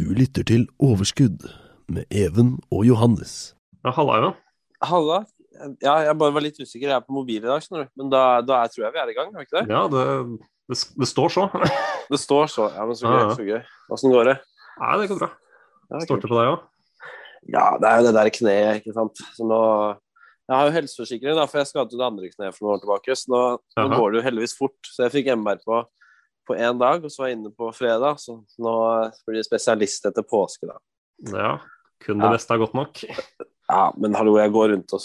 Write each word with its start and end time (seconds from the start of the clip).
Du 0.00 0.14
lytter 0.16 0.46
til 0.48 0.62
Overskudd 0.80 1.42
med 1.92 2.06
Even 2.08 2.54
og 2.72 2.86
Johannes. 2.88 3.52
Ja, 3.84 3.90
halla, 3.92 4.14
Even. 4.16 4.36
Halla. 4.88 5.18
Ja, 5.82 5.96
jeg 6.06 6.14
bare 6.22 6.32
var 6.32 6.44
litt 6.46 6.56
usikker. 6.56 6.86
Jeg 6.86 6.94
er 6.96 7.04
på 7.04 7.12
mobil 7.12 7.42
i 7.42 7.44
dag, 7.50 7.60
skjønner 7.60 7.84
du. 7.84 7.90
Men 8.00 8.12
da, 8.14 8.22
da 8.40 8.62
er, 8.62 8.70
tror 8.72 8.86
jeg 8.86 8.94
vi 8.94 9.02
er 9.02 9.12
i 9.12 9.16
gang, 9.18 9.34
er 9.34 9.42
vi 9.42 9.44
ikke 9.44 9.58
det? 9.58 9.74
Ja, 9.74 9.82
det, 9.92 10.06
det, 10.72 10.78
det 11.02 11.08
står 11.10 11.34
så. 11.34 11.44
Det 12.14 12.20
står 12.22 12.48
så. 12.48 12.70
Ja, 12.78 12.86
men 12.88 12.96
så 12.96 13.10
gøy. 13.10 13.18
Ja, 13.18 13.26
ja. 13.26 13.36
Så 13.36 13.44
gøy. 13.44 13.60
Åssen 13.92 14.14
går 14.14 14.30
det? 14.30 14.36
Nei, 14.80 14.94
det 15.02 15.10
går 15.10 15.20
bra. 15.20 15.30
Ja, 15.90 16.02
Står 16.06 16.22
det 16.24 16.32
på 16.32 16.40
deg 16.40 16.54
òg? 16.54 16.64
Ja, 17.58 17.66
det 17.82 17.90
er 17.90 18.00
jo 18.00 18.08
det 18.08 18.16
der 18.16 18.34
kneet, 18.38 18.80
ikke 18.80 18.96
sant. 18.96 19.24
Så 19.36 19.52
nå 19.52 19.62
Jeg 20.48 20.54
har 20.56 20.70
jo 20.70 20.76
helseforsikring, 20.78 21.36
da, 21.36 21.44
for 21.50 21.60
jeg 21.60 21.74
skadet 21.74 21.92
jo 21.92 22.00
det 22.00 22.08
andre 22.08 22.32
kneet 22.32 22.56
for 22.56 22.64
noen 22.64 22.78
år 22.78 22.84
tilbake. 22.86 23.20
Så 23.20 23.36
nå, 23.36 23.44
nå 23.76 23.90
går 24.00 24.14
det 24.14 24.22
jo 24.22 24.28
heldigvis 24.30 24.56
fort. 24.56 24.80
Så 24.88 25.04
jeg 25.04 25.18
fikk 25.18 25.34
MR 25.36 25.60
på 25.60 25.84
på 26.48 26.56
én 26.56 26.78
dag, 26.80 27.04
og 27.04 27.10
så 27.12 27.22
var 27.22 27.28
jeg 27.30 27.38
inne 27.38 27.52
på 27.54 27.68
fredag. 27.76 28.18
Så 28.22 28.38
nå 28.62 28.74
blir 29.26 29.40
det 29.40 29.46
spesialist 29.46 30.06
etter 30.10 30.26
påske, 30.26 30.66
da. 30.70 30.78
Ja. 31.36 31.52
Kun 32.00 32.18
det 32.22 32.30
Ja. 32.30 32.32
beste 32.32 32.54
er 32.54 32.58
godt 32.62 32.74
nok. 32.74 33.02
Ja, 33.70 33.92
men 34.00 34.14
hallo, 34.16 34.36
jeg 34.40 34.50
går 34.52 34.72
rundt 34.72 34.92
og 34.96 35.00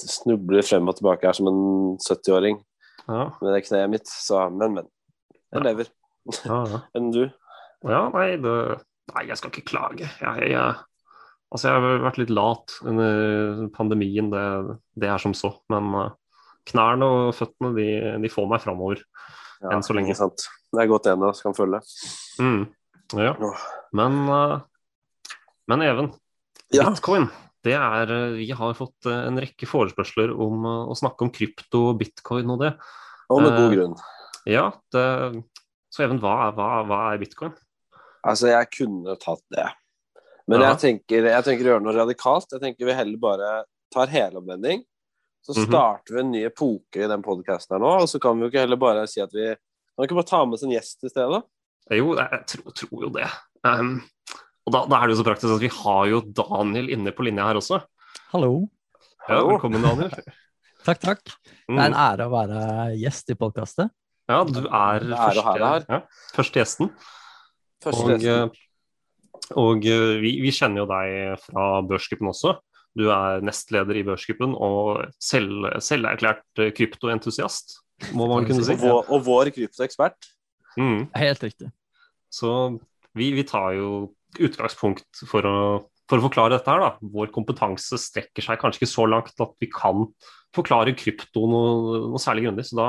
snubler 0.00 0.64
frem 0.66 0.88
og 0.90 0.96
tilbake 0.98 1.28
her 1.28 1.36
som 1.36 1.46
en 1.50 1.60
70-åring 2.02 2.56
Ja, 3.06 3.30
med 3.42 3.54
det 3.54 3.64
kneet 3.68 3.90
mitt. 3.92 4.08
Så, 4.10 4.40
men, 4.50 4.74
men. 4.74 4.86
Jeg 5.52 5.60
Ja. 5.62 5.64
lever. 5.70 5.86
ja, 6.44 6.58
ja. 6.70 6.80
Enn 6.96 7.10
du? 7.12 7.24
ja 7.84 8.08
nei, 8.12 8.36
det, 8.36 8.54
nei, 9.14 9.26
jeg 9.28 9.36
skal 9.40 9.50
ikke 9.50 9.66
klage. 9.70 10.08
Jeg, 10.20 10.50
jeg, 10.52 10.74
altså, 11.52 11.68
jeg 11.68 11.80
har 11.80 12.02
vært 12.04 12.18
litt 12.20 12.30
lat 12.30 12.74
under 12.84 13.68
pandemien, 13.74 14.30
det, 14.30 14.78
det 15.00 15.08
er 15.08 15.18
som 15.18 15.32
så. 15.34 15.54
Men 15.72 15.92
eh, 15.94 16.10
knærne 16.70 17.04
og 17.08 17.34
føttene, 17.34 17.72
de, 17.76 17.88
de 18.22 18.28
får 18.32 18.48
meg 18.50 18.60
framover. 18.62 19.02
Ja, 19.60 19.74
Enn 19.76 19.82
så 19.84 19.92
lenge. 19.96 20.14
sant. 20.16 20.46
Det 20.72 20.80
er 20.82 20.88
godt 20.88 21.06
en 21.10 21.22
av 21.22 21.30
oss 21.34 21.42
kan 21.44 21.52
følge. 21.56 21.80
Mm. 22.40 22.62
Ja. 23.18 23.34
Men, 23.92 24.18
eh, 24.28 24.60
men 25.68 25.82
Even, 25.82 26.12
Ja. 26.72 26.84
bitcoin. 26.90 27.28
Det 27.62 27.74
er, 27.74 28.02
eh, 28.10 28.36
vi 28.38 28.50
har 28.56 28.72
fått 28.74 29.04
eh, 29.06 29.26
en 29.26 29.36
rekke 29.38 29.66
forespørsler 29.68 30.30
om 30.32 30.62
å 30.64 30.96
snakke 30.96 31.22
om 31.26 31.30
krypto, 31.30 31.92
bitcoin 31.98 32.48
og 32.54 32.60
det. 32.60 32.72
Og 33.28 33.42
med 33.42 33.50
god 33.52 33.72
Eh, 33.72 33.76
grunn. 33.76 33.96
Ja, 34.46 34.70
det, 34.92 35.44
så 35.92 36.04
Even, 36.04 36.18
hva 36.20 36.52
hva, 36.54 36.86
hva 36.86 37.12
er 37.12 37.18
bitcoin? 37.18 37.52
Altså, 38.24 38.48
jeg 38.48 38.70
kunne 38.70 39.16
tatt 39.18 39.42
det. 39.50 39.66
Men 40.48 40.60
Ja. 40.60 40.74
jeg, 40.74 40.78
tenker, 41.06 41.24
jeg 41.28 41.44
tenker 41.44 41.64
å 41.64 41.78
gjøre 41.78 41.82
noe 41.82 41.94
radikalt. 41.94 42.46
Jeg 42.52 42.60
tenker 42.60 42.86
vi 42.86 42.92
heller 42.92 43.18
bare 43.18 43.64
tar 43.92 44.06
helomvending. 44.06 44.84
Så 45.42 45.54
Mhm. 45.56 45.66
starter 45.70 46.14
vi 46.14 46.20
en 46.20 46.30
ny 46.32 46.42
epoke 46.46 47.00
i 47.04 47.08
den 47.08 47.22
podkasten 47.22 47.76
her 47.76 47.80
nå, 47.80 47.92
og 48.02 48.08
så 48.08 48.20
kan 48.20 48.36
vi 48.36 48.44
jo 48.44 48.50
ikke 48.50 48.60
heller 48.66 48.76
bare 48.76 49.06
si 49.08 49.20
at 49.20 49.30
vi 49.32 49.54
Kan 49.54 50.04
vi 50.04 50.06
ikke 50.08 50.16
bare 50.20 50.30
ta 50.30 50.44
med 50.46 50.54
oss 50.54 50.62
en 50.62 50.70
gjest 50.70 51.04
i 51.04 51.08
stedet? 51.08 51.42
Eh, 51.90 51.96
Jo, 51.98 52.14
jeg, 52.16 52.46
tror, 52.46 52.72
tror 52.72 53.02
jo 53.02 53.08
det. 53.10 53.26
Um, 53.64 54.02
og 54.66 54.72
da, 54.72 54.86
da 54.86 54.96
er 55.02 55.06
det 55.08 55.16
jo 55.16 55.22
så 55.22 55.26
praktisk 55.26 55.54
at 55.56 55.60
vi 55.60 55.68
har 55.68 56.06
jo 56.08 56.20
Daniel 56.22 56.88
inne 56.88 57.12
på 57.12 57.24
linja 57.26 57.44
her 57.44 57.58
også. 57.60 57.82
Hallo. 58.32 58.68
Ja, 59.28 59.42
velkommen, 59.44 59.82
Daniel. 59.82 60.10
Takk, 60.86 61.00
takk. 61.00 61.24
Det 61.24 61.76
er 61.76 61.90
en 61.90 61.92
Mm. 61.92 61.98
ære 62.00 62.24
å 62.24 62.30
være 62.32 62.60
gjest 62.96 63.28
i 63.30 63.34
podkastet. 63.34 63.90
Ja, 64.30 64.44
du 64.44 64.60
er 64.64 64.96
er 64.96 65.00
første, 65.34 65.84
ja, 65.90 66.00
første 66.32 66.60
gjesten. 66.62 66.90
Første 67.82 68.00
Og, 68.04 68.10
gjesten. 68.14 68.50
Og, 69.52 69.58
og 69.58 69.84
eh, 69.84 70.20
vi, 70.22 70.40
vi 70.40 70.50
kjenner 70.54 70.84
jo 70.84 70.86
deg 70.86 71.38
fra 71.44 71.82
Børsgruppen 71.82 72.28
også. 72.32 72.56
Du 72.98 73.06
er 73.12 73.44
nestleder 73.46 74.00
i 74.00 74.04
Børsgruppen 74.06 74.56
og 74.58 75.04
selv, 75.22 75.68
selverklært 75.84 76.42
kryptoentusiast, 76.76 77.76
må 78.16 78.26
man 78.30 78.48
kunne 78.48 78.64
si. 78.66 78.74
Og 78.74 78.82
vår, 78.82 79.02
og 79.14 79.22
vår 79.28 79.52
kryptoekspert. 79.54 80.30
Mm. 80.80 81.04
Helt 81.18 81.44
riktig. 81.44 81.70
Så 82.30 82.50
vi, 83.18 83.30
vi 83.34 83.44
tar 83.46 83.74
jo 83.78 83.90
utgangspunkt 84.40 85.22
for 85.26 85.46
å, 85.46 85.56
for 86.10 86.20
å 86.20 86.26
forklare 86.26 86.56
dette 86.56 86.70
her. 86.70 86.82
Da. 86.82 87.10
Vår 87.14 87.32
kompetanse 87.34 87.98
strekker 88.00 88.46
seg 88.46 88.60
kanskje 88.62 88.82
ikke 88.82 88.92
så 88.92 89.06
langt 89.10 89.42
at 89.42 89.54
vi 89.62 89.70
kan 89.72 90.06
forklare 90.56 90.96
krypto 90.98 91.46
noe, 91.50 92.02
noe 92.10 92.22
særlig 92.22 92.48
grundig, 92.48 92.66
så 92.70 92.80
da 92.80 92.88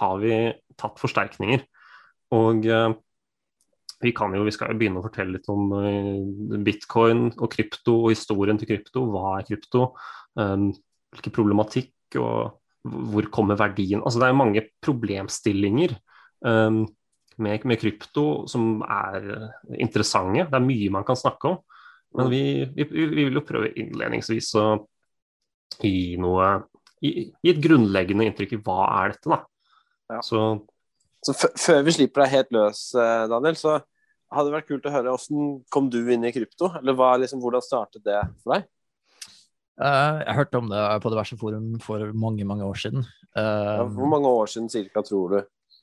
har 0.00 0.20
vi 0.20 0.36
tatt 0.80 1.00
forsterkninger. 1.00 1.64
Og 2.36 2.68
eh, 2.68 2.92
vi 4.02 4.12
kan 4.16 4.34
jo, 4.34 4.44
vi 4.46 4.54
skal 4.54 4.72
jo 4.72 4.78
begynne 4.80 5.00
å 5.00 5.04
fortelle 5.04 5.36
litt 5.36 5.50
om 5.52 5.72
eh, 5.78 6.58
bitcoin 6.66 7.28
og 7.36 7.52
krypto 7.52 7.98
og 8.04 8.12
historien 8.12 8.58
til 8.60 8.70
krypto. 8.72 9.04
Hva 9.12 9.36
er 9.38 9.46
krypto? 9.50 9.92
Um, 10.38 10.70
hvilken 11.12 11.34
problematikk 11.34 12.16
og 12.20 12.58
hvor 12.82 13.26
kommer 13.30 13.58
verdien 13.60 14.00
Altså 14.00 14.22
det 14.22 14.28
er 14.30 14.36
mange 14.38 14.62
problemstillinger 14.82 15.92
um, 16.40 16.80
med, 17.42 17.66
med 17.68 17.78
krypto 17.78 18.24
som 18.50 18.80
er 18.82 19.28
interessante. 19.78 20.48
Det 20.48 20.58
er 20.58 20.66
mye 20.66 20.94
man 20.94 21.06
kan 21.06 21.18
snakke 21.18 21.52
om. 21.52 21.60
Men 22.18 22.28
vi, 22.32 22.42
vi, 22.74 22.84
vi 22.90 23.24
vil 23.24 23.38
jo 23.38 23.46
prøve 23.46 23.72
innledningsvis 23.78 24.50
å 24.60 24.66
gi 25.80 26.18
noe 26.20 26.58
Gi, 27.02 27.32
gi 27.42 27.50
et 27.50 27.58
grunnleggende 27.58 28.28
inntrykk 28.28 28.52
i 28.54 28.60
hva 28.62 28.84
er 29.00 29.16
dette, 29.16 29.26
da. 29.26 29.40
Ja. 30.12 30.20
Så 30.22 30.42
Så 31.22 31.34
før 31.34 31.80
vi 31.86 31.94
slipper 31.96 32.24
deg 32.24 32.32
helt 32.32 32.52
løs, 32.54 32.82
eh, 32.94 33.24
Daniel, 33.30 33.58
så 33.58 33.80
hadde 34.36 34.54
vært 34.54 34.68
kult 34.68 34.86
å 34.88 34.92
høre 34.94 35.14
hvordan 35.14 35.50
kom 35.72 35.88
du 35.92 36.00
inn 36.12 36.26
i 36.28 36.32
krypto? 36.34 36.70
Eller 36.80 36.96
hva, 36.98 37.14
liksom, 37.20 37.42
hvordan 37.42 37.64
startet 37.64 38.04
det 38.06 38.18
for 38.42 38.56
deg? 38.56 38.68
Eh, 39.82 40.18
jeg 40.26 40.36
hørte 40.36 40.60
om 40.60 40.68
det 40.70 40.82
på 41.02 41.12
diverse 41.12 41.38
forum 41.40 41.68
for 41.82 42.12
mange, 42.12 42.46
mange 42.48 42.66
år 42.66 42.78
siden. 42.78 43.06
Uh, 43.32 43.88
hvor 43.96 44.10
mange 44.12 44.28
år 44.28 44.50
siden 44.52 44.68
cirka, 44.72 45.02
tror 45.06 45.36
du? 45.36 45.38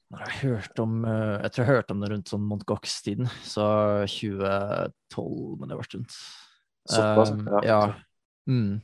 jeg, 0.09 0.59
om, 0.81 1.01
eh, 1.05 1.35
jeg 1.43 1.53
tror 1.53 1.63
jeg 1.63 1.69
hørte 1.69 1.93
om 1.93 2.01
det 2.01 2.09
rundt 2.11 2.31
sånn 2.31 2.45
Mont 2.49 2.65
Gox-tiden, 2.69 3.29
så 3.45 3.65
2012, 4.09 5.57
men 5.59 5.69
det 5.69 5.77
var 5.77 5.89
stunt. 5.89 6.19
Såpass, 6.89 7.33
ja. 7.45 7.61
ja. 7.67 7.81
Mm. 8.49 8.79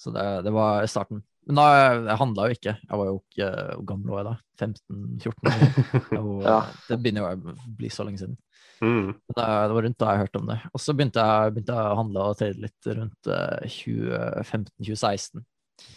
Så 0.00 0.12
det, 0.14 0.24
det 0.46 0.52
var 0.54 0.86
starten. 0.88 1.20
Men 1.44 1.60
da, 1.60 1.64
jeg 2.08 2.16
handla 2.20 2.48
jo 2.48 2.56
ikke. 2.56 2.72
Jeg 2.80 2.98
var 3.00 3.08
jo 3.10 3.16
ikke 3.18 3.48
Hvor 3.74 3.86
gammel 3.90 4.14
var 4.14 4.22
jeg 4.22 4.28
da? 4.30 4.36
15-14? 4.64 6.20
Og 6.22 6.30
Ja. 6.48 6.58
Det 6.88 6.98
begynner 7.02 7.24
jo 7.26 7.52
å 7.52 7.72
bli 7.76 7.90
så 7.92 8.06
lenge 8.08 8.22
siden. 8.22 8.38
Mm, 8.80 9.08
Det, 9.30 9.44
det 9.44 9.74
var 9.76 9.82
rundt 9.86 9.98
da 10.00 10.12
jeg 10.12 10.22
hørte 10.24 10.40
om 10.40 10.50
det. 10.50 10.58
Og 10.72 10.82
så 10.82 10.94
begynte 10.96 11.24
jeg, 11.24 11.54
begynte 11.54 11.76
jeg 11.76 11.92
å 11.92 11.98
handle 12.00 12.28
og 12.30 12.38
trade 12.40 12.64
litt 12.64 12.88
rundt 12.90 13.30
eh, 13.30 13.74
2015-2016. 13.76 15.44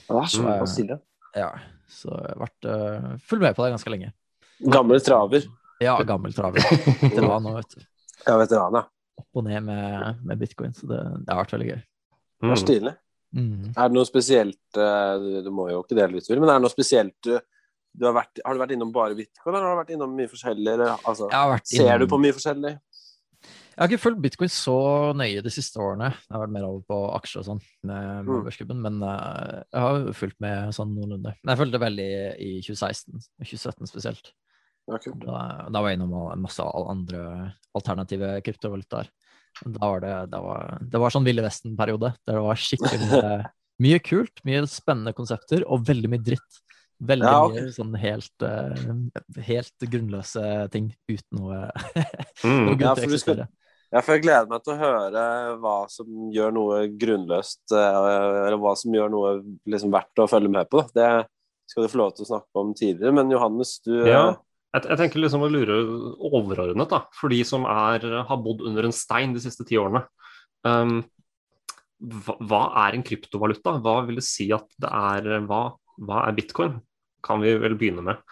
Ja, 0.10 0.24
så 0.28 0.58
stille. 0.70 1.00
Ja, 1.38 1.52
så 1.92 2.12
jeg 2.12 2.34
har 2.34 2.42
vært 2.42 2.68
uh, 2.68 3.10
full 3.30 3.42
med 3.44 3.56
på 3.56 3.66
det 3.66 3.74
ganske 3.76 3.92
lenge. 3.94 4.14
Gammel 4.74 5.02
traver. 5.06 5.46
Ja, 5.84 5.98
gammel 6.08 6.34
traver. 6.34 6.64
Veteran 7.04 7.44
nå, 7.46 7.54
vet 7.60 7.76
du. 7.76 7.84
Ja, 8.26 8.38
veteran, 8.40 8.80
ja. 8.80 8.88
Opp 9.22 9.40
og 9.40 9.46
ned 9.46 9.64
med, 9.66 10.24
med 10.26 10.40
bitcoin, 10.42 10.74
så 10.74 10.90
det, 10.90 10.98
det 11.26 11.34
har 11.34 11.44
vært 11.44 11.54
veldig 11.56 11.68
gøy. 11.70 11.78
Det 11.78 12.48
er 12.48 12.54
mm. 12.54 12.62
stilig. 12.64 12.94
Mm. 13.38 13.68
Er 13.76 13.92
det 13.92 13.98
noe 13.98 14.08
spesielt 14.08 14.80
uh, 14.80 15.14
du- 15.22 15.42
Du 15.46 15.50
må 15.54 15.68
jo 15.70 15.82
ikke 15.84 15.98
dele 15.98 16.16
litt, 16.18 16.30
men 16.32 16.48
er 16.48 16.58
det 16.58 16.66
noe 16.66 16.74
spesielt 16.74 17.16
du, 17.28 17.36
du 17.98 18.06
har, 18.06 18.14
vært, 18.14 18.42
har 18.46 18.54
du 18.54 18.62
vært 18.62 18.74
innom 18.76 18.92
bare 18.94 19.18
bitcoin, 19.18 19.56
eller 19.56 19.66
har 19.66 19.78
du 19.78 19.82
vært 19.82 19.94
innom 19.96 20.12
mye 20.18 20.30
forskjellig? 20.30 20.70
Eller, 20.76 20.94
altså, 21.10 21.30
ser 21.66 22.04
du 22.04 22.06
på 22.12 22.20
mye 22.22 22.36
forskjellig? 22.38 22.76
Jeg 23.78 23.84
har 23.84 23.92
ikke 23.92 24.02
fulgt 24.02 24.22
bitcoin 24.24 24.50
så 24.50 24.76
nøye 25.14 25.42
de 25.46 25.52
siste 25.54 25.78
årene. 25.78 26.08
Jeg 26.26 26.34
har 26.34 26.42
vært 26.42 26.54
mer 26.56 26.66
over 26.66 26.82
på 26.90 26.98
aksjer 27.14 27.44
og 27.44 27.46
sånn 27.52 27.60
med, 27.86 28.08
med 28.26 28.32
Mm. 28.34 28.40
børsklubben, 28.48 28.80
men 28.82 28.96
uh, 29.06 29.62
jeg 29.70 29.84
har 29.84 30.00
jo 30.02 30.16
fulgt 30.18 30.40
med 30.42 30.74
sånn 30.74 30.96
noenlunde. 30.96 31.34
Men 31.44 31.52
jeg 31.54 31.60
fulgte 31.62 31.82
veldig 31.84 32.08
i 32.42 32.50
2016 32.66 33.22
2017 33.46 33.92
spesielt. 33.92 34.32
Kult. 34.88 35.20
Da, 35.28 35.68
da 35.70 35.82
var 35.84 35.92
jeg 35.92 36.00
innom 36.00 36.16
masse 36.42 36.64
andre 36.64 37.22
alternative 37.78 38.32
kryptovalutaer. 38.46 39.10
Da 39.66 39.90
var 39.92 40.02
det, 40.02 40.14
det, 40.32 40.42
var, 40.42 40.78
det 40.82 41.02
var 41.04 41.14
sånn 41.14 41.26
Ville 41.28 41.46
Vesten-periode. 41.46 42.14
Der 42.26 42.38
det 42.40 42.46
var 42.46 42.62
skikkelig 42.62 43.22
mye 43.84 44.00
kult, 44.10 44.42
mye 44.48 44.64
spennende 44.72 45.14
konsepter 45.18 45.66
og 45.68 45.86
veldig 45.86 46.12
mye 46.16 46.24
dritt. 46.32 46.62
Veldig 46.98 47.28
Ja, 47.30 47.46
okay. 47.46 47.62
mye 47.62 47.74
sånn 47.76 47.96
helt, 48.02 48.42
eh, 48.42 49.42
helt 49.46 49.86
grunnløse 49.92 50.44
ting 50.74 50.88
uten 51.10 51.38
noe, 51.44 51.60
Mm. 52.44 52.66
noe 52.66 52.76
grunn 52.76 52.82
Ja, 52.82 52.94
å 52.94 52.96
for 52.96 53.02
skal- 53.02 53.12
eksistere. 53.14 53.48
Ja, 53.94 54.02
for 54.02 54.16
jeg 54.18 54.24
gleder 54.26 54.50
meg 54.52 54.64
til 54.66 54.74
å 54.74 54.80
høre 54.82 55.22
hva 55.62 55.76
som 55.90 56.08
gjør 56.34 56.52
noe 56.58 56.80
grunnløst, 57.00 57.72
eh, 57.72 58.48
eller 58.48 58.58
hva 58.60 58.74
som 58.76 58.92
gjør 58.92 59.10
noe 59.14 59.30
liksom 59.70 59.94
verdt 59.94 60.20
å 60.20 60.28
følge 60.28 60.50
med 60.52 60.68
på. 60.70 60.82
Da. 60.94 61.22
Det 61.22 61.28
skal 61.72 61.84
du 61.84 61.88
få 61.94 62.02
lov 62.02 62.16
til 62.18 62.26
å 62.26 62.32
snakke 62.34 62.56
om 62.64 62.74
tidligere. 62.74 63.14
Men 63.14 63.30
Johannes, 63.32 63.80
du 63.86 63.94
eh, 64.04 64.10
Ja. 64.12 64.26
Jeg, 64.76 64.84
jeg 64.90 64.98
tenker 65.00 65.22
liksom 65.24 65.42
å 65.42 65.50
lure 65.50 65.78
overordnet, 66.20 66.90
da, 66.92 67.06
for 67.16 67.30
de 67.32 67.40
som 67.48 67.64
er, 67.66 68.04
har 68.28 68.38
bodd 68.44 68.60
under 68.68 68.84
en 68.90 68.92
stein 68.92 69.32
de 69.34 69.40
siste 69.40 69.64
ti 69.66 69.78
årene. 69.80 70.04
Um, 70.68 71.06
hva, 72.04 72.36
hva 72.44 72.60
er 72.84 72.98
en 72.98 73.04
kryptovaluta? 73.08 73.78
Hva 73.82 74.02
vil 74.06 74.20
det 74.20 74.26
si 74.28 74.50
at 74.54 74.68
det 74.78 74.90
er 74.92 75.40
Hva, 75.48 75.62
hva 75.98 76.28
er 76.28 76.36
bitcoin? 76.38 76.82
Kan 77.28 77.44
vi 77.44 77.54
vel 77.60 77.76
begynne 77.80 78.06
med. 78.06 78.24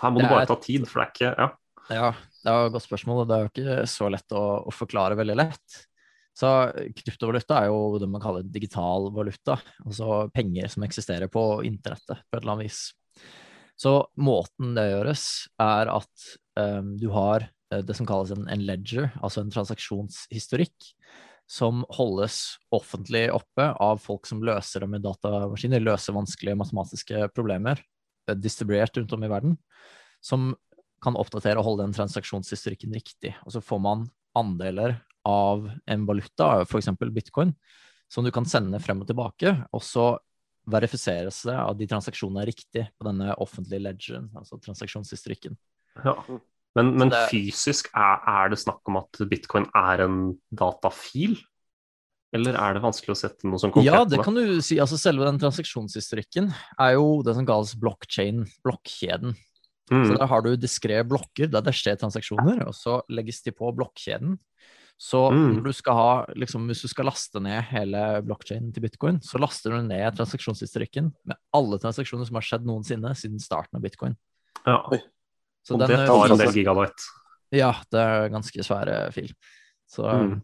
Her 0.00 0.12
må 0.12 0.20
Det 0.20 0.28
du 0.28 0.34
bare 0.34 0.48
ta 0.48 0.58
tid, 0.62 0.86
for 0.88 1.02
det 1.02 1.06
er 1.06 1.14
ikke 1.14 1.34
Ja. 1.36 1.52
Ja, 1.86 2.06
det 2.42 2.50
er 2.50 2.64
et 2.66 2.72
godt 2.74 2.82
spørsmål, 2.82 3.20
og 3.22 3.28
det 3.30 3.36
er 3.36 3.44
jo 3.44 3.50
ikke 3.52 3.82
så 3.90 4.08
lett 4.10 4.32
å, 4.34 4.44
å 4.66 4.72
forklare 4.74 5.18
veldig 5.18 5.36
lett. 5.38 5.76
Så 6.36 6.48
kryptovaluta 6.98 7.62
er 7.62 7.70
jo 7.70 7.96
det 8.02 8.08
man 8.10 8.20
kaller 8.20 8.44
digital 8.44 9.08
valuta, 9.14 9.56
altså 9.86 10.26
penger 10.34 10.68
som 10.72 10.84
eksisterer 10.84 11.30
på 11.32 11.44
internettet 11.64 12.26
på 12.26 12.36
et 12.36 12.42
eller 12.42 12.56
annet 12.56 12.68
vis. 12.68 12.80
Så 13.80 13.92
måten 14.20 14.74
det 14.76 14.88
gjøres, 14.90 15.24
er 15.62 15.92
at 15.92 16.26
um, 16.58 16.94
du 17.00 17.08
har 17.14 17.46
eh, 17.46 17.80
det 17.84 17.96
som 17.96 18.08
kalles 18.08 18.34
en, 18.34 18.44
en 18.52 18.66
ledger, 18.68 19.10
altså 19.22 19.44
en 19.44 19.52
transaksjonshistorikk, 19.52 20.90
som 21.46 21.84
holdes 21.94 22.56
offentlig 22.74 23.28
oppe 23.30 23.68
av 23.80 24.00
folk 24.02 24.26
som 24.28 24.42
løser 24.44 24.82
det 24.82 24.90
med 24.90 25.04
datamaskiner, 25.06 25.84
løser 25.84 26.16
vanskelige 26.16 26.58
matematiske 26.58 27.28
problemer, 27.36 27.80
distribuert 28.34 28.96
rundt 28.96 29.12
om 29.14 29.24
i 29.24 29.30
verden, 29.30 29.56
som 30.24 30.54
kan 31.04 31.18
oppdatere 31.18 31.60
og 31.60 31.66
holde 31.68 31.86
den 31.86 31.96
transaksjonshistorikken 31.96 32.94
riktig. 32.96 33.34
Og 33.46 33.54
så 33.54 33.62
får 33.62 33.82
man 33.84 34.06
andeler 34.36 34.98
av 35.26 35.68
en 35.86 36.06
valuta, 36.08 36.62
f.eks. 36.64 36.90
bitcoin, 37.14 37.54
som 38.10 38.24
du 38.26 38.32
kan 38.34 38.46
sende 38.48 38.80
frem 38.82 39.02
og 39.02 39.08
tilbake, 39.08 39.52
og 39.74 39.82
så 39.82 40.14
verifiseres 40.66 41.44
det 41.46 41.54
at 41.54 41.78
de 41.78 41.86
transaksjonene 41.90 42.42
er 42.42 42.50
riktige 42.50 42.88
på 42.98 43.06
denne 43.06 43.34
offentlige 43.42 43.82
ledgeren, 43.84 44.28
altså 44.38 44.58
transaksjonshistorikken. 44.62 45.58
ja. 46.04 46.18
Men, 46.76 46.90
men 47.00 47.12
fysisk, 47.30 47.88
er, 47.96 48.18
er 48.28 48.50
det 48.52 48.58
snakk 48.60 48.84
om 48.90 48.98
at 49.00 49.20
bitcoin 49.30 49.64
er 49.72 50.02
en 50.04 50.18
datafil? 50.52 51.38
Eller 52.36 52.54
er 52.60 52.76
det 52.76 52.82
vanskelig 52.84 53.14
å 53.14 53.18
sette 53.18 53.48
noe 53.48 53.58
sånn 53.58 53.72
konkret 53.74 53.88
Ja, 53.88 54.04
det 54.04 54.20
kan 54.24 54.34
du 54.36 54.60
si. 54.64 54.76
Altså 54.82 54.98
selve 55.00 55.24
den 55.28 55.38
transaksjonshistorikken 55.42 56.52
er 56.78 56.94
jo 56.96 57.22
det 57.26 57.34
som 57.36 57.46
kalles 57.48 57.74
blockchain, 57.80 58.44
blokkjeden. 58.64 59.34
Så 59.86 59.94
Mm. 60.10 60.16
der 60.18 60.26
har 60.26 60.42
du 60.42 60.56
diskré 60.58 60.96
blokker 61.06 61.46
der 61.48 61.62
det 61.62 61.72
skjer 61.78 61.94
transaksjoner, 62.00 62.66
og 62.66 62.74
så 62.74 63.00
legges 63.08 63.42
de 63.44 63.52
på 63.52 63.68
blokkjeden. 63.76 64.38
Så 64.98 65.30
Mm. 65.30 65.62
du 65.62 65.72
skal 65.72 65.94
ha, 65.94 66.26
liksom, 66.34 66.66
hvis 66.66 66.80
du 66.82 66.88
skal 66.88 67.04
laste 67.06 67.38
ned 67.40 67.62
hele 67.70 68.22
blokkjeden 68.24 68.72
til 68.74 68.82
bitcoin, 68.82 69.20
så 69.22 69.38
laster 69.38 69.70
du 69.70 69.82
ned 69.86 70.16
transaksjonshistorikken 70.16 71.12
med 71.24 71.36
alle 71.54 71.78
transaksjoner 71.78 72.26
som 72.26 72.34
har 72.34 72.42
skjedd 72.42 72.64
noensinne 72.66 73.14
siden 73.14 73.38
starten 73.38 73.76
av 73.76 73.82
bitcoin. 73.82 74.16
Ja. 74.66 74.82
Så 75.62 75.74
Og 75.74 75.80
den, 75.80 75.88
det 75.88 75.98
eh, 76.00 76.06
tar 76.06 76.30
en 76.32 76.38
del 76.38 76.52
gigabyte. 76.52 77.02
Ja, 77.52 77.72
det 77.92 78.00
er 78.00 78.28
ganske 78.30 78.58
svære 78.64 79.12
fil. 79.12 79.30
Så 79.88 80.02
Mm. 80.02 80.42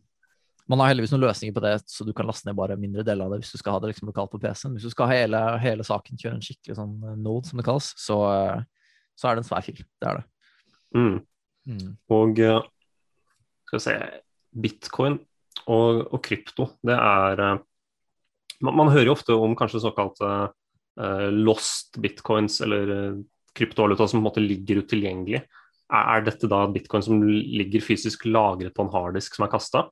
Man 0.73 0.83
har 0.83 0.93
heldigvis 0.93 1.13
noen 1.15 1.27
løsninger 1.27 1.55
på 1.57 1.63
det, 1.65 1.75
så 1.91 2.07
du 2.07 2.13
kan 2.17 2.29
laste 2.29 2.49
ned 2.49 2.57
bare 2.59 2.79
mindre 2.81 3.05
deler 3.07 3.27
av 3.27 3.35
det 3.35 3.43
hvis 3.43 3.53
du 3.55 3.61
skal 3.61 3.77
ha 3.77 3.83
det 3.83 3.93
liksom 3.93 4.09
lokalt 4.11 4.33
på 4.33 4.41
PC-en. 4.43 4.77
Hvis 4.77 4.89
du 4.89 4.95
skal 4.95 5.11
ha 5.11 5.19
hele, 5.21 5.43
hele 5.63 5.87
saken, 5.87 6.21
kjøre 6.21 6.39
en 6.39 6.45
skikkelig 6.45 6.79
sånn 6.79 6.95
eh, 7.09 7.19
node, 7.21 7.49
som 7.49 7.61
det 7.61 7.67
kalles, 7.67 7.91
så, 8.01 8.19
eh, 8.33 8.95
så 9.19 9.29
er 9.29 9.37
det 9.37 9.45
en 9.45 9.51
svær 9.51 9.67
fil. 9.67 9.83
Det 10.01 10.09
er 10.11 10.21
det. 10.21 10.25
Mm. 10.97 11.19
Mm. 11.73 11.91
Og 12.17 12.41
eh, 12.43 12.63
skal 13.69 13.79
vi 13.79 13.85
se 13.87 13.99
Bitcoin 14.65 15.21
og, 15.69 16.03
og 16.09 16.19
krypto, 16.25 16.73
det 16.85 16.97
er 16.97 17.45
man, 18.63 18.77
man 18.79 18.93
hører 18.93 19.11
jo 19.11 19.17
ofte 19.17 19.37
om 19.37 19.57
kanskje 19.59 19.83
såkalte 19.83 20.29
uh, 21.01 21.29
lost 21.33 21.99
bitcoins 22.03 22.61
eller 22.65 22.93
eh, 22.97 23.17
kryptovaluta 23.57 24.07
som 24.09 24.21
på 24.21 24.23
en 24.23 24.29
måte 24.29 24.45
ligger 24.45 24.83
utilgjengelig. 24.85 25.43
Er, 25.93 26.05
er 26.17 26.27
dette 26.27 26.49
da 26.51 26.65
bitcoin 26.73 27.05
som 27.05 27.23
ligger 27.27 27.85
fysisk 27.85 28.27
lagret 28.29 28.75
på 28.77 28.87
en 28.87 28.93
harddisk 28.93 29.37
som 29.37 29.47
er 29.47 29.53
kasta? 29.53 29.87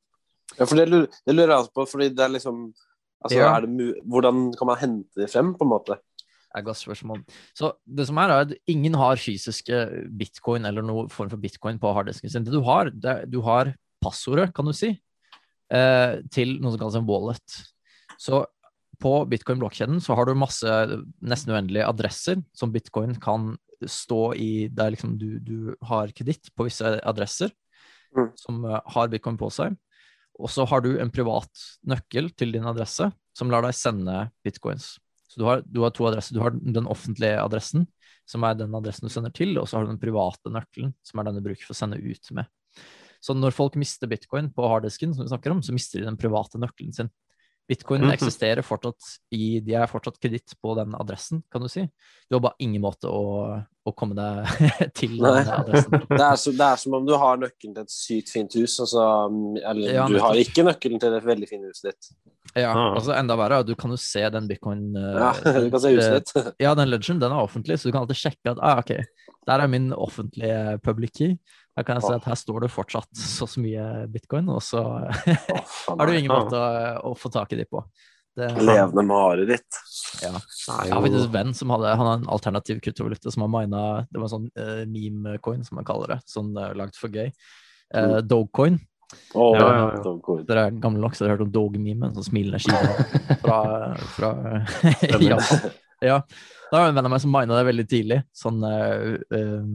Ja, 0.58 0.66
for 0.66 0.76
det 0.76 0.86
det 0.90 1.34
lurer 1.34 1.52
jeg 1.52 1.58
altså 1.58 1.72
på, 1.76 1.86
fordi 1.88 2.08
det 2.14 2.24
er 2.24 2.32
liksom 2.34 2.62
altså, 3.24 3.38
Ja. 3.38 3.56
er 3.56 3.66
det 3.66 3.94
Hvordan 4.04 4.52
kan 4.58 4.66
man 4.66 4.78
hente 4.80 5.20
det 5.22 5.30
frem, 5.30 5.54
på 5.54 5.64
en 5.64 5.72
måte? 5.72 5.98
Det 6.50 6.58
er 6.58 6.62
godt 6.66 6.80
spørsmål. 6.80 7.20
Så 7.54 7.72
det 7.86 8.06
som 8.08 8.18
er, 8.18 8.28
er 8.34 8.40
at 8.48 8.54
ingen 8.66 8.94
har 8.94 9.14
fysiske 9.16 10.08
bitcoin 10.18 10.64
eller 10.66 10.82
noen 10.82 11.08
form 11.08 11.30
for 11.30 11.38
bitcoin 11.38 11.78
på 11.78 11.92
harddisken 11.94 12.28
sin. 12.32 12.42
Det 12.44 12.52
du 12.52 12.60
har, 12.66 12.90
det, 12.90 13.30
du 13.30 13.40
har 13.46 13.70
passordet, 14.02 14.52
kan 14.52 14.64
du 14.66 14.72
si, 14.74 14.90
eh, 15.70 16.16
til 16.32 16.56
noe 16.60 16.72
som 16.72 16.80
kalles 16.80 16.96
en 16.98 17.06
wallet. 17.06 17.60
Så 18.18 18.44
på 19.00 19.12
bitcoin-blokkjeden 19.30 20.00
så 20.02 20.16
har 20.18 20.26
du 20.26 20.34
masse 20.34 20.66
nesten 21.22 21.54
uendelige 21.54 21.86
adresser 21.86 22.42
som 22.52 22.72
bitcoin 22.72 23.14
kan 23.22 23.54
stå 23.86 24.34
i 24.34 24.68
der 24.68 24.90
liksom 24.90 25.14
du, 25.16 25.38
du 25.38 25.76
har 25.86 26.10
kreditt 26.12 26.50
på 26.56 26.66
visse 26.68 26.98
adresser 27.06 27.52
Mm. 28.10 28.32
som 28.34 28.64
eh, 28.66 28.80
har 28.90 29.06
bitcoin 29.06 29.36
på 29.38 29.46
seg. 29.54 29.76
Og 30.40 30.50
så 30.52 30.64
har 30.68 30.82
du 30.84 30.94
en 30.96 31.12
privat 31.12 31.64
nøkkel 31.86 32.30
til 32.38 32.54
din 32.56 32.66
adresse 32.66 33.10
som 33.36 33.52
lar 33.52 33.64
deg 33.66 33.76
sende 33.76 34.26
bitcoins. 34.44 34.94
Så 35.30 35.38
du 35.38 35.46
har, 35.46 35.62
du 35.62 35.82
har 35.84 35.92
to 35.94 36.08
adresser. 36.08 36.34
Du 36.34 36.42
har 36.42 36.54
den 36.54 36.88
offentlige 36.90 37.38
adressen, 37.38 37.86
som 38.28 38.44
er 38.46 38.56
den 38.58 38.74
adressen 38.74 39.06
du 39.06 39.12
sender 39.12 39.34
til, 39.34 39.54
og 39.60 39.68
så 39.68 39.78
har 39.78 39.86
du 39.86 39.92
den 39.92 40.02
private 40.02 40.50
nøkkelen, 40.50 40.94
som 41.06 41.20
er 41.20 41.28
den 41.28 41.38
du 41.38 41.44
bruker 41.44 41.68
for 41.68 41.76
å 41.76 41.78
sende 41.78 42.00
ut 42.02 42.32
med. 42.34 42.50
Så 43.20 43.36
når 43.36 43.54
folk 43.54 43.76
mister 43.78 44.08
bitcoin 44.10 44.48
på 44.54 44.66
harddisken, 44.72 45.12
som 45.14 45.26
vi 45.26 45.30
snakker 45.30 45.54
om, 45.54 45.60
så 45.62 45.74
mister 45.76 46.00
de 46.00 46.08
den 46.08 46.18
private 46.18 46.58
nøkkelen 46.58 46.96
sin. 46.96 47.12
Bitcoin 47.70 48.02
Mhm. 48.02 48.10
eksisterer 48.16 48.64
fortsatt 48.66 49.12
i 49.30 49.60
De 49.62 49.76
er 49.78 49.86
fortsatt 49.86 50.16
kreditt 50.18 50.56
på 50.60 50.72
den 50.74 50.92
adressen, 50.98 51.44
kan 51.52 51.62
du 51.62 51.68
si. 51.70 51.84
Du 52.28 52.34
har 52.36 52.40
bare 52.48 52.58
ingen 52.66 52.82
måte 52.82 53.06
å, 53.06 53.62
å 53.86 53.92
komme 53.94 54.16
deg 54.18 54.90
til 54.98 55.14
Nei. 55.22 55.36
den 55.44 55.52
adressen. 55.54 56.00
Det 56.10 56.18
er, 56.26 56.36
så, 56.42 56.50
det 56.50 56.66
er 56.66 56.80
som 56.82 56.96
om 56.98 57.06
du 57.06 57.14
har 57.16 57.38
nøkkelen 57.38 57.76
til 57.78 57.86
et 57.86 57.94
sykt 57.94 58.32
fint 58.34 58.56
hus, 58.58 58.74
altså, 58.82 59.06
eller 59.62 59.94
Ja, 59.94 60.08
du 60.10 60.18
har 60.18 60.34
ikke 60.42 60.66
nøkkelen 60.66 60.98
til 61.00 61.14
et 61.20 61.24
veldig 61.30 61.48
fint 61.52 61.64
hus 61.70 61.80
ditt. 61.86 62.10
Ja, 62.58 62.72
Ah. 62.74 62.96
altså 62.98 63.14
Enda 63.14 63.36
verre, 63.38 63.60
du 63.62 63.76
kan 63.78 63.92
jo 63.94 63.96
se 64.02 64.24
den 64.34 64.48
bitcoin 64.50 64.96
eh, 64.98 65.20
Ja, 65.22 65.30
du 65.62 65.70
kan 65.70 65.80
se 65.84 65.94
huset 65.94 66.34
ditt. 66.34 66.54
Ja, 66.58 66.74
den 66.74 66.90
legend, 66.90 67.20
den 67.22 67.30
er 67.30 67.38
offentlig, 67.46 67.78
så 67.78 67.86
du 67.86 67.92
kan 67.94 68.02
alltid 68.02 68.18
sjekke 68.18 68.56
at 68.56 68.58
ah, 68.66 68.80
ok, 68.82 68.96
der 69.46 69.62
er 69.62 69.70
min 69.70 69.92
offentlige 69.94 70.80
public 70.82 71.12
key. 71.14 71.36
Her 71.78 71.86
kan 71.86 71.98
jeg 72.00 72.06
si 72.06 72.14
at 72.16 72.28
her 72.28 72.38
står 72.38 72.64
det 72.64 72.72
fortsatt 72.74 73.10
så 73.16 73.46
så 73.48 73.62
mye 73.62 73.84
bitcoin, 74.10 74.48
og 74.52 74.62
så 74.64 74.82
har 75.88 76.06
du 76.06 76.16
ingen 76.16 76.32
måte 76.32 76.58
å, 76.58 77.12
å 77.12 77.14
få 77.18 77.30
tak 77.32 77.54
i 77.54 77.60
de 77.60 77.66
på. 77.70 77.84
Det, 78.36 78.46
Levende 78.62 79.02
mareritt. 79.02 79.78
ja. 80.22 80.30
Jeg 80.30 80.92
har 80.94 81.02
faktisk 81.02 81.24
en 81.24 81.32
venn 81.34 81.56
som 81.56 81.72
hadde 81.74 81.94
han 81.98 82.06
har 82.06 82.20
en 82.20 82.28
alternativ 82.30 82.78
kryptovaluta 82.84 83.32
som 83.34 83.42
har 83.42 83.50
mina 83.50 83.80
Det 84.06 84.20
var 84.20 84.28
en 84.28 84.34
sånn 84.36 84.46
uh, 84.54 84.84
meme-coin, 84.86 85.64
som 85.66 85.80
man 85.80 85.88
kaller 85.88 86.14
det. 86.14 86.20
Sånn 86.30 86.52
uh, 86.58 86.70
lagd 86.78 86.98
for 86.98 87.10
gøy. 87.10 87.32
Uh, 87.90 88.20
Dogecoin. 88.22 88.78
Å, 89.34 89.46
Ja, 89.58 89.66
ja, 89.74 89.86
ja. 89.98 90.40
Dere 90.46 90.68
er 90.68 90.78
gamle 90.78 91.02
nok, 91.02 91.16
så 91.16 91.24
dere 91.24 91.34
har 91.34 91.40
hørt 91.40 91.48
om 91.48 91.54
Dog-memen? 91.54 92.14
Sånn 92.14 92.28
smilende 92.28 92.62
skive 92.62 93.06
fra, 93.42 93.60
fra 94.14 94.32
Japan. 95.30 95.70
Ja. 96.00 96.20
Da 96.70 96.78
var 96.78 96.86
det 96.86 96.92
en 96.92 97.00
venn 97.00 97.08
av 97.10 97.14
meg 97.16 97.22
som 97.24 97.34
mina 97.34 97.58
det 97.58 97.66
veldig 97.66 97.86
tidlig, 97.90 98.20
sånn 98.36 98.62
uh, 98.62 99.16
eh, 99.34 99.70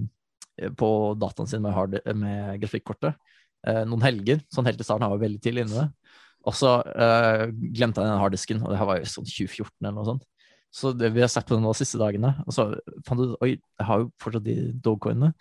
på 0.80 0.90
dataen 1.20 1.50
sin 1.50 1.64
med, 1.64 1.74
hard, 1.76 1.98
med 2.16 2.62
grafikkortet. 2.62 3.18
Eh, 3.66 3.82
noen 3.90 4.06
helger, 4.06 4.42
sånn 4.54 4.68
helt 4.70 4.82
i 4.82 4.86
starten, 4.86 5.08
han 5.08 5.16
var 5.16 5.24
veldig 5.24 5.42
tidlig 5.44 5.66
inne. 5.66 5.90
Og 6.46 6.54
så 6.54 6.78
eh, 6.94 7.48
glemte 7.50 8.04
jeg 8.04 8.12
den 8.12 8.22
harddisken, 8.22 8.64
og 8.64 8.72
det 8.72 8.80
her 8.80 8.90
var 8.90 9.02
jo 9.02 9.10
sånn 9.10 9.28
2014 9.28 9.70
eller 9.82 9.98
noe 9.98 10.10
sånt. 10.12 10.26
Så 10.76 10.92
det, 10.94 11.10
vi 11.16 11.24
har 11.24 11.32
sett 11.32 11.48
på 11.48 11.56
den 11.56 11.64
nå 11.66 11.72
de 11.72 11.80
siste 11.80 12.00
dagene, 12.02 12.34
og 12.44 12.54
så 12.54 12.68
fant 13.08 13.22
du 13.22 13.38
oi, 13.40 13.56
jeg 13.56 13.88
har 13.88 14.04
jo 14.04 14.10
fortsatt 14.22 14.46
de 14.46 14.58
dogcoinene. 14.84 15.32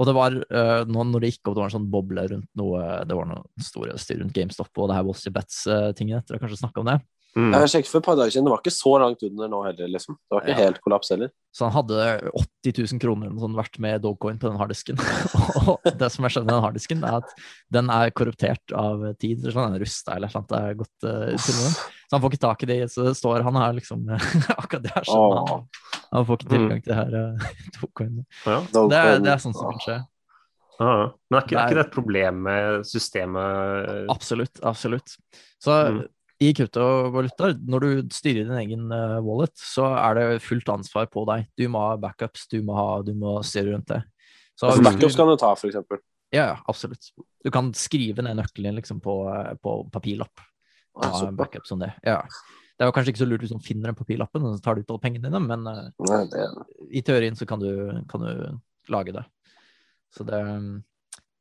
Og 0.00 0.06
det 0.08 0.14
var, 0.16 0.34
eh, 0.34 0.82
nå 0.88 1.04
når 1.04 1.22
det 1.22 1.32
gikk 1.34 1.50
opp, 1.50 1.54
det 1.54 1.60
var 1.60 1.68
en 1.68 1.76
sånn 1.76 1.90
boble 1.92 2.22
rundt 2.30 2.48
noe 2.56 2.80
Det 3.04 3.16
var 3.18 3.26
noe 3.28 3.64
store 3.66 3.98
styr 4.00 4.22
rundt 4.22 4.32
GameStop 4.32 4.78
og 4.78 4.88
det 4.88 4.96
her 4.96 5.06
Wallstreet 5.06 5.36
Bets-tinget. 5.36 6.24
Dere 6.24 6.38
har 6.38 6.44
kanskje 6.46 6.62
snakka 6.62 6.82
om 6.82 6.88
det? 6.88 6.96
Mm. 7.36 7.52
Jeg 7.54 7.70
sjekket 7.72 7.90
for 7.92 7.98
et 8.00 8.06
par 8.06 8.16
dager 8.18 8.30
siden, 8.34 8.44
det 8.48 8.52
var 8.52 8.60
ikke 8.62 8.72
så 8.74 8.92
langt 9.02 9.22
under 9.26 9.48
nå 9.52 9.60
heller, 9.66 9.88
liksom. 9.94 10.16
Det 10.18 10.34
var 10.36 10.42
ikke 10.46 10.56
Ja. 10.56 10.64
helt 10.66 10.80
kollaps 10.82 11.10
heller. 11.10 11.30
Så 11.54 11.64
han 11.66 11.72
hadde 11.74 12.30
80 12.64 12.74
000 12.92 13.00
kroner 13.02 13.30
sånn, 13.42 13.54
vært 13.58 13.78
med 13.82 14.02
Dogcoin 14.02 14.38
på 14.38 14.48
den 14.50 14.58
harddisken. 14.60 14.98
og 15.70 15.80
det 15.98 16.10
som 16.14 16.24
jeg 16.26 16.34
skjønner 16.36 16.46
med 16.50 16.54
den 16.56 16.64
harddisken, 16.66 17.04
er 17.04 17.16
at 17.20 17.32
den 17.70 17.90
er 17.90 18.10
korruptert 18.10 18.74
av 18.74 19.02
tid. 19.18 19.40
eller 19.42 19.52
Sånn, 19.56 19.72
den 19.74 19.82
rusta 19.84 20.14
eller 20.16 20.28
eller. 20.28 20.46
Det 20.50 20.60
er 20.60 20.78
gått 20.78 21.06
uh, 21.06 21.32
til 21.38 21.58
noen. 21.58 21.74
Så 22.10 22.12
han 22.16 22.22
får 22.24 22.30
ikke 22.34 22.44
tak 22.46 22.62
i 22.62 22.70
det, 22.70 22.78
så 22.90 23.04
det 23.06 23.16
står 23.18 23.42
han 23.46 23.54
her 23.62 23.72
liksom 23.78 24.06
akkurat 24.62 24.82
det 24.86 24.94
her. 24.94 25.04
skjønner 25.10 25.50
Han, 25.50 25.66
han 26.12 26.26
får 26.26 26.38
ikke 26.40 26.52
tilgang 26.54 26.80
til 26.82 26.92
det 26.94 27.00
her 27.00 27.18
uh, 27.22 27.50
tocoinene. 27.80 28.24
Ja. 28.46 28.60
Det, 28.70 29.02
det 29.26 29.34
er 29.34 29.42
sånn 29.42 29.54
som 29.54 29.70
kan 29.70 29.84
skje. 29.86 29.98
Ja. 30.80 30.92
Men 31.28 31.36
er 31.36 31.44
ikke, 31.44 31.50
Det 31.50 31.58
er 31.58 31.60
er- 31.60 31.68
ikke 31.68 31.76
det 31.82 31.86
et 31.86 31.92
problem 31.98 32.38
med 32.46 32.86
systemet? 32.88 34.06
Absolutt, 34.14 34.62
absolutt. 34.64 35.16
Så 35.60 35.74
Mm. 35.90 36.00
I 36.40 36.52
kryptovaluta, 36.56 37.50
når 37.68 37.84
du 37.84 38.14
styrer 38.16 38.46
din 38.48 38.60
egen 38.62 38.92
eh, 38.96 39.18
wallet, 39.24 39.52
så 39.60 39.90
er 39.92 40.16
det 40.16 40.26
fullt 40.44 40.70
ansvar 40.72 41.10
på 41.12 41.26
deg. 41.28 41.46
Du 41.60 41.66
må 41.72 41.82
ha 41.84 41.98
backups, 42.00 42.46
du 42.48 42.62
må, 42.64 42.76
ha, 42.78 43.02
du 43.04 43.12
må 43.18 43.38
styre 43.44 43.74
rundt 43.74 43.90
det. 43.92 43.98
Så 44.56 44.70
altså, 44.70 44.84
backups 44.86 45.16
du- 45.16 45.18
kan 45.20 45.28
du 45.28 45.36
ta, 45.40 45.52
eksempel. 45.54 46.00
Ja, 46.32 46.44
ja, 46.52 46.56
absolutt. 46.70 47.10
Du 47.44 47.50
kan 47.52 47.72
skrive 47.74 48.22
ned 48.22 48.38
nøkkelen 48.38 48.76
liksom 48.78 49.00
på, 49.04 49.18
eh, 49.34 49.52
på 49.60 49.76
papirlapp. 49.92 50.40
Ha 51.00 51.12
super. 51.18 51.36
backup 51.42 51.66
som 51.68 51.78
det. 51.82 51.92
Ja. 52.06 52.22
Det 52.78 52.86
er 52.86 52.92
kanskje 52.96 53.12
ikke 53.12 53.20
så 53.24 53.28
lurt 53.28 53.42
hvis 53.44 53.52
du 53.52 53.60
finner 53.60 53.90
den 53.90 53.98
papirlappen, 53.98 54.42
og 54.46 54.56
så 54.56 54.62
tar 54.64 54.74
du 54.78 54.80
ut 54.80 54.90
alle 54.94 55.02
pengene 55.04 55.28
dine, 55.28 55.40
men 55.44 55.66
eh, 55.68 55.90
Nei, 56.08 56.22
det, 56.32 56.46
i 56.96 57.02
teorien 57.04 57.36
så 57.36 57.44
kan 57.48 57.60
du, 57.60 57.68
kan 58.08 58.24
du 58.24 58.60
lage 58.88 59.12
det. 59.12 59.26
Så 60.16 60.24
det, 60.24 60.40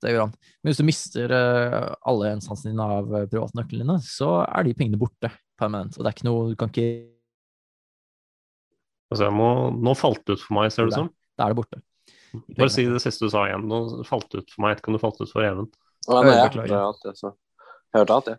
det 0.03 0.13
gjør 0.13 0.25
han. 0.27 0.33
Men 0.61 0.71
hvis 0.71 0.79
du 0.81 0.85
mister 0.87 1.33
eh, 1.35 1.89
alle 2.11 2.33
instansene 2.37 2.73
dine 2.73 2.87
av 2.97 3.13
eh, 3.15 3.27
privatnøklene 3.31 3.85
dine, 3.85 3.97
så 4.05 4.31
er 4.45 4.67
de 4.67 4.75
pengene 4.77 4.99
borte 5.01 5.31
permanent. 5.59 5.97
Og 5.97 6.03
det 6.03 6.11
er 6.11 6.17
ikke 6.17 6.29
noe 6.29 6.49
Du 6.51 6.57
kan 6.59 6.71
ikke 6.73 6.89
Altså, 9.09 9.25
jeg 9.25 9.33
må, 9.33 9.49
nå 9.73 9.95
falt 9.97 10.21
det 10.27 10.35
ut 10.37 10.41
for 10.43 10.53
meg, 10.59 10.67
ser 10.69 10.85
det 10.85 10.93
ut 10.93 10.99
som. 10.99 11.07
Da 11.33 11.47
er 11.47 11.55
det 11.55 11.57
borte. 11.57 11.79
Bare 12.59 12.69
si 12.69 12.83
det 12.85 12.99
siste 13.01 13.25
du 13.25 13.31
sa 13.33 13.47
igjen. 13.47 13.63
Nå 13.65 14.03
falt 14.05 14.27
det 14.29 14.43
ut 14.43 14.51
for 14.53 14.61
meg. 14.61 14.75
Jeg 14.75 14.77
vet 14.77 14.83
ikke 14.83 14.91
om 14.91 14.97
det 14.99 15.01
falt 15.01 15.21
ut 15.23 15.31
for 15.31 15.45
Even. 15.47 15.69
Ja, 16.05 16.19
nei, 16.21 16.35
jeg 16.35 16.51
hørte 16.53 16.81
alt 16.85 17.07
det, 17.07 17.13
så. 17.17 17.31
Jeg 17.89 18.03
hørte 18.03 18.17
alt 18.19 18.29
det. 18.29 18.35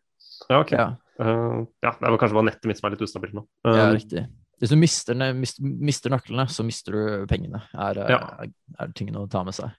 Ja, 0.47 0.61
ok. 0.63 0.77
Ja, 0.79 0.91
Uh, 1.21 1.67
ja, 1.85 1.91
det 2.01 2.09
var 2.09 2.17
kanskje 2.17 2.37
bare 2.39 2.47
nettet 2.49 2.65
mitt 2.71 2.79
som 2.79 2.87
er 2.89 2.95
litt 2.95 3.03
ustabilt 3.05 3.35
nå. 3.37 3.43
Uh, 3.67 3.75
ja, 3.77 3.89
riktig. 3.93 4.23
Hvis 4.57 4.71
du 4.73 4.77
mister, 4.81 5.19
mister 5.61 6.13
nøklene, 6.13 6.47
så 6.49 6.65
mister 6.65 6.97
du 6.97 7.27
pengene. 7.29 7.61
Er, 7.77 8.01
Ja. 8.09 8.21
er, 8.41 8.53
er 8.81 8.95
tingen 8.97 9.19
å 9.21 9.27
ta 9.29 9.43
med 9.45 9.53
seg. 9.57 9.75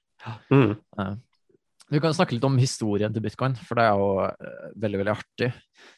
mm, 0.53 0.75
Vi 1.91 2.00
kan 2.00 2.13
snakke 2.15 2.38
litt 2.38 2.45
om 2.48 2.60
historien 2.62 3.12
til 3.12 3.24
bitcoin, 3.25 3.57
for 3.67 3.75
det 3.75 3.83
er 3.83 4.00
jo 4.00 4.12
eh, 4.24 4.67
veldig, 4.79 5.00
veldig 5.01 5.13
artig. 5.13 5.50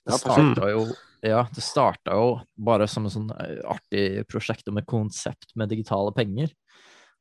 Det 0.01 0.17
starta 0.17 0.69
jo, 0.71 0.87
ja, 1.21 1.43
det 1.53 1.63
starta 1.63 2.17
jo 2.17 2.31
bare 2.57 2.87
som 2.89 3.05
en 3.05 3.13
sånn 3.13 3.29
eh, 3.37 3.59
artig 3.69 4.23
prosjekt 4.31 4.71
om 4.71 4.79
et 4.81 4.89
konsept 4.89 5.53
med 5.59 5.69
digitale 5.69 6.13
penger. 6.17 6.49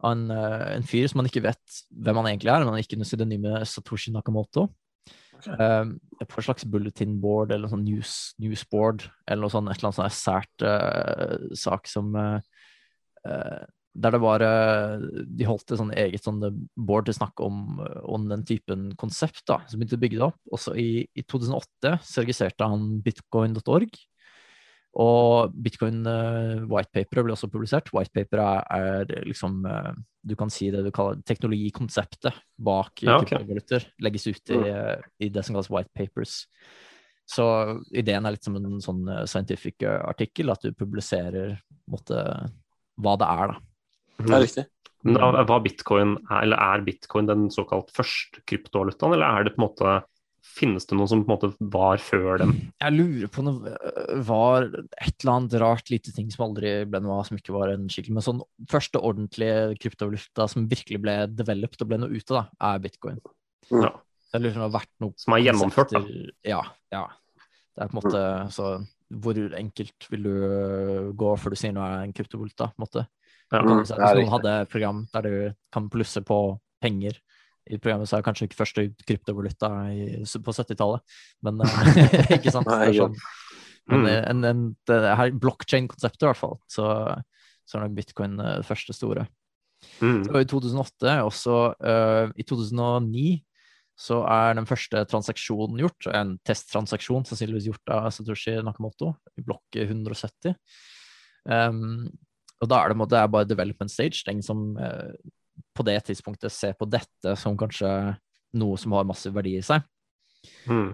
Av 0.01 0.17
en, 0.17 0.25
eh, 0.33 0.69
en 0.79 0.87
fyr 0.89 1.05
som 1.11 1.21
man 1.21 1.29
ikke 1.29 1.45
vet 1.45 1.83
hvem 1.93 2.23
han 2.23 2.31
egentlig 2.33 2.55
er, 2.55 2.65
men 2.65 2.73
han 2.73 2.81
gikk 2.81 2.97
under 2.97 3.11
pseudonymet 3.11 3.69
Satoshi 3.69 4.15
Nakamoto. 4.15 4.71
Eh, 5.43 5.85
på 6.23 6.39
et 6.41 6.47
slags 6.47 6.65
bulletin 6.71 7.19
board 7.21 7.53
eller 7.53 7.69
sånn 7.69 7.85
news, 7.85 8.33
newsboard 8.41 9.05
eller 9.27 9.45
noe 9.45 9.53
sånt, 9.53 9.69
et 9.69 9.81
eller 9.81 9.91
annet 9.91 10.01
sånn 10.01 10.17
sært 10.17 10.65
uh, 10.65 11.55
sak 11.59 11.89
som 11.91 12.13
uh, 12.15 12.39
der 13.93 14.15
det 14.15 14.21
var 14.23 14.41
eh, 14.41 15.03
De 15.29 15.45
holdt 15.45 15.73
et 15.73 15.81
sånn 15.81 15.93
eget 15.93 16.25
sånn 16.25 16.41
board 16.77 17.09
til 17.09 17.17
å 17.17 17.21
snakke 17.21 17.45
om, 17.45 17.81
eh, 17.85 17.99
om 18.09 18.29
den 18.31 18.45
typen 18.49 18.91
konsept, 19.01 19.45
da, 19.49 19.61
som 19.69 19.81
begynte 19.81 19.99
å 19.99 20.05
bygge 20.05 20.21
det 20.21 20.29
opp. 20.31 20.41
Også 20.57 20.77
i, 20.81 21.05
i 21.13 21.25
2008 21.27 21.99
så 22.07 22.25
registrerte 22.25 22.71
han 22.73 22.89
bitcoin.org. 23.05 24.01
Og 25.03 25.53
bitcoin 25.65 26.03
uh, 26.05 26.67
whitepaperet 26.69 27.25
ble 27.25 27.33
også 27.33 27.49
publisert. 27.49 27.89
Whitepaperet 27.97 28.67
er, 28.77 29.07
er 29.09 29.25
liksom 29.25 29.63
eh, 29.65 29.95
Du 30.21 30.35
kan 30.37 30.53
si 30.53 30.69
det 30.71 30.83
du 30.85 30.91
kaller 30.93 31.23
teknologikonseptet 31.25 32.37
bak 32.61 33.01
Ja, 33.01 33.17
okay. 33.17 33.39
kryptovaluter. 33.39 33.87
Legges 34.05 34.29
ut 34.29 34.53
i, 34.53 34.61
eh, 34.69 35.07
i 35.25 35.31
det 35.33 35.47
som 35.47 35.57
kalles 35.57 35.73
whitepapers. 35.73 36.43
Så 37.29 37.45
ideen 37.97 38.27
er 38.27 38.35
litt 38.35 38.45
som 38.45 38.57
en 38.59 38.81
sånn 38.85 39.07
eh, 39.09 39.25
scientific 39.31 39.83
eh, 39.87 40.01
artikkel, 40.05 40.53
at 40.53 40.65
du 40.65 40.75
publiserer 40.77 41.57
måtte, 41.91 42.19
hva 43.01 43.15
det 43.21 43.29
er, 43.29 43.55
da. 43.55 43.72
Det 44.27 44.37
er 44.39 44.47
riktig. 44.47 44.67
Men 45.03 45.19
da, 45.19 45.43
var 45.49 45.63
bitcoin, 45.65 46.15
eller 46.31 46.61
er 46.63 46.83
bitcoin 46.87 47.27
den 47.27 47.49
såkalt 47.51 47.91
første 47.95 48.43
kryptovalutaen, 48.47 49.17
eller 49.17 49.27
er 49.27 49.49
det 49.49 49.57
på 49.57 49.63
en 49.63 49.69
måte 49.69 50.01
Finnes 50.53 50.85
det 50.85 50.97
noe 50.99 51.07
som 51.09 51.21
på 51.23 51.31
en 51.31 51.37
måte 51.37 51.69
var 51.73 52.01
før 52.03 52.41
den? 52.43 52.51
Jeg 52.83 52.93
lurer 52.93 53.31
på 53.33 53.41
om 53.41 53.61
det 53.63 53.71
øh, 53.73 54.19
var 54.27 54.67
et 54.67 55.23
eller 55.23 55.31
annet 55.33 55.55
rart 55.63 55.89
lite 55.89 56.13
ting 56.13 56.27
som 56.35 56.49
aldri 56.49 56.73
ble 56.91 56.99
noe 57.01 57.21
av, 57.21 57.29
som 57.29 57.39
ikke 57.39 57.55
var 57.55 57.71
en 57.73 57.87
skikkelig 57.89 58.17
Men 58.19 58.27
sånn 58.27 58.43
første 58.69 59.01
ordentlige 59.01 59.79
kryptovaluta 59.81 60.49
som 60.51 60.67
virkelig 60.69 60.99
ble 61.05 61.15
developed 61.31 61.87
og 61.87 61.93
ble 61.93 62.01
noe 62.03 62.13
ut 62.19 62.35
av, 62.35 62.43
da, 62.43 62.69
er 62.69 62.83
bitcoin. 62.85 63.23
Ja. 63.71 63.95
Jeg 64.35 64.43
lurer 64.43 64.53
på 64.53 64.59
om 64.59 64.65
det 64.65 64.67
har 64.67 64.77
vært 64.77 64.93
noe 65.05 65.23
Som 65.23 65.37
er 65.37 65.45
gjennomført, 65.47 65.95
da. 65.95 66.03
Ja. 66.51 66.61
ja. 66.93 67.05
Det 67.73 67.87
er 67.87 67.93
på 67.93 67.97
en 67.97 68.01
måte 68.03 68.27
Så 68.53 68.69
hvor 69.23 69.41
enkelt 69.63 70.11
vil 70.11 70.27
du 70.27 70.37
gå 71.23 71.33
før 71.41 71.55
du 71.55 71.63
sier 71.63 71.75
noe 71.77 71.87
er 71.87 72.07
en 72.07 72.15
kryptovaluta? 72.17 72.73
på 72.73 72.81
en 72.81 72.87
måte? 72.87 73.07
Mm, 73.53 73.83
Hvis 73.85 73.93
noen 73.93 74.33
hadde 74.33 74.57
et 74.63 74.73
program 74.73 75.05
der 75.13 75.27
du 75.27 75.35
kan 75.75 75.89
plusse 75.93 76.23
på 76.25 76.39
penger 76.83 77.19
i 77.71 77.79
programmet, 77.79 78.09
så 78.09 78.17
er 78.17 78.23
det 78.23 78.27
kanskje 78.27 78.49
ikke 78.49 78.59
første 78.59 78.85
kryptovaluta 79.07 79.69
på 80.43 80.55
70-tallet, 80.57 81.05
men 81.47 81.61
eh, 81.63 82.33
ikke 82.39 82.55
sant? 82.55 82.67
Nei, 82.71 82.89
Det 82.89 82.95
er 82.95 83.01
sånn. 83.05 83.19
Men 83.91 84.05
Mm. 84.07 84.07
en, 84.31 84.45
en, 84.47 84.59
det 84.87 84.97
her 85.19 85.33
blockchain-konseptet, 85.43 86.23
i 86.23 86.29
hvert 86.29 86.39
fall, 86.39 86.53
så, 86.71 86.85
så 87.67 87.77
er 87.77 87.83
nok 87.83 87.97
bitcoin 87.97 88.37
eh, 88.39 88.61
det 88.61 88.67
første 88.69 88.95
store. 88.95 89.25
Mm. 89.99 90.21
Så 90.29 90.39
i 90.39 90.47
2008, 90.47 91.15
også 91.27 91.57
uh, 91.83 92.31
i 92.39 92.45
2009, 92.47 93.43
så 93.99 94.21
er 94.31 94.55
den 94.55 94.69
første 94.71 95.03
transaksjonen 95.11 95.83
gjort, 95.83 96.07
en 96.15 96.37
testtransaksjon 96.47 97.27
sannsynligvis 97.27 97.67
gjort 97.73 97.93
av 97.93 98.07
Satoshi 98.15 98.55
Nakamoto 98.63 99.13
i 99.35 99.43
blokk 99.43 99.79
170. 99.83 100.55
Um, 101.51 102.07
og 102.63 102.71
da 102.71 102.79
er 102.79 102.93
det, 102.93 103.09
det 103.11 103.19
er 103.19 103.31
bare 103.35 103.49
development 103.49 103.91
stage. 103.91 104.23
Det 104.23 104.37
er 104.37 104.43
som 104.47 104.77
eh, 104.79 105.15
på 105.75 105.87
det 105.87 105.99
tidspunktet 106.07 106.55
ser 106.55 106.77
på 106.79 106.87
dette 106.91 107.35
som 107.41 107.57
kanskje 107.59 107.91
noe 108.61 108.79
som 108.79 108.95
har 108.95 109.09
massiv 109.09 109.35
verdi 109.35 109.57
i 109.59 109.65
seg. 109.65 109.83
Mm. 110.71 110.93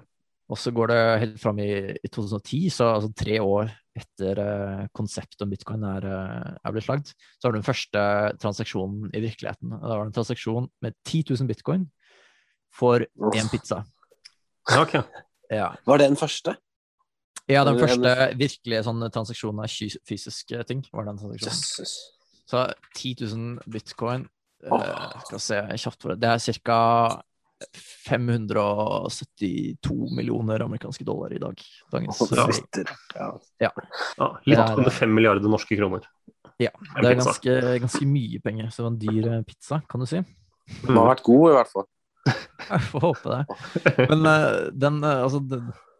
Og 0.49 0.57
så 0.57 0.73
går 0.73 0.89
det 0.89 1.01
helt 1.23 1.41
fram 1.43 1.59
i, 1.61 1.69
i 1.93 2.09
2010, 2.09 2.71
så 2.73 2.89
altså 2.95 3.11
tre 3.13 3.37
år 3.45 3.69
etter 3.99 4.41
eh, 4.41 4.85
konseptet 4.97 5.43
om 5.45 5.51
bitcoin 5.53 5.85
er, 5.85 6.07
eh, 6.09 6.55
er 6.65 6.75
blitt 6.75 6.89
lagd, 6.89 7.13
så 7.37 7.49
har 7.49 7.53
du 7.53 7.59
den 7.59 7.67
første 7.67 8.05
transaksjonen 8.41 9.11
i 9.13 9.23
virkeligheten. 9.27 9.75
Da 9.75 9.91
var 9.91 10.07
det 10.07 10.13
en 10.13 10.17
transaksjon 10.21 10.71
med 10.85 10.97
10 11.05 11.35
000 11.35 11.51
bitcoin 11.51 11.85
for 12.73 13.05
én 13.35 13.53
pizza. 13.53 13.83
Okay. 14.69 15.05
Ja. 15.53 15.75
Var 15.85 16.01
det 16.01 16.09
den 16.11 16.21
første? 16.21 16.57
Ja, 17.49 17.65
den 17.67 17.79
første 17.81 18.13
virkelige 18.39 18.83
sånn 18.87 19.01
transaksjonen 19.13 19.61
av 19.65 19.69
fys- 19.73 20.01
fysiske 20.09 20.57
ting. 20.69 20.81
var 20.93 21.03
den 21.09 21.19
transaksjonen. 21.21 21.57
Jesus. 21.57 21.93
Så 22.49 22.57
10 22.97 23.15
000 23.29 23.59
bitcoin 23.69 24.23
oh. 24.71 24.81
uh, 24.81 25.21
Skal 25.29 25.41
se 25.45 25.57
kjapt 25.77 26.03
for 26.03 26.09
det. 26.15 26.21
Det 26.25 26.31
er 26.33 26.39
ca. 26.65 26.79
572 28.07 30.15
millioner 30.15 30.63
amerikanske 30.63 31.03
dollar 31.05 31.33
i 31.35 31.39
dag. 31.43 31.59
Dagens 31.91 32.21
Å, 32.23 32.27
ja. 32.39 32.47
Ja. 33.59 33.71
Ja, 34.17 34.29
litt 34.47 34.59
er- 34.63 34.77
under 34.79 34.91
5 34.95 35.11
milliarder 35.15 35.49
norske 35.51 35.75
kroner. 35.77 36.07
Ja, 36.59 36.71
det 36.99 37.07
er 37.07 37.15
ganske, 37.19 37.53
ganske 37.83 38.07
mye 38.07 38.41
penger. 38.43 38.71
Så 38.71 38.77
det 38.83 38.87
var 38.87 38.93
en 38.93 39.03
dyr 39.03 39.27
eh, 39.31 39.43
pizza, 39.47 39.81
kan 39.91 40.01
du 40.03 40.07
si. 40.11 40.19
Den 40.83 40.97
har 40.99 41.07
vært 41.13 41.23
god, 41.27 41.45
i 41.51 41.55
hvert 41.55 41.71
fall. 41.71 41.87
Jeg 42.73 42.81
får 42.89 43.01
håpe 43.05 43.29
det. 43.35 43.43
Men 44.11 44.21
uh, 44.27 44.67
den, 44.75 44.97
uh, 45.05 45.23
altså, 45.27 45.39
det, 45.51 45.59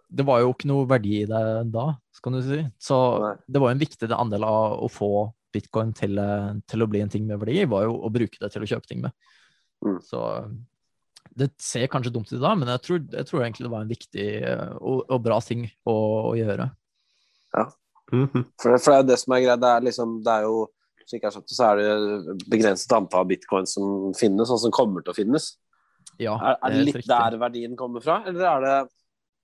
det 0.09 0.25
var 0.25 0.41
jo 0.43 0.53
ikke 0.55 0.69
noe 0.71 0.87
verdi 0.89 1.19
i 1.23 1.27
det 1.29 1.43
da, 1.73 1.91
skal 2.17 2.39
du 2.39 2.41
si. 2.45 2.63
Så 2.81 2.97
Nei. 3.23 3.35
det 3.47 3.61
var 3.61 3.71
jo 3.71 3.77
en 3.77 3.83
viktig 3.83 4.09
andel 4.17 4.47
av 4.49 4.79
å 4.87 4.89
få 4.93 5.11
bitcoin 5.55 5.93
til, 5.97 6.19
eh, 6.21 6.55
til 6.69 6.85
å 6.85 6.89
bli 6.91 7.03
en 7.05 7.13
ting 7.13 7.27
med 7.29 7.41
verdi, 7.41 7.63
var 7.69 7.87
jo 7.87 7.99
å 8.05 8.13
bruke 8.13 8.41
det 8.41 8.53
til 8.55 8.65
å 8.65 8.71
kjøpe 8.71 8.89
ting 8.89 9.05
med. 9.05 9.13
Mm. 9.85 10.01
Så 10.05 10.23
det 11.39 11.53
ser 11.63 11.87
kanskje 11.93 12.13
dumt 12.15 12.33
ut 12.33 12.41
da, 12.43 12.55
men 12.59 12.71
jeg 12.73 12.85
tror, 12.85 13.05
jeg 13.13 13.29
tror 13.29 13.45
egentlig 13.45 13.69
det 13.69 13.75
var 13.75 13.85
en 13.85 13.93
viktig 13.93 14.27
eh, 14.43 14.73
og, 14.81 15.05
og 15.07 15.23
bra 15.25 15.39
ting 15.45 15.69
å, 15.87 15.95
å 16.33 16.33
gjøre. 16.39 16.71
Ja. 17.57 17.69
For, 18.09 18.75
for 18.81 18.89
det 18.89 18.97
er 18.97 19.03
jo 19.03 19.09
det 19.11 19.21
som 19.21 19.35
er 19.37 19.45
greit. 19.45 19.61
Det 19.61 19.69
er 19.69 19.83
liksom 19.85 20.13
Det 20.25 20.33
er 20.33 20.47
jo 20.49 20.61
har 21.09 21.33
så 21.33 21.67
er 21.71 21.81
det 21.81 22.37
begrenset 22.53 22.93
antall 22.93 23.25
bitcoin 23.29 23.67
som 23.69 24.13
finnes, 24.17 24.51
og 24.53 24.61
som 24.61 24.73
kommer 24.75 25.05
til 25.05 25.15
å 25.15 25.17
finnes. 25.17 25.55
Ja, 26.21 26.35
Er, 26.37 26.59
er 26.61 26.75
det 26.75 26.85
litt 26.85 26.99
riktig. 26.99 27.09
der 27.09 27.39
verdien 27.41 27.77
kommer 27.79 28.03
fra, 28.05 28.23
eller 28.29 28.45
er 28.45 28.65
det, 28.65 28.75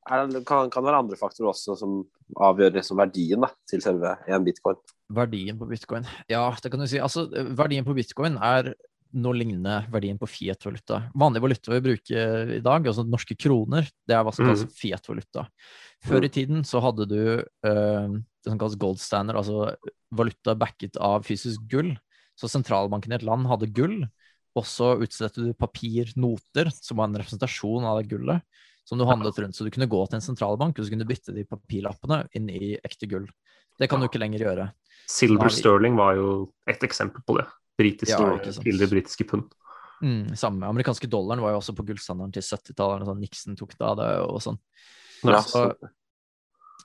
det 0.04 0.42
kan, 0.44 0.68
kan 0.68 0.84
det 0.84 0.90
være 0.90 1.02
andre 1.04 1.16
faktorer 1.16 1.52
også 1.54 1.76
som 1.80 2.00
avgjør 2.36 2.74
liksom 2.76 2.98
verdien 3.00 3.44
da, 3.44 3.48
til 3.70 3.80
selve 3.84 4.16
en 4.28 4.44
bitcoin? 4.44 4.80
Verdien 5.14 5.56
på 5.60 5.68
bitcoin. 5.68 6.04
Ja, 6.28 6.46
det 6.60 6.72
kan 6.72 6.82
du 6.82 6.88
si. 6.90 7.00
Altså, 7.00 7.26
verdien 7.56 7.86
på 7.86 7.96
bitcoin 7.96 8.36
er 8.36 8.74
noe 9.14 9.36
lignende 9.38 9.78
verdien 9.92 10.18
på 10.18 10.28
fiat-valuta. 10.28 11.04
Vanlig 11.18 11.42
valuta 11.44 11.72
vi 11.72 11.82
bruker 11.84 12.54
i 12.56 12.60
dag, 12.64 12.86
altså 12.90 13.04
norske 13.06 13.36
kroner, 13.38 13.86
det 14.08 14.16
er 14.16 14.24
hva 14.26 14.32
som 14.34 14.48
kalles 14.48 14.66
fiat-valuta. 14.74 15.46
Før 16.04 16.26
i 16.26 16.32
tiden 16.32 16.64
så 16.66 16.82
hadde 16.84 17.06
du 17.08 17.20
uh, 17.40 18.16
det 18.16 18.50
som 18.50 18.58
kalles 18.60 18.78
gold 18.80 18.98
standard, 19.00 19.38
altså 19.40 19.70
valuta 20.14 20.56
backet 20.58 20.98
av 21.00 21.24
fysisk 21.26 21.62
gull. 21.70 21.94
Så 22.34 22.50
sentralbanken 22.50 23.14
i 23.14 23.18
et 23.20 23.26
land 23.26 23.46
hadde 23.46 23.70
gull, 23.74 24.00
og 24.58 24.66
så 24.66 24.94
utstedte 25.02 25.46
du 25.46 25.54
papirnoter, 25.58 26.70
som 26.74 26.98
var 26.98 27.08
en 27.08 27.20
representasjon 27.22 27.86
av 27.86 28.00
det 28.00 28.10
gullet. 28.10 28.42
Som 28.84 29.00
du 29.00 29.06
handlet 29.08 29.38
rundt. 29.40 29.56
Så 29.56 29.66
du 29.66 29.72
kunne 29.74 29.90
gå 29.90 30.00
til 30.06 30.18
en 30.18 30.24
sentralbank 30.24 30.78
og 30.78 30.86
så 30.86 30.92
kunne 30.92 31.06
du 31.06 31.10
bytte 31.10 31.34
de 31.36 31.46
papirlappene 31.48 32.24
inn 32.36 32.48
i 32.52 32.74
ekte 32.76 33.08
gull. 33.10 33.26
Det 33.80 33.88
kan 33.90 34.00
du 34.00 34.06
ikke 34.08 34.22
lenger 34.22 34.44
gjøre. 34.44 34.70
Silver 35.10 35.52
sterling 35.52 35.98
var 35.98 36.16
jo 36.18 36.30
et 36.70 36.84
eksempel 36.86 37.24
på 37.26 37.38
det. 37.40 37.48
Britiske, 37.74 38.14
Ja, 38.14 38.52
tidligere 38.54 38.92
britiske 38.92 39.26
pund. 39.26 39.48
Mm, 40.04 40.36
samme. 40.36 40.66
Amerikanske 40.68 41.08
dollaren 41.10 41.42
var 41.42 41.54
jo 41.54 41.58
også 41.58 41.74
på 41.74 41.86
gullstandarden 41.88 42.34
til 42.36 42.44
70-tallet. 42.44 43.06
Sånn 43.08 43.20
Nixon 43.22 43.58
tok 43.58 43.74
det 43.74 43.86
av 43.88 43.98
det 43.98 44.08
og 44.22 44.40
sånn. 44.44 44.58
Ja, 45.24 45.40
så, 45.42 45.64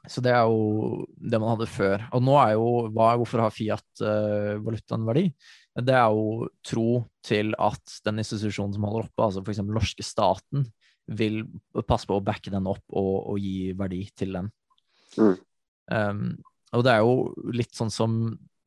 så 0.07 0.23
det 0.23 0.33
er 0.33 0.47
jo 0.47 1.05
det 1.19 1.39
man 1.41 1.53
hadde 1.53 1.69
før. 1.69 2.05
Og 2.15 2.23
nå 2.25 2.37
er 2.41 2.55
jo 2.55 2.69
hva, 2.95 3.11
Hvorfor 3.19 3.43
har 3.43 3.53
Fiat 3.53 4.03
uh, 4.03 5.03
verdi? 5.09 5.27
Det 5.79 5.95
er 5.95 6.15
jo 6.15 6.49
tro 6.65 6.89
til 7.25 7.53
at 7.59 7.99
den 8.07 8.23
institusjonen 8.23 8.73
som 8.75 8.87
holder 8.87 9.07
oppe, 9.07 9.25
altså 9.25 9.43
f.eks. 9.43 9.61
norske 9.67 10.05
staten, 10.05 10.65
vil 11.17 11.41
passe 11.87 12.07
på 12.09 12.17
å 12.17 12.23
backe 12.23 12.51
den 12.53 12.67
opp 12.69 12.83
og, 12.89 13.13
og 13.33 13.39
gi 13.41 13.71
verdi 13.77 14.03
til 14.17 14.35
den. 14.37 14.51
Mm. 15.17 15.35
Um, 15.89 16.23
og 16.77 16.85
det 16.85 16.93
er 16.93 17.01
jo 17.01 17.53
litt 17.55 17.73
sånn 17.77 17.91
som 17.93 18.19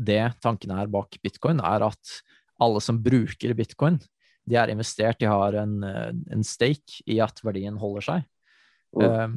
det 0.03 0.23
tanken 0.43 0.73
er 0.75 0.91
bak 0.91 1.19
bitcoin, 1.23 1.63
er 1.63 1.85
at 1.87 2.17
alle 2.63 2.83
som 2.83 2.99
bruker 3.03 3.55
bitcoin, 3.59 4.01
de 4.49 4.59
er 4.59 4.73
investert, 4.73 5.21
de 5.21 5.29
har 5.31 5.55
en, 5.61 5.77
eh, 5.87 6.11
en 6.35 6.43
stake 6.43 7.05
i 7.07 7.21
at 7.23 7.39
verdien 7.47 7.77
holder 7.79 8.07
seg. 8.09 8.25
Mm. 8.99 9.05
Um, 9.07 9.37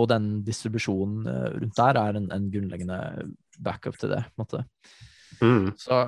og 0.00 0.10
den 0.10 0.28
distribusjonen 0.44 1.28
eh, 1.30 1.48
rundt 1.62 1.78
der 1.78 1.98
er 2.00 2.18
en, 2.18 2.28
en 2.34 2.50
grunnleggende 2.52 2.98
backup 3.64 3.96
til 4.00 4.12
det. 4.12 4.20
på 4.34 4.36
en 4.36 4.44
måte. 4.44 4.64
Mm. 5.40 5.72
Så 5.80 6.00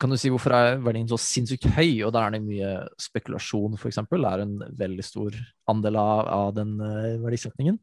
kan 0.00 0.12
du 0.12 0.18
si 0.20 0.30
hvorfor 0.32 0.54
er 0.56 0.80
verdien 0.84 1.08
så 1.08 1.18
sinnssykt 1.20 1.68
høy, 1.76 2.02
og 2.06 2.14
der 2.14 2.26
er 2.26 2.36
det 2.36 2.42
mye 2.44 2.72
spekulasjon, 3.00 3.78
f.eks. 3.78 4.00
er 4.02 4.44
en 4.44 4.56
veldig 4.78 5.06
stor 5.06 5.36
andel 5.70 5.98
av, 6.00 6.22
av 6.28 6.54
den 6.58 6.76
uh, 6.82 7.16
verdisetningen. 7.24 7.78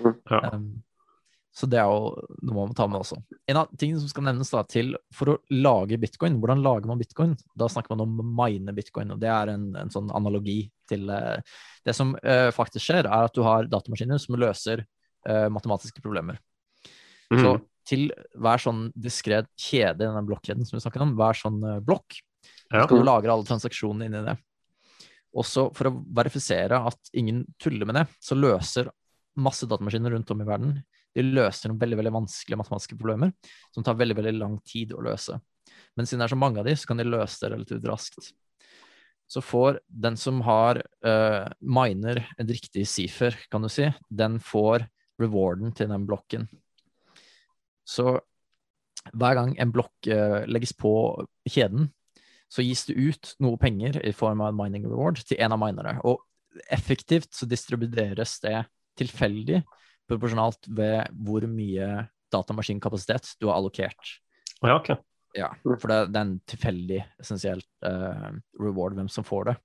Ja. 0.00 0.40
Um, 0.52 0.70
så 1.56 1.64
det 1.72 1.78
er 1.80 1.88
jo 1.88 2.10
noe 2.44 2.52
man 2.52 2.70
må 2.70 2.74
ta 2.76 2.84
med 2.84 3.00
også. 3.00 3.16
En 3.48 3.62
av 3.62 3.70
tingene 3.80 4.02
som 4.02 4.10
skal 4.10 4.26
nevnes 4.26 4.50
da 4.52 4.60
til 4.68 4.92
for 5.16 5.32
å 5.32 5.36
lage 5.56 5.96
bitcoin, 6.00 6.36
hvordan 6.42 6.60
lager 6.64 6.90
man 6.90 7.00
bitcoin? 7.00 7.32
Da 7.56 7.68
snakker 7.72 7.94
man 7.94 8.04
om 8.04 8.34
mine 8.36 8.74
bitcoin, 8.76 9.14
og 9.14 9.22
det 9.22 9.30
er 9.32 9.54
en, 9.54 9.70
en 9.80 9.92
sånn 9.92 10.12
analogi 10.16 10.66
til 10.90 11.08
uh, 11.08 11.40
Det 11.86 11.94
som 11.96 12.12
uh, 12.20 12.50
faktisk 12.54 12.84
skjer, 12.84 13.08
er 13.08 13.30
at 13.30 13.34
du 13.34 13.40
har 13.46 13.70
datamaskiner 13.72 14.20
som 14.20 14.36
løser 14.40 14.84
uh, 14.84 15.48
matematiske 15.52 16.04
problemer. 16.04 16.36
Mm. 17.32 17.40
Så 17.40 17.56
til 17.86 18.08
hver 18.34 18.62
sånn 18.62 18.88
diskré 18.92 19.44
kjede 19.54 20.02
i 20.02 20.08
denne 20.08 20.24
blokkjeden 20.26 20.66
som 20.66 20.76
vi 20.76 20.82
snakket 20.84 21.06
om, 21.06 21.14
hver 21.18 21.38
sånn 21.38 21.60
uh, 21.62 21.78
blokk, 21.84 22.18
ja. 22.72 22.84
skal 22.84 22.98
du 22.98 23.06
lagre 23.06 23.34
alle 23.34 23.46
transaksjonene 23.46 24.10
inni 24.10 24.24
det. 24.26 24.36
Også 25.36 25.68
for 25.76 25.90
å 25.90 25.96
verifisere 26.16 26.80
at 26.88 27.12
ingen 27.16 27.44
tuller 27.62 27.88
med 27.88 28.00
det, 28.00 28.06
så 28.24 28.38
løser 28.38 28.90
masse 29.36 29.68
datamaskiner 29.68 30.14
rundt 30.16 30.30
om 30.32 30.40
i 30.40 30.48
verden 30.48 30.78
de 31.16 31.24
løser 31.24 31.70
noen 31.70 31.80
veldig 31.80 31.98
veldig 32.02 32.14
vanskelige 32.18 32.60
matematiske 32.60 32.96
problemer 33.00 33.32
som 33.74 33.84
tar 33.84 33.96
veldig 33.98 34.18
veldig 34.18 34.34
lang 34.36 34.58
tid 34.68 34.92
å 34.92 35.04
løse. 35.04 35.38
Men 35.96 36.08
siden 36.08 36.20
det 36.20 36.28
er 36.28 36.34
så 36.34 36.40
mange 36.40 36.60
av 36.60 36.68
de, 36.68 36.74
så 36.76 36.90
kan 36.90 37.00
de 37.00 37.08
løse 37.08 37.40
det 37.40 37.52
relativt 37.54 37.88
raskt. 37.88 38.28
Så 39.26 39.42
får 39.42 39.80
den 39.88 40.18
som 40.20 40.42
har 40.46 40.82
uh, 41.06 41.46
miner 41.58 42.20
en 42.36 42.50
riktig 42.52 42.84
sifer, 42.90 43.34
kan 43.50 43.64
du 43.64 43.70
si, 43.72 43.88
den 44.12 44.36
får 44.44 44.86
rewarden 45.20 45.72
til 45.74 45.88
den 45.90 46.04
blokken. 46.06 46.46
Så 47.86 48.16
hver 49.14 49.36
gang 49.38 49.54
en 49.62 49.72
blokk 49.74 50.08
uh, 50.10 50.42
legges 50.50 50.74
på 50.76 50.92
kjeden, 51.48 51.90
så 52.50 52.62
gis 52.62 52.84
det 52.88 52.96
ut 52.98 53.34
noe 53.42 53.58
penger 53.58 53.98
i 54.06 54.14
form 54.14 54.42
av 54.42 54.52
en 54.52 54.58
mining 54.58 54.86
reward 54.86 55.20
til 55.26 55.40
en 55.42 55.54
av 55.54 55.60
minerne. 55.62 55.96
Og 56.06 56.22
effektivt 56.72 57.34
så 57.34 57.48
distribueres 57.48 58.38
det 58.44 58.60
tilfeldig 58.96 59.62
proporsjonalt 60.08 60.68
ved 60.72 61.10
hvor 61.26 61.44
mye 61.50 62.06
datamaskinkapasitet 62.32 63.34
du 63.40 63.48
har 63.50 63.58
allokert. 63.58 64.16
ja, 64.62 64.78
ok. 64.78 64.96
Ja, 65.36 65.50
for 65.66 65.90
det, 65.90 65.98
det 66.14 66.16
er 66.16 66.24
en 66.24 66.36
tilfeldig, 66.48 67.00
essensielt 67.20 67.66
uh, 67.84 68.30
reward 68.56 68.96
hvem 68.96 69.10
som 69.12 69.26
får 69.26 69.50
det. 69.50 69.56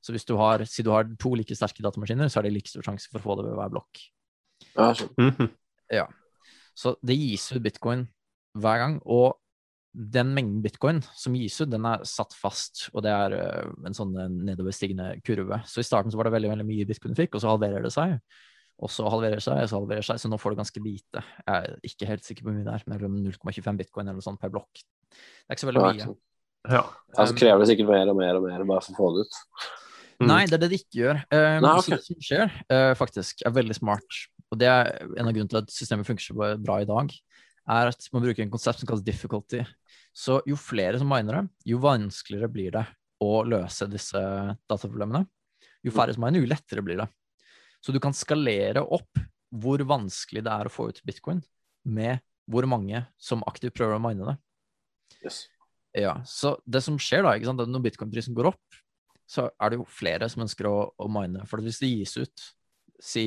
Så 0.00 0.14
hvis 0.14 0.24
du 0.24 0.32
har, 0.40 0.64
si 0.64 0.84
du 0.86 0.88
har 0.94 1.10
to 1.20 1.34
like 1.36 1.52
sterke 1.56 1.84
datamaskiner, 1.84 2.30
så 2.32 2.40
er 2.40 2.48
det 2.48 2.54
like 2.54 2.70
stor 2.70 2.86
sjanse 2.86 3.10
for 3.10 3.20
å 3.20 3.24
få 3.26 3.36
det 3.36 3.50
ved 3.50 3.58
hver 3.58 3.74
blokk. 3.74 4.00
Ja, 4.72 4.94
mm 5.18 5.30
-hmm. 5.30 5.50
Ja. 5.92 6.06
Så 6.80 6.96
det 7.04 7.18
gis 7.18 7.50
ut 7.52 7.62
bitcoin 7.64 8.06
hver 8.60 8.80
gang, 8.80 8.98
og 9.04 9.36
den 9.92 10.30
mengden 10.36 10.60
bitcoin 10.62 11.00
som 11.18 11.34
gis 11.34 11.58
ut, 11.60 11.70
den 11.70 11.86
er 11.88 12.04
satt 12.06 12.34
fast, 12.38 12.86
og 12.94 13.02
det 13.04 13.10
er 13.10 13.34
uh, 13.34 13.72
en 13.88 13.96
sånn 13.96 14.14
nedoverstigende 14.46 15.16
kurve. 15.26 15.60
Så 15.68 15.82
i 15.82 15.86
starten 15.86 16.12
så 16.12 16.20
var 16.20 16.28
det 16.28 16.36
veldig, 16.36 16.52
veldig 16.54 16.68
mye 16.68 16.86
bitcoin 16.88 17.16
du 17.16 17.18
fikk, 17.18 17.34
og 17.36 17.44
så 17.44 17.50
halverer 17.52 17.84
det 17.84 17.92
seg. 17.94 18.16
Og 18.80 18.88
så 18.88 19.04
halverer 19.12 19.36
det 19.36 19.44
seg, 19.44 19.60
og 19.60 19.68
så 19.68 19.80
halverer 19.82 20.00
det 20.00 20.08
seg, 20.08 20.22
så 20.22 20.30
nå 20.30 20.38
får 20.40 20.54
du 20.54 20.60
ganske 20.62 20.82
lite. 20.84 21.24
Jeg 21.42 21.50
er 21.58 21.90
ikke 21.90 22.08
helt 22.08 22.24
sikker 22.24 22.46
på 22.46 22.48
hvor 22.48 22.56
mye 22.56 22.68
det 22.68 22.78
er, 22.78 22.86
mellom 22.94 23.18
0,25 23.26 23.82
bitcoin 23.82 24.06
eller 24.06 24.22
noe 24.22 24.28
sånt 24.30 24.40
per 24.40 24.54
blokk. 24.54 24.80
Det 25.10 25.50
er 25.50 25.58
ikke 25.58 25.66
så 25.66 25.72
veldig 25.72 25.84
mye. 25.84 26.08
Ja. 26.70 26.84
Så 27.18 27.36
krever 27.36 27.60
det 27.60 27.70
sikkert 27.72 27.90
mer 27.90 28.12
og 28.12 28.18
mer 28.20 28.38
og 28.38 28.46
mer 28.46 28.64
bare 28.68 28.84
for 28.86 28.94
å 28.94 29.00
få 29.00 29.10
det 29.16 29.26
ut. 29.26 29.40
Mm. 30.20 30.28
Nei, 30.28 30.42
det 30.48 30.58
er 30.58 30.62
det 30.64 30.70
de 30.72 30.78
ikke 30.80 30.98
gjør. 31.00 31.20
Uh, 31.32 31.56
Nei, 31.64 31.72
okay. 31.80 31.96
det 31.96 32.04
som 32.04 32.24
skjer, 32.24 32.54
uh, 32.68 32.92
faktisk, 32.98 33.40
er 33.46 33.54
veldig 33.56 33.76
smart. 33.78 34.18
Og 34.52 34.58
det 34.60 34.68
er 34.68 34.90
en 35.00 35.28
av 35.28 35.32
grunnene 35.32 35.52
til 35.52 35.60
at 35.62 35.72
systemet 35.72 36.08
funker 36.08 36.26
så 36.26 36.36
bra 36.60 36.80
i 36.82 36.88
dag, 36.88 37.12
er 37.70 37.90
at 37.92 38.08
man 38.12 38.24
bruker 38.24 38.44
en 38.44 38.52
konsept 38.52 38.82
som 38.82 38.90
kalles 38.90 39.04
difficulty. 39.06 39.62
Så 40.16 40.40
jo 40.48 40.58
flere 40.58 40.98
som 41.00 41.08
miner 41.08 41.38
det, 41.38 41.44
jo 41.70 41.80
vanskeligere 41.82 42.50
blir 42.52 42.74
det 42.74 42.84
å 43.22 43.44
løse 43.46 43.88
disse 43.88 44.20
dataproblemene. 44.68 45.24
Jo 45.86 45.94
færre 45.94 46.12
som 46.16 46.24
miner, 46.26 46.42
jo 46.42 46.50
lettere 46.50 46.84
blir 46.84 47.00
det. 47.00 47.06
Så 47.80 47.94
du 47.94 48.00
kan 48.02 48.16
skalere 48.16 48.82
opp 48.84 49.22
hvor 49.50 49.82
vanskelig 49.88 50.44
det 50.46 50.52
er 50.52 50.68
å 50.68 50.72
få 50.72 50.90
ut 50.90 51.00
bitcoin 51.06 51.40
med 51.88 52.20
hvor 52.50 52.66
mange 52.68 53.04
som 53.20 53.44
aktivt 53.48 53.76
prøver 53.78 53.96
å 53.96 54.02
mine 54.02 54.26
det. 54.26 54.36
Yes. 55.24 55.44
Ja, 55.96 56.20
så 56.26 56.54
det 56.66 56.82
som 56.84 56.98
skjer 57.02 57.24
da, 57.26 57.34
ikke 57.34 57.50
sant, 57.50 57.62
når 57.66 57.86
bitcoin-prisen 57.86 58.36
går 58.36 58.52
opp, 58.52 58.80
så 59.30 59.46
er 59.62 59.70
det 59.70 59.78
jo 59.78 59.86
flere 59.86 60.26
som 60.30 60.42
ønsker 60.44 60.66
å, 60.66 60.76
å 60.98 61.06
mine. 61.12 61.44
For 61.50 61.62
hvis 61.62 61.78
det 61.82 61.92
gis 61.92 62.16
ut 62.18 62.46
si, 63.00 63.26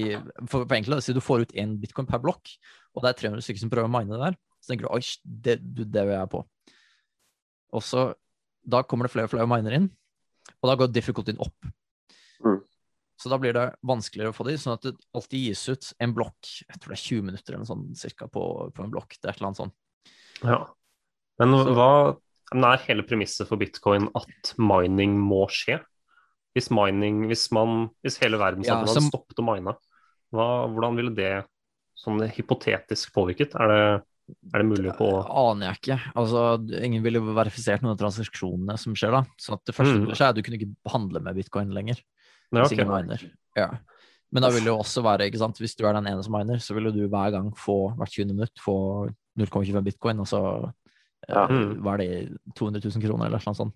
for, 0.49 0.65
for 0.65 0.75
enkelt, 0.75 0.99
si 1.05 1.15
du 1.15 1.21
får 1.23 1.45
ut 1.45 1.55
én 1.59 1.77
bitcoin 1.79 2.09
per 2.09 2.21
blokk, 2.23 2.51
og 2.93 3.05
det 3.05 3.13
er 3.13 3.21
300 3.21 3.45
stykker 3.45 3.63
som 3.63 3.71
prøver 3.71 3.89
å 3.89 3.93
mine 3.93 4.11
det 4.11 4.25
der, 4.25 4.35
så 4.59 4.71
tenker 4.71 4.87
du 4.87 4.91
oi, 4.95 5.01
det, 5.23 5.57
det 5.63 6.03
vil 6.03 6.15
jeg 6.17 6.31
på. 6.33 6.43
Og 7.73 7.85
så 7.85 8.11
da 8.63 8.83
kommer 8.87 9.07
det 9.07 9.13
flere 9.13 9.27
og 9.27 9.33
flere 9.33 9.47
miner 9.49 9.77
inn, 9.79 9.87
og 10.59 10.69
da 10.69 10.75
går 10.79 10.91
difficultyen 10.91 11.39
opp. 11.43 11.71
Mm. 12.43 12.59
Så 13.19 13.31
da 13.31 13.39
blir 13.39 13.55
det 13.55 13.65
vanskeligere 13.87 14.33
å 14.33 14.35
få 14.35 14.45
de, 14.47 14.57
sånn 14.59 14.75
at 14.75 14.85
det 14.85 14.93
alltid 15.15 15.47
gis 15.47 15.63
ut 15.71 15.89
en 16.03 16.15
blokk, 16.15 16.51
jeg 16.67 16.79
tror 16.79 16.93
det 16.93 16.99
er 16.99 17.05
20 17.05 17.27
minutter 17.29 17.55
eller 17.55 17.63
noe 17.63 17.71
sånt 17.71 17.99
cirka 17.99 18.27
på, 18.31 18.43
på 18.75 18.83
en 18.83 18.93
blokk, 18.93 19.15
det 19.15 19.29
er 19.29 19.33
et 19.33 19.39
eller 19.39 19.51
annet 19.51 19.63
sånt. 19.63 19.77
ja. 20.43 20.61
Men 21.41 21.55
hva 21.73 21.89
men 22.53 22.67
er 22.67 22.83
hele 22.85 23.01
premisset 23.07 23.49
for 23.49 23.57
bitcoin 23.57 24.05
at 24.17 24.51
mining 24.61 25.15
må 25.17 25.47
skje? 25.49 25.79
Hvis 26.55 26.69
mining, 26.69 27.23
hvis 27.27 27.47
man, 27.51 27.89
hvis 28.05 28.19
hele 28.21 28.37
verdenssamfunnet 28.37 28.87
Ja, 28.87 28.93
som- 28.99 29.09
stoppet 29.09 29.39
å 29.41 29.45
mine, 29.47 29.73
hva, 30.33 30.47
hvordan 30.69 30.95
ville 30.95 31.13
det 31.15 31.45
sånn 31.97 32.19
hypotetisk 32.29 33.13
påvirket? 33.13 33.55
Er 33.55 33.67
det, 33.67 34.03
er 34.53 34.61
det 34.61 34.65
mulig 34.69 34.93
på 34.97 35.07
Aner 35.29 35.71
jeg 35.73 35.79
ikke. 35.81 35.97
Altså, 36.15 36.43
ingen 36.83 37.03
ville 37.03 37.19
verifisert 37.19 37.81
noen 37.81 37.93
av 37.95 38.01
transaksjonene 38.01 38.77
som 38.79 38.93
skjer 38.93 39.11
da. 39.11 39.23
Så 39.37 39.57
det 39.65 39.75
første 39.75 39.97
Mm. 39.99 40.11
er 40.11 40.29
at 40.29 40.35
du 40.35 40.41
kunne 40.43 40.57
ikke 40.59 40.75
handle 40.89 41.19
med 41.21 41.35
bitcoin 41.35 41.73
lenger. 41.73 41.97
Ja, 42.51 42.61
Hvis 42.63 42.71
okay. 42.73 42.77
ingen 42.85 42.93
miner. 42.93 43.31
Ja. 43.57 43.69
Men 44.31 44.41
da 44.41 44.49
vil 44.49 44.61
det 44.63 44.71
jo 44.73 44.77
også 44.77 45.03
være, 45.03 45.29
ikke 45.29 45.37
sant, 45.37 45.57
hvis 45.59 45.75
du 45.75 45.85
er 45.85 45.93
den 45.93 46.07
ene 46.07 46.23
som 46.23 46.33
miner, 46.33 46.57
så 46.57 46.73
vil 46.73 46.91
du 46.91 47.07
hver 47.07 47.31
gang 47.31 47.51
få 47.53 47.95
hvert 47.97 48.09
20 48.09 48.33
minutt 48.33 48.55
få 48.59 49.09
0,25 49.37 49.83
bitcoin, 49.83 50.19
og 50.19 50.25
så 50.27 50.65
eh, 51.27 51.33
Ja. 51.33 51.47
Mm. 51.47 51.81
var 51.83 51.97
det 51.97 52.37
200 52.55 52.81
000 52.83 53.01
kroner 53.01 53.25
eller 53.27 53.41
noe 53.45 53.53
sånt. 53.55 53.73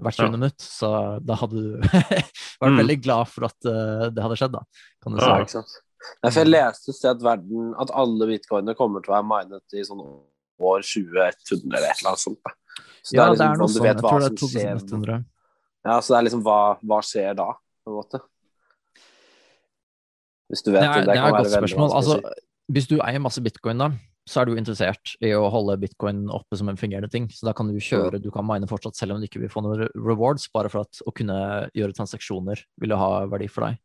Hvert 0.00 0.16
20 0.16 0.24
Ja. 0.24 0.30
minutt, 0.32 0.60
så 0.64 0.88
da 1.20 1.34
hadde 1.36 1.56
du 1.60 1.76
vært 2.62 2.72
Mm. 2.72 2.78
veldig 2.80 2.98
glad 3.02 3.28
for 3.28 3.44
at 3.44 3.58
uh, 3.66 4.08
det 4.14 4.22
hadde 4.22 4.36
skjedd, 4.40 4.52
da. 4.54 4.62
Kan 5.02 5.12
du 5.12 5.18
si. 5.20 5.26
Ja. 5.26 5.36
Ja, 5.36 5.42
ikke 5.44 5.56
sant. 5.58 5.74
Nei, 6.22 6.30
for 6.32 6.40
jeg 6.40 6.48
leste 6.50 6.90
et 6.90 6.96
sted 6.98 7.10
at, 7.12 7.22
verden, 7.22 7.74
at 7.78 7.90
alle 7.94 8.26
bitcoiner 8.26 8.74
kommer 8.78 9.02
til 9.04 9.12
å 9.12 9.16
være 9.20 9.28
minet 9.28 9.76
i 9.78 9.84
sånn 9.86 10.00
år 10.02 10.82
2100 10.82 11.76
eller 11.76 11.88
et 11.90 12.00
eller 12.02 12.10
annet 12.14 12.22
sånt. 12.24 12.40
da. 12.42 12.54
Så 13.02 13.14
Ja, 13.14 13.28
det 13.28 13.28
er 13.28 13.30
liksom 13.30 13.46
noe 13.46 13.52
er 13.52 13.58
noe 13.58 13.68
sånt. 13.68 13.86
Jeg 13.86 13.96
tror 14.02 14.18
det 14.18 14.30
er 14.32 14.36
som 14.38 14.98
2100. 14.98 15.24
Ja, 15.84 16.00
så 16.00 16.14
det 16.14 16.18
er 16.18 16.26
liksom 16.28 16.42
hva, 16.46 16.58
hva 16.82 16.98
skjer 17.06 17.34
da, 17.38 17.48
på 17.84 17.90
en 17.92 17.98
måte? 18.00 18.20
Hvis 20.52 20.62
du 20.66 20.70
vet 20.74 20.82
Det 20.82 20.88
er, 20.88 21.06
det 21.06 21.16
er 21.16 21.26
et 21.26 21.36
godt 21.38 21.52
spørsmål. 21.54 21.92
Altså, 21.96 22.18
si. 22.18 22.42
hvis 22.76 22.88
du 22.90 22.96
eier 23.00 23.22
masse 23.24 23.42
bitcoin, 23.44 23.78
da, 23.82 23.90
så 24.28 24.40
er 24.40 24.48
du 24.48 24.54
interessert 24.54 25.14
i 25.24 25.32
å 25.34 25.48
holde 25.50 25.74
bitcoin 25.82 26.28
oppe 26.30 26.56
som 26.58 26.68
en 26.70 26.78
fungerende 26.78 27.10
ting. 27.10 27.26
Så 27.34 27.46
da 27.48 27.54
kan 27.56 27.66
du 27.66 27.78
kjøre, 27.82 28.20
du 28.22 28.30
kan 28.34 28.46
mine 28.46 28.68
fortsatt 28.70 28.98
selv 28.98 29.16
om 29.16 29.22
du 29.22 29.26
ikke 29.26 29.42
vil 29.42 29.50
få 29.50 29.64
noen 29.64 29.88
rewards, 29.98 30.46
bare 30.54 30.70
for 30.70 30.86
at 30.86 31.00
å 31.08 31.14
kunne 31.16 31.38
gjøre 31.74 31.96
transaksjoner 31.96 32.62
vil 32.82 32.94
ha 32.98 33.10
verdi 33.32 33.50
for 33.50 33.66
deg. 33.66 33.80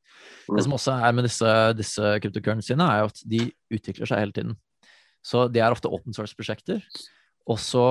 Mm. 0.45 0.59
Det 0.59 0.67
som 0.67 0.77
også 0.77 0.99
er 1.09 1.17
med 1.17 1.25
disse, 1.25 1.55
disse 1.79 2.13
cryptocurrencyene, 2.21 2.85
er 2.85 3.01
jo 3.01 3.09
at 3.09 3.23
de 3.33 3.41
utvikler 3.79 4.09
seg 4.09 4.21
hele 4.21 4.37
tiden. 4.37 4.57
Så 5.25 5.47
de 5.51 5.63
er 5.63 5.73
ofte 5.73 5.89
open 5.91 6.15
source-prosjekter, 6.15 6.85
og 7.49 7.57
så 7.59 7.87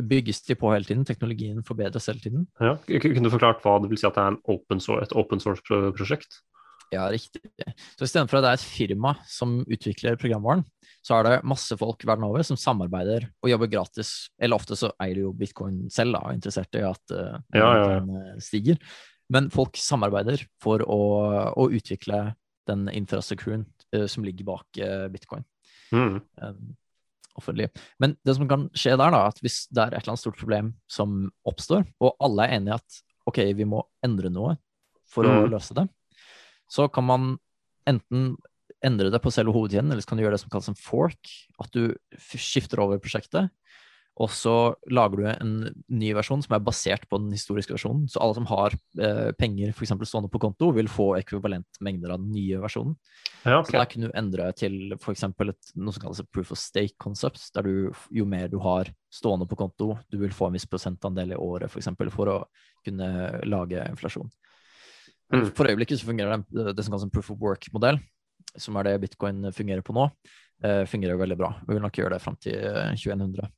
bygges 0.00 0.40
de 0.46 0.56
på 0.56 0.70
hele 0.72 0.88
tiden. 0.88 1.04
Teknologien 1.04 1.60
forbedres 1.66 2.08
hele 2.08 2.22
tiden. 2.22 2.46
Ja. 2.62 2.78
Kunne 2.88 3.26
du 3.28 3.34
forklart 3.34 3.60
hva 3.64 3.76
det 3.82 3.90
vil 3.92 4.00
si 4.00 4.08
at 4.08 4.16
det 4.16 4.24
er 4.24 4.32
en 4.32 4.40
open 4.48 4.80
source, 4.80 5.04
et 5.04 5.18
open 5.18 5.42
source-prosjekt? 5.42 6.40
Ja, 6.90 7.04
riktig. 7.12 7.42
Så 7.94 8.08
istedenfor 8.08 8.40
at 8.40 8.44
det 8.44 8.50
er 8.50 8.58
et 8.58 8.66
firma 8.66 9.12
som 9.30 9.60
utvikler 9.62 10.18
programvaren, 10.18 10.64
så 11.00 11.16
er 11.16 11.26
det 11.26 11.36
masse 11.48 11.76
folk 11.80 12.02
verden 12.04 12.26
over 12.26 12.44
som 12.44 12.58
samarbeider 12.60 13.28
og 13.40 13.48
jobber 13.52 13.70
gratis. 13.72 14.10
Eller 14.40 14.58
ofte 14.60 14.76
så 14.76 14.90
eier 15.00 15.16
de 15.20 15.24
jo 15.24 15.32
bitcoin 15.36 15.86
selv 15.92 16.18
og 16.18 16.28
er 16.28 16.36
interessert 16.36 16.76
i 16.76 16.84
at 16.84 17.14
uh, 17.16 17.38
Ja, 17.56 17.62
ja, 17.64 17.70
ja. 17.78 18.00
den 18.00 18.10
uh, 18.16 18.34
stiger. 18.44 18.76
Men 19.32 19.48
folk 19.54 19.78
samarbeider 19.80 20.42
for 20.60 20.82
å, 20.84 21.00
å 21.56 21.68
utvikle 21.72 22.34
den 22.68 22.88
infrastrukturen 22.92 23.64
uh, 23.96 24.04
som 24.10 24.26
ligger 24.26 24.48
bak 24.52 24.82
uh, 24.84 25.06
bitcoin. 25.12 25.46
Mm. 25.90 26.20
um, 26.42 26.76
offentlig. 27.40 27.70
Men 28.02 28.16
det 28.26 28.34
som 28.36 28.48
kan 28.50 28.66
skje 28.76 28.92
der, 28.98 29.14
da, 29.14 29.22
at 29.30 29.38
hvis 29.40 29.62
det 29.72 29.80
er 29.80 29.94
et 29.94 30.02
eller 30.02 30.12
annet 30.12 30.22
stort 30.22 30.38
problem 30.38 30.72
som 30.90 31.30
oppstår, 31.48 31.86
og 32.02 32.18
alle 32.20 32.44
er 32.46 32.58
enige 32.58 32.76
at 32.76 32.98
ok, 33.30 33.40
vi 33.56 33.66
må 33.68 33.80
endre 34.04 34.28
noe 34.34 34.56
for 35.10 35.24
å 35.26 35.32
Mm. 35.40 35.50
løse 35.54 35.74
det, 35.78 35.86
så 36.70 36.86
kan 36.92 37.06
man 37.06 37.30
enten 37.88 38.34
endre 38.86 39.12
det 39.12 39.20
på 39.22 39.32
selve 39.34 39.54
hovedkjeden, 39.54 39.92
eller 39.92 40.04
så 40.04 40.10
kan 40.10 40.20
du 40.20 40.24
gjøre 40.24 40.36
det 40.36 40.42
som 40.42 40.52
kalles 40.52 40.70
en 40.72 40.78
fork, 40.78 41.32
at 41.60 41.74
du 41.76 41.94
skifter 42.18 42.82
over 42.82 43.00
prosjektet, 43.02 43.50
og 44.20 44.28
så 44.34 44.54
lager 44.92 45.16
du 45.20 45.26
en 45.30 45.52
ny 45.88 46.10
versjon 46.16 46.42
som 46.44 46.52
er 46.56 46.64
basert 46.64 47.06
på 47.08 47.20
den 47.22 47.30
historiske 47.32 47.72
versjonen. 47.72 48.04
Så 48.10 48.20
alle 48.20 48.36
som 48.36 48.48
har 48.50 48.74
eh, 49.00 49.30
penger 49.38 49.72
for 49.72 49.86
eksempel 49.86 50.08
stående 50.08 50.28
på 50.32 50.42
konto, 50.42 50.68
vil 50.76 50.90
få 50.92 51.14
ekvivalent 51.16 51.80
mengder 51.80 52.12
av 52.12 52.20
den 52.20 52.34
nye 52.34 52.58
versjonen. 52.60 52.98
Ja, 53.46 53.62
Så 53.64 53.78
der 53.78 53.88
kan 53.88 54.04
du 54.04 54.10
endre 54.12 54.50
til 54.58 54.92
f.eks. 54.98 55.24
noe 55.30 55.94
som 55.94 56.04
kalles 56.04 56.20
proof 56.34 56.52
of 56.52 56.60
stake 56.60 56.98
concept, 57.00 57.46
der 57.56 57.64
du, 57.64 58.02
jo 58.12 58.28
mer 58.28 58.52
du 58.52 58.58
har 58.60 58.92
stående 59.14 59.48
på 59.48 59.56
konto, 59.62 59.94
du 60.12 60.20
vil 60.20 60.36
få 60.36 60.50
en 60.50 60.58
viss 60.58 60.68
prosentandel 60.68 61.32
i 61.32 61.40
året 61.40 61.70
f.eks. 61.70 61.78
For, 61.78 61.84
eksempel, 61.84 62.12
for 62.12 62.34
å 62.34 62.38
kunne 62.84 63.40
lage 63.48 63.88
inflasjon. 63.88 64.28
Mm. 65.32 65.48
For 65.54 65.70
øyeblikket 65.70 66.02
så 66.02 66.10
fungerer 66.10 66.42
det, 66.50 66.74
det 66.74 66.84
som 66.84 66.92
kalles 66.92 67.08
en 67.08 67.14
proof 67.14 67.32
of 67.32 67.40
work-modell, 67.40 68.02
som 68.58 68.76
er 68.80 68.88
det 68.88 68.98
bitcoin 69.04 69.50
fungerer 69.54 69.84
på 69.86 69.94
nå, 69.96 70.08
eh, 70.64 70.82
fungerer 70.90 71.20
veldig 71.20 71.38
bra. 71.38 71.54
Vi 71.66 71.76
vil 71.76 71.82
nok 71.84 71.98
gjøre 72.00 72.16
det 72.16 72.22
fram 72.24 72.36
til 72.42 72.56
eh, 72.58 72.92
2100. 72.96 73.50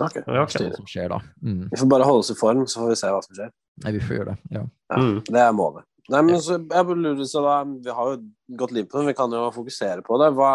Okay. 0.00 0.22
Ja, 0.26 0.42
ok. 0.42 0.52
Se 0.54 0.68
som 0.72 0.88
skjer 0.88 1.10
da. 1.12 1.20
Mm. 1.44 1.66
Vi 1.70 1.78
får 1.80 1.88
bare 1.92 2.06
holde 2.08 2.24
oss 2.24 2.32
i 2.32 2.38
form, 2.38 2.64
så 2.66 2.80
får 2.80 2.92
vi 2.94 3.00
se 3.02 3.10
hva 3.12 3.24
som 3.24 3.36
skjer. 3.36 3.50
Nei, 3.84 3.92
vi 3.96 4.04
får 4.04 4.16
gjøre 4.18 4.34
det. 4.34 4.54
Ja. 4.58 4.68
Ja, 4.92 5.00
Mm. 5.02 5.18
Det 5.28 5.40
er 5.40 5.52
målet. 5.56 5.84
Nei, 6.10 6.20
men 6.26 6.40
så, 6.42 6.56
jeg 6.58 6.96
lurer, 6.98 7.24
så 7.30 7.40
da, 7.44 7.58
Vi 7.64 7.92
har 7.94 8.08
jo 8.10 8.56
gått 8.58 8.72
liv 8.74 8.88
på 8.90 8.98
det, 8.98 9.12
vi 9.12 9.14
kan 9.16 9.32
jo 9.32 9.44
fokusere 9.54 10.02
på 10.04 10.18
det. 10.20 10.32
Hva, 10.36 10.50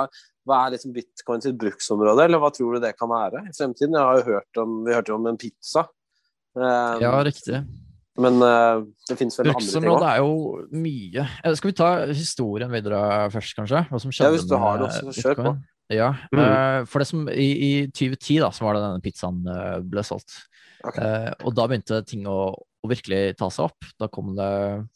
hva 0.47 0.59
er 0.65 0.75
liksom 0.75 0.93
bitcoin 0.95 1.41
sitt 1.43 1.57
bruksområde, 1.59 2.25
eller 2.27 2.41
hva 2.41 2.51
tror 2.53 2.75
du 2.75 2.83
det 2.83 2.93
kan 2.97 3.09
være 3.09 3.45
i 3.47 3.55
fremtiden? 3.55 3.95
Jeg 3.95 4.09
har 4.09 4.19
jo 4.19 4.27
hørt 4.33 4.61
om, 4.63 4.75
Vi 4.85 4.93
hørte 4.97 5.13
jo 5.13 5.19
om 5.19 5.29
en 5.31 5.39
pizza. 5.39 5.87
Um, 6.57 7.01
ja, 7.01 7.13
riktig. 7.23 7.61
Men 8.17 8.41
uh, 8.41 8.83
det 9.09 9.17
finnes 9.19 9.35
vel 9.37 9.51
andre 9.51 9.61
ting 9.61 9.67
Bruksområdet 9.67 10.03
Det 10.03 10.11
er 10.11 10.21
jo 10.23 10.81
mye. 10.83 11.25
Eh, 11.43 11.57
Skal 11.59 11.69
vi 11.69 11.77
ta 11.77 11.89
historien 12.09 12.71
videre 12.73 13.01
først, 13.33 13.53
kanskje? 13.57 13.83
Hva 13.91 14.01
som 14.01 14.13
skjedde 14.13 14.31
Ja, 14.31 14.35
hvis 14.35 14.47
du 14.49 14.55
har 14.57 14.79
noe, 14.81 14.93
så 14.93 15.13
kjør 15.13 15.41
på. 15.43 15.57
Ja, 15.93 16.09
Mm. 16.33 16.39
uh, 16.41 16.85
for 16.89 16.99
det 16.99 17.07
som 17.07 17.27
i, 17.31 17.49
i 17.63 17.73
2010 17.95 18.41
da, 18.43 18.49
så 18.51 18.65
var 18.65 18.75
det 18.75 18.83
denne 18.83 19.03
pizzaen 19.05 19.45
uh, 19.47 19.77
ble 19.85 20.03
solgt. 20.03 20.33
Okay. 20.85 21.03
Eh, 21.03 21.31
og 21.45 21.55
da 21.57 21.65
begynte 21.69 22.01
ting 22.07 22.27
å, 22.29 22.51
å 22.53 22.89
virkelig 22.89 23.37
ta 23.39 23.49
seg 23.53 23.69
opp. 23.69 23.87
Da 23.99 24.09
kom 24.11 24.33
det 24.37 24.49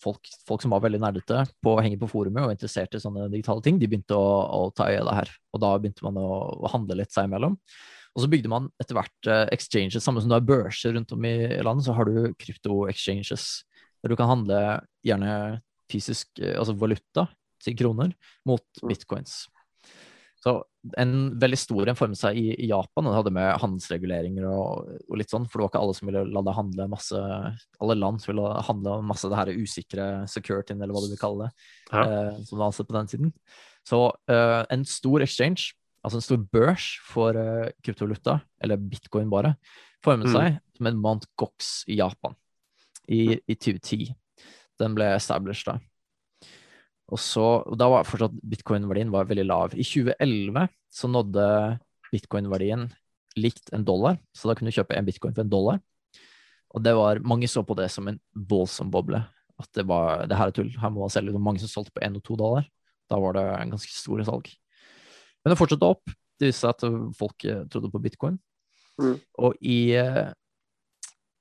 folk, 0.03 0.29
folk 0.47 0.63
som 0.63 0.75
var 0.75 0.83
veldig 0.85 1.01
nerdete, 1.01 1.45
på, 1.63 1.73
å 1.73 1.81
henge 1.83 1.99
på 2.01 2.09
forumet 2.11 2.45
og 2.45 2.53
interessert 2.53 2.95
i 2.95 3.01
sånne 3.01 3.29
digitale 3.31 3.63
ting. 3.65 3.79
De 3.81 3.89
begynte 3.89 4.17
å, 4.17 4.27
å 4.61 4.69
ta 4.75 4.89
øye 4.91 5.01
av 5.01 5.09
det 5.09 5.17
her. 5.21 5.33
Og 5.55 5.63
da 5.63 5.71
begynte 5.79 6.05
man 6.07 6.19
å, 6.21 6.29
å 6.61 6.71
handle 6.75 6.99
litt 7.01 7.13
seg 7.13 7.29
imellom. 7.29 7.57
Og 8.15 8.23
så 8.25 8.27
bygde 8.31 8.49
man 8.51 8.69
etter 8.81 8.97
hvert 8.97 9.27
eh, 9.31 9.45
exchanges, 9.55 10.03
samme 10.03 10.19
som 10.21 10.27
du 10.31 10.35
har 10.35 10.43
børser 10.43 10.93
rundt 10.97 11.13
om 11.15 11.25
i 11.29 11.35
landet, 11.63 11.85
så 11.87 11.93
har 11.95 12.05
du 12.09 12.33
krypto-exchanges, 12.41 13.63
der 14.03 14.11
du 14.11 14.17
kan 14.19 14.27
handle 14.31 14.57
gjerne 15.05 15.61
fysisk, 15.91 16.27
eh, 16.41 16.57
altså 16.59 16.75
valuta 16.79 17.27
til 17.63 17.77
kroner, 17.77 18.13
mot 18.47 18.63
Mm. 18.81 18.89
bitcoins. 18.89 19.47
Så 20.41 20.63
en 20.97 21.37
veldig 21.37 21.57
stor 21.61 21.87
en 21.87 21.95
formet 21.95 22.17
seg 22.17 22.35
i, 22.35 22.47
i 22.65 22.67
Japan, 22.71 23.05
og 23.05 23.11
det 23.13 23.17
hadde 23.19 23.33
med 23.35 23.59
handelsreguleringer 23.61 24.47
og, 24.49 24.87
og 25.07 25.17
litt 25.19 25.29
sånn, 25.29 25.45
for 25.45 25.59
det 25.59 25.65
var 25.67 25.69
ikke 25.69 25.81
alle 25.83 25.93
som 25.99 26.07
ville 26.09 26.23
la 26.33 26.41
det 26.47 26.55
handle 26.57 26.87
masse 26.89 27.19
Alle 27.79 27.95
land 27.99 28.19
som 28.23 28.31
ville 28.33 28.63
handle 28.65 28.95
masse 29.05 29.29
det 29.29 29.37
her 29.37 29.51
usikre 29.53 30.07
securityen, 30.27 30.81
eller 30.81 30.95
hva 30.97 31.03
du 31.05 31.11
vil 31.13 31.21
kalle 31.21 31.45
det, 31.45 31.51
Ja. 31.93 32.01
eh, 32.01 32.31
som 32.41 32.57
det 32.57 32.63
var 32.63 32.71
ansett 32.71 32.89
på 32.89 32.97
den 32.97 33.07
siden. 33.13 33.31
Så 33.85 34.01
eh, 34.27 34.65
en 34.73 34.83
stor 34.89 35.21
exchange, 35.21 35.73
altså 36.01 36.17
en 36.17 36.25
stor 36.25 36.41
børs 36.51 36.87
for 37.05 37.37
uh, 37.37 37.69
kryptovaluta, 37.85 38.39
eller 38.61 38.81
bitcoin 38.81 39.29
bare, 39.31 39.55
formet 40.03 40.29
Mm. 40.29 40.33
seg 40.33 40.59
som 40.77 40.87
en 40.89 40.97
Mount 40.97 41.27
Gox 41.37 41.83
i 41.87 41.99
Japan 41.99 42.33
i, 43.07 43.37
i 43.45 43.55
2010. 43.55 44.13
Den 44.81 44.95
ble 44.97 45.11
established 45.13 45.67
da. 45.69 45.77
Og 47.11 47.19
så, 47.19 47.43
og 47.67 47.75
da 47.77 47.89
var 47.91 48.07
fortsatt 48.07 48.33
bitcoin-verdien 48.47 49.11
var 49.11 49.27
veldig 49.29 49.45
lav. 49.45 49.75
I 49.75 49.83
2011 49.83 50.67
så 50.95 51.09
nådde 51.11 51.45
bitcoin-verdien 52.11 52.87
likt 53.39 53.69
en 53.75 53.85
dollar, 53.87 54.17
så 54.35 54.47
da 54.49 54.55
kunne 54.55 54.71
du 54.71 54.75
kjøpe 54.75 54.95
en 54.95 55.07
bitcoin 55.07 55.35
for 55.35 55.43
en 55.43 55.51
dollar. 55.51 55.81
Og 56.71 56.83
det 56.83 56.93
var, 56.95 57.19
mange 57.19 57.49
så 57.51 57.63
på 57.67 57.75
det 57.75 57.89
som 57.91 58.07
en 58.07 58.19
voldsom 58.31 58.91
boble. 58.91 59.19
At 59.59 59.69
det 59.75 59.83
var, 59.87 60.25
det 60.25 60.37
her 60.39 60.49
er 60.49 60.55
tull, 60.55 60.71
her 60.79 60.89
må 60.89 61.03
man 61.03 61.11
selge. 61.11 61.29
Det 61.29 61.37
var 61.37 61.47
mange 61.51 61.61
som 61.61 61.69
solgte 61.71 61.93
på 61.93 62.03
én 62.07 62.15
og 62.15 62.23
to 62.23 62.37
dollar. 62.39 62.65
Da 63.11 63.19
var 63.19 63.35
det 63.35 63.43
en 63.59 63.73
ganske 63.75 63.91
store 63.91 64.25
salg. 64.25 64.47
Men 65.41 65.53
det 65.53 65.59
fortsatte 65.59 65.89
opp. 65.89 66.13
Det 66.39 66.49
viste 66.49 66.65
seg 66.65 66.73
at 66.73 67.17
folk 67.17 67.45
eh, 67.49 67.65
trodde 67.71 67.91
på 67.93 68.01
bitcoin. 68.01 68.39
Mm. 69.01 69.17
Og 69.41 69.51
i, 69.61 69.93
eh, 69.97 70.31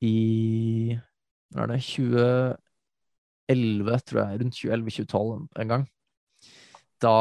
i 0.07 0.17
Hva 1.51 1.65
er 1.65 1.73
det 1.73 1.81
2011, 3.51 4.05
tror 4.07 4.21
jeg, 4.23 4.43
rundt 4.43 4.61
2011-2012 4.61 5.63
en 5.65 5.73
gang, 5.75 5.89
da, 7.01 7.15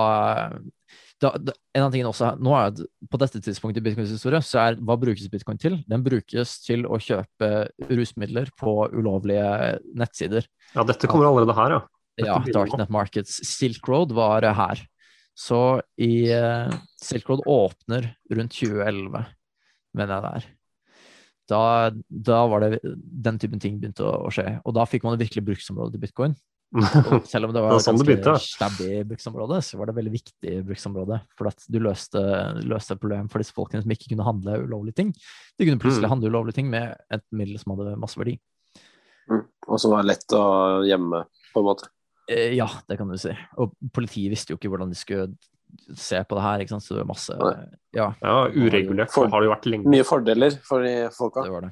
da, 1.23 1.31
da 1.39 1.53
En 1.75 1.85
av 1.85 1.93
tingene 1.93 2.11
også 2.11 2.33
nå 2.41 2.53
er 2.57 2.71
at 2.73 2.81
på 3.11 3.19
dette 3.21 3.39
tidspunktet 3.43 3.79
i 3.81 3.85
bitcoins 3.85 4.11
historie, 4.11 4.41
så 4.43 4.59
er 4.65 4.79
hva 4.83 4.97
brukes 4.99 5.29
bitcoin 5.31 5.59
til? 5.61 5.77
Den 5.89 6.03
brukes 6.05 6.57
til 6.65 6.83
å 6.85 6.99
kjøpe 7.01 7.69
rusmidler 7.87 8.51
på 8.59 8.73
ulovlige 8.91 9.79
nettsider. 9.95 10.47
ja, 10.75 10.83
dette 10.83 11.09
kommer 11.09 11.29
allerede 11.29 11.55
her, 11.55 11.77
ja. 11.77 11.81
Dette 12.19 12.27
Ja. 12.27 12.39
Darknet 12.51 12.89
Markets. 12.91 13.39
Silk 13.47 13.87
Road 13.87 14.11
var 14.11 14.43
her. 14.43 14.81
Så 15.39 15.59
i 16.01 16.27
eh, 16.35 16.71
Silk 16.99 17.29
Road 17.29 17.45
åpner 17.47 18.09
rundt 18.35 18.55
2011, 18.57 19.21
mener 19.95 20.15
jeg 20.15 20.25
det 20.25 20.31
er. 20.39 20.47
Da, 21.49 21.61
da 22.29 22.39
var 22.51 22.61
det 22.65 22.79
den 22.83 23.39
typen 23.41 23.61
ting 23.61 23.79
begynte 23.79 24.03
å, 24.05 24.27
å 24.27 24.33
skje. 24.33 24.59
Og 24.67 24.75
da 24.77 24.83
fikk 24.85 25.07
man 25.07 25.17
virkelig 25.17 25.45
bruksområde 25.47 25.95
til 25.95 26.03
bitcoin. 26.03 26.35
Og 26.75 27.23
selv 27.31 27.47
om 27.47 27.53
det 27.55 27.63
var 27.63 27.71
Det 27.71 27.77
var 27.79 27.85
sånn 27.87 28.01
det 28.03 28.17
ganske 28.19 28.45
stabby 28.45 28.99
bruksområde, 29.09 29.57
så 29.65 29.79
var 29.79 29.89
det 29.89 29.95
veldig 29.97 30.11
viktig 30.13 30.57
bruksområde. 30.67 31.21
For 31.39 31.49
at 31.49 31.63
du 31.65 31.79
løste, 31.81 32.21
løste 32.69 32.93
et 32.93 33.01
problem 33.01 33.31
for 33.31 33.41
disse 33.41 33.55
folkene 33.55 33.81
som 33.81 33.95
ikke 33.95 34.11
kunne 34.11 34.27
handle 34.27 34.59
ulovlige 34.67 34.99
ting. 35.01 35.13
De 35.57 35.65
kunne 35.65 35.81
plutselig 35.81 36.05
Mm. 36.05 36.13
handle 36.13 36.29
ulovlige 36.35 36.59
ting 36.59 36.69
med 36.69 36.93
et 37.09 37.25
middel 37.31 37.57
som 37.57 37.73
hadde 37.73 37.95
masse 37.97 38.19
verdi. 38.19 38.35
Mm. 39.31 39.45
Og 39.69 39.79
som 39.81 39.95
var 39.95 40.05
lett 40.05 40.27
å 40.35 40.83
gjemme, 40.85 41.23
på 41.53 41.63
en 41.63 41.69
måte. 41.71 41.89
Eh, 42.29 42.53
Ja, 42.55 42.67
det 42.87 42.97
kan 42.99 43.09
du 43.09 43.17
si. 43.17 43.33
Og 43.57 43.73
politiet 43.95 44.29
visste 44.35 44.53
jo 44.53 44.59
ikke 44.59 44.69
hvordan 44.71 44.91
de 44.93 44.97
skulle 44.99 45.31
se 45.97 46.17
på 46.25 46.37
det 46.37 46.43
her, 46.45 46.59
ikke 46.63 46.75
sant. 46.75 46.85
Så 46.85 46.95
det 46.95 47.03
var 47.03 47.11
masse 47.13 47.35
Ja, 47.95 48.13
Ja, 48.21 48.35
Uregulert 48.53 49.11
For- 49.11 49.27
har 49.29 49.41
det 49.41 49.49
jo 49.49 49.55
vært 49.55 49.65
lenge. 49.69 49.89
Mye 49.89 50.05
fordeler 50.07 50.57
for 50.63 50.83
de 50.85 51.09
folka. 51.15 51.43
det 51.43 51.51
var 51.51 51.61
det. 51.67 51.71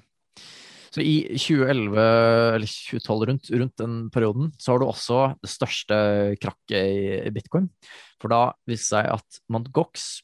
Så 0.89 1.03
i 1.03 1.27
2011, 1.37 1.97
eller 2.55 2.65
2012, 2.65 3.25
rundt, 3.27 3.49
rundt 3.51 3.75
den 3.77 4.09
perioden, 4.09 4.51
så 4.57 4.71
har 4.71 4.79
du 4.79 4.85
også 4.87 5.17
det 5.43 5.49
største 5.51 5.97
krakket 6.41 6.77
i, 6.79 7.27
i 7.27 7.29
bitcoin. 7.35 7.67
For 8.21 8.29
da 8.29 8.53
viste 8.65 8.95
det 8.97 9.05
seg 9.05 9.11
at 9.13 9.39
Mt. 9.51 9.71
Gox 9.75 10.21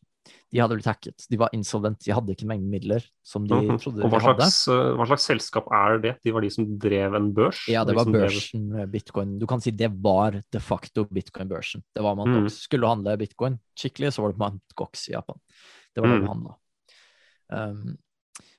de 0.54 0.60
hadde 0.62 0.76
blitt 0.78 0.86
hacket. 0.86 1.26
De 1.32 1.38
var 1.42 1.50
insolvent, 1.58 1.98
de 2.06 2.13
hadde 2.13 2.30
ikke 2.36 2.46
mengden 2.46 2.70
midler 2.70 3.02
som 3.26 3.48
de 3.50 3.56
Mhm. 3.58 3.80
trodde 3.82 4.04
Og 4.06 4.12
hva 4.12 4.20
de 4.20 4.26
hadde. 4.28 4.46
slags, 4.46 4.68
eh, 4.70 4.92
hva 5.00 5.08
slags 5.10 5.26
selskap 5.26 5.66
er 5.74 5.98
det? 6.04 6.12
De 6.24 6.32
var 6.32 6.42
de 6.46 6.50
som 6.54 6.68
drev 6.78 7.16
en 7.18 7.32
børs? 7.34 7.63
Ja, 7.68 7.84
det 7.84 7.96
var 7.98 8.06
de 8.06 8.12
børsen 8.13 8.70
med 8.70 8.92
bitcoin. 8.92 9.39
Du 9.39 9.48
kan 9.50 9.60
si 9.62 9.72
det 9.72 9.89
var 10.02 10.44
de 10.52 10.60
facto 10.60 11.06
bitcoin-børsen. 11.10 11.82
Det 11.96 12.04
var 12.04 12.16
Mt. 12.16 12.44
Mm. 12.46 12.50
Skulle 12.54 12.82
du 12.86 12.88
handle 12.88 13.18
bitcoin 13.18 13.58
skikkelig, 13.76 14.13
så 14.13 14.22
var 14.22 14.32
det 14.34 14.38
Mt. 14.39 14.62
Gox 14.78 15.10
i 15.10 15.13
Japan. 15.13 15.39
Det 15.96 16.02
var 16.04 16.08
det 16.10 16.22
Mm. 16.22 16.22
du 16.22 16.28
handla. 16.28 16.56
Um, 17.52 17.98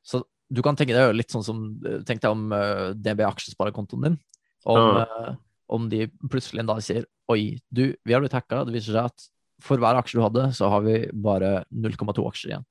så 0.04 0.22
du 0.52 0.62
kan 0.62 0.76
tenke 0.76 0.92
deg 0.94 1.14
litt 1.16 1.30
sånn 1.33 1.42
som 1.44 1.80
Tenk 2.04 2.20
deg 2.20 2.30
om 2.30 2.52
uh, 2.52 2.92
DB 2.94 3.20
aksjesparekontoen 3.24 4.02
din. 4.02 4.18
Om, 4.66 4.96
eh, 4.96 5.35
om 5.68 5.88
de 5.90 6.07
plutselig 6.28 6.61
en 6.61 6.66
dag 6.66 6.78
sier 6.83 7.04
Oi, 7.28 7.59
du, 7.72 7.94
vi 8.04 8.12
har 8.12 8.20
blitt 8.20 8.33
hacka. 8.33 8.64
Det 8.66 8.72
viser 8.74 8.92
seg 8.92 9.04
at 9.07 9.28
for 9.62 9.80
hver 9.80 9.98
aksje 10.00 10.18
du 10.18 10.24
hadde, 10.24 10.48
så 10.56 10.68
har 10.72 10.84
vi 10.86 10.98
bare 11.12 11.64
0,2 11.70 12.26
aksjer 12.30 12.52
igjen. 12.54 12.66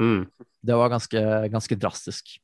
Mm. 0.00 0.22
Det 0.60 0.76
var 0.76 0.92
ganske, 0.92 1.22
ganske 1.52 1.78
drastisk. 1.80 2.36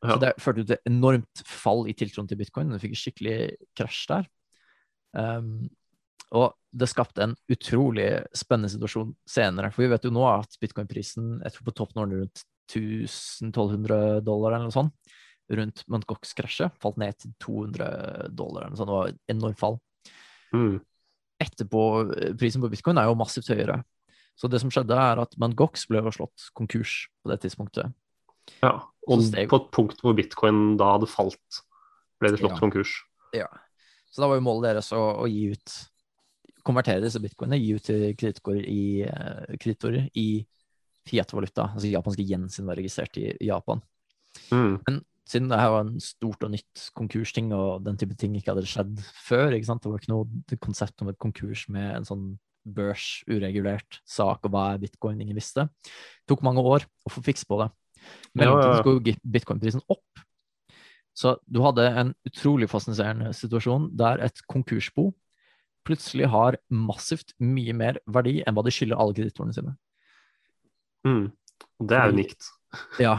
Ja. 0.00 0.14
Så 0.14 0.20
det 0.22 0.32
førte 0.40 0.64
til 0.64 0.80
enormt 0.88 1.42
fall 1.44 1.84
i 1.90 1.94
tiltroen 1.96 2.28
til 2.28 2.40
bitcoin. 2.40 2.72
Du 2.72 2.80
fikk 2.80 2.96
et 2.96 3.02
skikkelig 3.02 3.38
krasj 3.76 4.06
der. 4.12 4.28
Um, 5.12 5.68
og 6.36 6.54
det 6.70 6.88
skapte 6.88 7.24
en 7.24 7.34
utrolig 7.50 8.08
spennende 8.36 8.70
situasjon 8.72 9.12
senere. 9.28 9.72
For 9.74 9.84
vi 9.84 9.90
vet 9.92 10.06
jo 10.06 10.12
nå 10.14 10.24
at 10.30 10.56
bitcoin-prisen 10.62 11.40
jeg 11.42 11.56
tror 11.56 11.68
på 11.68 11.76
toppen 11.82 12.00
var 12.00 12.12
rundt 12.14 12.44
1000-1200 12.70 14.20
dollar 14.24 14.54
eller 14.54 14.68
noe 14.70 14.76
sånt. 14.76 14.94
Rundt 15.50 15.82
Mt. 15.90 16.06
Gox-krasjet. 16.06 16.76
Falt 16.80 17.00
ned 17.02 17.18
til 17.18 17.34
200 17.42 18.30
dollar 18.30 18.68
eller 18.68 18.76
noe 18.76 18.80
sånt. 18.80 18.92
Det 18.92 18.98
var 19.00 19.12
et 19.12 19.34
enormt 19.34 19.60
fall. 19.60 19.80
Mm. 20.54 20.78
Etterpå 21.40 21.82
eh, 22.16 22.34
på 22.36 22.70
bitcoin 22.72 22.98
er 23.00 23.08
jo 23.10 23.16
massivt 23.18 23.48
høyere. 23.52 23.80
Så 24.38 24.48
det 24.48 24.60
som 24.62 24.70
skjedde, 24.72 24.96
er 24.96 25.20
at 25.20 25.34
Mt. 25.36 25.56
Gox 25.58 25.86
ble 25.90 26.00
jo 26.00 26.12
slått 26.14 26.46
konkurs 26.56 27.08
på 27.22 27.30
det 27.32 27.40
tidspunktet. 27.42 27.92
Ja, 28.62 28.80
og 29.06 29.20
steg- 29.26 29.50
på 29.50 29.58
et 29.60 29.70
punkt 29.74 30.00
hvor 30.00 30.14
bitcoin 30.16 30.76
da 30.80 30.94
hadde 30.96 31.08
falt, 31.10 31.60
ble 32.20 32.30
det 32.32 32.40
slått 32.40 32.56
Ja. 32.56 32.60
konkurs. 32.62 32.94
Ja. 33.36 33.46
Så 34.10 34.22
da 34.22 34.28
var 34.28 34.40
jo 34.40 34.46
målet 34.46 34.70
deres 34.72 34.90
å, 34.92 35.22
å 35.22 35.28
gi 35.30 35.52
ut 35.52 35.76
Konvertere 36.60 37.00
disse 37.00 37.16
bitcoinene, 37.22 37.56
gi 37.56 37.70
ut 37.72 37.82
til 37.86 38.02
kreditorer 38.20 38.66
i, 38.68 39.00
eh, 39.00 39.56
kreditorer 39.56 40.10
i 40.20 40.44
Fiat-valuta. 41.08 41.70
Altså 41.72 41.88
japanske 41.88 42.20
yen 42.28 42.50
sin 42.52 42.66
var 42.68 42.76
registrert 42.76 43.16
i 43.16 43.30
Japan. 43.40 43.80
Mm. 44.52 44.76
Siden 45.30 45.50
det 45.52 45.58
her 45.60 45.70
var 45.70 45.84
en 45.86 46.00
stort 46.02 46.42
og 46.42 46.50
nytt 46.50 46.88
konkursting, 46.98 47.52
og 47.54 47.84
den 47.86 47.98
type 48.00 48.16
ting 48.18 48.34
ikke 48.38 48.50
hadde 48.54 48.66
skjedd 48.66 48.96
før, 49.28 49.52
ikke 49.54 49.68
sant? 49.68 49.82
det 49.84 49.92
var 49.92 50.00
ikke 50.02 50.10
noe 50.14 50.58
konsept 50.64 51.04
om 51.04 51.10
et 51.12 51.18
konkurs 51.22 51.68
med 51.70 51.92
en 52.00 52.08
sånn 52.08 52.24
børs, 52.66 53.22
uregulert 53.30 54.00
sak, 54.10 54.42
og 54.44 54.52
hva 54.52 54.64
er 54.74 54.80
bitcoin, 54.82 55.20
ingen 55.22 55.38
visste. 55.38 55.68
Det 55.86 56.32
tok 56.34 56.42
mange 56.44 56.64
år 56.66 56.84
å 57.06 57.12
få 57.14 57.22
fiks 57.24 57.46
på 57.48 57.60
det. 57.62 57.70
Men 58.34 58.48
Ja, 58.48 58.52
ja, 58.52 58.58
ja. 58.58 58.74
så 58.74 58.82
skulle 58.82 59.04
gi- 59.06 59.20
bitcoin-prisen 59.38 59.84
opp. 59.92 60.24
Så 61.16 61.36
du 61.46 61.60
hadde 61.62 61.86
en 62.00 62.12
utrolig 62.28 62.68
fascinerende 62.70 63.32
situasjon 63.36 63.90
der 63.98 64.22
et 64.24 64.42
konkursbo 64.48 65.10
plutselig 65.86 66.28
har 66.30 66.56
massivt 66.70 67.32
mye 67.40 67.72
mer 67.76 67.98
verdi 68.06 68.42
enn 68.46 68.54
hva 68.56 68.62
de 68.66 68.72
skylder 68.74 68.98
alle 69.00 69.16
kreditorene 69.16 69.54
sine. 69.56 69.72
Mm. 71.06 71.30
Det 71.88 71.96
er 71.96 72.12
unikt. 72.12 72.48
Ja, 73.00 73.14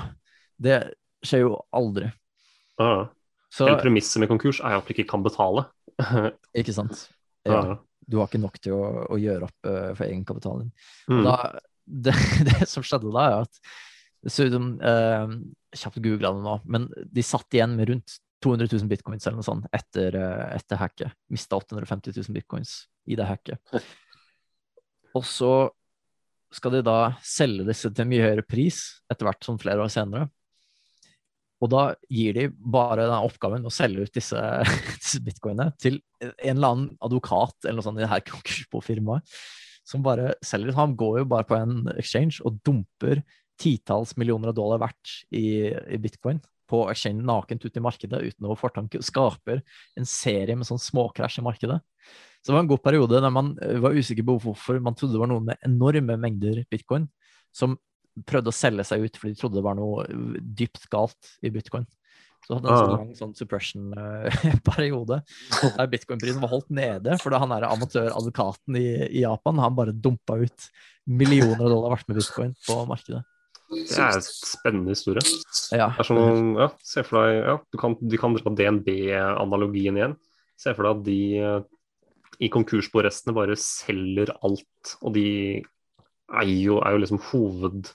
det 0.62 0.76
skjer 1.26 1.46
jo 1.46 1.56
aldri. 1.76 2.10
Ah, 2.82 3.10
Så, 3.52 3.68
Hele 3.68 3.82
premisset 3.82 4.22
med 4.24 4.32
konkurs 4.32 4.62
er 4.64 4.76
jo 4.76 4.82
at 4.82 4.88
du 4.88 4.94
ikke 4.96 5.10
kan 5.12 5.24
betale. 5.26 5.66
ikke 6.60 6.76
sant? 6.76 7.08
Ja. 7.48 7.60
Ja. 7.60 7.78
Du 8.12 8.18
har 8.20 8.30
ikke 8.30 8.42
nok 8.42 8.58
til 8.64 8.76
å, 8.76 8.86
å 9.12 9.20
gjøre 9.20 9.48
opp 9.48 9.68
uh, 9.68 9.92
for 9.96 10.08
egenkapitalen 10.08 10.68
din. 10.68 10.74
Mm. 11.12 11.24
Da, 11.28 11.36
det, 12.08 12.16
det 12.48 12.68
som 12.70 12.86
skjedde 12.86 13.12
da, 13.14 13.28
er 13.28 13.46
at 13.46 13.62
det 14.22 14.30
ser 14.34 14.54
eh, 14.54 15.32
Kjapt 15.82 16.02
googla 16.04 16.30
det 16.36 16.44
nå, 16.46 16.58
men 16.70 16.84
de 16.94 17.24
satt 17.26 17.56
igjen 17.56 17.74
med 17.78 17.90
rundt 17.90 18.18
200 18.44 18.68
000 18.70 18.90
bitcoins 18.90 19.26
eller 19.26 19.40
noe 19.40 19.48
sånt 19.48 19.68
etter, 19.74 20.18
eh, 20.18 20.48
etter 20.58 20.82
hacket. 20.82 21.16
Mista 21.34 21.58
850 21.58 22.18
000 22.18 22.36
bitcoins 22.36 22.76
i 23.10 23.18
det 23.18 23.26
hacket. 23.30 23.62
Og 25.18 25.26
så 25.28 25.54
skal 26.52 26.76
de 26.76 26.84
da 26.84 27.14
selge 27.24 27.66
disse 27.70 27.92
til 27.96 28.10
mye 28.10 28.26
høyere 28.26 28.46
pris 28.46 28.82
etter 29.12 29.28
hvert 29.28 29.48
som 29.48 29.60
flere 29.62 29.86
år 29.86 29.92
senere. 29.94 30.28
Og 31.62 31.70
da 31.70 31.82
gir 32.10 32.36
de 32.38 32.48
bare 32.50 33.04
den 33.06 33.28
oppgaven 33.28 33.68
å 33.70 33.74
selge 33.74 34.08
ut 34.08 34.16
disse, 34.16 34.40
disse 35.02 35.22
bitcoinene 35.24 35.72
til 35.82 36.00
en 36.22 36.56
eller 36.56 36.72
annen 36.72 36.88
advokat 37.06 37.68
eller 37.68 37.80
noe 37.80 37.88
sånt 37.88 38.02
i 38.02 38.06
det 38.06 38.12
her 38.12 38.24
konkursbofirmaet, 38.26 39.36
som 39.88 40.06
bare 40.06 40.34
selger 40.46 40.72
ut. 40.72 40.80
Han 40.80 40.96
går 40.98 41.22
jo 41.22 41.30
bare 41.30 41.48
på 41.50 41.58
en 41.58 41.86
exchange 41.98 42.42
og 42.46 42.62
dumper 42.66 43.22
titalls 43.62 44.16
millioner 44.18 44.50
av 44.50 44.58
dollar 44.58 44.82
verdt 44.82 45.20
i, 45.38 45.70
i 45.70 46.02
bitcoin 46.02 46.42
på 46.72 46.86
exchange 46.90 47.26
nakent 47.28 47.66
ut 47.68 47.78
i 47.78 47.84
markedet 47.84 48.22
uten 48.24 48.46
noe 48.46 48.58
fortanke, 48.58 49.02
og 49.02 49.06
skaper 49.06 49.62
en 50.00 50.08
serie 50.08 50.56
med 50.56 50.68
sånn 50.70 50.82
småkrasj 50.82 51.42
i 51.42 51.46
markedet. 51.46 51.82
Så 52.42 52.50
det 52.50 52.56
var 52.56 52.64
en 52.64 52.72
god 52.72 52.82
periode 52.82 53.22
der 53.22 53.34
man 53.34 53.54
eh, 53.62 53.78
var 53.84 53.94
usikker 53.94 54.26
på 54.26 54.38
hvorfor 54.46 54.80
man 54.82 54.96
trodde 54.98 55.18
det 55.18 55.22
var 55.22 55.30
noen 55.30 55.50
med 55.52 55.68
enorme 55.68 56.18
mengder 56.18 56.64
bitcoin 56.72 57.10
som 57.54 57.76
prøvde 58.28 58.52
å 58.52 58.56
selge 58.56 58.84
seg 58.88 59.06
ut 59.08 59.18
fordi 59.20 59.34
de 59.36 59.40
trodde 59.42 59.60
det 59.60 59.66
var 59.66 59.78
noe 59.80 60.06
eh, 60.06 60.38
dypt 60.62 60.88
galt 60.92 61.36
i 61.46 61.52
bitcoin. 61.54 61.88
Så 62.42 62.56
hadde 62.58 62.68
en 62.68 62.74
Ah. 62.74 62.80
sånn 62.82 62.96
lang 62.98 63.12
sånn 63.16 63.36
suppression-periode 63.38 65.20
der 65.78 65.92
bitcoin-prisen 65.92 66.42
var 66.42 66.52
holdt 66.56 66.72
nede 66.74 67.18
fordi 67.22 67.40
han 67.44 67.54
er 67.56 67.68
amatøradvokaten 67.70 68.78
i, 68.80 68.88
i 69.20 69.22
Japan 69.26 69.62
han 69.62 69.76
bare 69.78 69.94
dumpa 69.94 70.40
ut 70.42 70.66
millioner 71.10 71.62
av 71.62 71.70
dollar 71.72 71.94
verdt 71.96 72.10
med 72.10 72.18
bitcoin 72.22 72.56
på 72.66 72.80
markedet. 72.90 73.22
Det 73.72 73.96
er 74.04 74.18
en 74.18 74.26
spennende 74.26 74.92
historie. 74.92 75.24
Ja, 75.72 75.88
Det 75.96 76.04
er 76.04 76.08
som 76.10 76.58
ja, 76.60 76.68
se 76.84 77.04
for 77.08 77.22
deg, 77.24 77.38
ja, 77.48 77.54
du 77.72 77.78
kan, 77.80 77.96
du 78.02 78.18
kan 78.20 78.34
dra 78.36 78.52
DNB-analogien 78.58 79.96
igjen. 80.02 80.18
Se 80.60 80.74
for 80.76 80.84
deg 80.84 80.98
at 80.98 81.06
de 81.06 81.20
eh, 81.40 81.62
i 82.44 82.50
konkursborestene 82.52 83.36
bare 83.38 83.56
selger 83.60 84.34
alt, 84.44 84.96
og 85.06 85.14
de 85.16 85.24
er 85.62 86.52
jo, 86.52 86.82
er 86.84 86.96
jo 86.98 87.02
liksom 87.06 87.22
hoved, 87.30 87.94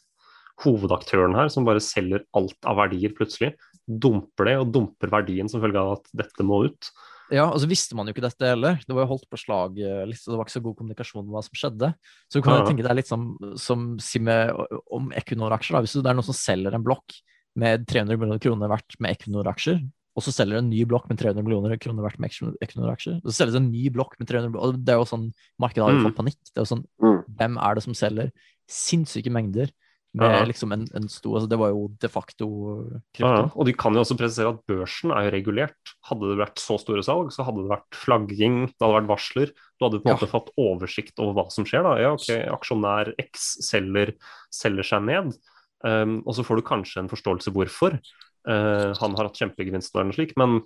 hovedaktøren 0.64 1.35
her, 1.37 1.49
som 1.53 1.66
bare 1.66 1.83
selger 1.85 2.25
alt 2.37 2.57
av 2.69 2.79
verdier 2.81 3.12
plutselig. 3.16 3.53
Dumper 3.87 4.49
det, 4.49 4.57
og 4.62 4.73
dumper 4.75 5.12
verdien 5.12 5.51
som 5.51 5.61
følge 5.62 5.79
av 5.83 5.99
at 5.99 6.09
dette 6.16 6.47
må 6.47 6.64
ut. 6.66 6.90
Ja, 7.35 7.49
og 7.51 7.59
så 7.59 7.66
visste 7.66 7.97
man 7.99 8.07
jo 8.07 8.14
ikke 8.14 8.23
dette 8.23 8.47
heller. 8.47 8.79
Det 8.87 8.95
var 8.95 9.03
jo 9.05 9.11
holdt 9.16 9.27
på 9.31 9.38
slag 9.40 9.75
litt, 10.07 10.23
det 10.23 10.37
var 10.38 10.45
ikke 10.47 10.55
så 10.57 10.62
god 10.62 10.77
kommunikasjon 10.79 11.25
om 11.27 11.33
hva 11.35 11.42
som 11.42 11.59
skjedde. 11.59 11.88
Så 12.31 12.38
du 12.38 12.42
kan 12.47 12.55
jo 12.55 12.62
Ja. 12.64 12.69
tenke 12.71 12.87
deg 12.87 12.97
litt 13.01 13.09
som, 13.11 13.37
som 13.59 13.99
si 13.99 14.21
med, 14.23 14.55
om 14.95 15.11
Equinor-aksjer. 15.11 15.81
Hvis 15.83 15.99
det 15.99 16.07
er 16.07 16.14
noen 16.14 16.23
som 16.29 16.35
selger 16.38 16.73
en 16.75 16.85
blokk 16.87 17.19
med 17.57 17.87
300 17.87 18.16
millioner 18.16 18.38
kroner 18.38 18.69
verdt 18.71 18.95
med 19.01 19.16
Equinor-aksjer, 19.16 19.81
og 20.16 20.23
så 20.23 20.33
selger 20.33 20.59
en 20.62 20.71
ny 20.71 20.85
blokk 20.88 21.09
med 21.11 21.19
300 21.19 21.42
millioner 21.45 21.77
kroner 21.83 22.03
verdt 22.07 22.19
med 22.23 22.31
Equinor-aksjer, 22.62 23.19
så 23.27 23.35
selges 23.35 23.57
en 23.59 23.71
ny 23.73 23.88
blokk 23.90 24.14
med 24.21 24.29
300 24.31 24.49
millioner, 24.53 24.62
og 24.79 24.85
det 24.87 24.95
er 24.95 25.01
jo 25.03 25.09
sånn, 25.11 25.27
Markedet 25.61 25.83
har 25.85 25.92
jo 25.92 25.99
Mm. 25.99 26.07
fått 26.07 26.16
panikk. 26.23 26.38
Det 26.55 26.57
er 26.57 26.64
jo 26.64 26.77
sånn, 26.77 26.85
Mm. 27.03 27.25
Hvem 27.37 27.59
er 27.59 27.75
det 27.75 27.83
som 27.83 27.92
selger 27.95 28.31
sinnssyke 28.71 29.31
mengder 29.33 29.71
med 30.16 30.33
Ja. 30.33 30.44
liksom 30.48 30.72
en, 30.72 30.87
en 30.96 31.09
stor 31.12 31.37
altså 31.38 31.48
Det 31.50 31.59
var 31.61 31.70
jo 31.74 31.88
de 32.00 32.09
facto 32.09 32.46
Ja, 32.88 33.00
krypto. 33.14 33.52
og 33.61 33.66
de 33.68 33.72
kan 33.76 33.94
jo 33.94 34.00
også 34.00 34.16
presisere 34.18 34.52
at 34.55 34.62
børsen 34.66 35.12
er 35.12 35.26
jo 35.29 35.35
regulert. 35.37 35.92
Hadde 36.09 36.31
det 36.33 36.38
vært 36.40 36.57
så 36.62 36.79
store 36.81 37.02
salg, 37.05 37.31
så 37.35 37.44
hadde 37.44 37.62
det 37.66 37.72
vært 37.74 37.98
flagging, 38.00 38.57
det 38.72 38.81
hadde 38.81 38.96
vært 39.00 39.11
varsler. 39.12 39.52
Du 39.79 39.85
hadde 39.87 40.00
på 40.00 40.09
en 40.09 40.14
Ja. 40.14 40.16
måte 40.16 40.31
fått 40.33 40.50
oversikt 40.57 41.18
over 41.20 41.35
hva 41.37 41.50
som 41.52 41.64
skjer. 41.64 41.83
da. 41.85 41.96
Ja, 42.00 42.12
ok, 42.16 42.31
Aksjonær 42.57 43.12
X 43.18 43.59
selger, 43.68 44.14
selger 44.50 44.83
seg 44.85 45.05
ned, 45.05 45.37
um, 45.85 46.22
og 46.26 46.35
så 46.35 46.42
får 46.44 46.57
du 46.57 46.62
kanskje 46.62 46.98
en 47.05 47.09
forståelse 47.12 47.52
hvorfor. 47.52 48.00
Uh, 48.48 48.94
han 48.94 49.14
har 49.16 49.26
hatt 49.29 49.37
kjempegevinst 49.40 49.94
eller 49.94 50.05
noe 50.11 50.14
slik, 50.16 50.33
men 50.37 50.61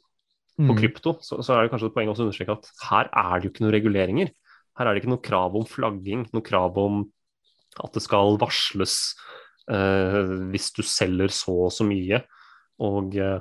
på 0.61 0.75
Mm. 0.75 0.77
krypto 0.77 1.15
så, 1.25 1.39
så 1.43 1.55
er 1.57 1.63
det 1.65 1.71
kanskje 1.73 1.87
et 1.89 1.95
poeng 1.95 2.09
å 2.11 2.15
understreke 2.19 2.53
at 2.53 2.67
her 2.91 3.09
er 3.11 3.41
det 3.41 3.45
jo 3.49 3.51
ikke 3.55 3.65
noen 3.65 3.73
reguleringer. 3.73 4.31
Her 4.77 4.87
er 4.87 4.95
det 4.95 5.03
ikke 5.03 5.13
noe 5.15 5.23
krav 5.25 5.55
om 5.57 5.65
flagging, 5.65 6.27
noe 6.35 6.43
krav 6.43 6.77
om 6.77 7.11
at 7.79 7.95
det 7.95 8.03
skal 8.03 8.39
varsles 8.41 8.97
eh, 9.71 10.21
hvis 10.51 10.71
du 10.77 10.83
selger 10.87 11.33
så 11.35 11.57
og 11.69 11.75
så 11.75 11.87
mye. 11.87 12.23
Og 12.83 13.17
eh, 13.21 13.39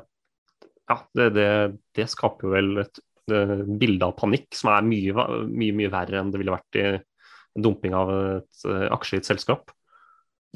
ja, 0.89 0.98
det, 1.18 1.30
det, 1.38 1.50
det 1.98 2.10
skaper 2.12 2.54
vel 2.54 2.84
et 2.84 3.02
eh, 3.32 3.58
bilde 3.82 4.08
av 4.08 4.15
panikk 4.20 4.50
som 4.58 4.74
er 4.74 4.86
mye, 4.86 5.28
mye, 5.50 5.76
mye 5.82 5.94
verre 5.94 6.22
enn 6.22 6.32
det 6.34 6.42
ville 6.42 6.56
vært 6.56 6.80
i 6.80 6.86
en 6.94 7.65
dumping 7.65 7.96
av 7.98 8.13
et 8.13 8.65
eh, 8.70 8.88
aksje 8.94 9.18
i 9.20 9.24
et 9.24 9.30
selskap. 9.30 9.74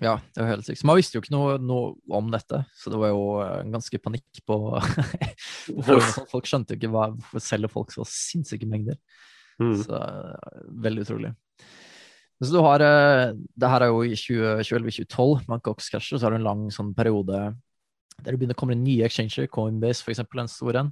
Ja, 0.02 0.16
det 0.34 0.42
var 0.42 0.56
helt 0.56 0.66
sikkert. 0.66 0.88
Man 0.90 0.98
visste 0.98 1.20
jo 1.20 1.22
ikke 1.22 1.36
noe, 1.36 1.58
noe 1.62 1.92
om 2.18 2.32
dette, 2.34 2.64
så 2.80 2.90
det 2.90 3.00
var 3.02 3.14
jo 3.14 3.26
eh, 3.44 3.60
en 3.62 3.76
ganske 3.76 4.02
panikk 4.02 4.42
på. 4.50 4.58
Folk 6.32 6.50
skjønte 6.50 6.74
jo 6.74 6.82
ikke 6.82 6.94
hva, 6.96 7.12
hvorfor 7.14 7.46
selger 7.46 7.72
folk 7.72 7.94
så 7.94 8.06
sinnssyke 8.10 8.70
mengder. 8.70 8.98
Mm. 9.62 9.76
Så 9.84 10.00
veldig 10.82 11.06
utrolig. 11.06 11.34
Så 12.44 12.52
du 12.54 12.60
har, 12.66 12.84
eh, 12.84 13.34
det 13.34 13.70
her 13.70 13.86
er 13.86 13.92
jo 13.92 14.04
i 14.04 14.16
2011-2012, 14.18 15.48
med 15.50 15.64
Cox-casher, 15.64 16.18
så 16.18 16.28
har 16.28 16.34
du 16.34 16.42
en 16.42 16.50
lang 16.50 16.66
sånn 16.74 16.94
periode 16.98 17.54
der 18.24 18.32
det 18.32 18.40
begynner 18.40 18.56
å 18.56 18.60
komme 18.60 18.76
inn 18.76 18.84
nye 18.86 19.08
exchanger, 19.08 19.50
Coinbase 19.52 20.06
eksempel, 20.12 20.44
en 20.44 20.52
stor 20.52 20.78
en. 20.84 20.92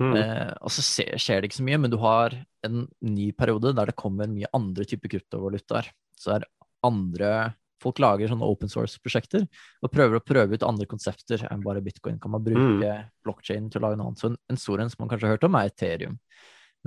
Mm. 0.00 0.12
Eh, 0.16 0.52
og 0.60 0.72
så 0.72 0.84
skjer, 0.84 1.16
skjer 1.20 1.40
det 1.40 1.50
ikke 1.50 1.60
så 1.60 1.66
mye, 1.66 1.80
men 1.80 1.92
du 1.92 1.98
har 2.02 2.36
en 2.66 2.84
ny 3.04 3.30
periode 3.36 3.74
der 3.76 3.90
det 3.90 3.98
kommer 3.98 4.30
mye 4.30 4.50
andre 4.56 4.86
typer 4.88 5.16
kryptovalutaer. 5.16 5.90
Så 6.18 6.36
er 6.38 6.48
andre 6.86 7.54
Folk 7.82 7.98
lager 7.98 8.30
sånne 8.30 8.46
open 8.46 8.70
source-prosjekter 8.70 9.42
og 9.82 9.90
prøver 9.90 10.20
å 10.20 10.22
prøve 10.22 10.54
ut 10.54 10.62
andre 10.62 10.86
konsepter 10.86 11.40
enn 11.48 11.64
bare 11.64 11.82
bitcoin. 11.82 12.20
Kan 12.22 12.30
man 12.30 12.44
bruke 12.46 12.92
blockchain 13.26 13.64
til 13.72 13.80
å 13.80 13.88
lage 13.88 13.98
noe 13.98 14.12
annet? 14.12 14.20
Så 14.22 14.28
en, 14.30 14.36
en 14.46 14.60
stor 14.60 14.78
en 14.78 14.92
som 14.92 15.02
man 15.02 15.10
kanskje 15.10 15.26
har 15.26 15.34
hørt 15.34 15.46
om, 15.48 15.56
er 15.58 15.70
Ethereum. 15.72 16.14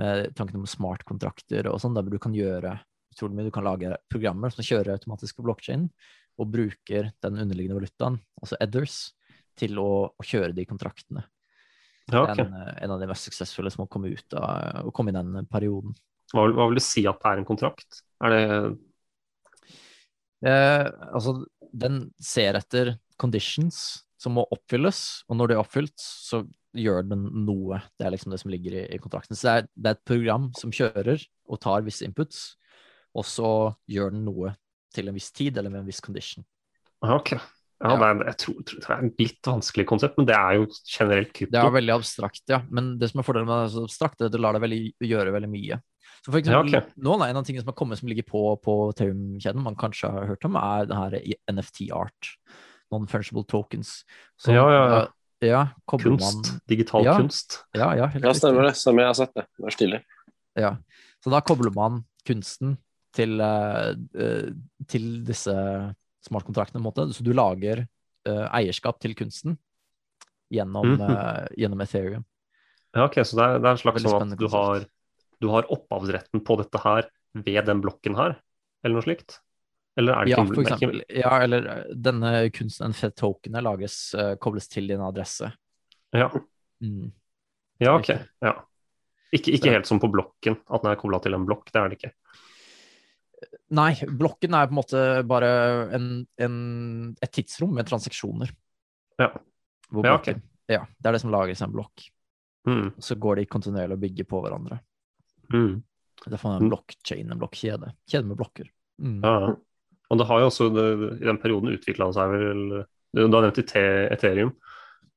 Med 0.00 0.32
tanken 0.40 0.62
om 0.62 0.64
smartkontrakter 0.64 1.68
og 1.68 1.82
sånn, 1.82 1.92
der 1.96 2.06
hvor 2.06 2.16
du 2.16 2.22
kan 2.22 2.32
gjøre 2.36 2.78
utrolig 3.16 3.38
mye. 3.38 3.48
Du 3.48 3.54
kan 3.54 3.66
lage 3.66 3.96
programmer 4.12 4.54
som 4.54 4.66
kjører 4.66 4.94
automatisk 4.94 5.40
på 5.40 5.46
blockchain, 5.48 5.88
og 6.36 6.50
bruker 6.52 7.10
den 7.24 7.40
underliggende 7.40 7.78
valutaen, 7.80 8.20
altså 8.42 8.58
Edders, 8.60 8.98
til 9.56 9.80
å, 9.80 9.90
å 10.12 10.26
kjøre 10.26 10.52
de 10.52 10.66
kontraktene. 10.68 11.24
Ja, 12.12 12.22
okay. 12.22 12.44
en, 12.44 12.52
eh, 12.54 12.74
en 12.84 12.92
av 12.94 13.00
de 13.00 13.08
mest 13.10 13.26
suksessfulle 13.26 13.72
som 13.72 13.82
har 13.82 13.90
kommet 13.90 14.20
ut 14.20 14.36
av, 14.38 14.84
å 14.86 14.92
komme 14.94 15.10
i 15.10 15.16
den 15.16 15.48
perioden. 15.50 15.96
hva, 16.34 16.44
vil, 16.44 16.54
hva 16.58 16.68
vil 16.68 16.78
du 16.78 16.84
si 16.84 17.06
at 17.08 17.18
det 17.22 17.32
er 17.32 17.40
en 17.40 17.48
kontrakt? 17.48 18.04
Er 18.22 18.34
det 18.34 18.44
Eh, 20.44 20.86
altså, 21.14 21.40
den 21.72 22.06
ser 22.22 22.58
etter 22.58 22.96
conditions 23.20 24.02
som 24.20 24.36
må 24.36 24.46
oppfylles, 24.52 25.24
og 25.28 25.38
når 25.38 25.50
de 25.50 25.56
er 25.56 25.62
oppfylt, 25.62 25.96
så 26.00 26.42
gjør 26.76 27.06
den 27.08 27.24
noe. 27.46 27.80
Det 27.96 28.06
er 28.06 28.12
liksom 28.14 28.32
det 28.32 28.40
som 28.42 28.52
ligger 28.52 28.76
i, 28.76 28.84
i 28.96 29.00
kontrakten. 29.00 29.36
Så 29.36 29.48
det 29.48 29.54
er, 29.54 29.68
det 29.74 29.90
er 29.90 29.98
et 29.98 30.08
program 30.08 30.50
som 30.58 30.72
kjører 30.74 31.24
og 31.48 31.60
tar 31.62 31.84
visse 31.86 32.04
inputs, 32.06 32.56
og 33.16 33.24
så 33.26 33.50
gjør 33.90 34.12
den 34.14 34.24
noe 34.28 34.54
til 34.94 35.08
en 35.10 35.16
viss 35.16 35.30
tid 35.34 35.56
eller 35.58 35.72
med 35.72 35.82
en 35.84 35.88
viss 35.90 36.00
condition. 36.04 36.44
ah, 37.02 37.16
Ok. 37.18 37.36
Ja, 37.76 37.90
det 38.00 38.06
er, 38.08 38.20
jeg 38.30 38.36
tror, 38.40 38.54
tror 38.64 38.78
det 38.80 38.88
er 38.94 39.02
et 39.04 39.18
litt 39.20 39.48
vanskelig 39.50 39.84
konsept, 39.84 40.14
men 40.16 40.24
det 40.30 40.32
er 40.32 40.54
jo 40.56 40.62
generelt 40.88 41.32
krypto. 41.36 41.52
Det 41.52 41.60
er 41.60 41.74
veldig 41.74 41.92
abstrakt, 41.92 42.40
ja. 42.48 42.62
Men 42.72 42.94
det 42.96 43.10
som 43.10 43.20
er 43.20 43.26
fordelen 43.26 43.44
med 43.50 43.58
det 43.58 43.66
er 43.66 43.72
så 43.74 43.82
abstrakt, 43.84 44.22
er 44.24 44.30
at 44.30 44.32
det 44.32 44.40
lar 44.40 44.56
deg 44.56 44.62
veldig, 44.64 44.78
gjøre 45.04 45.34
veldig 45.34 45.50
mye. 45.52 45.76
Så 46.24 46.30
for 46.32 46.38
eksempel, 46.40 46.72
Ja, 46.72 46.80
okay. 46.80 46.94
Noen 47.04 47.20
av 47.20 47.28
en 47.28 47.36
av 47.36 47.44
tingene 47.44 47.60
som 47.66 47.68
har 47.68 47.76
kommet 47.76 48.00
som 48.00 48.08
ligger 48.08 48.24
på, 48.24 48.40
på 48.64 48.76
Taum-kjeden, 48.96 49.60
man 49.66 49.76
kanskje 49.76 50.08
har 50.08 50.24
hørt 50.30 50.48
om, 50.48 50.56
er 50.56 50.88
det 50.88 50.96
her 51.02 51.18
NFT-art. 51.52 52.30
Non-fungible 52.96 53.44
tokens. 53.52 53.92
Så, 54.40 54.56
Ja, 54.56 54.64
ja, 54.72 54.82
ja. 54.88 55.04
ja, 55.44 55.62
Kunst. 55.84 56.24
Man, 56.48 56.60
Digital 56.72 57.04
Ja. 57.04 57.18
kunst. 57.20 57.58
ja, 57.76 57.92
ja, 57.92 58.08
Ja, 58.16 58.32
stemmer 58.32 58.70
det. 58.70 58.72
Stemmer, 58.80 59.04
jeg 59.04 59.12
har 59.12 59.20
sett 59.20 59.34
det. 59.36 59.44
Vær 59.60 59.76
stille. 59.76 60.00
Ja. 60.56 60.76
Så 61.20 61.28
da 61.28 61.42
kobler 61.44 61.74
man 61.76 62.06
kunsten 62.24 62.78
til, 63.16 63.40
eh, 63.40 63.92
eh, 64.20 64.50
til 64.92 65.06
disse 65.26 65.54
smartkontraktene, 66.26 66.80
på 66.80 66.84
en 66.84 66.88
måte. 66.90 67.06
Så 67.16 67.24
du 67.26 67.32
lager 67.36 67.84
eh, 68.26 68.46
eierskap 68.58 68.98
til 69.00 69.14
kunsten 69.18 69.56
gjennom, 70.52 70.96
Mhm. 70.96 71.00
eh, 71.10 71.46
gjennom 71.58 71.80
Ethereum. 71.84 72.24
Ja, 72.94 73.04
ok, 73.06 73.20
Så 73.24 73.36
det 73.36 73.44
er, 73.44 73.58
det 73.60 73.66
er 73.68 73.74
en 73.76 73.82
slags 73.82 74.02
Veldig 74.02 74.12
sånn 74.14 74.32
at 74.32 74.38
du 74.40 74.48
har, 74.48 74.86
du 75.40 75.48
har 75.52 75.66
opphavsretten 75.70 76.40
på 76.44 76.56
dette 76.58 76.80
her 76.82 77.08
ved 77.34 77.66
den 77.66 77.82
blokken 77.84 78.16
her, 78.16 78.38
eller 78.82 78.94
noe 78.96 79.04
slikt? 79.04 79.38
Eller 79.98 80.12
er 80.12 80.24
det 80.24 80.30
Ja, 80.34 80.44
for 80.44 80.62
eksempel. 80.62 81.02
Ja, 81.08 81.38
eller 81.44 81.68
denne 81.94 82.50
kunsten, 82.52 82.90
NFT-tokenet, 82.92 83.62
lages, 83.64 84.14
kobles 84.40 84.68
til 84.68 84.88
din 84.88 85.00
adresse. 85.00 85.52
Ja, 86.12 86.30
Mm. 86.82 87.12
ja 87.80 87.94
ok. 87.96 88.08
Ja. 88.42 88.52
Ikke, 89.32 89.52
ikke 89.56 89.70
helt 89.72 89.86
som 89.86 89.98
på 90.00 90.10
blokken, 90.12 90.56
at 90.70 90.82
den 90.82 90.90
er 90.92 90.96
kobla 91.00 91.20
til 91.22 91.34
en 91.34 91.46
blokk. 91.46 91.70
Det 91.72 91.80
er 91.80 91.88
det 91.88 91.98
ikke. 91.98 92.12
Nei, 93.76 93.90
blokken 94.06 94.54
er 94.54 94.68
på 94.68 94.74
en 94.74 94.78
måte 94.78 95.00
bare 95.26 95.48
en, 95.96 96.06
en, 96.42 96.56
et 97.22 97.32
tidsrom 97.34 97.74
med 97.74 97.88
transaksjoner. 97.88 98.52
Ja. 99.20 99.32
Hvor 99.90 100.06
Ja, 100.06 100.14
ok. 100.18 100.28
blokken, 100.28 100.42
ja, 100.70 100.82
det 100.98 101.08
er 101.10 101.16
det 101.16 101.22
som 101.22 101.34
lages 101.34 101.62
en 101.62 101.74
blokk. 101.74 102.06
Mm. 102.66 102.88
Så 102.98 103.14
går 103.22 103.40
de 103.40 103.46
kontinuerlig 103.50 103.94
og 103.98 104.02
bygger 104.02 104.26
på 104.30 104.42
hverandre. 104.44 104.80
Mm. 105.54 105.82
Derfor 106.26 106.50
er 106.56 106.62
en 106.64 106.72
blokkjede 106.72 107.30
en 107.30 107.38
blokkjede. 107.42 107.92
Kjede 108.10 108.26
med 108.26 108.38
blokker. 108.40 108.70
Mm. 108.98 109.20
Ja. 109.22 109.54
Og 110.06 110.18
det 110.18 110.26
har 110.26 110.42
jo 110.42 110.48
også 110.50 110.68
det, 110.74 110.86
i 111.20 111.26
den 111.26 111.38
perioden 111.42 111.74
utvikla 111.74 112.12
seg 112.14 112.30
vel 112.30 112.60
Du 113.16 113.22
har 113.22 113.46
nevnt 113.46 113.58
Ethereum. 113.62 114.54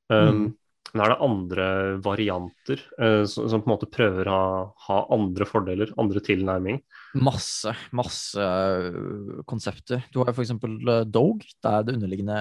Um, 0.09 0.29
Mm. 0.29 0.45
Men 0.89 1.03
er 1.03 1.11
det 1.11 1.21
andre 1.21 1.65
varianter 2.01 2.79
uh, 2.97 3.23
som, 3.29 3.45
som 3.51 3.61
på 3.61 3.69
en 3.69 3.73
måte 3.75 3.89
prøver 3.93 4.29
å 4.29 4.37
ha, 4.37 4.53
ha 4.87 4.99
andre 5.13 5.45
fordeler, 5.45 5.91
andre 6.01 6.23
tilnærming? 6.25 6.79
Masse, 7.19 7.73
masse 7.95 8.41
øh, 8.41 9.41
konsepter. 9.49 10.03
Du 10.13 10.19
har 10.21 10.31
jo 10.31 10.37
for 10.37 10.45
eksempel 10.45 10.77
øh, 10.81 11.03
Dog, 11.09 11.45
der 11.65 11.85
det 11.85 11.95
underliggende 11.97 12.39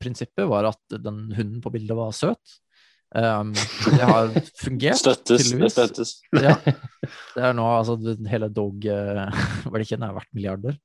prinsippet 0.00 0.48
var 0.48 0.70
at 0.70 0.96
den 0.96 1.26
hunden 1.36 1.60
på 1.64 1.72
bildet 1.74 1.96
var 1.96 2.14
søt. 2.16 2.58
Um, 3.12 3.50
det 3.52 4.06
har 4.08 4.30
fungert, 4.56 4.96
Støttes. 4.96 5.26
Det 5.28 5.50
tydeligvis. 5.50 5.74
støttes. 5.76 6.12
Ja. 6.32 6.56
Det 7.34 7.42
er 7.44 7.52
nå, 7.56 7.64
altså, 7.76 7.98
hele 8.28 8.48
Dog 8.48 8.86
uh, 8.88 9.42
Var 9.66 9.74
det 9.74 9.84
ikke 9.84 9.98
den 9.98 10.06
er 10.06 10.14
verdt 10.16 10.30
milliarder? 10.32 10.78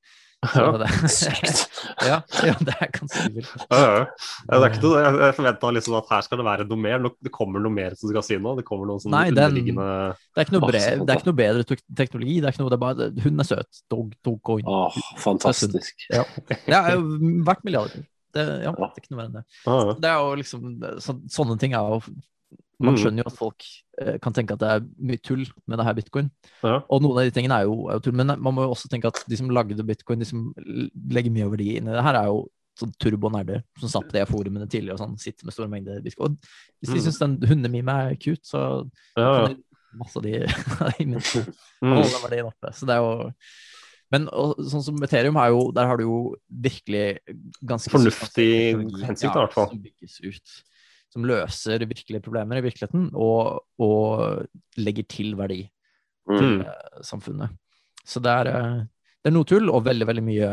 Så 0.46 0.62
Ja. 0.62 0.72
det, 0.78 0.88
ja, 2.08 2.18
ja, 2.46 2.54
det 2.62 2.74
er 2.78 2.92
ganske 2.94 3.24
vilt. 3.34 3.54
Ja, 3.72 3.78
ja, 3.80 3.94
ja. 3.98 4.04
Ja, 4.52 4.60
det 4.60 4.68
er 4.68 4.76
ikke 4.76 4.82
noe, 4.84 5.00
jeg 5.26 5.36
forventa 5.40 5.72
liksom 5.74 5.96
at 5.98 6.12
her 6.14 6.22
skal 6.28 6.38
det 6.38 6.46
være 6.46 6.68
noe 6.70 6.78
mer. 6.84 7.08
Det 7.26 7.32
kommer 7.34 7.64
noe 7.64 7.74
mer 7.74 7.96
som 7.98 8.06
du 8.08 8.14
skal 8.14 8.26
si 8.28 8.38
nå. 8.38 8.54
Det 8.60 8.66
kommer 8.68 8.86
noen 8.92 9.02
sånne 9.02 9.16
Nei, 9.18 9.32
den- 9.32 9.42
underliggende 9.50 9.88
Det 10.14 10.38
er 10.44 10.46
ikke 10.46 10.56
noe, 10.58 10.62
Masse 10.68 10.94
det 11.02 11.10
er 11.10 11.22
ikke 11.24 11.30
noe 11.32 11.40
bedre 11.42 11.66
teknologi. 11.98 12.38
Det 12.38 12.46
er 12.52 12.54
ikke 12.54 12.62
noe, 12.64 12.70
det 12.70 12.78
er 12.78 12.84
bare, 12.86 13.10
hun 13.26 13.40
er 13.42 13.50
søt. 13.50 13.82
Dog, 13.90 14.14
Dogecoin. 14.24 14.70
Åh, 14.70 15.02
fantastisk. 15.26 16.06
Det 16.12 16.58
er 16.70 17.02
verdt 17.50 17.66
milliarder. 17.66 18.06
Det, 18.38 18.44
ja, 18.62 18.72
det 18.78 18.86
er 18.92 19.02
ikke 19.02 19.14
noe 19.16 19.18
mer 19.24 19.30
enn 19.32 19.38
det. 19.40 19.46
Ja, 19.66 19.76
ja. 19.90 19.94
Det 20.06 20.10
er 20.14 20.18
jo 20.22 20.34
liksom, 20.38 20.66
så, 21.02 21.18
Sånne 21.34 21.58
ting 21.58 21.74
er 21.74 21.96
jo 21.96 22.02
Man 22.80 22.94
Mm. 22.94 22.98
skjønner 23.02 23.24
jo 23.24 23.30
at 23.32 23.38
folk 23.40 23.64
eh, 24.02 24.18
kan 24.22 24.34
tenke 24.34 24.54
at 24.54 24.60
det 24.62 24.68
er 24.70 24.84
mye 25.02 25.18
tull 25.26 25.46
med 25.68 25.80
det 25.80 25.86
her 25.88 25.94
bitcoin. 25.98 26.28
Ja. 26.64 26.82
Og 26.92 27.02
noen 27.02 27.18
av 27.18 27.26
de 27.26 27.32
tingene 27.34 27.56
er 27.58 27.64
jo, 27.66 27.88
er 27.90 27.98
jo 27.98 28.04
tull, 28.06 28.14
men 28.14 28.28
man 28.28 28.54
må 28.54 28.68
jo 28.68 28.74
også 28.76 28.88
tenke 28.92 29.08
at 29.10 29.24
de 29.28 29.36
som 29.40 29.50
lagde 29.50 29.82
bitcoin, 29.84 30.20
de 30.22 30.26
som 30.30 30.54
legger 31.10 31.34
mye 31.34 31.50
verdi 31.50 31.72
inn 31.80 31.88
i 31.90 31.96
det 31.96 32.04
her, 32.06 32.14
er 32.22 32.26
jo 32.30 32.44
sånn 32.78 32.92
turbonerder 33.02 33.64
som 33.82 33.90
satt 33.90 34.06
på 34.06 34.14
de 34.14 34.22
forumene 34.30 34.68
tidligere 34.70 34.94
og 34.94 35.02
sånn, 35.02 35.16
sitter 35.18 35.46
med 35.50 35.54
store 35.56 35.68
mengder 35.72 36.04
bitcoin. 36.06 36.36
Og 36.38 36.84
hvis 36.86 36.94
de 36.94 37.00
Mm. 37.00 37.06
syns 37.08 37.18
den 37.24 37.38
hundemime 37.50 37.90
er 38.12 38.16
cute, 38.22 38.46
så 38.46 38.88
Ja, 39.18 39.48
ja. 39.48 39.48
de 39.48 39.64
masse 39.98 40.16
av 40.18 40.22
de, 40.22 40.34
de 40.46 41.46
holde 41.82 42.22
verdien 42.30 42.46
oppe. 42.46 42.70
Så 42.78 42.86
det 42.86 42.94
er 42.94 43.02
jo 43.02 43.32
men 44.12 44.30
og, 44.32 44.56
sånn 44.64 44.84
som 44.86 44.96
Ethereum 45.04 45.36
er 45.36 45.50
jo, 45.50 45.72
der 45.76 45.86
har 45.90 45.98
du 45.98 46.04
jo 46.06 46.36
virkelig 46.48 47.18
ganske 47.66 47.90
Fornuftig 47.92 48.78
hensikt, 49.04 49.34
i 49.36 49.40
hvert 49.42 49.52
fall. 49.58 49.68
Som 49.74 49.82
bygges 49.84 50.22
ut. 50.24 50.54
Som 51.14 51.24
løser 51.26 51.86
virkelige 51.88 52.22
problemer 52.26 52.60
i 52.60 52.66
virkeligheten, 52.66 53.10
og, 53.16 53.64
og 53.80 54.48
legger 54.78 55.08
til 55.08 55.36
verdi 55.40 55.64
Mm. 56.28 56.38
til 56.38 56.50
mm. 56.60 57.04
samfunnet. 57.08 57.54
Så 58.04 58.20
det 58.20 58.32
er, 58.32 58.48
eh, 58.52 58.82
det 59.24 59.30
er 59.30 59.32
noe 59.32 59.48
tull, 59.48 59.70
og 59.72 59.86
veldig, 59.86 60.08
veldig 60.10 60.24
mye 60.28 60.50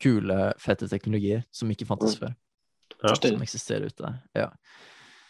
kule, 0.00 0.36
fete 0.62 0.86
teknologier 0.86 1.42
som 1.50 1.68
ikke 1.74 1.88
fantes 1.88 2.14
før. 2.20 2.30
Ja. 3.02 3.14
Som 3.18 3.42
eksisterer 3.42 3.88
ute. 3.90 4.12
Ja. 4.38 4.46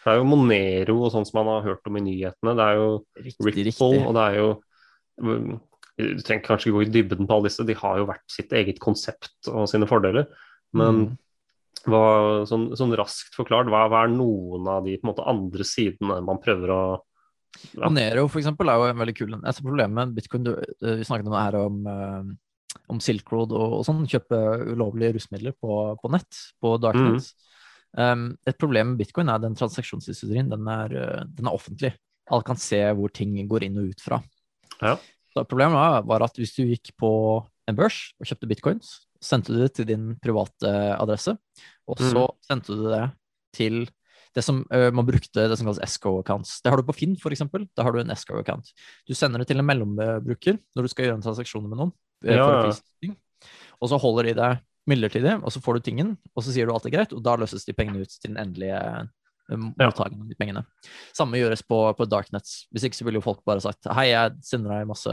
Det 0.04 0.12
er 0.12 0.18
jo 0.20 0.26
Monero 0.28 0.98
og 1.04 1.14
sånn 1.14 1.24
som 1.24 1.40
man 1.40 1.48
har 1.54 1.62
hørt 1.70 1.88
om 1.88 1.96
i 1.96 2.04
nyhetene. 2.04 2.54
Det 2.60 2.66
er 2.66 2.76
jo 2.76 2.86
Riktig, 3.16 3.64
Ripple, 3.70 3.88
riktig. 3.88 4.06
og 4.06 4.14
det 4.18 4.26
er 4.26 4.36
jo 4.40 4.50
Du 5.20 6.22
trenger 6.24 6.44
kanskje 6.44 6.68
ikke 6.70 6.76
gå 6.78 6.84
i 6.84 6.92
dybden 6.92 7.26
på 7.28 7.34
alle 7.36 7.48
disse, 7.48 7.64
de 7.66 7.74
har 7.76 7.98
jo 8.00 8.06
hvert 8.08 8.24
sitt 8.32 8.52
eget 8.56 8.78
konsept 8.80 9.48
og 9.48 9.66
sine 9.68 9.86
fordeler. 9.88 10.26
Men 10.72 10.94
Mm. 11.06 11.18
Hva, 11.88 12.44
sånn, 12.48 12.70
sånn 12.76 12.92
raskt 12.98 13.36
forklart, 13.38 13.70
hva, 13.72 13.86
hva 13.88 14.04
er 14.04 14.12
noen 14.12 14.68
av 14.68 14.84
de 14.84 14.98
måte, 15.06 15.24
andre 15.28 15.64
sidene 15.66 16.20
man 16.26 16.42
prøver 16.42 16.74
å 16.74 16.82
Ja. 17.74 17.88
Monero 17.88 18.28
for 18.30 18.38
eksempel 18.38 18.70
er 18.70 18.78
jo 18.78 18.84
en 18.92 19.00
veldig 19.00 19.14
kul 19.18 19.32
en. 19.34 19.40
Altså, 19.42 19.64
Problemet 19.66 19.96
med 19.96 20.12
bitcoin 20.14 20.44
du, 20.46 20.52
Vi 20.80 21.02
snakket 21.02 21.26
om 21.26 21.34
det 21.34 21.40
her 21.42 21.56
om, 21.58 21.80
eh, 21.90 22.76
om 22.94 23.00
Silk 23.02 23.32
Road 23.32 23.50
og, 23.50 23.80
og 23.80 23.82
sånn, 23.88 24.04
kjøpe 24.06 24.38
ulovlige 24.70 25.16
rusmidler 25.16 25.56
på, 25.58 25.80
på 25.98 26.10
nett, 26.14 26.38
på 26.62 26.76
darknet. 26.78 27.32
Um, 27.98 28.38
et 28.46 28.54
problem 28.54 28.92
med 28.92 29.02
bitcoin 29.02 29.32
er 29.32 29.42
den 29.42 29.56
transaksjonshistorien. 29.58 30.50
Den 30.52 30.68
er, 30.70 30.94
eh, 30.94 31.24
den 31.26 31.50
er 31.50 31.58
offentlig. 31.58 31.92
Alle 32.30 32.46
kan 32.46 32.60
se 32.60 32.78
hvor 32.94 33.10
ting 33.12 33.34
går 33.50 33.66
inn 33.66 33.80
og 33.82 33.90
ut 33.90 34.04
fra. 34.04 34.20
Ja. 34.78 34.94
Så 35.34 35.42
problemet 35.46 36.06
var 36.06 36.22
at 36.22 36.38
hvis 36.38 36.54
du 36.54 36.62
gikk 36.66 36.94
på 36.98 37.10
en 37.70 37.78
børs 37.78 38.12
og 38.18 38.30
kjøpte 38.30 38.48
bitcoins, 38.50 38.94
sendte 39.22 39.52
du 39.52 39.60
det 39.62 39.72
til 39.76 39.86
din 39.88 40.14
private 40.22 40.70
adresse, 40.96 41.36
og 41.88 41.98
så 42.00 42.26
sendte 42.46 42.76
du 42.76 42.86
det 42.88 43.02
til 43.56 43.82
det 44.34 44.44
som 44.46 44.60
uh, 44.70 44.90
man 44.94 45.06
brukte, 45.08 45.48
det 45.48 45.56
som 45.58 45.66
kalles 45.66 45.80
escrow-accounts. 45.82 46.60
Det 46.62 46.70
har 46.70 46.78
du 46.78 46.86
på 46.86 46.94
Finn, 46.94 47.16
for 47.18 47.34
eksempel. 47.34 47.64
Da 47.74 47.82
har 47.82 47.92
du 47.92 47.98
en 48.00 48.12
escrow-account. 48.14 48.70
Du 49.08 49.14
sender 49.18 49.42
det 49.42 49.48
til 49.50 49.58
en 49.58 49.66
mellombruker 49.66 50.58
når 50.76 50.86
du 50.86 50.88
skal 50.92 51.08
gjøre 51.08 51.16
en 51.18 51.24
transaksjon 51.24 51.66
med 51.66 51.80
noen. 51.80 51.92
eh, 52.24 52.36
Ja, 52.36 52.46
ja. 52.46 53.14
Og 53.80 53.88
så 53.90 53.98
holder 53.98 54.28
de 54.30 54.34
det 54.38 54.50
midlertidig, 54.86 55.34
og 55.42 55.50
så 55.52 55.60
får 55.60 55.74
du 55.74 55.80
tingen, 55.80 56.16
og 56.36 56.44
så 56.44 56.52
sier 56.54 56.66
du 56.66 56.72
alt 56.74 56.86
er 56.86 56.94
greit, 56.94 57.12
og 57.12 57.22
da 57.24 57.34
løses 57.36 57.64
de 57.66 57.72
pengene 57.74 58.02
ut 58.04 58.08
til 58.12 58.30
den 58.30 58.38
endelige 58.38 58.78
eh, 59.50 59.66
Ja. 59.80 59.90
av 59.90 60.28
de 60.28 60.36
pengene. 60.38 60.64
Samme 61.16 61.38
gjøres 61.40 61.62
på, 61.66 61.78
på 61.96 62.06
darknets. 62.08 62.66
Hvis 62.72 62.86
ikke 62.86 62.98
så 62.98 63.06
ville 63.06 63.20
jo 63.20 63.24
folk 63.24 63.42
bare 63.46 63.62
sagt 63.64 63.88
hei, 63.96 64.10
jeg 64.12 64.36
sender 64.46 64.74
deg 64.74 64.88
masse 64.88 65.10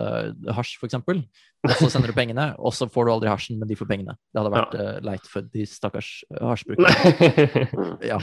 hasj, 0.58 0.78
eksempel, 0.88 1.24
og 1.66 1.74
så 1.80 1.90
sender 1.92 2.14
du 2.14 2.18
pengene, 2.18 2.50
og 2.66 2.76
så 2.76 2.88
får 2.92 3.08
du 3.08 3.14
aldri 3.16 3.32
hasjen, 3.32 3.60
men 3.60 3.70
de 3.70 3.78
får 3.80 3.90
pengene. 3.90 4.18
Det 4.32 4.42
hadde 4.42 4.54
vært 4.54 4.78
eh, 4.78 4.94
leit 5.08 5.28
for 5.32 5.50
de 5.54 5.68
stakkars 5.70 6.14
hasjbrukerne. 6.52 8.00
Ja. 8.06 8.22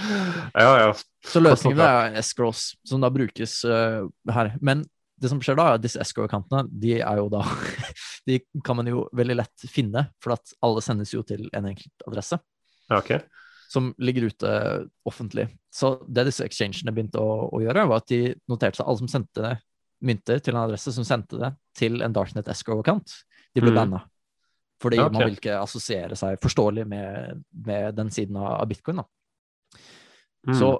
ja, 0.54 0.72
ja. 0.86 0.90
Så 1.26 1.42
løsningen 1.42 1.84
er 1.84 2.18
escrows, 2.20 2.72
som 2.86 3.02
da 3.02 3.10
brukes 3.12 3.60
uh, 3.66 4.04
her. 4.30 4.54
Men 4.64 4.86
det 5.20 5.30
som 5.30 5.38
skjer 5.42 5.56
da, 5.56 5.68
er 5.70 5.78
at 5.78 5.84
disse 5.84 6.00
escrow-kantene, 6.02 6.66
de 6.68 6.98
er 7.00 7.20
jo 7.22 7.30
da 7.32 7.44
De 8.28 8.38
kan 8.64 8.78
man 8.78 8.88
jo 8.88 9.02
veldig 9.12 9.34
lett 9.36 9.64
finne, 9.68 10.06
for 10.24 10.32
at 10.32 10.54
alle 10.64 10.80
sendes 10.84 11.10
jo 11.12 11.20
til 11.28 11.44
en 11.52 11.66
enkelt 11.68 12.06
adresse 12.08 12.38
ja 12.90 12.98
ok. 12.98 13.10
Som 13.74 13.90
ligger 13.98 14.28
ute 14.30 14.50
offentlig. 15.08 15.48
Så 15.74 15.96
det 16.06 16.28
disse 16.28 16.46
exchangene 16.46 16.94
begynte 16.94 17.22
å, 17.22 17.48
å 17.50 17.62
gjøre, 17.64 17.88
var 17.90 18.02
at 18.04 18.10
de 18.12 18.36
noterte 18.50 18.78
seg 18.78 18.86
alle 18.86 19.02
som 19.02 19.10
sendte 19.10 19.56
mynter 20.04 20.40
til 20.44 20.54
en 20.54 20.64
adresse 20.64 20.92
som 20.94 21.06
sendte 21.06 21.40
det 21.40 21.52
til 21.78 22.02
en 22.04 22.14
Darknet 22.14 22.48
escrow-account, 22.52 23.14
de 23.54 23.62
ble 23.62 23.72
Mm. 23.72 23.78
banna. 23.80 24.04
Fordi 24.82 24.98
okay. 25.00 25.12
man 25.12 25.28
vil 25.28 25.38
ikke 25.38 25.60
assosiere 25.60 26.16
seg 26.18 26.40
forståelig 26.42 26.86
med, 26.86 27.44
med 27.66 27.94
den 27.96 28.10
siden 28.12 28.36
av 28.36 28.60
av 28.60 28.68
bitcoin. 28.68 29.00
Mm. 30.46 30.56
Så 30.58 30.70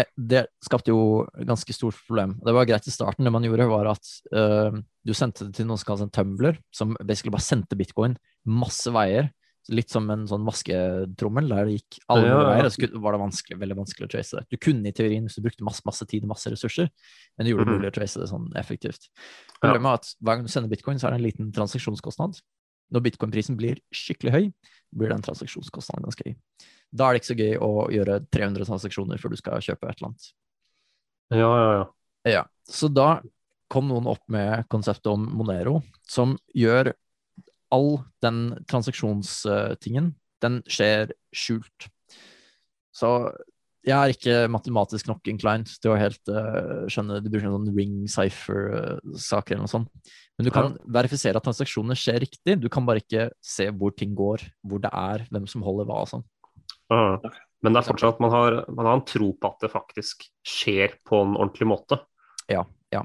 eh, 0.00 0.08
det 0.16 0.46
skapte 0.64 0.94
jo 0.94 1.26
ganske 1.34 1.74
stort 1.76 1.98
problem. 2.06 2.38
Det 2.44 2.54
var 2.56 2.68
greit 2.68 2.86
i 2.88 2.94
starten. 2.94 3.26
Det 3.26 3.34
man 3.34 3.44
gjorde, 3.44 3.68
var 3.68 3.90
at 3.92 4.14
uh, 4.32 4.78
du 5.04 5.12
sendte 5.14 5.48
det 5.48 5.58
til 5.58 5.68
noen 5.68 5.80
som 5.80 5.90
kalles 5.90 6.06
en 6.06 6.14
tumbler, 6.14 6.60
som 6.72 6.96
basically 7.02 7.34
bare 7.34 7.44
sendte 7.44 7.76
bitcoin 7.76 8.16
masse 8.48 8.88
veier. 8.94 9.28
Litt 9.70 9.92
som 9.92 10.08
en 10.10 10.24
sånn 10.26 10.42
vasketrommel, 10.44 11.46
der 11.52 11.68
det 11.68 11.74
gikk 11.78 11.98
alle 12.10 12.26
Ja, 12.26 12.30
ja, 12.42 12.56
ja. 12.58 12.62
veier. 12.68 12.94
Var 13.04 13.12
det 13.14 13.20
vanskelig, 13.22 13.58
veldig 13.60 13.76
vanskelig 13.78 14.06
å 14.08 14.10
trace 14.10 14.36
det. 14.40 14.46
Du 14.50 14.56
kunne 14.58 14.88
i 14.90 14.92
teorien 14.96 15.22
hvis 15.28 15.36
du 15.38 15.42
brukte 15.44 15.62
masse, 15.62 15.82
masse 15.86 16.06
tid 16.10 16.24
og 16.26 16.32
masse 16.32 16.50
ressurser, 16.50 16.88
men 17.38 17.46
det 17.46 17.52
gjorde 17.52 17.66
det 17.66 17.70
Mhm. 17.70 17.78
mulig 17.80 17.90
å 17.92 17.94
trace 17.94 18.18
det 18.18 18.28
sånn 18.28 18.48
effektivt. 18.58 19.08
Problemet 19.62 19.86
er 19.86 19.94
at 19.94 20.14
hver 20.20 20.34
gang 20.36 20.42
du 20.42 20.48
sender 20.50 20.68
bitcoin, 20.74 20.98
så 20.98 21.06
er 21.06 21.10
det 21.12 21.20
en 21.20 21.26
liten 21.30 21.52
transaksjonskostnad. 21.52 22.40
Når 22.92 23.00
bitcoin-prisen 23.06 23.56
blir 23.56 23.78
skikkelig 23.94 24.32
høy, 24.32 24.52
blir 24.92 25.08
den 25.10 25.22
transaksjonskostnaden 25.22 26.02
ganske 26.02 26.26
høy. 26.26 26.34
Da 26.92 27.08
er 27.08 27.12
det 27.14 27.22
ikke 27.22 27.34
så 27.34 27.38
gøy 27.38 27.58
å 27.62 27.90
gjøre 27.94 28.26
300 28.32 28.64
transaksjoner 28.66 29.18
før 29.22 29.30
du 29.30 29.36
skal 29.36 29.60
kjøpe 29.62 29.86
et 29.88 29.96
eller 30.02 30.08
annet. 30.10 30.32
Ja, 31.30 31.38
ja, 31.38 31.72
ja. 31.78 31.86
Ja, 32.32 32.44
så 32.68 32.92
da 32.92 33.20
kom 33.70 33.86
noen 33.86 34.06
opp 34.10 34.26
med 34.28 34.66
konseptet 34.68 35.06
om 35.06 35.24
Monero, 35.30 35.82
som 36.08 36.36
gjør 36.56 36.92
all 37.74 38.00
den 38.24 38.42
transaksjonstingen, 38.70 40.12
den 40.42 40.60
skjer 40.70 41.14
skjult. 41.36 41.88
Så 42.94 43.12
jeg 43.86 43.96
er 43.96 44.12
ikke 44.12 44.34
matematisk 44.52 45.08
nok 45.08 45.28
inclined 45.30 45.70
til 45.80 45.94
å 45.94 45.98
helt 45.98 46.28
uh, 46.28 46.84
skjønne 46.92 47.20
Du 47.24 47.30
bruker 47.30 47.48
sånn 47.48 47.70
ring 47.76 47.94
cipher-saker 48.12 49.56
eller 49.56 49.64
noe 49.64 49.72
sånt. 49.72 50.10
Men 50.36 50.48
du 50.48 50.52
kan 50.52 50.74
verifisere 50.84 51.40
at 51.40 51.46
transaksjonene 51.46 51.96
skjer 51.96 52.20
riktig. 52.24 52.58
Du 52.60 52.68
kan 52.72 52.84
bare 52.88 53.00
ikke 53.00 53.30
se 53.44 53.70
hvor 53.72 53.94
ting 53.96 54.12
går, 54.16 54.44
hvor 54.68 54.82
det 54.84 54.92
er, 54.92 55.24
hvem 55.32 55.48
som 55.48 55.64
holder 55.64 55.88
hva 55.88 56.02
og 56.04 56.12
sånn. 56.12 56.26
Ah, 56.92 57.16
men 57.62 57.72
det 57.72 57.82
er 57.82 57.88
fortsatt 57.88 58.20
man 58.24 58.32
har, 58.34 58.60
man 58.72 58.88
har 58.88 58.98
en 58.98 59.06
tro 59.06 59.30
på 59.36 59.50
at 59.52 59.64
det 59.64 59.72
faktisk 59.72 60.26
skjer 60.44 60.96
på 61.06 61.22
en 61.24 61.36
ordentlig 61.38 61.68
måte. 61.70 62.00
Ja. 62.50 62.64
ja. 62.92 63.04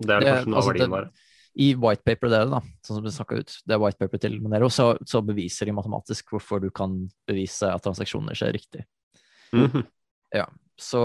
Det 0.00 0.12
er 0.16 0.24
det, 0.24 0.32
kanskje 0.32 0.52
noe 0.52 0.56
av 0.56 0.62
altså, 0.62 0.72
verdien 0.72 0.96
der. 0.96 1.08
I 1.56 1.70
whitepaper 1.80 2.28
det, 2.28 2.42
da, 2.52 2.60
sånn 2.84 2.98
som 2.98 3.06
det 3.06 3.14
snakka 3.14 3.40
ut, 3.40 3.54
det 3.64 3.76
er 3.76 3.80
whitepaper 3.80 4.20
til 4.20 4.36
Monero, 4.44 4.68
så, 4.72 4.90
så 5.08 5.22
beviser 5.24 5.68
de 5.68 5.74
matematisk 5.76 6.34
hvorfor 6.34 6.60
du 6.60 6.68
kan 6.74 6.98
bevise 7.28 7.70
at 7.72 7.84
transaksjoner 7.84 8.36
skjer 8.36 8.52
riktig. 8.58 8.84
Mhm. 9.56 9.86
Ja, 10.34 10.44
så 10.76 11.00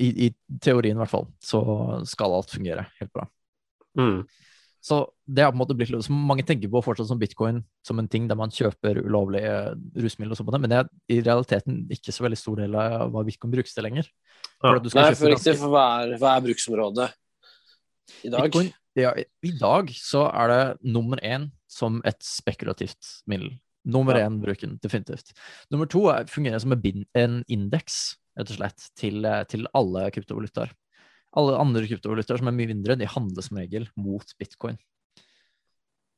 i, 0.00 0.08
i 0.26 0.58
teorien 0.62 0.96
i 0.96 1.00
hvert 1.02 1.12
fall, 1.12 1.26
så 1.42 1.60
skal 2.08 2.36
alt 2.36 2.52
fungere 2.54 2.86
helt 3.00 3.12
bra. 3.12 3.26
Mm. 3.98 4.22
Så 4.86 5.00
det 5.26 5.42
har 5.42 5.50
på 5.50 5.56
en 5.56 5.62
måte 5.64 5.74
blitt 5.74 5.90
så 5.90 6.14
Mange 6.14 6.44
tenker 6.46 6.70
på 6.70 6.82
fortsatt 6.84 7.08
som 7.08 7.18
bitcoin 7.18 7.56
som 7.86 7.98
en 7.98 8.06
ting 8.06 8.28
der 8.30 8.38
man 8.38 8.52
kjøper 8.54 9.00
ulovlige 9.02 9.54
rusmidler 9.98 10.36
og 10.36 10.38
sånt, 10.38 10.46
på 10.46 10.54
det, 10.54 10.60
men 10.62 10.70
det 10.70 10.78
er 10.78 10.90
i 11.10 11.22
realiteten 11.26 11.80
ikke 11.90 12.14
så 12.14 12.26
veldig 12.26 12.38
stor 12.38 12.60
del 12.62 12.76
av 12.78 13.10
hva 13.10 13.24
bitcoin 13.26 13.54
brukes 13.56 13.74
til 13.74 13.86
lenger. 13.88 14.06
Ja. 14.62 14.76
at 14.76 14.84
du 14.84 14.92
skal 14.92 15.08
Nei, 15.08 15.16
for 15.18 15.32
riktig, 15.32 15.56
for 15.58 15.74
hva 15.74 15.86
er, 16.04 16.14
hva 16.20 16.36
er 16.36 16.44
bruksområdet 16.46 17.08
i 18.22 18.30
dag? 18.30 18.46
Bitcoin, 18.46 18.70
ja, 18.96 19.12
I 19.16 19.52
dag 19.60 19.92
så 19.92 20.26
er 20.30 20.50
det 20.52 20.62
nummer 20.88 21.20
én 21.24 21.50
som 21.70 22.00
et 22.08 22.18
spekulativt 22.24 23.20
middel. 23.28 23.52
Nummer 23.86 24.18
én 24.18 24.40
bruken, 24.42 24.78
definitivt. 24.82 25.30
Nummer 25.70 25.86
to 25.86 26.08
er, 26.10 26.26
fungerer 26.30 26.58
som 26.62 26.74
en, 26.74 27.36
indeks, 27.46 28.16
rett 28.38 28.50
og 28.50 28.58
slett, 28.58 28.88
til, 28.98 29.24
eh, 29.24 29.44
til 29.46 29.68
alle 29.78 30.08
kryptovalutaer. 30.10 30.72
Alle 31.36 31.58
andre 31.60 31.84
kryptovalutaer 31.86 32.40
som 32.40 32.48
er 32.50 32.56
mye 32.56 32.72
mindre, 32.72 32.96
de 32.98 33.06
handler 33.06 33.46
som 33.46 33.60
regel 33.60 33.86
mot 33.94 34.26
bitcoin. 34.40 34.78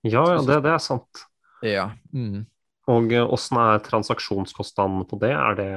Ja, 0.07 0.23
ja, 0.31 0.39
det, 0.47 0.63
det 0.65 0.73
er 0.73 0.81
sant. 0.81 1.27
Ja. 1.67 1.91
Mm. 2.15 2.47
Og 2.89 3.13
eh, 3.13 3.27
åssen 3.27 3.61
er 3.61 3.85
transaksjonskostnaden 3.85 5.05
på 5.11 5.19
det? 5.21 5.35
Er 5.35 5.59
det, 5.59 5.71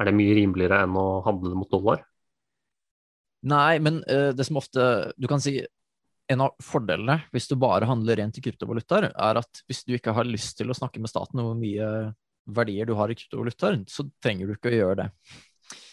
er 0.00 0.08
det 0.08 0.16
mye 0.16 0.34
rimeligere 0.40 0.82
enn 0.86 0.98
å 0.98 1.22
handle 1.26 1.52
det 1.52 1.60
mot 1.60 1.70
dollar? 1.70 2.02
Nei, 3.44 3.78
men 3.84 4.00
uh, 4.08 4.30
det 4.32 4.46
som 4.48 4.56
ofte 4.56 4.84
Du 5.20 5.26
kan 5.28 5.42
si 5.44 5.58
en 6.32 6.40
av 6.46 6.54
fordelene 6.64 7.18
hvis 7.34 7.48
du 7.50 7.56
bare 7.60 7.86
handler 7.88 8.16
rent 8.20 8.38
i 8.38 8.44
kryptovalutaer, 8.44 9.10
er 9.12 9.40
at 9.40 9.64
hvis 9.68 9.82
du 9.84 9.94
ikke 9.96 10.14
har 10.16 10.24
lyst 10.28 10.56
til 10.58 10.70
å 10.72 10.76
snakke 10.76 11.00
med 11.02 11.12
staten 11.12 11.40
om 11.42 11.50
hvor 11.50 11.58
mye 11.60 11.88
verdier 12.44 12.88
du 12.88 12.94
har 12.98 13.10
i 13.12 13.16
kryptovalutaer, 13.18 13.82
så 13.88 14.06
trenger 14.24 14.48
du 14.48 14.54
ikke 14.56 14.72
å 14.72 14.78
gjøre 14.78 14.96
det. 15.04 15.08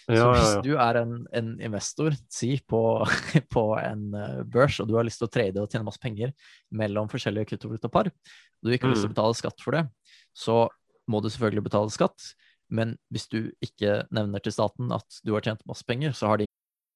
Så 0.01 0.15
Ja, 0.17 0.25
hvis 0.34 0.47
ja, 0.47 0.53
ja. 0.57 0.61
du 0.65 0.71
er 0.84 0.97
en, 0.99 1.11
en 1.38 1.51
investor, 1.63 2.15
si 2.34 2.55
på, 2.67 2.82
på 3.55 3.63
en 3.79 4.07
eh, 4.17 4.41
børs, 4.51 4.79
og 4.84 4.89
du 4.89 4.95
har 4.97 5.05
lyst 5.07 5.21
til 5.21 5.29
å 5.29 5.32
trade 5.32 5.61
og 5.61 5.71
tjene 5.71 5.88
masse 5.88 6.01
penger 6.03 6.34
mellom 6.75 7.07
forskjellige 7.11 7.51
kryptovalutapar, 7.53 8.09
og 8.11 8.67
du 8.67 8.73
ikke 8.75 8.89
har 8.89 8.95
lyst 8.95 9.05
til 9.05 9.11
å 9.11 9.13
Mm. 9.13 9.15
betale 9.15 9.38
skatt 9.39 9.63
for 9.63 9.77
det, 9.77 9.86
så 10.36 10.57
må 11.11 11.21
du 11.23 11.29
selvfølgelig 11.32 11.63
betale 11.69 11.93
skatt. 11.93 12.32
Men 12.71 12.95
hvis 13.11 13.27
du 13.32 13.51
ikke 13.63 14.01
nevner 14.15 14.43
til 14.43 14.53
staten 14.55 14.91
at 14.95 15.21
du 15.27 15.34
har 15.36 15.43
tjent 15.43 15.63
masse 15.67 15.84
penger, 15.88 16.11
så 16.15 16.27
har 16.32 16.39
de 16.41 16.45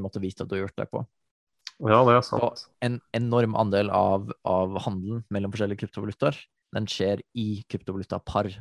Måtte 0.00 0.20
vite 0.22 0.42
at 0.42 0.48
du 0.48 0.54
har 0.56 0.62
gjort 0.68 0.76
det 0.76 0.90
på. 0.90 1.06
ja, 1.82 2.04
det 2.06 2.14
er 2.14 2.20
sant. 2.22 2.68
en 2.80 3.00
enorm 3.12 3.56
andel 3.56 3.90
av, 3.90 4.30
av 4.44 4.78
handelen 4.86 5.24
mellom 5.30 5.50
forskjellige 5.52 5.82
kryptovalutaer, 5.82 6.36
den 6.72 6.86
skjer 6.86 7.20
i 7.34 7.64
kryptovalutapar. 7.68 8.52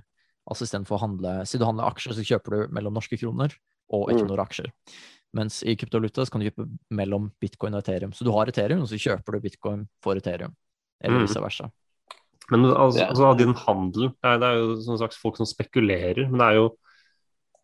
Altså 0.50 0.66
istedenfor 0.66 0.98
å 0.98 1.02
handle 1.06 1.46
Si 1.46 1.58
du 1.58 1.64
handler 1.66 1.86
aksjer, 1.86 2.14
så 2.18 2.26
kjøper 2.26 2.50
du 2.68 2.74
mellom 2.74 2.94
norske 2.94 3.18
kroner 3.22 3.54
og 3.94 4.10
ikke 4.10 4.24
Mm. 4.26 4.28
noen 4.32 4.40
aksjer. 4.46 4.72
Mens 5.34 5.62
i 5.64 5.76
kryptovaluta 5.76 6.26
så 6.26 6.32
kan 6.32 6.42
du 6.42 6.50
kjøpe 6.50 6.66
mellom 6.92 7.32
bitcoin 7.40 7.76
og 7.76 7.84
ethereum. 7.84 8.12
Så 8.12 8.26
du 8.26 8.32
har 8.32 8.48
ethereum, 8.48 8.82
og 8.82 8.88
så 8.90 8.98
kjøper 9.00 9.32
du 9.32 9.40
bitcoin 9.40 9.88
for 10.02 10.16
ethereum. 10.16 10.56
Eller 11.02 11.20
Mm. 11.20 11.28
vice 11.28 11.40
versa. 11.40 11.72
Men 12.50 12.66
altså, 12.66 13.08
altså, 13.08 13.38
din 13.38 13.54
handel 13.54 14.10
det 14.22 14.44
er, 14.44 14.56
jo 14.60 14.76
sånn 14.82 14.98
slags 15.00 15.16
folk 15.16 15.38
som 15.38 15.46
spekulerer, 15.46 16.28
men 16.30 16.38
det 16.40 16.48
er 16.50 16.56
jo 16.56 16.72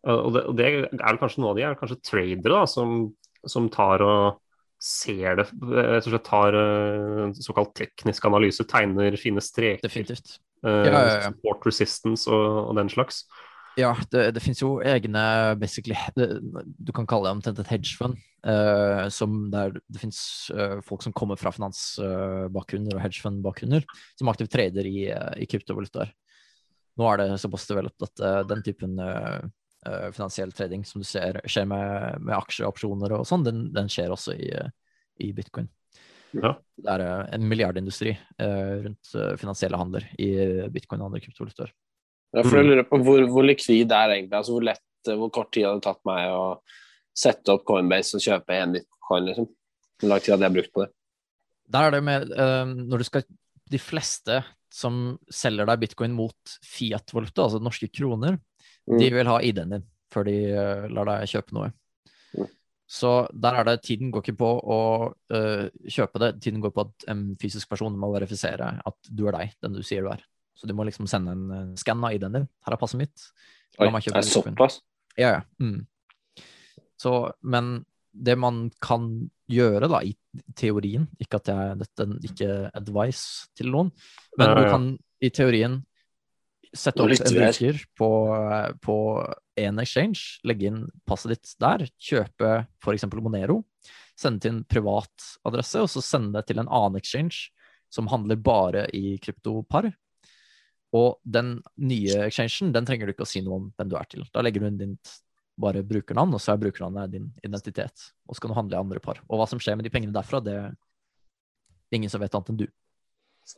Og 0.06 0.32
det, 0.32 0.44
og 0.46 0.56
det 0.56 0.66
er 0.94 1.16
kanskje 1.18 1.38
noe 1.42 1.50
av 1.50 1.56
de 1.56 1.62
er 1.62 1.74
kanskje 1.74 2.00
tradere 2.00 2.54
da, 2.54 2.64
som, 2.66 3.12
som 3.46 3.68
tar 3.72 4.02
og 4.04 4.38
ser 4.78 5.40
det 5.40 5.46
Rett 5.58 6.06
og 6.06 6.12
slett 6.12 6.26
tar 6.28 6.54
eh, 6.54 7.24
såkalt 7.42 7.74
teknisk 7.78 8.28
analyse, 8.28 8.66
tegner 8.68 9.16
fine 9.18 9.42
streker, 9.42 9.82
Definitivt. 9.86 10.38
Uh, 10.64 10.86
Ja, 10.86 10.90
ja, 10.90 11.02
ja. 11.06 11.28
support 11.30 11.66
resistance 11.66 12.30
og, 12.30 12.70
og 12.70 12.78
den 12.78 12.90
slags. 12.90 13.24
Ja, 13.78 13.92
det, 14.10 14.24
det 14.34 14.42
finnes 14.42 14.58
jo 14.58 14.80
egne 14.82 15.20
basically 15.54 15.94
det, 16.16 16.26
Du 16.82 16.90
kan 16.90 17.06
kalle 17.06 17.28
det 17.28 17.36
omtrent 17.36 17.60
et 17.62 17.70
hedgefund. 17.70 18.18
Uh, 18.42 19.06
som 19.10 19.50
der 19.50 19.74
det 19.74 20.00
finnes 20.00 20.20
uh, 20.54 20.78
folk 20.86 21.02
som 21.02 21.14
kommer 21.14 21.38
fra 21.38 21.50
finansbakgrunner 21.54 22.94
og 22.94 23.02
hedgefund-bakgrunner, 23.02 23.86
som 24.18 24.30
aktivt 24.30 24.50
trader 24.54 24.86
i, 24.86 25.10
uh, 25.10 25.34
i 25.38 25.46
kryptovalutaer. 25.50 26.14
Nå 26.98 27.06
er 27.06 27.20
det 27.20 27.38
såpass 27.38 27.66
developed 27.70 28.08
at 28.08 28.24
eh, 28.24 28.40
den 28.50 28.64
typen 28.66 28.98
eh, 28.98 29.38
eh, 29.38 29.48
finansiell 29.86 30.50
trading 30.52 30.82
som 30.84 31.02
du 31.02 31.06
ser 31.06 31.38
skjer 31.46 31.68
med, 31.70 32.18
med 32.24 32.34
aksjeopsjoner 32.34 33.14
og 33.14 33.26
sånn, 33.28 33.44
den, 33.46 33.60
den 33.72 33.90
skjer 33.92 34.10
også 34.12 34.34
i, 34.34 34.48
eh, 34.50 34.72
i 35.22 35.32
bitcoin. 35.36 35.68
Ja. 36.36 36.54
Det 36.76 36.90
er 36.92 37.04
eh, 37.04 37.22
en 37.36 37.46
milliardindustri 37.48 38.12
eh, 38.12 38.74
rundt 38.84 39.14
eh, 39.14 39.34
finansielle 39.40 39.80
handler 39.80 40.04
i 40.20 40.30
bitcoin 40.72 41.02
og 41.02 41.10
andre 41.10 41.22
kryptovalutaer. 41.24 41.72
Ja, 42.36 42.42
for 42.44 42.58
jeg 42.58 42.68
lurer 42.68 42.84
på 42.84 43.00
hvor, 43.00 43.22
hvor 43.32 43.46
likvid 43.46 43.88
det 43.88 43.96
er 43.96 44.18
egentlig. 44.18 44.36
Altså 44.36 44.56
hvor 44.56 44.66
lett, 44.68 44.84
hvor 45.08 45.32
kort 45.32 45.50
tid 45.54 45.64
hadde 45.64 45.80
det 45.80 45.86
tatt 45.88 46.02
meg 46.08 46.28
å 46.34 46.44
sette 47.16 47.54
opp 47.54 47.64
Coinbase 47.68 48.18
og 48.18 48.24
kjøpe 48.24 48.58
én 48.58 48.76
bitcoin, 48.76 49.30
liksom? 49.30 49.48
Hvor 49.98 50.12
lang 50.12 50.22
tid 50.22 50.34
hadde 50.34 50.46
jeg 50.46 50.56
brukt 50.58 50.74
på 50.74 50.84
det? 50.84 50.92
Der 51.72 51.86
er 51.88 51.96
det 51.96 52.04
med 52.04 52.30
eh, 52.32 52.70
Når 52.88 53.02
du 53.02 53.04
skal 53.04 53.24
De 53.68 53.80
fleste 53.82 54.38
som 54.72 55.16
selger 55.32 55.66
deg 55.68 55.80
bitcoin 55.80 56.12
mot 56.12 56.58
fiat-valuta, 56.64 57.46
altså 57.46 57.58
norske 57.60 57.88
kroner. 57.88 58.36
De 58.88 59.10
vil 59.12 59.28
ha 59.28 59.38
ID-en 59.44 59.76
din 59.76 59.86
før 60.12 60.24
de 60.28 60.36
eh, 60.48 60.86
lar 60.94 61.08
deg 61.10 61.28
kjøpe 61.28 61.56
noe. 61.56 61.68
Mm. 62.32 62.48
Så 62.88 63.12
der 63.36 63.58
er 63.60 63.66
det 63.68 63.82
Tiden 63.84 64.12
går 64.12 64.24
ikke 64.24 64.38
på 64.40 64.48
å 64.64 64.78
uh, 65.12 65.66
kjøpe 65.84 66.22
det, 66.22 66.30
tiden 66.40 66.62
går 66.64 66.72
på 66.72 66.86
at 66.86 67.04
en 67.12 67.26
fysisk 67.40 67.68
person 67.68 67.98
må 68.00 68.08
verifisere 68.14 68.70
at 68.80 69.10
du 69.12 69.26
er 69.28 69.36
deg, 69.36 69.52
den 69.60 69.76
du 69.76 69.82
sier 69.84 70.06
du 70.06 70.08
er. 70.14 70.22
Så 70.56 70.66
du 70.66 70.72
må 70.74 70.86
liksom 70.88 71.06
sende 71.10 71.34
en 71.36 71.74
skann 71.78 72.00
av 72.00 72.16
ID-en 72.16 72.38
din. 72.38 72.48
Her 72.64 72.74
er 72.74 72.80
passet 72.80 73.02
mitt. 73.02 73.26
Oi, 73.76 73.90
det 73.92 74.14
er 74.16 74.26
såpass? 74.26 74.80
Ja, 75.20 75.36
ja. 75.36 75.42
Mm. 75.60 75.84
Så, 76.98 77.12
men 77.44 77.82
det 78.10 78.34
man 78.40 78.64
kan 78.82 79.28
gjøre, 79.48 79.90
da, 79.92 80.00
i 80.02 80.16
teorien, 80.58 81.06
ikke 81.20 81.38
at 81.42 81.52
jeg, 81.52 81.76
dette 81.84 82.06
er 82.06 82.26
ikke 82.26 82.56
advice 82.80 83.52
til 83.56 83.70
noen, 83.74 83.92
men 84.40 84.50
Ja, 84.50 84.56
du 84.56 84.64
kan 84.72 84.88
i 85.22 85.30
teorien 85.34 85.78
sette 86.76 87.02
opp 87.02 87.12
en 87.12 87.36
bruker 87.36 87.78
på, 87.98 88.08
på 88.84 88.96
en 89.58 89.82
exchange, 89.82 90.40
legge 90.46 90.68
inn 90.70 90.82
passet 91.08 91.34
ditt 91.34 91.54
der, 91.62 91.86
kjøpe 91.98 92.50
f.eks. 92.82 93.06
Monero, 93.18 93.62
sende 94.18 94.42
til 94.42 94.56
en 94.56 94.64
privat 94.68 95.30
adresse, 95.48 95.80
og 95.82 95.90
så 95.92 96.02
sende 96.04 96.38
det 96.38 96.48
til 96.50 96.60
en 96.62 96.68
annen 96.68 96.98
exchange 97.00 97.48
som 97.92 98.10
handler 98.12 98.40
bare 98.40 98.84
i 98.96 99.16
kryptopar. 99.22 99.90
Og 100.96 101.18
den 101.24 101.58
nye 101.84 102.26
exchangen, 102.26 102.72
den 102.72 102.88
trenger 102.88 103.08
du 103.08 103.14
ikke 103.14 103.26
å 103.26 103.28
si 103.28 103.42
noe 103.44 103.60
om 103.60 103.72
hvem 103.76 103.90
du 103.90 103.96
er 104.00 104.08
til. 104.08 104.26
Da 104.32 104.44
legger 104.44 104.64
du 104.64 104.70
inn 104.70 104.80
ditt 104.80 105.16
bare 105.58 105.82
brukernavn, 105.84 106.36
og 106.36 106.42
så 106.42 106.54
er 106.54 106.62
brukernavnet 106.62 107.12
din 107.12 107.26
identitet. 107.44 108.12
Og 108.28 108.36
så 108.36 108.44
kan 108.44 108.52
du 108.52 108.56
handle 108.58 108.78
i 108.78 108.80
andre 108.80 109.02
par. 109.02 109.20
Og 109.26 109.40
hva 109.40 109.48
som 109.50 109.60
skjer 109.62 109.76
med 109.76 109.88
de 109.88 109.92
pengene 109.92 110.14
derfra, 110.14 110.40
det 110.44 110.54
er 110.54 110.70
ingen 111.98 112.12
som 112.12 112.22
vet 112.22 112.34
annet 112.36 112.52
enn 112.52 112.60
du. 112.62 112.66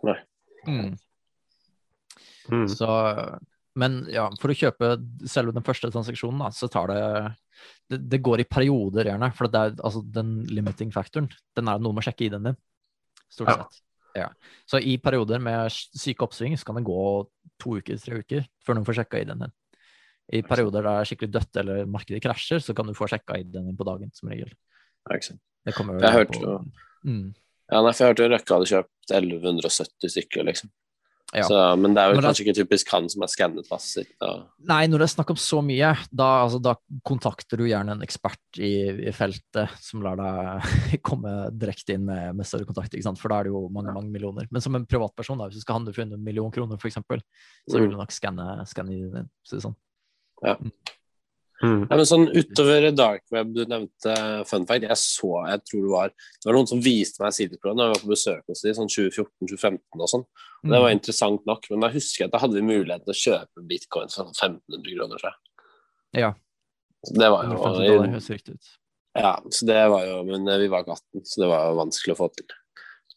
Nei. 0.07 0.17
Mm. 0.67 0.95
Mm. 2.51 2.67
Så, 2.73 2.89
men 3.81 4.01
ja, 4.11 4.29
for 4.41 4.51
å 4.53 4.57
kjøpe 4.57 4.95
selve 5.31 5.55
den 5.55 5.67
første 5.67 5.91
transaksjonen, 5.93 6.41
da, 6.43 6.51
så 6.55 6.69
tar 6.73 6.91
det 6.93 7.03
det, 7.91 7.99
det 8.09 8.23
går 8.25 8.41
i 8.43 8.49
perioder, 8.49 9.11
gjerne. 9.13 9.29
For 9.37 9.51
det 9.53 9.61
er, 9.61 9.77
altså, 9.85 10.01
den 10.15 10.41
limiting 10.49 10.91
factoren, 10.95 11.29
den 11.59 11.69
er 11.69 11.79
noe 11.83 11.93
med 11.93 12.03
å 12.03 12.07
sjekke 12.09 12.27
ID-en 12.29 12.51
din. 12.51 12.59
Stort 13.31 13.51
Ja. 13.53 13.57
sett. 13.63 13.81
Ja. 14.17 14.29
Så 14.67 14.81
i 14.83 14.97
perioder 14.99 15.39
med 15.39 15.71
syke 15.71 16.25
oppsving 16.27 16.57
så 16.59 16.67
kan 16.67 16.75
det 16.81 16.85
gå 16.89 17.03
to 17.63 17.77
uker, 17.79 17.99
tre 18.03 18.19
uker 18.25 18.47
før 18.65 18.75
noen 18.79 18.87
får 18.89 18.97
sjekka 19.03 19.21
ID-en 19.23 19.45
din. 19.45 19.53
I 20.33 20.41
perioder 20.47 20.83
der 20.83 20.89
det 20.89 20.97
er 21.03 21.09
skikkelig 21.11 21.33
dødt 21.37 21.57
eller 21.63 21.87
markedet 21.91 22.23
krasjer, 22.23 22.59
så 22.63 22.75
kan 22.75 22.87
du 22.87 22.95
få 22.95 23.07
sjekka 23.11 23.39
ID-en 23.39 23.67
din 23.71 23.77
på 23.79 23.87
dagen, 23.87 24.11
som 24.15 24.31
regel. 24.31 24.51
Det 25.67 25.75
kommer 25.75 26.01
Jeg 26.01 26.13
hørte 26.13 26.41
jo- 26.41 26.65
mm. 27.05 27.35
Ja, 27.71 27.83
nei, 27.83 27.93
for 27.93 28.03
jeg 28.05 28.11
hørte 28.11 28.25
jo 28.25 28.31
Røkke 28.35 28.55
hadde 28.57 28.71
kjøpt 28.73 29.15
1170 29.15 30.11
stykker, 30.11 30.45
liksom. 30.49 30.71
Ja. 31.31 31.45
Så, 31.47 31.57
men 31.79 31.95
det 31.95 32.03
er 32.03 32.11
jo 32.11 32.17
Når 32.17 32.25
det- 32.25 32.31
kanskje 32.33 32.45
ikke 32.47 32.57
typisk 32.59 32.89
han 32.91 33.05
som 33.13 33.23
har 33.23 33.29
skannet 33.31 33.69
passet 33.71 34.03
sitt. 34.03 34.15
Og... 34.27 34.41
Nei, 34.67 34.81
når 34.91 34.99
det 34.99 35.07
er 35.07 35.13
snakk 35.13 35.31
om 35.31 35.39
så 35.39 35.61
mye, 35.63 35.93
da, 36.11 36.29
altså, 36.43 36.59
da 36.65 36.75
kontakter 37.07 37.61
du 37.61 37.69
gjerne 37.69 37.95
en 37.95 38.03
ekspert 38.03 38.59
i, 38.59 38.73
i 39.07 39.13
feltet 39.15 39.71
som 39.79 40.03
lar 40.03 40.19
deg 40.19 40.99
komme 41.07 41.35
direkte 41.55 41.95
inn 41.95 42.09
med, 42.09 42.35
med 42.41 42.49
større 42.51 42.67
kontakt, 42.67 42.97
ikke 42.99 43.07
sant? 43.07 43.21
for 43.23 43.31
da 43.31 43.39
er 43.41 43.47
det 43.47 43.55
jo 43.55 43.69
mange 43.71 43.95
mange 43.95 44.11
millioner. 44.11 44.49
Men 44.51 44.65
som 44.65 44.75
en 44.75 44.89
privatperson, 44.91 45.39
da, 45.39 45.47
hvis 45.47 45.63
du 45.63 45.67
skal 45.67 45.79
handle 45.79 45.95
for 45.95 46.03
under 46.03 46.19
en 46.19 46.27
million 46.27 46.51
kroner 46.51 46.81
f.eks., 46.83 46.99
så 46.99 47.79
vil 47.79 47.93
du 47.93 47.99
nok 48.01 48.11
skanne 48.15 48.49
skanne 48.67 48.99
din. 48.99 49.31
Så 49.47 49.55
det 49.55 49.63
er 49.63 49.69
sånn. 49.71 49.79
Mm. 51.63 51.83
Ja, 51.91 51.97
men 51.99 52.07
sånn 52.09 52.23
utover 52.33 52.87
dark 52.97 53.23
web, 53.35 53.51
du 53.53 53.67
nevnte 53.69 54.15
fun 54.49 54.65
fact, 54.65 54.87
jeg 54.89 54.97
så, 54.97 55.31
jeg 55.51 55.61
tror 55.69 55.83
det 55.85 55.91
var 55.93 56.09
Det 56.09 56.47
var 56.49 56.57
noen 56.57 56.69
som 56.71 56.81
viste 56.81 57.21
meg 57.21 57.35
Sidesproen 57.37 57.77
da 57.77 57.85
jeg 57.89 57.95
var 57.95 58.01
på 58.01 58.13
besøk 58.15 58.43
hos 58.49 58.63
dem, 58.65 58.73
sånn 58.79 58.89
2014-2015 58.89 60.01
og 60.01 60.09
sånn. 60.09 60.25
Og 60.25 60.71
Det 60.71 60.79
Mm. 60.79 60.83
var 60.83 60.91
interessant 60.91 61.45
nok, 61.47 61.67
men 61.71 61.81
da 61.81 61.89
husker 61.93 62.25
jeg 62.25 62.29
at 62.29 62.33
da 62.33 62.39
hadde 62.39 62.55
vi 62.57 62.63
mulighet 62.63 63.05
til 63.05 63.13
å 63.13 63.23
kjøpe 63.25 63.67
bitcoin 63.69 64.09
for 64.09 64.25
sånn 64.25 64.33
1500 64.33 64.97
kroner, 64.97 65.17
tror 65.21 65.31
jeg. 65.31 66.23
Ja. 66.23 66.33
Så 67.05 67.15
det 67.17 67.31
var 67.31 67.45
150 67.45 67.87
dollar 67.89 68.07
jo 68.09 68.55
ut. 68.55 68.71
Ja, 69.17 69.35
så 69.51 69.67
det 69.67 69.91
var 69.91 70.05
jo 70.07 70.23
Men 70.25 70.45
vi 70.61 70.69
var 70.69 70.85
ikke 70.85 70.97
18, 70.97 71.25
så 71.25 71.41
det 71.43 71.49
var 71.49 71.69
jo 71.71 71.77
vanskelig 71.81 72.15
å 72.15 72.21
få 72.25 72.29
til. 72.37 72.47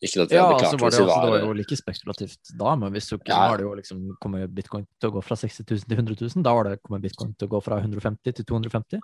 Ikke 0.03 0.23
at 0.25 0.31
vi 0.33 0.35
Ja, 0.35 0.43
hadde 0.43 0.55
altså 0.59 0.77
klart 0.77 0.81
var 0.81 0.89
hvis 0.89 0.97
det, 0.97 1.03
vi 1.03 1.09
altså, 1.09 1.21
det 1.23 1.31
var 1.31 1.39
var 1.39 1.47
jo 1.47 1.53
like 1.61 1.75
spekulativt 1.79 2.49
da, 2.59 2.71
men 2.75 2.91
hvis 2.95 3.07
du 3.07 3.13
ikke 3.15 3.29
Ja. 3.31 3.37
var 3.39 3.47
har 3.53 3.57
det 3.61 3.65
jo 3.67 3.73
liksom 3.79 4.01
kommet 4.19 4.55
bitcoin 4.57 4.85
til 4.99 5.09
å 5.09 5.13
gå 5.15 5.21
fra 5.23 5.35
60 5.39 5.63
000 5.63 5.85
til 5.87 5.97
100 5.97 6.17
000, 6.35 6.43
da 6.43 6.53
var 6.57 6.63
det 6.67 6.81
kommet 6.83 7.01
bitcoin 7.05 7.31
til 7.39 7.47
å 7.47 7.51
gå 7.55 7.61
fra 7.63 7.77
150 7.79 8.35
til 8.41 8.45
250. 8.45 8.99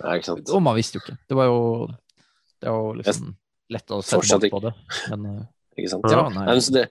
Ja, 0.00 0.14
ikke 0.16 0.24
sant. 0.30 0.48
Og 0.54 0.62
man 0.64 0.76
visste 0.78 0.96
jo 0.98 1.04
ikke. 1.04 1.18
Det 1.28 1.36
var 1.36 1.50
jo 1.50 1.60
Det 2.58 2.70
var 2.72 2.78
jo 2.80 2.92
liksom 2.98 3.34
lett 3.70 3.90
å 3.92 4.00
sette 4.02 4.38
bort 4.40 4.50
på 4.56 4.60
det. 4.64 4.72
Men 5.12 5.26
eh, 5.30 5.44
Ikke 5.78 5.90
sant? 5.92 6.08
ja, 6.10 6.22
Nei, 6.28 6.34
nei. 6.40 6.46
men 6.54 6.60
så 6.64 6.72
det, 6.74 6.86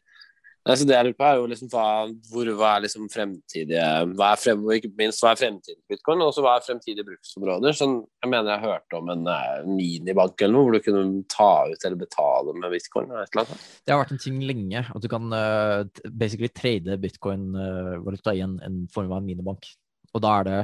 nei, 0.68 0.76
så 0.80 0.88
det 0.88 0.95
jeg 0.95 1.07
lurer 1.07 1.18
på, 1.18 1.26
er 1.28 1.39
jo 1.39 1.47
liksom 1.51 1.72
hva, 1.72 1.86
hvor, 2.32 2.51
hva 2.59 2.74
er 2.76 2.84
liksom 2.86 3.07
fremtidige 3.11 3.88
Hva 4.13 4.32
er 4.34 4.41
frem, 4.41 4.63
ikke 4.78 4.91
minst 4.99 5.24
hva 5.24 5.34
er 5.34 5.41
fremtiden 5.41 5.80
til 5.80 5.95
bitcoin, 5.95 6.24
og 6.26 6.39
hva 6.43 6.57
er 6.57 6.65
fremtidige 6.68 7.07
bruksområder. 7.07 7.78
Sånn, 7.78 7.97
jeg 8.24 8.34
mener 8.34 8.53
jeg 8.53 8.65
hørte 8.68 8.99
om 8.99 9.11
en 9.13 9.26
eh, 9.34 9.65
minibank 9.70 10.43
eller 10.43 10.55
noe 10.55 10.68
hvor 10.68 10.78
du 10.78 10.86
kunne 10.86 11.26
ta 11.32 11.51
ut 11.72 11.89
eller 11.89 11.99
betale 12.03 12.55
med 12.59 12.78
bitcoin. 12.78 13.11
Det 13.34 13.93
har 13.93 14.01
vært 14.03 14.15
en 14.15 14.24
ting 14.28 14.39
lenge 14.45 14.86
at 14.86 15.03
du 15.03 15.09
kan 15.11 15.28
uh, 15.34 15.84
basically 16.11 16.51
trade 16.53 16.99
bitcoin-valuta 17.03 18.36
i 18.36 18.43
en, 18.45 18.57
en 18.65 18.82
form 18.93 19.13
av 19.13 19.22
en 19.22 19.30
minibank. 19.30 19.70
Og 20.15 20.24
da 20.24 20.39
er 20.39 20.47
det 20.47 20.59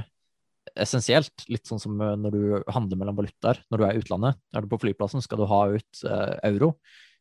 essensielt, 0.79 1.45
litt 1.51 1.67
sånn 1.67 1.81
som 1.81 1.99
eh, 2.01 2.15
når 2.19 2.35
du 2.35 2.43
handler 2.71 2.99
mellom 2.99 3.17
valutaer. 3.17 3.61
Når 3.71 3.79
du 3.79 3.85
er 3.87 3.95
i 3.97 4.03
utlandet, 4.03 4.39
er 4.53 4.63
du 4.63 4.71
på 4.71 4.79
flyplassen, 4.83 5.23
skal 5.23 5.41
du 5.41 5.47
ha 5.49 5.61
ut 5.73 6.05
eh, 6.07 6.35
euro, 6.49 6.73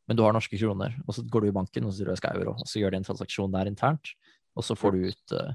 men 0.09 0.17
du 0.19 0.23
har 0.25 0.35
norske 0.35 0.59
kroner. 0.59 0.97
Og 1.07 1.15
så 1.17 1.23
går 1.29 1.41
du 1.45 1.49
i 1.49 1.55
banken 1.55 1.85
og 1.87 1.93
så 1.93 1.99
sier 2.01 2.11
du 2.11 2.13
jeg 2.17 2.23
skal 2.23 2.41
euro, 2.43 2.57
og 2.59 2.67
så 2.69 2.81
gjør 2.83 2.91
de 2.95 3.01
en 3.01 3.07
transaksjon 3.07 3.53
der 3.55 3.71
internt, 3.71 4.13
og 4.57 4.67
så 4.67 4.77
får 4.77 4.93
du 4.93 5.07
ut 5.09 5.33
eh, 5.39 5.55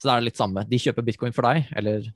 Så 0.00 0.08
det 0.08 0.14
er 0.16 0.24
litt 0.26 0.40
samme. 0.40 0.64
De 0.66 0.78
kjøper 0.82 1.04
bitcoin 1.06 1.32
for 1.36 1.46
deg, 1.46 1.68
eller 1.78 2.08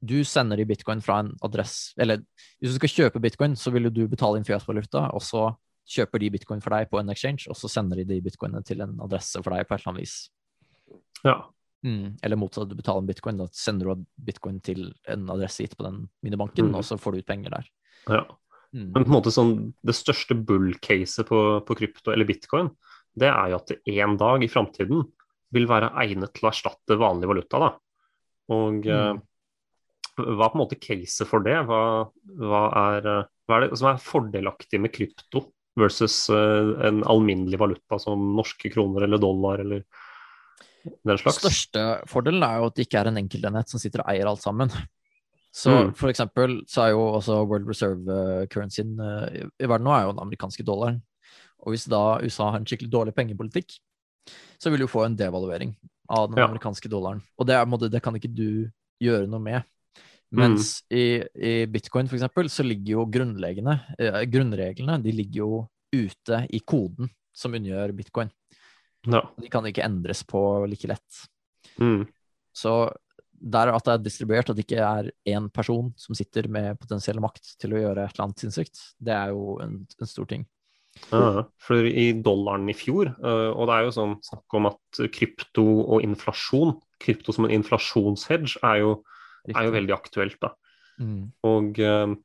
du 0.00 0.18
sender 0.24 0.56
de 0.56 0.64
bitcoin 0.64 1.02
fra 1.04 1.18
en 1.20 1.34
adresse 1.44 1.92
Eller 2.00 2.22
hvis 2.60 2.72
du 2.72 2.78
skal 2.78 2.88
kjøpe 2.88 3.20
bitcoin, 3.20 3.52
så 3.56 3.70
vil 3.72 3.84
jo 3.88 3.90
du 3.90 4.02
betale 4.08 4.40
inn 4.40 4.44
fiat-valuta, 4.48 5.06
og 5.14 5.22
så 5.24 5.50
kjøper 5.90 6.20
de 6.22 6.30
bitcoin 6.30 6.60
for 6.62 6.70
deg 6.76 6.88
på 6.90 7.00
en 7.00 7.10
exchange, 7.10 7.48
og 7.50 7.56
så 7.58 7.68
sender 7.68 8.00
de 8.00 8.04
de 8.08 8.20
bitcoinene 8.24 8.62
til 8.64 8.80
en 8.84 8.92
adresse 9.02 9.40
for 9.42 9.50
deg 9.56 9.66
på 9.66 9.74
et 9.74 9.80
eller 9.82 9.92
annet 9.92 10.04
vis. 10.04 10.18
Ja. 11.24 11.34
Mm. 11.84 12.18
Eller 12.22 12.36
motsatt, 12.36 12.68
du 12.68 12.76
betaler 12.76 13.00
en 13.02 13.08
bitcoin, 13.08 13.40
da 13.40 13.46
sender 13.56 13.88
du 13.94 14.04
bitcoin 14.28 14.60
til 14.64 14.90
en 15.08 15.24
adresse 15.32 15.64
gitt 15.64 15.76
på 15.78 15.86
den 15.86 16.04
minibanken, 16.22 16.68
Mm. 16.70 16.74
og 16.76 16.84
så 16.84 16.98
får 17.00 17.12
du 17.12 17.18
ut 17.24 17.26
penger 17.26 17.50
der. 17.56 17.66
ja. 18.08 18.24
Mm. 18.76 18.90
Men 18.94 19.02
på 19.02 19.08
en 19.08 19.16
måte 19.16 19.32
sånn, 19.34 19.54
det 19.86 19.96
største 19.98 20.36
bull-caset 20.36 21.26
på, 21.26 21.40
på 21.66 21.76
krypto 21.78 22.12
eller 22.14 22.28
bitcoin, 22.28 22.70
det 23.18 23.30
er 23.30 23.50
jo 23.50 23.58
at 23.58 23.72
det 23.72 23.96
en 23.98 24.14
dag 24.20 24.44
i 24.44 24.50
framtiden 24.50 25.02
vil 25.54 25.66
være 25.70 25.90
egnet 26.04 26.34
til 26.36 26.46
å 26.46 26.52
erstatte 26.52 26.98
vanlig 27.00 27.30
valuta. 27.30 27.58
Da. 27.58 27.70
Og 28.54 28.86
eh, 28.86 29.14
hva 30.20 30.46
er 30.46 30.52
på 30.52 30.58
en 30.58 30.62
måte 30.62 30.78
caset 30.78 31.28
for 31.28 31.42
det? 31.44 31.56
Hva, 31.66 31.80
hva, 32.38 32.62
er, 32.84 33.10
hva 33.48 33.58
er 33.58 33.66
det 33.66 33.80
som 33.80 33.90
er 33.90 34.04
fordelaktig 34.04 34.80
med 34.82 34.94
krypto 34.94 35.48
versus 35.80 36.22
eh, 36.34 36.70
en 36.86 37.02
alminnelig 37.08 37.58
valuta 37.60 37.98
som 38.02 38.30
norske 38.36 38.70
kroner 38.72 39.06
eller 39.06 39.22
dollar 39.22 39.64
eller 39.64 39.84
den 40.84 41.20
slags? 41.20 41.42
Største 41.42 41.84
fordelen 42.10 42.46
er 42.46 42.60
jo 42.60 42.70
at 42.70 42.78
det 42.78 42.86
ikke 42.86 43.02
er 43.02 43.10
en 43.10 43.20
enkeltenhet 43.20 43.72
som 43.72 43.82
sitter 43.82 44.04
og 44.04 44.12
eier 44.12 44.30
alt 44.30 44.42
sammen. 44.44 44.72
Så 45.52 45.70
Mm. 45.70 45.94
for 45.98 46.08
eksempel 46.12 46.60
så 46.70 46.84
er 46.86 46.90
jo 46.92 47.00
også 47.18 47.40
world 47.48 47.66
reserve-currencyen 47.66 48.92
i 49.34 49.64
i 49.64 49.66
verden 49.66 49.84
nå 49.84 49.90
er 49.96 50.04
jo 50.06 50.12
den 50.12 50.22
amerikanske 50.22 50.64
dollaren. 50.64 51.00
Og 51.66 51.72
hvis 51.74 51.88
da 51.90 52.18
USA 52.22 52.50
har 52.52 52.58
en 52.60 52.64
skikkelig 52.66 52.90
dårlig 52.90 53.14
pengepolitikk, 53.14 53.78
så 54.60 54.70
vil 54.70 54.80
du 54.80 54.86
få 54.86 55.04
en 55.06 55.16
devaluering 55.16 55.74
av 56.08 56.28
den 56.30 56.38
Ja. 56.38 56.46
amerikanske 56.48 56.88
dollaren. 56.88 57.22
Og 57.38 57.46
det, 57.46 57.54
er, 57.56 57.88
det 57.88 58.02
kan 58.02 58.14
ikke 58.14 58.34
du 58.34 58.70
gjøre 59.02 59.26
noe 59.28 59.40
med. 59.40 59.64
Mens 60.32 60.82
i, 60.90 61.18
i 61.34 61.66
bitcoin 61.66 62.06
for 62.06 62.14
eksempel, 62.16 62.46
så 62.48 62.62
ligger 62.62 62.92
jo 62.92 63.06
grunnleggende, 63.06 63.80
eh, 63.98 64.24
grunnreglene 64.30 65.02
de 65.02 65.10
ligger 65.12 65.34
jo 65.42 65.68
ute 65.92 66.46
i 66.54 66.60
koden 66.60 67.10
som 67.34 67.52
unngjør 67.52 67.92
bitcoin. 67.96 68.30
Ja. 69.06 69.22
De 69.40 69.48
kan 69.48 69.64
ikke 69.64 69.82
endres 69.82 70.22
på 70.22 70.66
like 70.70 70.86
lett. 70.86 71.26
Mm. 71.80 72.06
Så 72.54 72.92
der 73.40 73.72
at 73.72 73.86
det 73.86 73.92
er 73.94 74.04
distribuert, 74.04 74.50
at 74.50 74.58
det 74.58 74.66
ikke 74.66 74.84
er 74.84 75.10
én 75.32 75.48
person 75.52 75.90
som 75.98 76.16
sitter 76.18 76.48
med 76.52 76.78
potensiell 76.80 77.20
makt 77.22 77.54
til 77.60 77.74
å 77.74 77.82
gjøre 77.82 78.04
et 78.04 78.14
eller 78.14 78.26
annet 78.28 78.44
sinnssykt, 78.44 78.82
det 79.00 79.14
er 79.16 79.34
jo 79.34 79.56
en, 79.64 79.78
en 79.86 80.10
stor 80.10 80.28
ting. 80.30 80.46
Ja, 81.12 81.44
for 81.62 81.86
i 81.86 82.10
dollaren 82.18 82.68
i 82.68 82.76
fjor, 82.76 83.12
eh, 83.14 83.50
og 83.54 83.68
det 83.70 83.76
er 83.76 83.86
jo 83.86 83.94
sånn 83.96 84.16
snakk 84.26 84.58
om 84.58 84.68
at 84.72 85.02
krypto 85.14 85.66
og 85.86 86.04
inflasjon, 86.04 86.74
krypto 87.00 87.32
som 87.32 87.46
en 87.46 87.54
inflasjonshedge, 87.56 88.58
er 88.66 88.82
jo, 88.82 88.96
er 89.54 89.68
jo 89.68 89.76
veldig 89.76 89.96
aktuelt. 89.96 90.36
da. 90.42 90.52
Mm. 91.00 91.30
Og 91.46 91.80
eh, 91.80 92.16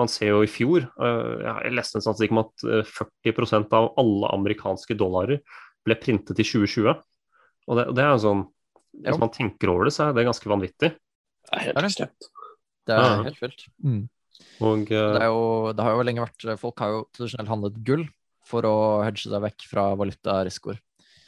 man 0.00 0.10
ser 0.10 0.32
jo 0.32 0.44
i 0.44 0.50
fjor, 0.50 0.86
eh, 0.86 1.42
jeg 1.44 1.74
leste 1.76 1.98
en 1.98 2.04
statistikk 2.06 2.34
om 2.34 2.44
at 2.44 2.66
eh, 2.66 2.94
40% 3.26 3.76
av 3.76 3.90
alle 4.00 4.32
amerikanske 4.36 4.96
dollarer 4.98 5.42
ble 5.86 5.96
printet 6.00 6.40
i 6.40 6.46
2020. 6.46 6.94
Og 7.70 7.78
det, 7.78 7.86
det 7.96 8.04
er 8.04 8.14
jo 8.14 8.22
sånn, 8.24 8.44
Ja. 8.94 9.10
hvis 9.12 9.20
man 9.22 9.30
tenker 9.30 9.70
over 9.72 9.84
det, 9.88 9.92
så 9.94 10.08
er 10.08 10.16
det 10.16 10.26
ganske 10.26 10.48
vanvittig. 10.50 10.90
Det 10.90 11.52
er 11.56 11.64
helt 11.66 11.76
Er 11.78 11.82
det? 11.86 12.10
er 12.90 12.98
Ja. 13.00 13.22
helt 13.22 13.40
vilt. 13.40 13.66
Mm. 13.84 14.08
Og 14.60 14.80
uh... 14.90 15.12
Det, 15.14 15.22
er 15.22 15.26
jo, 15.30 15.72
det 15.72 15.84
har 15.84 15.92
jo 15.96 16.02
lenge 16.02 16.24
vært 16.24 16.58
Folk 16.58 16.78
har 16.80 16.88
jo 16.94 17.02
tradisjonelt 17.14 17.48
handlet 17.48 17.76
gull 17.86 18.06
for 18.44 18.62
å 18.66 18.74
hedge 19.04 19.28
seg 19.28 19.42
vekk 19.44 19.66
fra 19.70 19.94
valutarisikoer. 19.96 20.78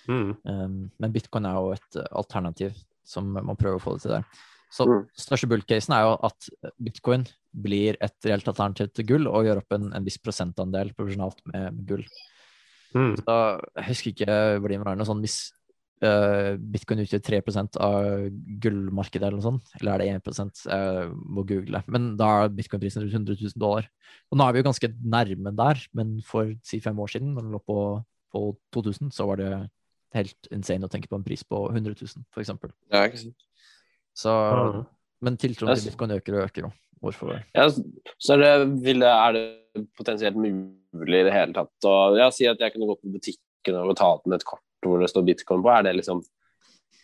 mm, 0.09 0.33
Um, 0.45 0.91
men 0.99 1.13
bitcoin 1.13 1.47
er 1.47 1.55
jo 1.55 1.73
et 1.77 1.99
alternativ 2.11 2.75
som 3.07 3.29
man 3.33 3.55
prøver 3.57 3.77
å 3.79 3.83
få 3.83 3.95
det 3.95 4.03
til 4.03 4.11
der. 4.17 4.25
Så 4.73 4.87
Mm. 4.89 5.07
største 5.15 5.47
bullcasen 5.49 5.93
er 5.95 6.03
jo 6.03 6.13
at 6.27 6.49
bitcoin 6.83 7.27
blir 7.55 7.97
et 8.01 8.17
reelt 8.25 8.49
alternativ 8.49 8.93
til 8.95 9.05
gull, 9.07 9.27
og 9.29 9.45
gjør 9.45 9.59
opp 9.61 9.73
en, 9.77 9.93
en 9.95 10.05
viss 10.05 10.19
prosentandel 10.19 10.93
proporsjonalt 10.97 11.39
med, 11.53 11.75
med 11.77 11.87
gull. 11.87 12.05
mm, 12.95 13.17
Så 13.21 13.37
jeg 13.77 13.85
husker 13.87 14.11
ikke 14.13 14.59
hvor 14.59 14.69
det 14.69 14.81
var 14.83 14.97
noe 14.97 15.07
sånn 15.07 15.21
hvis 15.21 15.53
eh, 16.07 16.55
bitcoin 16.75 17.03
utgjør 17.05 17.23
3% 17.27 17.79
av 17.83 18.29
gullmarkedet 18.63 19.27
eller 19.27 19.39
noe 19.39 19.47
sånt, 19.47 19.75
eller 19.81 19.93
er 19.95 20.03
det 20.21 20.33
1 20.33 20.65
Jeg 20.67 21.11
må 21.13 21.45
google. 21.49 21.83
Men 21.93 22.13
da 22.21 22.31
er 22.45 22.55
bitcoin-prisen 22.57 23.05
rundt 23.05 23.15
100 23.15 23.39
000 23.41 23.61
dollar. 23.63 23.89
Og 24.31 24.39
nå 24.39 24.47
er 24.47 24.55
vi 24.55 24.63
jo 24.63 24.69
ganske 24.69 24.91
nærme 25.03 25.55
der, 25.59 25.85
men 25.99 26.19
for 26.27 26.53
si 26.67 26.81
fem 26.85 26.99
år 26.99 27.15
siden, 27.15 27.35
når 27.37 27.47
den 27.47 27.55
lå 27.57 27.63
på, 27.65 27.79
på 28.33 28.45
2000, 28.75 29.13
så 29.15 29.29
var 29.31 29.41
det 29.43 29.53
helt 30.17 30.53
insane 30.53 30.89
å 30.89 30.93
tenke 30.93 31.09
på 31.09 31.19
en 31.19 31.25
pris 31.27 31.45
på 31.45 31.65
100 31.71 31.97
000, 31.97 32.27
for 32.35 32.45
eksempel. 32.45 32.73
Ja, 32.93 33.07
ikke 33.09 33.23
sant. 33.25 33.49
Så, 34.13 34.33
mm. 34.33 34.83
men 35.25 35.39
tiltroen 35.41 35.77
til 35.77 35.89
bitcoin 35.89 36.19
øker 36.19 36.37
og 36.37 36.49
øker 36.49 36.67
jo. 36.67 36.73
Hvorfor 37.03 37.33
det? 37.33 37.41
Ja, 37.57 37.67
så 38.23 38.37
er 38.37 38.43
det, 38.43 38.51
ville, 38.85 39.09
er 39.09 39.33
det 39.35 39.87
potensielt 39.99 40.37
mulig 40.39 41.23
i 41.23 41.25
det 41.27 41.33
hele 41.35 41.57
tatt 41.57 41.89
å 41.89 42.13
ja, 42.15 42.29
si 42.35 42.47
at 42.47 42.61
jeg 42.63 42.75
kunne 42.75 42.87
gå 42.93 42.99
på 43.01 43.15
butikken 43.17 43.79
og 43.81 43.91
betale 43.91 44.23
med 44.29 44.39
et 44.39 44.47
kort 44.47 44.63
hvor 44.89 45.03
det 45.03 45.11
står 45.13 45.27
bitcoin 45.27 45.63
på? 45.65 45.73
Er 45.75 45.89
det 45.89 45.97
liksom 46.01 46.23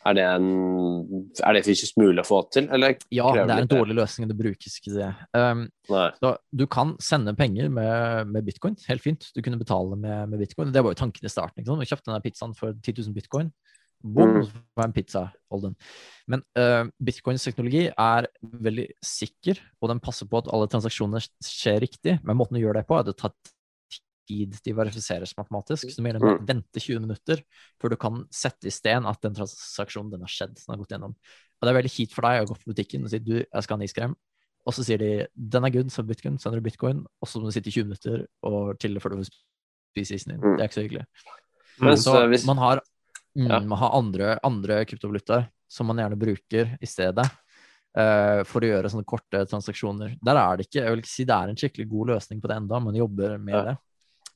er 0.07 0.15
det, 0.15 0.25
en, 0.25 1.25
er 1.45 1.57
det 1.57 1.65
fysisk 1.67 1.99
mulig 2.01 2.23
å 2.23 2.27
få 2.29 2.39
til, 2.55 2.69
eller 2.73 2.95
Ja, 3.13 3.29
det 3.35 3.43
er 3.45 3.65
en 3.65 3.71
dårlig 3.71 3.97
løsning, 3.99 4.29
det 4.31 4.37
brukes 4.39 4.79
ikke 4.79 4.95
det. 4.95 5.09
Um, 5.37 5.65
så 5.91 6.31
du 6.55 6.65
kan 6.71 6.95
sende 7.03 7.35
penger 7.37 7.69
med, 7.73 8.31
med 8.31 8.47
bitcoin, 8.47 8.79
helt 8.89 9.05
fint. 9.05 9.27
Du 9.35 9.43
kunne 9.45 9.59
betale 9.61 9.99
med, 9.99 10.31
med 10.31 10.41
bitcoin. 10.45 10.71
Det 10.73 10.85
var 10.87 10.95
jo 10.95 11.01
tanken 11.03 11.27
i 11.27 11.33
starten. 11.33 11.61
ikke 11.61 11.73
sant? 11.73 11.83
Du 11.83 11.91
kjøpte 11.91 12.11
denne 12.13 12.25
pizzaen 12.25 12.55
for 12.57 12.79
10 12.79 12.95
000 13.03 13.19
bitcoin. 13.19 13.53
Boom, 13.99 14.37
Mm. 14.39 14.47
var 14.79 14.87
en 14.87 14.93
pizza. 14.95 15.25
Hold 15.51 15.65
den. 15.67 15.77
Men 16.31 16.45
uh, 16.55 16.87
bitcoins 17.03 17.43
teknologi 17.45 17.89
er 17.91 18.29
veldig 18.41 18.87
sikker, 19.03 19.59
og 19.83 19.91
den 19.91 20.01
passer 20.01 20.31
på 20.31 20.39
at 20.39 20.51
alle 20.55 20.71
transaksjoner 20.71 21.27
skjer 21.43 21.83
riktig. 21.83 22.21
Men 22.23 22.39
måten 22.39 22.55
du 22.55 22.63
gjør 22.63 22.79
det 22.79 22.87
på, 22.87 22.95
er 22.95 23.03
at 23.03 23.11
det 23.11 23.19
tar 23.19 23.35
tid 24.29 24.55
de 24.65 24.75
verifiseres 24.77 25.33
matematisk. 25.39 25.91
Mener 26.05 26.21
du 26.21 26.27
må 26.29 26.37
Mm. 26.39 26.47
vente 26.53 26.81
20 26.85 27.01
minutter 27.01 27.41
før 27.81 27.91
du 27.95 27.97
kan 27.97 28.23
sette 28.31 28.69
i 28.69 28.75
sten 28.75 29.07
at 29.09 29.21
den 29.25 29.35
transaksjonen 29.35 30.13
den 30.13 30.21
har 30.27 30.29
skjedd. 30.33 30.55
Den 30.61 30.75
har 30.75 30.81
gått 30.85 30.93
gjennom. 30.95 31.15
Og 31.59 31.67
det 31.67 31.73
er 31.73 31.79
veldig 31.81 31.95
kjipt 31.97 32.13
for 32.15 32.23
deg 32.29 32.45
å 32.45 32.49
gå 32.53 32.59
på 32.61 32.71
butikken 32.75 33.05
og 33.05 33.11
si 33.11 33.19
du, 33.19 33.39
jeg 33.41 33.63
skal 33.65 33.77
ha 33.77 33.81
en 33.83 33.89
iskrem. 33.89 34.17
Og 34.69 34.75
så 34.77 34.85
sier 34.85 34.99
de 35.01 35.27
den 35.35 35.65
er 35.65 35.71
good, 35.73 35.89
så 35.91 36.05
bitcoin, 36.07 36.37
sender 36.39 36.61
du 36.61 36.69
bitcoin, 36.69 37.05
og 37.23 37.27
så 37.29 37.41
må 37.41 37.49
du 37.49 37.55
sitte 37.57 37.71
i 37.73 37.75
20 37.75 37.89
minutter 37.89 38.27
og 38.45 38.77
chille 38.79 39.01
før 39.01 39.17
du 39.17 39.23
får 39.23 39.31
spise 39.95 40.15
isen 40.19 40.35
din. 40.37 40.41
Mm. 40.45 40.57
Det 40.59 40.61
er 40.63 40.69
ikke 40.69 40.79
så 40.79 40.85
hyggelig. 40.87 41.07
Men 41.81 41.97
Så 41.97 42.47
man 42.47 42.59
har, 42.59 42.81
mm, 43.37 43.67
man 43.69 43.79
har 43.79 43.97
andre, 43.97 44.39
andre 44.45 44.85
kryptovalutaer 44.85 45.49
som 45.71 45.87
man 45.89 45.97
gjerne 45.97 46.19
bruker 46.21 46.77
i 46.83 46.87
stedet 46.87 47.25
eh, 47.97 48.43
for 48.45 48.61
å 48.61 48.69
gjøre 48.69 48.91
sånne 48.93 49.07
korte 49.09 49.41
transaksjoner. 49.49 50.19
Der 50.23 50.37
er 50.37 50.57
det 50.57 50.67
ikke 50.69 50.83
Jeg 50.85 50.91
vil 50.93 51.03
ikke 51.03 51.17
si 51.17 51.25
det 51.25 51.35
er 51.35 51.49
en 51.49 51.57
skikkelig 51.57 51.89
god 51.89 52.07
løsning 52.13 52.41
på 52.43 52.49
det 52.49 52.57
enda, 52.61 52.79
man 52.81 52.95
jobber 52.95 53.39
med 53.39 53.65
det. 53.65 53.77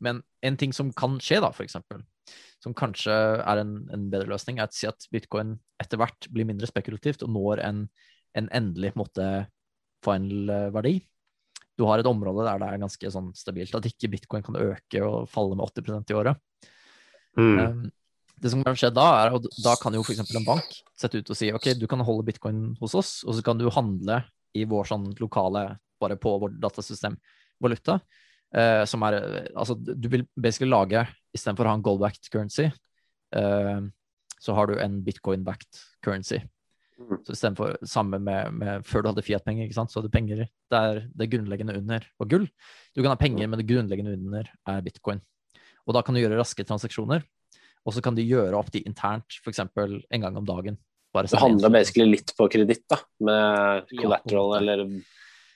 Men 0.03 0.22
en 0.42 0.59
ting 0.61 0.74
som 0.74 0.90
kan 0.96 1.18
skje, 1.22 1.40
da, 1.44 1.53
eksempel, 1.62 2.03
som 2.62 2.74
kanskje 2.78 3.14
er 3.14 3.62
en, 3.62 3.76
en 3.94 4.09
bedre 4.12 4.30
løsning, 4.30 4.61
er 4.61 4.70
å 4.70 4.74
si 4.74 4.88
at 4.90 5.09
bitcoin 5.14 5.57
etter 5.82 6.00
hvert 6.00 6.28
blir 6.34 6.46
mindre 6.48 6.68
spekulativt 6.70 7.24
og 7.26 7.32
når 7.34 7.62
en, 7.66 7.86
en 8.38 8.50
endelig 8.55 8.92
på 8.92 8.98
en 8.98 9.05
måte, 9.05 9.30
final 10.03 10.50
eh, 10.50 10.68
verdi. 10.74 10.94
Du 11.78 11.86
har 11.88 12.03
et 12.03 12.09
område 12.11 12.44
der 12.46 12.61
det 12.61 12.68
er 12.68 12.82
ganske 12.82 13.11
sånn 13.14 13.32
stabilt, 13.38 13.74
at 13.78 13.88
ikke 13.88 14.11
bitcoin 14.12 14.44
kan 14.44 14.59
øke 14.59 15.03
og 15.07 15.28
falle 15.30 15.57
med 15.59 15.66
80% 15.70 16.12
i 16.12 16.16
året. 16.18 16.40
Mm. 17.38 17.59
Um, 17.59 17.84
det 18.42 18.50
som 18.53 18.64
kan 18.66 18.76
skje 18.78 18.90
da, 18.94 19.07
er 19.22 19.36
at 19.38 19.46
da 19.64 19.76
kan 19.80 19.94
jo 19.94 20.03
f.eks. 20.03 20.24
en 20.24 20.46
bank 20.46 20.74
sette 20.98 21.22
ut 21.22 21.30
og 21.30 21.38
si 21.38 21.53
ok, 21.55 21.72
du 21.78 21.86
kan 21.90 22.03
holde 22.05 22.26
bitcoin 22.26 22.72
hos 22.80 22.96
oss, 22.98 23.12
og 23.22 23.38
så 23.38 23.44
kan 23.46 23.61
du 23.61 23.68
handle 23.72 24.20
i 24.59 24.66
vår 24.68 24.90
sånn 24.90 25.07
lokale, 25.22 25.68
bare 26.03 26.18
på 26.20 26.34
vårt 26.42 26.59
datasystem, 26.61 27.16
valuta. 27.62 28.00
Eh, 28.55 28.84
som 28.88 29.05
er 29.09 29.18
Altså, 29.55 29.76
du 29.76 30.09
vil 30.12 30.26
basically 30.36 30.70
lage, 30.70 31.05
istedenfor 31.36 31.66
å 31.66 31.72
ha 31.72 31.78
en 31.78 31.84
gold-backed 31.84 32.28
currency, 32.32 32.68
uh, 33.36 33.80
så 34.42 34.57
har 34.57 34.68
du 34.68 34.74
en 34.82 34.98
bitcoin-backed 35.07 35.80
currency. 36.05 36.42
Mm. 37.00 37.18
Så 37.24 37.34
istedenfor 37.34 37.76
samme 37.88 38.18
med, 38.22 38.53
med 38.59 38.86
før 38.86 39.03
du 39.03 39.11
hadde 39.12 39.24
Fiat-penger, 39.24 39.66
ikke 39.66 39.78
sant, 39.78 39.92
så 39.92 40.00
hadde 40.00 40.11
du 40.11 40.16
penger 40.16 40.44
der 40.72 41.05
det 41.09 41.30
grunnleggende 41.32 41.76
under 41.78 42.05
var 42.20 42.30
gull. 42.30 42.48
Du 42.92 43.03
kan 43.03 43.14
ha 43.14 43.18
penger, 43.18 43.48
men 43.48 43.61
det 43.61 43.68
grunnleggende 43.70 44.16
under 44.18 44.50
er 44.68 44.84
bitcoin. 44.84 45.22
Og 45.86 45.96
da 45.96 46.03
kan 46.05 46.14
du 46.14 46.22
gjøre 46.22 46.38
raske 46.38 46.66
transaksjoner. 46.66 47.24
Og 47.82 47.96
så 47.96 48.03
kan 48.05 48.14
de 48.14 48.26
gjøre 48.26 48.55
opp 48.55 48.70
de 48.74 48.84
internt, 48.86 49.40
f.eks. 49.42 49.64
en 49.64 50.22
gang 50.22 50.36
om 50.38 50.46
dagen. 50.46 50.78
Det 51.12 51.40
handler 51.42 51.72
basically 51.74 52.07
litt 52.09 52.30
på 52.36 52.46
kreditt, 52.48 52.86
da, 52.88 52.96
med 53.20 53.90
collateral 53.90 54.55
ja, 54.55 54.61
eller 54.61 54.86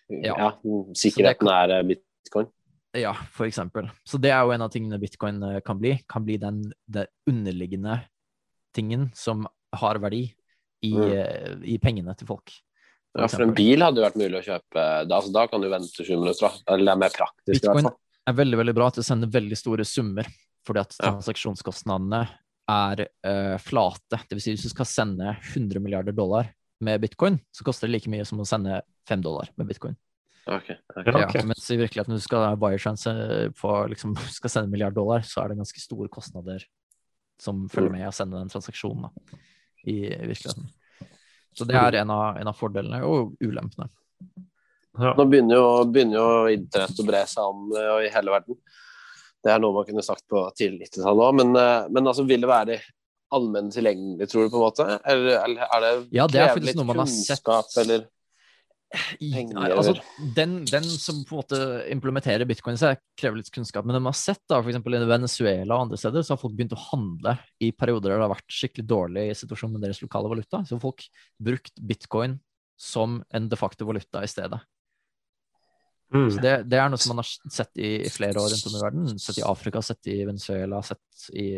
Ja. 0.07 0.35
ja, 0.39 0.49
sikkerheten 0.95 1.49
er 1.51 1.73
eh, 1.79 1.87
bitcoin. 1.89 2.51
Ja, 2.97 3.13
for 3.35 3.47
eksempel. 3.49 3.91
Så 4.07 4.21
det 4.23 4.31
er 4.33 4.45
jo 4.47 4.53
en 4.55 4.65
av 4.65 4.71
tingene 4.73 4.99
bitcoin 5.03 5.43
eh, 5.45 5.61
kan 5.65 5.79
bli. 5.81 5.97
Kan 6.09 6.25
bli 6.25 6.39
den, 6.41 6.63
den 6.89 7.07
underliggende 7.29 8.01
tingen 8.77 9.11
som 9.17 9.47
har 9.77 10.01
verdi 10.03 10.25
i, 10.85 10.93
Mm. 10.93 11.13
eh, 11.13 11.53
i 11.75 11.79
pengene 11.83 12.15
til 12.17 12.29
folk. 12.29 12.53
for 13.13 13.23
Ja, 13.25 13.29
for 13.33 13.43
en 13.47 13.55
bil 13.57 13.81
hadde 13.81 14.03
vært 14.05 14.19
mulig 14.21 14.43
å 14.43 14.45
kjøpe. 14.45 14.83
Da, 15.09 15.17
altså, 15.17 15.33
da 15.33 15.47
kan 15.49 15.61
du 15.61 15.71
vente 15.73 16.05
sju 16.05 16.17
minutter. 16.19 16.53
Eller 16.69 16.85
det 16.85 16.93
er 16.93 17.01
mer 17.01 17.15
praktisk, 17.15 17.63
Bitcoin 17.63 17.89
er 18.27 18.35
veldig 18.37 18.59
veldig 18.59 18.75
bra 18.75 18.91
til 18.91 19.03
å 19.05 19.07
sende 19.07 19.31
veldig 19.33 19.57
store 19.57 19.85
summer, 19.87 20.27
fordi 20.67 20.83
at 20.83 20.97
transaksjonskostnadene 20.99 22.27
er 22.69 23.03
uh, 23.27 23.57
flate. 23.63 24.19
Det 24.27 24.37
vil 24.37 24.43
si 24.43 24.55
hvis 24.57 24.67
du 24.67 24.73
skal 24.73 24.89
sende 24.91 25.37
100 25.55 25.81
milliarder 25.81 26.13
dollar 26.17 26.51
med 26.83 27.01
bitcoin, 27.01 27.39
så 27.55 27.65
koster 27.65 27.87
det 27.87 27.95
like 27.95 28.11
mye 28.11 28.27
som 28.27 28.43
å 28.43 28.47
sende 28.49 28.83
5 29.09 29.23
dollar 29.25 29.49
med 29.57 29.71
bitcoin. 29.71 29.97
Ok, 30.47 30.71
ok. 30.71 31.07
Ja, 31.07 31.27
okay. 31.27 31.43
mens 31.43 31.71
i 31.71 31.77
virkeligheten 31.77 32.15
du 32.15 32.23
skal 32.23 32.45
ha 32.47 32.55
wiretrans 32.55 33.07
på 33.59 33.77
liksom, 33.91 34.15
skal 34.39 34.53
sende 34.53 34.71
en 34.71 34.75
milliard 34.77 34.95
dollar, 34.95 35.25
så 35.27 35.43
er 35.43 35.53
det 35.53 35.61
ganske 35.61 35.83
store 35.83 36.09
kostnader 36.13 36.63
som 37.43 37.67
følger 37.69 37.93
med 37.93 38.09
å 38.09 38.15
sende 38.15 38.39
den 38.39 38.53
transaksjonen 38.53 39.09
da, 39.09 39.39
i, 39.85 39.99
virkeligheten. 40.09 40.71
Så 41.57 41.65
det 41.69 41.77
er 41.81 42.01
en 42.03 42.13
av, 42.13 42.37
en 42.39 42.51
av 42.51 42.57
fordelene 42.57 43.01
og 43.09 43.35
ulempene. 43.45 43.89
Ja. 44.97 45.13
Nå 45.17 45.27
begynner 45.29 45.59
jo, 45.59 45.69
begynner 45.93 46.19
jo 46.21 46.53
internett 46.53 47.01
å 47.01 47.05
bre 47.05 47.23
seg 47.29 47.45
an 47.45 47.75
eh, 47.77 48.07
i 48.07 48.13
hele 48.13 48.33
verden. 48.33 48.59
Det 49.45 49.53
er 49.53 49.61
noe 49.61 49.77
man 49.77 49.87
kunne 49.89 50.05
sagt 50.05 50.25
på 50.31 50.41
tidlig 50.57 50.89
90-tall 50.89 51.21
òg, 51.27 51.35
men, 51.41 51.53
eh, 51.61 51.89
men 51.93 52.09
altså, 52.09 52.25
vil 52.29 52.45
det 52.45 52.51
være 52.51 52.79
allmenn 53.37 53.69
tilgjengelig, 53.75 54.29
tror 54.31 54.47
du, 54.47 54.53
på 54.53 54.61
en 54.61 54.65
måte? 54.65 54.87
Eller, 55.03 55.41
eller 55.43 55.67
er 55.67 55.85
det 55.85 55.93
Ja, 56.17 56.29
det 56.31 56.41
er 56.41 56.55
faktisk 56.55 56.79
noe 56.79 56.89
man 56.93 57.03
har 57.03 57.11
sett. 57.13 57.81
eller 57.83 58.07
Nei, 59.21 59.43
altså, 59.75 59.97
den, 60.37 60.61
den 60.69 60.85
som 60.87 61.19
på 61.27 61.35
en 61.35 61.41
måte 61.41 61.59
implementerer 61.91 62.47
bitcoin, 62.49 62.79
så 62.79 62.93
krever 63.19 63.41
litt 63.41 63.51
kunnskap. 63.53 63.85
Men 63.85 63.97
når 63.97 64.05
man 64.05 64.15
har 64.15 64.21
sett 64.21 64.43
da, 64.49 64.61
for 64.63 64.71
i 64.71 65.01
Venezuela 65.11 65.75
og 65.75 65.87
andre 65.87 65.99
steder, 66.01 66.23
så 66.25 66.35
har 66.35 66.41
folk 66.41 66.55
begynt 66.57 66.77
å 66.77 66.85
handle 66.93 67.35
i 67.59 67.73
perioder 67.75 68.13
der 68.15 68.23
det 68.23 68.29
har 68.29 68.35
vært 68.37 68.57
skikkelig 68.59 68.87
dårlig 68.87 69.27
situasjon 69.43 69.75
med 69.75 69.85
deres 69.85 70.01
lokale 70.05 70.31
valuta. 70.31 70.63
Så 70.65 70.77
har 70.79 70.85
folk 70.85 71.05
brukt 71.43 71.75
bitcoin 71.83 72.39
som 72.79 73.21
en 73.35 73.51
de 73.51 73.59
facto 73.59 73.89
valuta 73.89 74.23
i 74.25 74.31
stedet. 74.31 74.63
Mm. 76.15 76.29
Så 76.31 76.43
det, 76.43 76.55
det 76.71 76.79
er 76.79 76.91
noe 76.93 77.03
som 77.03 77.17
man 77.17 77.25
har 77.25 77.31
sett 77.51 77.81
i, 77.83 77.97
i 78.07 78.11
flere 78.13 78.39
år 78.39 78.53
rundt 78.53 78.69
om 78.71 78.77
i 78.79 78.83
verden. 78.85 79.15
Sett 79.19 79.41
i 79.41 79.47
Afrika, 79.47 79.83
sett 79.83 80.13
i 80.13 80.21
Venezuela, 80.23 80.79
sett 80.87 81.31
i 81.35 81.49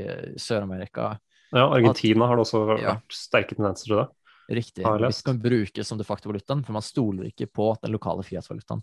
Sør-Amerika. 0.40 1.18
ja, 1.52 1.66
Argentina 1.66 2.26
har 2.30 2.38
det 2.38 2.46
også 2.46 2.62
Ja. 2.80 2.96
vært 2.96 3.18
sterke 3.18 3.58
tendenser 3.58 3.90
til 3.90 4.00
det. 4.00 4.08
Riktig. 4.48 4.84
Hvis 4.84 5.22
lest. 5.24 5.42
Brukes 5.42 5.86
som 5.88 5.98
de 6.00 6.04
facto 6.08 6.30
valutaen, 6.30 6.62
for 6.64 6.72
man 6.72 6.82
stoler 6.84 7.28
ikke 7.28 7.46
på 7.52 7.70
den 7.82 7.92
lokale 7.92 8.22
Fiat-valutaen. 8.24 8.80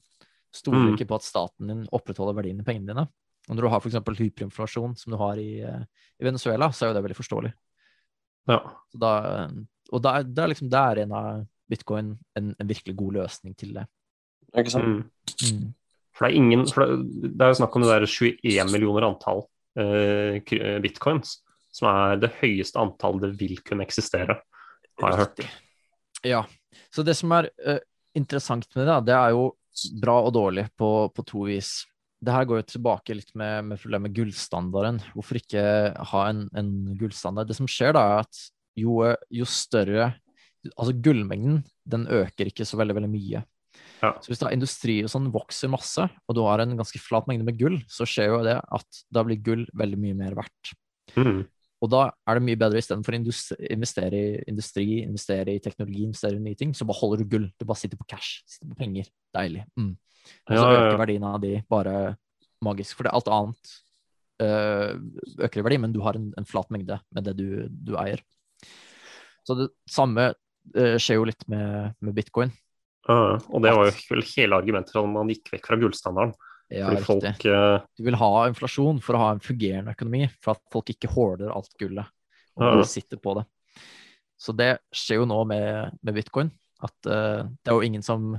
Stoler 0.53 0.85
Mm. 0.91 0.93
ikke 0.95 1.07
på 1.09 1.15
at 1.17 1.23
staten 1.25 1.67
din 1.67 1.87
opprettholder 1.91 2.35
verdien 2.37 2.59
i 2.61 2.63
pengene 2.63 2.87
dine. 2.93 3.07
Og 3.49 3.55
når 3.55 3.61
du 3.61 3.69
har 3.69 3.79
f.eks. 3.81 3.95
hyperinflasjon, 4.19 4.95
som 4.97 5.11
du 5.11 5.17
har 5.17 5.35
i, 5.37 5.61
eh, 5.61 5.83
i 6.21 6.23
Venezuela, 6.23 6.69
så 6.71 6.85
er 6.85 6.89
jo 6.93 6.93
det 6.99 7.03
veldig 7.03 7.17
forståelig. 7.17 7.53
Ja. 8.47 8.59
Så 8.93 8.99
da, 9.01 9.49
og 9.91 10.01
da, 10.01 10.13
er- 10.19 10.43
er 10.43 10.47
liksom 10.53 10.69
der 10.69 11.01
en 11.03 11.11
av 11.11 11.47
bitcoin 11.69 12.17
en, 12.37 12.55
en 12.59 12.67
virkelig 12.67 12.95
god 12.95 13.13
løsning 13.13 13.55
til 13.57 13.73
det. 13.73 13.87
Ikke 14.55 14.71
sant? 14.71 14.85
Mm. 14.85 15.09
Mm. 15.51 15.73
For 16.15 16.25
det 16.25 16.31
er 16.31 16.37
ingen 16.39 16.65
for 16.67 16.85
det, 16.85 17.33
det 17.35 17.41
er 17.41 17.49
jo 17.51 17.59
snakk 17.59 17.75
om 17.75 17.81
det 17.81 17.89
der 17.91 18.05
21 18.07 18.71
millioner 18.71 19.03
antall 19.09 19.41
uh, 19.77 20.79
bitcoins, 20.81 21.41
som 21.73 21.89
er 21.91 22.15
det 22.21 22.31
høyeste 22.39 22.79
antallet 22.79 23.21
det 23.25 23.39
vil 23.41 23.57
kunne 23.65 23.83
eksistere, 23.83 24.37
har 25.01 25.13
jeg 25.13 25.21
hørt. 25.23 25.43
Ja. 26.25 26.41
Så 26.93 27.03
det 27.05 27.17
som 27.19 27.33
er 27.35 27.49
uh, 27.65 27.81
interessant 28.17 28.67
med 28.75 28.87
det, 28.87 28.97
det 29.11 29.17
er 29.17 29.35
jo 29.35 29.49
bra 30.01 30.21
og 30.23 30.33
dårlig 30.35 30.67
på, 30.79 30.89
på 31.11 31.25
to 31.27 31.45
vis. 31.49 31.77
Det 32.25 32.33
her 32.33 32.47
går 32.47 32.61
jo 32.61 32.67
tilbake 32.73 33.17
litt 33.17 33.33
med, 33.37 33.71
med 33.71 33.81
problemet 33.81 34.09
med 34.09 34.17
gullstandarden. 34.17 35.01
Hvorfor 35.13 35.39
ikke 35.39 35.65
ha 36.11 36.21
en, 36.29 36.45
en 36.57 36.71
gullstandard? 36.99 37.49
Det 37.49 37.57
som 37.57 37.69
skjer 37.69 37.95
da, 37.97 38.05
er 38.15 38.23
at 38.25 38.45
jo, 38.79 39.01
jo 39.31 39.49
større 39.49 40.13
Altså 40.65 40.95
gullmengden, 40.97 41.59
den 41.85 42.07
øker 42.09 42.47
ikke 42.49 42.65
så 42.65 42.79
veldig, 42.79 42.95
veldig 42.97 43.09
mye. 43.11 43.43
Ja. 44.01 44.15
Så 44.17 44.31
hvis 44.31 44.39
da 44.41 44.49
industri 44.49 44.95
og 45.05 45.11
sånn 45.13 45.27
vokser 45.29 45.69
masse, 45.69 46.07
og 46.25 46.33
du 46.33 46.41
har 46.41 46.63
en 46.63 46.73
ganske 46.79 46.97
flat 46.97 47.27
mengde 47.29 47.45
med 47.45 47.59
gull, 47.59 47.75
så 47.85 48.07
skjer 48.09 48.31
jo 48.31 48.39
det 48.47 48.55
at 48.57 49.01
da 49.13 49.21
blir 49.27 49.43
gull 49.45 49.67
veldig 49.77 49.99
mye 50.01 50.17
mer 50.17 50.33
verdt. 50.39 50.71
Mm. 51.13 51.43
Og 51.85 51.91
da 51.93 52.01
er 52.09 52.37
det 52.37 52.45
mye 52.47 52.59
bedre 52.59 52.81
istedenfor 52.81 53.15
å 53.15 53.19
investere 53.75 54.17
i 54.17 54.43
industri, 54.49 54.87
investere 55.03 55.53
i 55.53 55.61
teknologi, 55.63 56.05
investere 56.07 56.39
i 56.39 56.43
nye 56.43 56.57
ting, 56.57 56.73
så 56.73 56.87
bare 56.89 56.99
holder 57.01 57.21
du 57.21 57.31
gull. 57.35 57.47
Du 57.59 57.65
bare 57.67 57.81
sitter 57.81 57.99
på 57.99 58.07
cash, 58.09 58.41
sitter 58.49 58.71
på 58.71 58.79
penger. 58.79 59.09
Deilig. 59.35 59.65
Mm. 59.77 59.93
Og 59.93 60.53
så 60.53 60.61
Ja, 60.61 60.69
ja, 60.71 60.77
øker 60.79 60.95
ja. 60.95 61.01
verdien 61.03 61.27
av 61.29 61.41
de 61.43 61.53
bare 61.69 61.95
magisk. 62.65 62.97
For 62.97 63.05
det, 63.05 63.13
alt 63.13 63.29
annet 63.29 63.75
øh, 64.41 64.97
øker 65.45 65.61
i 65.61 65.65
verdi, 65.67 65.79
men 65.83 65.93
du 65.93 66.01
har 66.05 66.17
en, 66.17 66.31
en 66.37 66.49
flat 66.49 66.71
mengde 66.73 66.99
med 67.13 67.29
det 67.29 67.35
du, 67.37 67.47
du 67.69 67.93
eier. 68.01 68.23
Så 69.45 69.57
det 69.59 69.69
samme 69.89 70.31
øh, 70.73 70.97
skjer 70.97 71.19
jo 71.19 71.29
litt 71.29 71.45
med, 71.51 71.93
med 72.01 72.17
bitcoin. 72.17 72.53
Ja, 73.05 73.37
og 73.37 73.61
det 73.61 73.75
var 73.77 73.85
jo 73.85 73.93
vel 74.09 74.25
hele 74.31 74.57
argumentet 74.57 74.95
for 74.95 75.05
at 75.05 75.13
man 75.13 75.29
gikk 75.29 75.51
vekk 75.53 75.67
fra 75.69 75.77
gullstandarden. 75.77 76.33
Ja, 76.73 76.89
Fordi 76.89 77.05
folk 77.05 77.23
riktig. 77.23 77.55
Du 77.97 78.03
vil 78.07 78.17
ha 78.17 78.31
inflasjon 78.49 79.01
for 79.03 79.17
å 79.17 79.21
ha 79.21 79.31
en 79.35 79.43
fungerende 79.43 79.93
økonomi, 79.93 80.25
for 80.41 80.55
at 80.55 80.63
folk 80.73 80.89
ikke 80.95 81.11
holder 81.13 81.53
alt 81.53 81.73
gullet. 81.79 82.09
og 82.55 82.79
Ja. 82.79 82.83
sitter 82.87 83.19
på 83.21 83.35
det. 83.37 83.45
Så 84.39 84.55
det 84.55 84.79
skjer 84.93 85.21
jo 85.21 85.25
nå 85.29 85.43
med, 85.47 85.97
med 86.01 86.15
bitcoin, 86.15 86.49
at 86.83 86.95
uh, 87.07 87.43
det 87.45 87.71
er 87.71 87.75
jo 87.75 87.85
ingen 87.85 88.03
som 88.03 88.33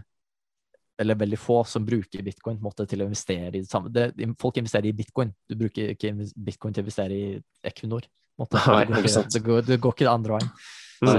eller 0.99 1.15
veldig 1.15 1.39
få 1.39 1.59
som 1.69 1.85
bruker 1.85 2.23
bitcoin 2.25 2.61
måte, 2.63 2.87
til 2.89 3.03
å 3.03 3.09
investere 3.09 3.51
i 3.53 3.61
det 3.61 3.69
samme. 3.69 3.91
Det, 3.93 4.15
folk 4.41 4.57
investerer 4.57 4.89
i 4.89 4.97
bitcoin, 4.97 5.33
du 5.49 5.57
bruker 5.61 5.93
ikke 5.93 6.15
bitcoin 6.35 6.73
til 6.73 6.83
å 6.83 6.87
investere 6.87 7.17
i 7.17 7.27
Equinor. 7.69 8.07
måte. 8.41 8.61
Nei, 8.69 8.85
det, 8.85 8.95
går 8.95 9.05
ikke 9.05 9.25
det, 9.33 9.43
går, 9.45 9.67
det 9.67 9.81
går 9.81 9.97
ikke 9.97 10.07
den 10.07 10.15
andre 10.15 10.39
veien. 10.39 10.51
Så, 10.97 11.17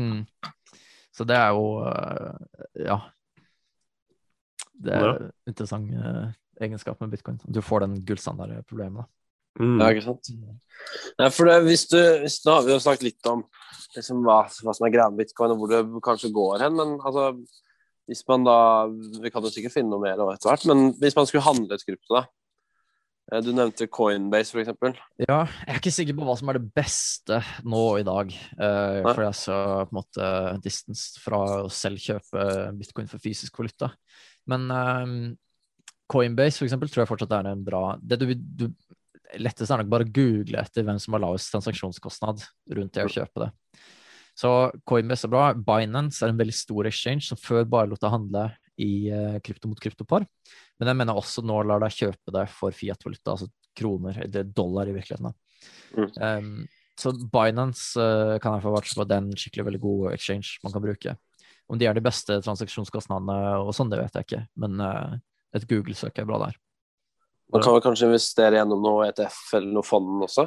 mm, 0.00 0.52
så 1.12 1.26
det 1.28 1.36
er 1.36 1.50
jo 1.52 1.66
eh, 1.84 2.86
Ja. 2.88 3.02
Det 4.82 4.92
er 4.92 5.08
Ja. 5.08 5.30
interessant 5.48 5.90
uh, 5.94 6.32
egenskap 6.60 7.00
med 7.00 7.10
bitcoin. 7.14 7.40
Du 7.46 7.60
får 7.62 7.86
den 7.86 7.98
gullstandardproblemet. 8.06 9.04
da. 9.04 9.08
Mm. 9.60 9.80
Ja, 9.80 9.88
ikke 9.92 10.04
sant? 10.06 10.30
Nei, 11.20 11.28
for 11.28 11.44
det, 11.44 11.58
hvis 11.66 11.84
du, 11.90 11.98
hvis, 12.22 12.38
Nå 12.46 12.54
har 12.56 12.62
vi 12.64 12.72
jo 12.72 12.78
snakket 12.80 13.02
litt 13.04 13.26
om 13.28 13.42
liksom, 13.94 14.22
hva, 14.24 14.38
hva 14.48 14.72
som 14.72 14.86
er 14.86 14.94
greia 14.94 15.10
med 15.10 15.20
bitcoin, 15.20 15.52
og 15.52 15.58
hvor 15.60 15.68
det 15.68 15.82
kanskje 16.04 16.32
går 16.32 16.64
hen, 16.64 16.78
men 16.78 16.94
altså 17.04 17.34
hvis 18.08 18.24
man 18.28 18.44
da 18.48 18.56
Vi 19.22 19.30
kan 19.30 19.44
jo 19.44 19.50
sikkert 19.52 19.76
finne 19.76 19.92
noe 19.92 20.00
mer 20.00 20.16
etter 20.16 20.48
hvert, 20.48 20.64
men 20.66 20.94
hvis 20.98 21.14
man 21.18 21.28
skulle 21.28 21.44
handle 21.44 21.76
et 21.76 21.84
krypto, 21.84 22.16
da 22.16 22.24
Eh, 23.30 23.40
Du 23.40 23.52
nevnte 23.54 23.86
Coinbase, 23.88 24.58
eksempel. 24.60 24.96
Ja, 25.22 25.44
jeg 25.46 25.70
er 25.70 25.80
ikke 25.80 25.94
sikker 25.94 26.16
på 26.18 26.26
hva 26.26 26.34
som 26.38 26.50
er 26.50 26.58
det 26.58 26.72
beste 26.76 27.38
nå 27.64 27.84
i 28.00 28.06
dag. 28.06 28.32
Uh, 28.58 28.98
for 29.06 29.22
jeg 29.22 29.30
er 29.30 29.38
så 29.38 29.58
på 29.86 29.92
en 29.94 30.00
måte 30.00 30.30
distance 30.64 31.22
fra 31.22 31.40
å 31.62 31.70
selv 31.72 32.02
kjøpe 32.02 32.46
bitcoin 32.80 33.10
for 33.10 33.22
fysisk 33.22 33.56
valuta. 33.60 33.92
Men 34.50 34.66
eh, 34.74 35.14
Coinbase 36.12 36.60
for 36.60 36.68
eksempel, 36.68 36.90
tror 36.92 37.04
jeg 37.04 37.10
fortsatt 37.12 37.32
er 37.38 37.52
en 37.52 37.62
bra 37.64 37.94
Det 38.02 38.18
du, 38.20 38.26
du 38.34 38.66
lettest 39.40 39.72
er 39.72 39.80
nok 39.80 39.90
bare 39.92 40.04
å 40.04 40.12
google 40.12 40.60
etter 40.60 40.84
hvem 40.84 40.98
som 41.00 41.16
har 41.16 41.22
lavest 41.24 41.52
transaksjonskostnad 41.54 42.42
rundt 42.76 42.96
det 42.96 43.06
å 43.06 43.12
kjøpe 43.12 43.46
det. 43.46 43.52
Så 44.36 44.50
Coinbase 44.88 45.28
er 45.28 45.32
bra. 45.32 45.46
Binance 45.56 46.24
er 46.24 46.32
en 46.32 46.40
veldig 46.40 46.56
stor 46.56 46.88
exchange 46.88 47.28
som 47.28 47.40
før 47.40 47.64
bare 47.68 47.90
lot 47.90 48.02
deg 48.02 48.12
handle 48.12 48.44
i 48.80 49.08
eh, 49.12 49.38
krypto 49.44 49.70
mot 49.70 49.80
kryptopar. 49.80 50.26
Men 50.80 50.90
jeg 50.90 51.00
mener 51.00 51.18
også 51.18 51.44
nå 51.44 51.58
lar 51.68 51.82
deg 51.84 51.96
kjøpe 51.96 52.34
det 52.34 52.46
for 52.52 52.76
fiat-valuta, 52.76 53.34
altså 53.34 53.50
kroner, 53.78 54.22
eller 54.26 54.48
dollar 54.48 54.88
i 54.88 54.94
virkeligheten. 54.96 55.28
da. 55.28 56.08
Um, 56.18 56.64
så 56.98 57.12
Binance 57.12 58.00
uh, 58.00 58.38
kan 58.42 58.56
jeg 58.56 58.64
få 58.64 58.72
vært 58.74 58.96
på 58.96 59.06
den 59.08 59.30
skikkelig 59.38 59.68
veldig 59.68 59.82
god 59.82 60.08
exchange 60.12 60.58
man 60.64 60.74
kan 60.74 60.84
bruke. 60.84 61.14
Om 61.70 61.78
de 61.78 61.86
er 61.88 61.94
de 61.96 62.02
beste 62.04 62.40
transaksjonskostnadene 62.44 63.36
og 63.62 63.70
sånn, 63.76 63.90
det 63.92 64.00
vet 64.02 64.18
jeg 64.18 64.26
ikke, 64.28 64.42
men 64.60 64.80
eh, 64.80 65.14
et 65.56 65.68
Google-søk 65.70 66.18
er 66.18 66.26
bra 66.28 66.40
der. 66.46 66.58
Man 67.52 67.62
kan 67.64 67.74
vel 67.76 67.84
kanskje 67.84 68.08
investere 68.08 68.56
gjennom 68.58 68.80
noe 68.80 69.06
ETF 69.10 69.38
eller 69.58 69.72
noe 69.76 69.84
fond 69.84 70.24
også? 70.24 70.46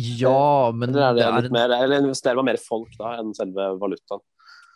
Ja, 0.00 0.70
men 0.72 0.90
Eller, 0.94 1.02
er 1.02 1.14
det 1.14 1.20
det 1.20 1.26
er 1.28 1.46
en- 1.46 1.52
mer, 1.52 1.70
eller 1.84 2.00
investerer 2.00 2.36
man 2.36 2.44
mer 2.48 2.54
i 2.60 2.62
folk 2.64 2.92
da 2.98 3.18
enn 3.18 3.34
selve 3.36 3.66
valutaen? 3.80 4.22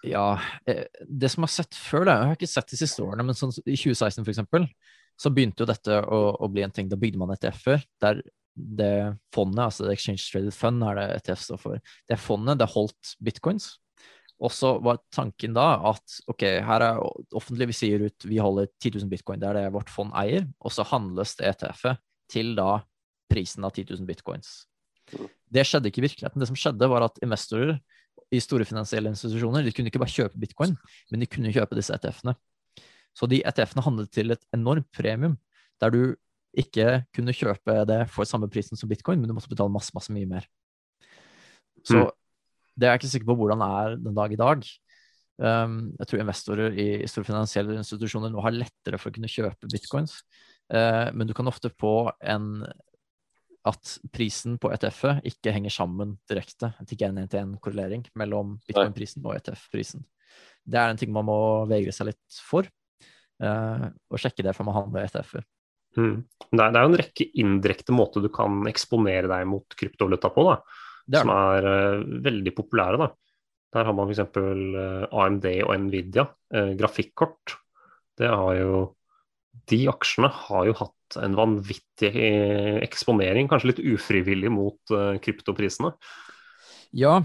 Ja, 0.05 0.39
eh, 0.67 0.85
det 1.09 1.31
som 1.31 1.43
jeg 1.45 1.49
har 1.49 1.65
sett 1.65 1.75
før, 1.75 2.05
det, 2.05 2.13
jeg 2.13 2.29
har 2.29 2.37
ikke 2.37 2.49
sett 2.53 2.69
de 2.69 2.77
siste 2.77 3.01
årene, 3.03 3.25
men 3.25 3.35
sånn, 3.35 3.55
i 3.65 3.77
2016 3.77 4.25
for 4.25 4.33
eksempel, 4.35 4.67
så 5.17 5.31
begynte 5.33 5.63
jo 5.65 5.67
dette 5.71 6.01
å, 6.03 6.37
å 6.45 6.49
bli 6.53 6.63
en 6.67 6.71
ting. 6.75 6.89
Da 6.91 6.97
bygde 6.97 7.17
man 7.19 7.31
ETF-er 7.33 7.85
der 8.03 8.21
det 8.55 9.17
fondet, 9.35 9.65
altså 9.65 9.89
Exchange 9.91 10.21
Traded 10.31 10.53
Fund, 10.55 10.83
er 10.83 10.95
det 10.99 11.07
ETF 11.23 11.41
står 11.41 11.59
for. 11.63 11.81
Det 12.11 12.19
fondet, 12.21 12.59
det 12.59 12.69
holdt 12.75 13.15
bitcoins. 13.23 13.79
Og 14.45 14.53
så 14.53 14.75
var 14.85 15.01
tanken 15.15 15.55
da 15.57 15.67
at 15.93 16.19
ok, 16.29 16.43
her 16.67 16.85
er 16.85 17.01
offentlig, 17.37 17.71
vi 17.71 17.77
sier 17.77 18.05
ut 18.05 18.27
vi 18.29 18.41
holder 18.43 18.69
10 18.83 18.99
000 18.99 19.11
bitcoin, 19.13 19.41
det 19.41 19.49
er 19.51 19.59
det 19.59 19.75
vårt 19.77 19.93
fond 19.93 20.13
eier, 20.21 20.45
og 20.61 20.75
så 20.75 20.85
handles 20.91 21.33
det 21.39 21.49
ETF-et 21.53 22.03
til 22.35 22.53
da 22.59 22.83
prisen 23.31 23.65
av 23.65 23.73
10 23.73 23.87
000 23.95 24.09
bitcoins. 24.09 24.65
Det 25.55 25.65
skjedde 25.65 25.89
ikke 25.89 26.03
i 26.03 26.07
virkeligheten. 26.07 26.43
Det 26.43 26.49
som 26.51 26.59
skjedde, 26.59 26.89
var 26.91 27.07
at 27.07 27.21
investorer 27.25 27.79
i 28.35 28.41
store 28.43 28.67
finansielle 28.69 29.13
institusjoner 29.13 29.65
de 29.65 29.73
kunne 29.75 29.91
ikke 29.93 30.03
bare 30.03 30.13
kjøpe 30.13 30.41
bitcoin, 30.41 30.75
men 31.13 31.23
de 31.23 31.29
kunne 31.31 31.53
kjøpe 31.55 31.79
disse 31.79 31.95
ETF-ene. 31.95 32.35
Så 33.15 33.29
de 33.31 33.41
ETF-ene 33.47 33.85
handlet 33.87 34.11
til 34.13 34.35
et 34.35 34.45
enormt 34.57 34.91
premium, 34.97 35.39
der 35.81 35.95
du 35.95 36.03
ikke 36.59 37.05
kunne 37.15 37.35
kjøpe 37.35 37.81
det 37.89 38.03
for 38.13 38.29
samme 38.29 38.49
prisen 38.51 38.79
som 38.79 38.91
bitcoin, 38.91 39.21
men 39.23 39.31
du 39.31 39.37
måtte 39.37 39.51
betale 39.51 39.73
masse, 39.73 39.95
masse 39.97 40.13
mye 40.15 40.29
mer. 40.29 40.49
Så 41.85 42.05
Mm. 42.05 42.11
Det 42.75 42.87
er 42.87 42.95
jeg 42.95 43.03
ikke 43.03 43.13
sikker 43.13 43.31
på 43.31 43.37
hvordan 43.39 43.63
det 43.63 43.69
er 43.81 44.01
den 44.03 44.17
dag 44.17 44.35
i 44.35 44.41
dag. 44.41 44.65
Um, 45.35 45.77
jeg 45.99 46.09
tror 46.11 46.23
investorer 46.23 46.77
i 46.79 46.89
store 47.11 47.27
finansielle 47.27 47.77
institusjoner 47.81 48.31
nå 48.31 48.43
har 48.45 48.55
lettere 48.55 49.01
for 49.03 49.11
å 49.11 49.15
kunne 49.17 49.31
kjøpe 49.31 49.71
bitcoins, 49.71 50.21
uh, 50.75 51.11
men 51.11 51.27
du 51.27 51.35
kan 51.35 51.51
ofte 51.51 51.73
få 51.75 52.13
en 52.23 52.63
at 53.65 53.95
prisen 54.13 54.59
på 54.61 54.69
ETF-et 54.75 55.25
ikke 55.31 55.53
henger 55.55 55.73
sammen 55.73 56.19
direkte. 56.29 56.75
At 56.77 56.85
det 56.85 56.99
ikke 56.99 57.07
er 57.09 57.15
en 57.15 57.23
en-til-en-korrelering 57.23 58.05
mellom 58.21 58.59
bitcoin-prisen 58.69 59.25
og 59.25 59.39
ETF-prisen. 59.39 60.05
Det 60.69 60.81
er 60.81 60.93
en 60.93 61.01
ting 61.01 61.13
man 61.15 61.25
må 61.29 61.39
vegre 61.71 61.93
seg 61.97 62.11
litt 62.11 62.41
for, 62.45 62.69
uh, 63.41 63.87
og 64.13 64.21
sjekke 64.21 64.45
det 64.45 64.53
før 64.57 64.69
man 64.69 64.79
handler 64.83 65.09
ETF-er. 65.09 65.47
Mm. 65.97 66.25
Det, 66.51 66.61
er, 66.61 66.81
jo 66.83 66.91
en 66.91 66.99
rekke 66.99 67.27
indirekte 67.41 67.95
måter 67.95 68.25
du 68.25 68.29
kan 68.33 68.65
eksponere 68.69 69.31
deg 69.31 69.47
mot 69.49 69.77
kryptovaluta 69.79 70.31
på, 70.35 70.45
da, 70.51 70.59
er 71.13 71.25
som 71.25 71.33
er 71.35 71.69
uh, 71.69 72.07
veldig 72.25 72.55
populære. 72.57 73.01
da. 73.01 73.11
Der 73.75 73.89
har 73.89 73.97
man 73.97 74.11
f.eks. 74.11 74.25
Uh, 74.37 75.05
AMD 75.11 75.47
og 75.67 75.75
Nvidia, 75.85 76.29
uh, 76.55 76.73
grafikkort. 76.79 77.59
Det 78.19 78.31
har 78.31 78.61
jo 78.61 78.83
De 79.71 79.85
aksjene 79.89 80.29
har 80.29 80.67
jo 80.67 80.75
hatt 80.77 81.19
en 81.23 81.37
vanvittig 81.39 82.11
eh, 82.11 82.81
eksponering, 82.83 83.47
kanskje 83.49 83.71
litt 83.71 83.83
ufrivillig 83.95 84.51
mot 84.51 84.93
eh, 84.93 85.15
kryptoprisene. 85.23 85.93
Ja, 86.91 87.21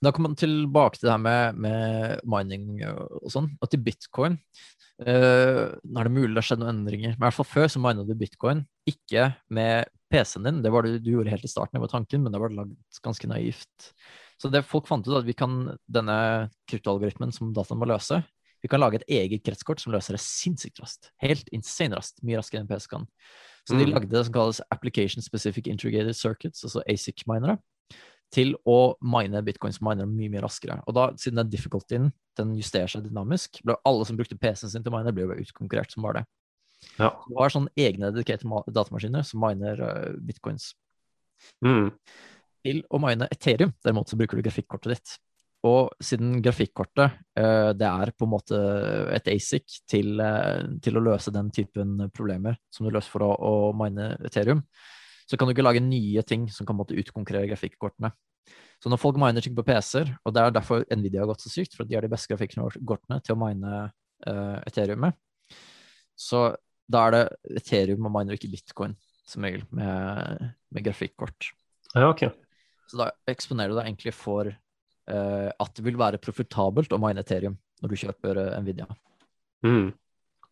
da 0.00 0.12
kommer 0.14 0.32
man 0.32 0.38
tilbake 0.40 0.96
til 0.96 1.10
det 1.10 1.12
her 1.12 1.20
med, 1.20 1.60
med 1.60 2.24
mining 2.24 2.80
og 2.88 3.28
sånn, 3.30 3.50
og 3.60 3.68
til 3.68 3.82
bitcoin. 3.84 4.38
Uh, 4.98 5.76
nå 5.86 6.00
er 6.00 6.08
det 6.08 6.14
mulig 6.14 6.32
det 6.32 6.40
har 6.40 6.46
skjedd 6.48 6.62
noen 6.64 6.72
endringer, 6.80 7.12
men 7.14 7.20
i 7.20 7.26
hvert 7.28 7.36
fall 7.36 7.46
før 7.46 7.68
så 7.70 7.82
minet 7.82 8.08
du 8.08 8.16
bitcoin 8.18 8.64
ikke 8.90 9.28
med 9.54 9.86
PC-en 10.10 10.48
din. 10.48 10.62
Det 10.64 10.72
var 10.74 10.82
det 10.82 10.98
du 11.04 11.12
gjorde 11.12 11.30
helt 11.30 11.44
i 11.46 11.50
starten, 11.50 11.76
det 11.78 11.84
var 11.84 11.92
tanken, 11.92 12.24
men 12.24 12.34
det 12.34 12.40
var 12.42 12.54
lagd 12.56 12.74
ganske 13.04 13.30
naivt. 13.30 13.92
Så 14.42 14.50
det 14.50 14.64
folk 14.66 14.88
fant 14.90 15.06
ut 15.06 15.18
at 15.20 15.26
vi 15.26 15.36
kan, 15.38 15.76
denne 15.86 16.18
kryptoalgoritmen 16.70 17.30
som 17.34 17.52
dataen 17.54 17.78
må 17.78 17.86
løse, 17.90 18.22
vi 18.62 18.66
kan 18.70 18.82
lage 18.82 18.98
et 18.98 19.06
eget 19.20 19.44
kretskort 19.46 19.78
som 19.78 19.92
løser 19.94 20.16
det 20.16 20.22
sinnssykt 20.24 20.80
raskt. 20.82 21.12
Helt 21.22 21.46
insane 21.54 21.94
raskt. 21.94 22.18
Mye 22.26 22.40
raskere 22.40 22.64
enn 22.64 22.70
PC 22.70 22.88
kan. 22.90 23.06
Så 23.68 23.78
de 23.78 23.84
Mm. 23.86 23.92
lagde 23.94 24.10
det 24.10 24.24
som 24.26 24.34
kalles 24.34 24.60
Application 24.74 25.22
Specific 25.22 25.68
Integrated 25.68 26.16
Circuits, 26.16 26.64
altså 26.64 26.82
ASIC-minere, 26.88 27.58
til 28.34 28.54
å 28.68 28.94
mine 29.00 29.40
bitcoins 29.44 29.80
miner 29.84 30.08
mye 30.08 30.30
mye 30.32 30.42
raskere. 30.44 30.80
Og 30.88 30.96
da, 30.96 31.08
siden 31.20 31.40
den 31.42 31.52
difficultyen 31.52 32.10
den 32.38 32.54
justerer 32.58 32.90
seg 32.90 33.06
dynamisk, 33.06 33.62
ble 33.66 33.78
alle 33.88 34.06
som 34.06 34.18
brukte 34.18 34.38
PC-en 34.38 34.72
sin 34.72 34.84
til 34.84 34.92
å 34.92 34.98
mine, 34.98 35.14
ble 35.14 35.26
jo 35.26 35.46
utkonkurrert 35.46 35.94
som 35.94 36.04
bare 36.06 36.20
det. 36.20 36.28
Ja. 36.98 37.12
Du 37.26 37.38
har 37.38 37.52
sånne 37.52 37.72
egne 37.78 38.12
dedikerte 38.14 38.46
datamaskiner 38.70 39.24
som 39.26 39.42
miner 39.42 39.80
uh, 39.82 40.18
bitcoins. 40.22 40.72
Mm. 41.64 41.88
Til 42.66 42.84
å 42.90 43.00
mine 43.02 43.30
Ethereum, 43.32 43.72
derimot, 43.84 44.10
så 44.10 44.18
bruker 44.18 44.38
du 44.38 44.46
grafikkortet 44.46 44.94
ditt. 44.94 45.16
Og 45.66 45.90
siden 46.04 46.36
grafikkortet 46.42 47.16
uh, 47.40 47.72
det 47.74 47.88
er 47.88 48.12
på 48.14 48.28
en 48.28 48.34
måte 48.36 48.60
et 49.16 49.32
ASIC 49.32 49.80
til, 49.90 50.14
uh, 50.22 50.68
til 50.84 51.00
å 51.00 51.04
løse 51.08 51.34
den 51.34 51.50
typen 51.54 51.96
problemer 52.14 52.60
som 52.70 52.86
du 52.86 52.92
løser 52.94 53.10
for 53.16 53.26
å, 53.26 53.32
å 53.34 53.54
mine 53.78 54.12
Ethereum, 54.28 54.62
så 55.28 55.36
kan 55.36 55.48
du 55.48 55.52
ikke 55.52 55.66
lage 55.66 55.84
nye 55.84 56.22
ting 56.26 56.46
som 56.52 56.66
kan 56.68 56.76
måtte 56.78 56.96
utkonkurrere 56.98 57.50
grafikkortene. 57.50 58.10
Så 58.80 58.88
når 58.88 59.00
folk 59.02 59.18
miner 59.20 59.44
ting 59.44 59.56
på 59.56 59.64
PC-er, 59.66 60.14
og 60.24 60.32
det 60.32 60.42
er 60.42 60.54
derfor 60.54 60.84
Nvidia 60.88 61.24
har 61.24 61.28
gått 61.28 61.44
så 61.44 61.52
sykt, 61.52 61.74
for 61.76 61.84
at 61.84 61.90
de 61.90 61.98
har 61.98 62.06
de 62.06 62.12
beste 62.12 62.30
grafikkortene 62.32 63.18
til 63.24 63.34
å 63.34 63.40
mine 63.40 63.72
uh, 63.84 64.56
Ethereum 64.68 65.02
med, 65.04 65.18
så 66.18 66.48
da 66.88 67.04
er 67.04 67.14
det 67.14 67.22
Ethereum 67.60 68.08
og 68.08 68.14
miner, 68.14 68.38
ikke 68.38 68.50
bitcoin, 68.54 68.96
som 69.28 69.44
regel, 69.44 69.66
med, 69.74 70.48
med 70.72 70.86
grafikkort. 70.86 71.50
Ja, 71.92 72.08
ok. 72.08 72.24
Så 72.88 73.02
da 73.02 73.10
eksponerer 73.28 73.74
du 73.74 73.80
deg 73.82 73.90
egentlig 73.90 74.14
for 74.16 74.48
uh, 74.48 75.48
at 75.52 75.76
det 75.76 75.84
vil 75.84 76.00
være 76.00 76.22
profitabelt 76.22 76.94
å 76.96 77.02
mine 77.02 77.20
Ethereum 77.20 77.58
når 77.82 77.92
du 77.92 78.00
kjøper 78.00 78.40
uh, 78.40 78.54
Nvidia. 78.62 78.88
Mm. 79.66 79.90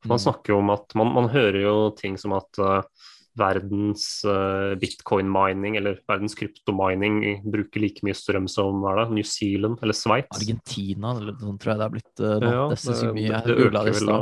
Man 0.07 0.19
Mm. 0.19 0.23
snakker 0.23 0.53
jo 0.53 0.59
om 0.61 0.71
at 0.71 0.93
man, 0.95 1.09
man 1.15 1.29
hører 1.33 1.63
jo 1.65 1.77
ting 1.97 2.19
som 2.21 2.35
at 2.37 2.59
eh, 2.63 3.07
verdens 3.37 4.07
uh, 4.25 4.73
bitcoin-mining 4.81 5.77
eller 5.81 5.99
verdens 6.09 6.37
kryptomining 6.39 7.43
bruker 7.45 7.83
like 7.83 8.05
mye 8.07 8.17
strøm 8.17 8.49
som 8.51 8.81
hva 8.83 8.95
er 8.95 9.03
det, 9.03 9.19
New 9.19 9.27
Zealand 9.29 9.83
eller 9.85 9.97
Sveits. 9.97 10.39
Argentina, 10.41 11.13
eller 11.17 11.37
sånn 11.41 11.61
tror 11.61 11.73
jeg 11.75 11.81
det 11.83 11.87
er 11.89 11.95
blitt 11.97 12.23
uh, 12.25 12.33
nå. 12.41 12.55
Ja, 12.55 12.65
det 12.73 12.81
synes 12.81 13.05
mye. 13.11 13.29
det, 13.29 13.43
det 13.47 13.69
øker 13.69 13.91
vel 13.93 14.11
da. 14.13 14.19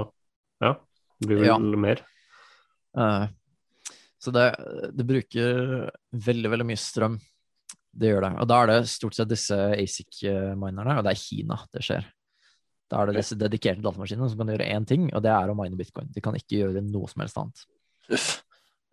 Ja, 0.64 0.72
det 1.20 1.30
blir 1.30 1.42
vel 1.44 1.48
Ja. 1.50 1.58
mer. 1.86 2.02
Uh, 2.94 3.26
så 4.24 4.32
det, 4.32 4.48
det 4.96 5.06
bruker 5.06 5.62
veldig, 6.12 6.50
veldig 6.54 6.66
mye 6.72 6.80
strøm. 6.80 7.18
Det 7.94 8.10
gjør 8.10 8.24
det. 8.26 8.32
Og 8.42 8.48
da 8.50 8.60
er 8.62 8.70
det 8.72 8.78
stort 8.90 9.14
sett 9.14 9.30
disse 9.30 9.54
ASIC-minerne, 9.54 10.98
og 10.98 11.04
det 11.06 11.12
er 11.12 11.20
Kina 11.20 11.58
det 11.70 11.82
skjer. 11.86 12.06
Da 12.90 13.00
er 13.00 13.10
det 13.10 13.20
disse 13.20 13.36
dedikerte 13.38 13.82
datamaskinene 13.84 14.28
som 14.30 14.40
kan 14.40 14.50
gjøre 14.52 14.66
én 14.74 14.86
ting, 14.88 15.06
og 15.14 15.22
det 15.24 15.30
er 15.32 15.50
å 15.50 15.56
mine 15.58 15.78
bitcoin. 15.78 16.10
De 16.12 16.22
kan 16.24 16.36
ikke 16.36 16.60
gjøre 16.64 16.82
noe 16.84 17.08
som 17.10 17.22
helst 17.24 17.38
annet. 17.40 17.62
Uff. 18.12 18.43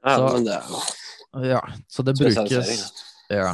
Ja, 0.05 0.15
Så- 0.17 0.33
men 0.33 0.43
det 0.45 0.53
er 0.57 0.67
jo 0.69 0.81
Ja, 1.47 1.61
så 1.87 2.03
det 2.03 2.17
brukes 2.19 2.91
Ja. 3.29 3.53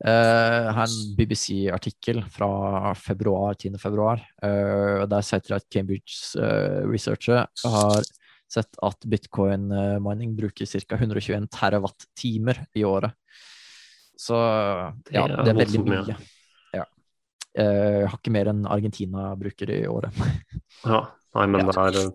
Uh, 0.00 0.72
her 0.72 0.80
er 0.80 0.88
en 0.88 1.14
BBC-artikkel 1.16 2.22
fra 2.32 2.94
februar, 2.96 3.54
10. 3.54 3.76
februar. 3.78 4.20
Uh, 4.42 5.04
der 5.06 5.20
sier 5.20 5.40
de 5.44 5.54
at 5.54 5.66
Cambridge 5.70 6.38
uh, 6.40 6.88
Researcher 6.88 7.46
har 7.64 8.02
sett 8.48 8.76
at 8.82 8.96
bitcoin-mining 9.06 10.32
bruker 10.36 10.64
ca. 10.66 10.96
121 10.96 11.46
terawatt-timer 11.52 12.66
i 12.74 12.82
året. 12.82 13.12
Så 14.18 14.34
ja, 15.12 15.26
Det 15.28 15.48
er 15.52 15.54
veldig 15.60 15.84
mye. 15.84 16.16
Ja. 16.74 16.84
Uh, 17.58 18.06
har 18.08 18.16
ikke 18.18 18.32
mer 18.32 18.48
enn 18.52 18.64
Argentina 18.66 19.34
bruker 19.36 19.70
i 19.70 19.86
året. 19.86 20.12
Ja, 20.84 21.02
nei, 21.36 21.46
men 21.46 21.60
Ja. 21.66 21.72
det 21.72 21.76
er, 22.00 22.10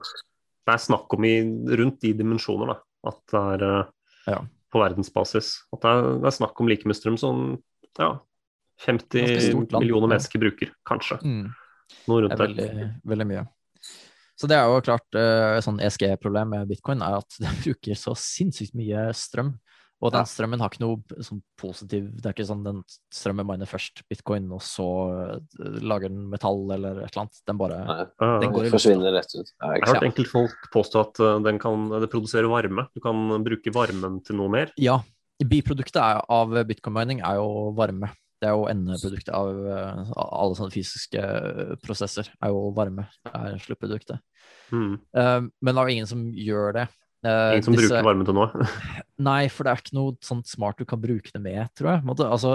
det 0.65 0.73
er 0.73 0.77
snakk 0.81 1.13
om 1.13 1.23
i, 1.23 1.35
rundt 1.77 2.01
de 2.01 2.13
dimensjoner, 2.17 2.73
da. 2.73 2.79
At 3.05 3.19
det 3.31 3.41
er 3.41 3.65
eh, 3.69 3.91
Ja. 4.33 4.39
på 4.73 4.81
verdensbasis. 4.81 5.51
At 5.73 5.81
det 5.85 5.91
er, 5.91 6.07
det 6.23 6.29
er 6.31 6.37
snakk 6.39 6.59
om 6.59 6.67
like 6.71 6.87
mye 6.89 6.97
strøm 6.97 7.17
som 7.21 7.43
ja, 7.99 8.13
50 8.85 9.53
land, 9.53 9.71
millioner 9.79 10.09
mennesker 10.11 10.41
bruker, 10.41 10.71
kanskje. 10.87 11.19
Mm. 11.23 11.45
Noe 12.09 12.21
Det 12.21 12.25
rundt 12.25 12.33
er 12.33 12.37
der. 12.41 12.55
veldig, 12.55 12.87
veldig 13.05 13.27
mye. 13.29 13.45
Så 14.35 14.49
det 14.51 14.57
er 14.57 14.65
jo 14.67 14.81
klart 14.83 15.15
et 15.15 15.63
sånn 15.63 15.77
ESG-problem 15.79 16.49
med 16.51 16.67
bitcoin 16.67 16.99
er 17.05 17.21
at 17.21 17.37
det 17.43 17.53
bruker 17.63 17.95
så 17.99 18.15
sinnssykt 18.19 18.75
mye 18.75 19.07
strøm. 19.15 19.53
Og 20.03 20.11
den 20.11 20.27
strømmen 20.27 20.59
har 20.59 20.73
ikke 20.73 20.83
noe 20.83 21.23
sånn 21.23 21.39
positiv 21.59 22.09
Det 22.19 22.27
er 22.27 22.35
ikke 22.35 22.47
sånn 22.49 22.65
den 22.65 22.81
strømmen 23.15 23.47
miner 23.47 23.69
først 23.69 24.03
bitcoin, 24.11 24.49
og 24.53 24.61
så 24.65 24.87
eh, 25.13 25.69
lager 25.85 26.11
den 26.11 26.25
metall 26.31 26.65
eller 26.75 26.99
et 27.05 27.13
eller 27.13 27.23
annet. 27.23 27.39
Den 27.47 27.61
bare 27.61 27.79
Nei, 27.87 28.03
Den 28.43 28.55
går 28.55 28.67
i 28.67 28.73
forsvinner 28.75 29.15
rett 29.15 29.31
ut. 29.37 29.53
Ja, 29.55 29.71
Jeg 29.77 29.85
har 29.85 29.93
hørt 29.93 30.09
enkeltfolk 30.09 30.69
påstå 30.75 31.05
at 31.07 31.23
eh, 31.23 31.39
den 31.47 31.61
kan, 31.63 31.87
det 32.03 32.11
produserer 32.11 32.51
varme. 32.51 32.89
Du 32.95 33.01
kan 33.03 33.23
bruke 33.45 33.73
varmen 33.75 34.19
til 34.25 34.39
noe 34.41 34.51
mer. 34.51 34.75
Ja. 34.81 34.99
Biproduktet 35.35 35.99
av 35.99 36.53
bitcoin 36.67 36.95
mining 36.95 37.23
er 37.25 37.39
jo 37.41 37.73
varme. 37.75 38.11
Det 38.39 38.49
er 38.49 38.53
jo 38.55 38.67
endeproduktet 38.69 39.31
av 39.35 39.49
eh, 39.71 40.13
alle 40.15 40.57
sånne 40.59 40.73
fysiske 40.75 41.23
prosesser. 41.83 42.29
er 42.43 42.51
jo 42.51 42.67
varme. 42.75 43.07
Det 43.23 43.31
er 43.39 43.57
sluttproduktet. 43.63 44.19
Mm. 44.75 44.93
Eh, 45.15 45.39
men 45.47 45.71
det 45.71 45.81
er 45.81 45.87
jo 45.87 45.95
ingen 45.95 46.09
som 46.11 46.27
gjør 46.35 46.75
det. 46.81 46.85
Eh, 47.25 47.51
Ingen 47.55 47.63
som 47.65 47.73
disse- 47.73 47.89
bruker 47.89 48.05
varme 48.05 48.25
til 48.27 48.35
noe. 48.37 48.65
Nei, 49.29 49.47
for 49.49 49.65
det 49.65 49.71
er 49.71 49.79
ikke 49.81 49.95
noe 49.97 50.13
sånt 50.21 50.45
smart 50.51 50.77
du 50.77 50.85
kan 50.85 50.99
bruke 51.01 51.31
det 51.33 51.41
med, 51.41 51.71
tror 51.79 51.89
jeg. 51.95 52.03
Altså, 52.27 52.51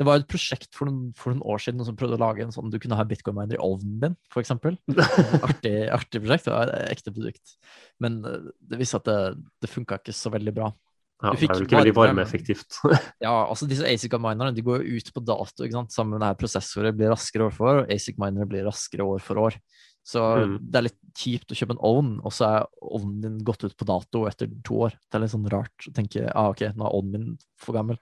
det 0.00 0.06
var 0.08 0.22
et 0.22 0.28
prosjekt 0.30 0.70
for 0.72 0.88
noen, 0.88 1.10
for 1.18 1.34
noen 1.34 1.42
år 1.44 1.60
siden 1.60 1.84
som 1.84 1.96
prøvde 1.98 2.16
å 2.16 2.22
lage 2.22 2.44
en 2.46 2.54
sånn 2.54 2.70
du 2.72 2.78
kunne 2.80 2.96
ha 2.96 3.04
bitcoin-miner 3.10 3.58
i 3.58 3.62
ovnen 3.66 3.98
din, 4.06 4.14
eksempel. 4.40 4.78
Artig, 5.44 5.74
artig 5.92 6.22
prosjekt, 6.24 6.48
det 6.48 6.54
var 6.54 6.72
et 6.72 6.94
ekte 6.94 7.12
produkt. 7.12 7.54
Men 8.00 8.22
eh, 8.24 8.48
det 8.72 8.80
viste 8.80 9.02
at 9.02 9.10
det, 9.10 9.18
det 9.60 9.72
funka 9.74 10.00
ikke 10.00 10.14
så 10.16 10.32
veldig 10.32 10.54
bra. 10.56 10.70
Ja, 11.24 11.30
det 11.30 11.46
er 11.46 11.54
vel 11.54 11.66
ikke 11.66 11.78
veldig 11.78 11.92
varme- 11.96 12.14
varmeeffektivt. 12.16 12.78
Ja, 13.24 13.34
altså 13.46 13.68
disse 13.70 13.86
ASIC-minerne 13.88 14.54
de 14.56 14.64
går 14.66 14.82
jo 14.84 14.98
ut 14.98 15.12
på 15.14 15.22
dato, 15.24 15.62
ikke 15.66 15.76
sant? 15.78 15.92
sammen 15.94 16.16
med 16.16 16.24
det 16.24 16.32
her 16.32 16.40
prosessorer 16.40 16.96
blir 16.96 17.12
raskere 17.14 17.46
år 17.48 17.54
for 17.54 17.70
år, 17.70 17.82
og 17.84 17.92
ASIC-minere 17.94 18.48
blir 18.50 18.66
raskere 18.66 19.06
år 19.06 19.22
for 19.24 19.40
år. 19.46 19.56
Så 20.04 20.20
Mm. 20.36 20.58
det 20.60 20.76
er 20.78 20.84
litt 20.88 20.98
kjipt 21.16 21.52
å 21.52 21.56
kjøpe 21.56 21.74
en 21.76 21.84
ovn, 21.86 22.20
og 22.26 22.32
så 22.34 22.44
er 22.50 22.66
ovnen 22.82 23.20
din 23.22 23.38
gått 23.46 23.64
ut 23.64 23.76
på 23.76 23.86
dato 23.88 24.26
etter 24.28 24.50
to 24.66 24.82
år. 24.84 24.92
Det 25.08 25.16
er 25.16 25.22
litt 25.24 25.32
sånn 25.32 25.48
rart 25.48 25.86
å 25.88 25.92
tenke 25.96 26.26
ah, 26.34 26.50
ok, 26.52 26.60
nå 26.76 26.84
er 26.84 26.96
ovnen 26.98 27.12
min 27.12 27.38
for 27.56 27.72
gammel. 27.78 27.96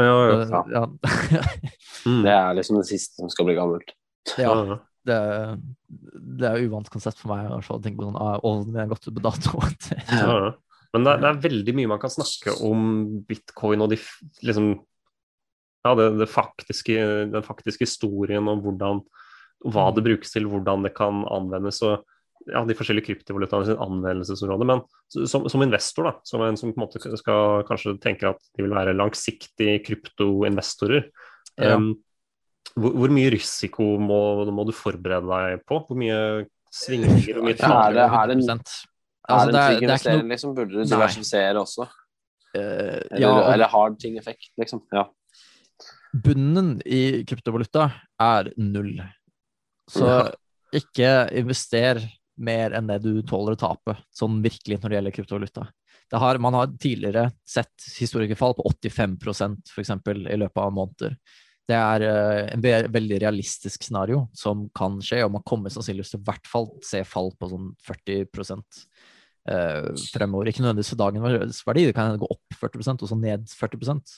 Ja, 0.00 0.44
ja, 0.48 0.62
ja. 0.72 0.86
Mm. 2.08 2.22
Det 2.24 2.32
er 2.34 2.54
liksom 2.56 2.78
det 2.80 2.88
siste 2.88 3.20
som 3.20 3.28
skal 3.30 3.46
bli 3.46 3.54
gammelt. 3.54 3.92
ja, 4.40 4.78
det, 5.06 5.18
det 6.38 6.48
er 6.48 6.64
uvant 6.64 6.88
konsept 6.90 7.20
for 7.20 7.30
meg 7.34 7.50
å 7.52 7.76
tenke 7.82 8.00
på 8.00 8.08
sånn 8.08 8.18
ah, 8.18 8.40
ovnen 8.42 8.72
min 8.72 8.80
er 8.82 8.88
gått 8.90 9.06
ut 9.06 9.14
på 9.14 9.22
dato. 9.22 9.60
Ja, 10.08 10.32
ja. 10.48 10.52
Men 10.92 11.04
det 11.06 11.12
er, 11.12 11.20
det 11.22 11.28
er 11.30 11.42
veldig 11.44 11.74
mye 11.78 11.88
man 11.94 12.00
kan 12.02 12.12
snakke 12.12 12.52
om 12.66 12.82
bitcoin 13.28 13.80
og 13.84 13.92
de 13.94 14.00
liksom 14.44 14.72
Ja, 15.84 15.94
det, 15.98 16.08
det 16.20 16.28
faktiske, 16.30 16.96
den 17.32 17.42
faktiske 17.46 17.86
historien 17.86 18.46
om 18.48 18.60
hvordan 18.62 19.00
hva 19.64 19.90
det 19.94 20.04
brukes 20.04 20.32
til, 20.32 20.46
hvordan 20.50 20.82
det 20.86 20.94
kan 20.96 21.22
anvendes 21.30 21.82
og 21.86 22.02
ja, 22.50 22.64
de 22.66 22.74
forskjellige 22.74 23.06
kryptovalutaene 23.06 23.66
sin 23.68 23.78
anvendelsesområde. 23.78 24.66
Men 24.66 24.80
som, 25.30 25.44
som 25.48 25.62
investor, 25.62 26.08
da, 26.08 26.12
som 26.26 26.42
en 26.42 26.56
som 26.58 26.72
på 26.72 26.80
en 26.80 26.86
måte 26.88 26.98
skal 27.20 27.62
kanskje 27.68 27.92
tenker 28.02 28.32
at 28.32 28.40
de 28.58 28.64
vil 28.64 28.74
være 28.74 28.96
langsiktige 28.98 29.78
kryptoinvestorer, 29.86 31.04
Ja. 31.60 31.76
um, 31.76 31.92
hvor, 32.74 32.94
hvor 32.96 33.12
mye 33.12 33.30
risiko 33.34 33.84
må, 34.00 34.18
må 34.50 34.64
du 34.66 34.72
forberede 34.72 35.28
deg 35.28 35.62
på? 35.68 35.82
Hvor 35.86 35.98
mye 36.00 36.46
svingninger? 36.72 37.34
Hvor 37.36 37.44
mye 37.44 37.52
er 37.52 37.92
det- 37.92 38.08
er 38.08 38.26
det 38.26 38.36
en- 38.38 38.42
100%. 38.48 38.86
Er 39.28 39.34
Altså, 39.36 39.52
det 39.52 39.54
er, 39.54 39.68
trygg 39.68 39.68
det 39.68 39.70
er 39.70 39.76
ikke 39.76 39.82
investering, 39.86 40.22
noe 40.22 40.28
liksom? 40.34 40.54
Burde 40.56 40.70
du 40.72 40.84
diversifisere 40.84 41.54
også? 41.62 41.88
eh, 42.54 42.60
Eller, 43.12 43.20
ja, 43.20 43.28
og- 43.30 43.52
eller 43.54 43.66
har 43.68 43.90
ting 44.00 44.16
effekt, 44.18 44.50
liksom? 44.58 44.82
Ja. 44.92 45.04
bunnen 46.14 46.82
i 46.84 47.24
kryptovaluta 47.24 47.92
er 48.20 48.50
null. 48.58 48.98
Så 49.92 50.08
ikke 50.72 51.12
invester 51.36 52.00
mer 52.42 52.74
enn 52.76 52.88
det 52.88 53.02
du 53.04 53.20
tåler 53.28 53.54
å 53.54 53.60
tape, 53.60 53.96
sånn 54.14 54.40
virkelig 54.44 54.80
når 54.80 54.88
det 54.88 54.98
gjelder 54.98 55.16
kryptovaluta. 55.18 55.66
Det 56.12 56.20
har, 56.20 56.38
man 56.44 56.56
har 56.56 56.72
tidligere 56.80 57.28
sett 57.48 57.86
historikerfall 58.00 58.56
på 58.58 58.66
85% 58.68 59.72
for 59.72 59.84
eksempel, 59.84 60.26
i 60.28 60.36
løpet 60.40 60.60
av 60.60 60.74
måneder. 60.76 61.16
Det 61.68 61.78
er 61.78 62.04
eh, 62.04 62.40
en 62.52 62.64
ve 62.64 62.72
veldig 62.92 63.20
realistisk 63.22 63.86
scenario 63.86 64.26
som 64.36 64.66
kan 64.76 64.98
skje, 65.04 65.22
og 65.24 65.32
man 65.36 65.44
kommer 65.48 65.72
sannsynligvis 65.72 66.12
til 66.12 66.20
i 66.20 66.26
hvert 66.26 66.50
fall 66.50 66.68
se 66.84 67.00
fall 67.08 67.30
på 67.38 67.48
sånn 67.52 67.70
40% 67.86 68.82
eh, 69.52 69.88
fremover. 70.12 70.50
Ikke 70.50 70.64
nødvendigvis 70.64 70.92
for 70.92 71.00
dagens 71.04 71.62
verdi, 71.68 71.86
det 71.88 71.96
kan 71.96 72.18
gå 72.20 72.28
opp 72.34 72.58
40% 72.58 73.06
og 73.06 73.12
så 73.12 73.18
ned 73.18 73.46
40% 73.48 74.16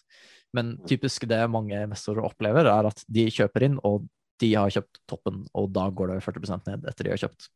Men 0.57 0.77
typisk 0.89 1.29
det 1.31 1.45
mange 1.51 1.79
investorer 1.85 2.25
opplever, 2.27 2.70
er 2.70 2.91
at 2.91 3.07
de 3.07 3.29
kjøper 3.35 3.68
inn, 3.68 3.79
og 3.85 4.09
de 4.41 4.55
har 4.55 4.70
kjøpt 4.70 4.99
toppen, 5.11 5.45
og 5.55 5.72
da 5.72 5.89
går 5.91 6.14
det 6.14 6.22
40% 6.24 6.66
ned 6.66 6.87
etter 6.91 7.05
de 7.05 7.11
har 7.14 7.22
kjøpt. 7.22 7.49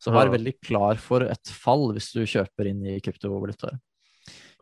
Så 0.00 0.12
vær 0.12 0.26
Ja. 0.28 0.36
veldig 0.36 0.54
klar 0.60 0.96
for 1.00 1.22
et 1.22 1.46
fall 1.46 1.92
hvis 1.92 2.12
du 2.12 2.20
kjøper 2.24 2.68
inn 2.68 2.84
i 2.86 3.00
kryptovalutaer. 3.00 3.78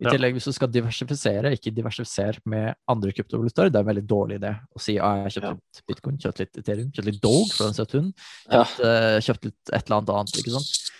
I 0.02 0.04
tillegg, 0.10 0.34
hvis 0.34 0.44
du 0.44 0.52
skal 0.52 0.68
diversifisere, 0.68 1.52
ikke 1.54 1.72
diversifiser 1.74 2.38
med 2.44 2.74
andre 2.88 3.12
kryptovalutaer. 3.12 3.70
Det 3.70 3.76
er 3.78 3.84
en 3.84 3.90
veldig 3.94 4.06
dårlig 4.06 4.38
idé 4.40 4.50
å 4.74 4.80
si 4.80 4.98
at 4.98 5.04
jeg 5.04 5.22
har 5.22 5.30
kjøpt 5.30 5.42
Ja. 5.42 5.50
litt 5.54 5.82
bitcoin, 5.88 6.18
kjøpt 6.18 6.38
litt 6.38 6.58
Ethereum, 6.58 6.90
kjøpt 6.92 7.04
litt 7.06 7.20
Dog 7.22 7.46
for 7.52 7.64
den 7.70 7.86
stund, 7.86 8.14
Ja. 8.50 8.64
kjøpte, 8.64 8.84
eh, 8.84 9.20
kjøpt 9.20 9.44
litt 9.44 9.72
et 9.72 9.86
eller 9.90 9.96
annet 10.00 10.10
annet. 10.10 10.34
ikke 10.34 10.50
sant? 10.50 10.90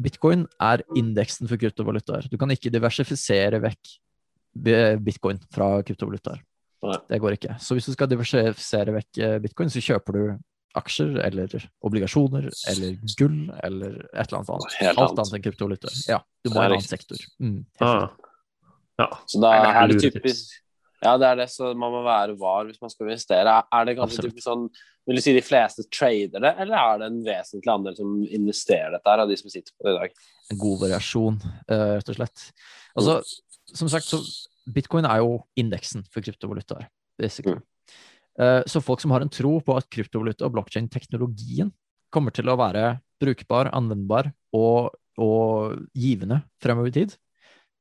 Bitcoin 0.00 0.46
er 0.60 0.82
indeksen 0.96 1.48
for 1.48 1.56
kryptovalutaer. 1.56 2.28
Du 2.30 2.36
kan 2.38 2.48
ikke 2.50 2.70
diversifisere 2.72 3.60
vekk 3.60 3.98
bitcoin 5.04 5.40
fra 5.52 5.82
kryptovalutaer. 5.82 6.40
Det 6.80 7.18
går 7.20 7.34
ikke. 7.36 7.56
Så 7.60 7.76
hvis 7.76 7.88
du 7.90 7.92
skal 7.92 8.08
diversifisere 8.08 8.94
vekk 8.96 9.18
eh, 9.20 9.34
bitcoin, 9.44 9.68
så 9.72 9.82
kjøper 9.84 10.16
du 10.16 10.22
aksjer 10.78 11.16
eller 11.26 11.50
obligasjoner 11.84 12.46
eller 12.70 12.94
gull 13.18 13.50
eller 13.66 13.96
et 14.14 14.28
eller 14.30 14.38
annet 14.38 14.52
annet. 14.54 14.76
Helt 14.80 15.00
Alt 15.02 15.18
annet. 15.18 15.32
enn 15.36 15.44
kryptovaluta. 15.44 15.90
Ja, 16.08 16.20
du 16.44 16.50
må 16.52 16.60
ha 16.62 16.68
en 16.68 16.76
annen 16.78 16.86
sektor. 16.86 17.18
Mm, 17.42 17.64
Ah. 17.82 18.08
Ja. 19.00 19.08
Så 19.26 19.40
da 19.40 19.50
er 19.56 19.78
er 19.82 19.88
det 19.88 20.00
typisk 20.04 20.50
Ja, 21.02 21.14
det 21.16 21.26
er 21.30 21.36
det, 21.40 21.46
så 21.48 21.70
man 21.72 21.90
må 21.94 22.02
være 22.04 22.34
var 22.38 22.66
hvis 22.68 22.80
man 22.82 22.90
skal 22.92 23.06
investere. 23.08 23.54
Er 23.72 23.84
det 23.88 23.94
kanskje 23.96 24.26
typisk 24.26 24.44
sånn 24.44 24.66
Vil 25.08 25.16
du 25.16 25.22
si 25.24 25.32
de 25.32 25.40
fleste 25.42 25.86
trader 25.90 26.42
det, 26.44 26.50
eller 26.60 26.76
er 26.76 26.98
det 27.00 27.06
en 27.08 27.22
vesentlig 27.24 27.72
andel 27.72 27.96
som 27.96 28.18
investerer 28.28 28.92
dette 28.92 29.08
her, 29.10 29.22
av 29.24 29.28
de 29.30 29.36
som 29.40 29.50
sitter 29.50 29.72
på 29.74 29.88
det 29.88 29.94
i 29.94 29.98
dag? 30.02 30.12
en 30.50 30.58
god 30.58 30.80
variasjon, 30.82 31.36
eh, 31.70 31.86
rett 31.96 32.08
og 32.10 32.16
slett. 32.18 32.42
Altså, 32.98 33.20
som 33.72 33.88
sagt, 33.88 34.04
så 34.10 34.18
bitcoin 34.74 35.08
er 35.08 35.20
jo 35.22 35.40
indeksen 35.58 36.04
for 36.10 36.24
kryptovalutaer. 36.24 36.88
Mm. 37.20 37.60
Eh, 38.40 38.62
Så 38.66 38.82
folk 38.84 39.00
som 39.02 39.12
har 39.14 39.24
en 39.24 39.32
tro 39.32 39.58
på 39.60 39.76
at 39.76 39.88
kryptovaluta 39.92 40.46
og 40.46 40.54
blockchain-teknologien 40.56 41.72
kommer 42.10 42.34
til 42.34 42.48
å 42.50 42.58
være 42.58 43.00
brukbar, 43.20 43.70
anvendbar 43.76 44.32
og, 44.56 44.94
og 45.20 45.82
givende 45.94 46.40
fremover 46.62 46.90
i 46.90 46.96
tid, 47.02 47.18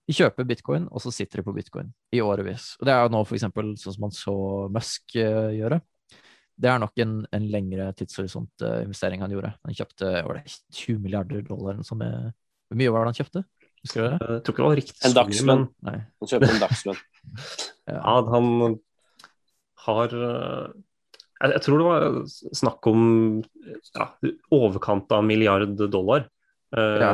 de 0.09 0.15
kjøper 0.17 0.47
bitcoin, 0.49 0.87
og 0.89 1.03
så 1.03 1.11
sitter 1.13 1.39
de 1.39 1.45
på 1.45 1.53
bitcoin 1.53 1.91
i 2.17 2.21
årevis. 2.25 2.73
Og 2.79 2.87
det 2.89 2.95
er 2.95 3.03
jo 3.05 3.11
nå 3.13 3.21
eksempel 3.37 3.75
sånn 3.77 3.93
som 3.93 4.05
man 4.07 4.15
så 4.15 4.35
Musk 4.73 5.13
eh, 5.21 5.51
gjøre. 5.59 5.77
Det 6.59 6.67
er 6.71 6.81
nok 6.81 6.97
en, 7.03 7.13
en 7.29 7.45
lengre 7.53 7.91
tidshorisont 7.99 8.65
eh, 8.65 8.81
investering 8.87 9.21
han 9.21 9.35
gjorde. 9.35 9.53
Han 9.67 9.77
kjøpte 9.77 10.09
var 10.25 10.39
det 10.39 10.55
20 10.75 11.03
milliarder 11.03 11.45
dollar 11.45 11.77
Hvor 11.85 12.79
mye 12.81 12.95
var 12.95 13.05
det 13.05 13.11
han 13.11 13.19
kjøpte? 13.19 13.43
Husker 13.85 14.01
du 14.01 14.05
det? 14.07 14.17
Jeg 14.19 14.43
tror 14.43 14.53
ikke 14.53 14.61
det 14.61 14.67
var 14.67 14.79
riktig 14.79 15.07
En 15.07 15.15
dagslønn. 15.15 15.65
Han 15.87 16.29
kjøper 16.33 16.53
en 16.53 16.63
dagslønn. 16.65 17.01
Ja. 17.89 17.99
han 18.29 18.75
har 19.85 20.11
eh, 20.13 20.65
jeg, 21.39 21.53
jeg 21.55 21.61
tror 21.65 21.79
det 21.79 21.87
var 21.87 22.05
snakk 22.59 22.87
om 22.91 23.03
ja, 23.95 24.05
overkant 24.53 25.11
av 25.15 25.23
en 25.23 25.29
milliard 25.29 25.75
dollar. 25.89 26.27
Uh, 26.75 26.99
Ja. 26.99 27.11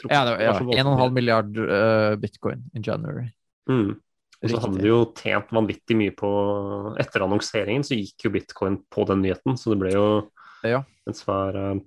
tror 0.00 0.12
Ja, 0.14 0.20
det 0.24 0.32
var, 0.32 0.40
ja, 0.42 0.52
var 0.52 0.58
så 0.60 0.68
voldsomt 0.68 1.00
1,5 1.02 1.16
milliard 1.18 1.58
uh, 1.58 2.16
bitcoin 2.22 2.64
in 2.74 2.86
January. 2.86 3.28
Mm. 3.70 3.92
Og 4.38 4.50
så 4.52 4.60
hadde 4.62 4.80
de 4.80 4.88
jo 4.90 4.98
tjent 5.18 5.50
vanvittig 5.50 5.96
mye 5.98 6.14
på 6.14 6.28
Etter 7.02 7.24
annonseringen 7.26 7.82
så 7.86 7.98
gikk 7.98 8.28
jo 8.28 8.32
bitcoin 8.36 8.78
på 8.90 9.04
den 9.10 9.24
nyheten, 9.26 9.58
så 9.58 9.74
det 9.74 9.80
ble 9.82 9.94
jo 9.94 10.08
Ja. 10.66 10.84
en 11.06 11.14
svær 11.18 11.58
uh, 11.58 11.78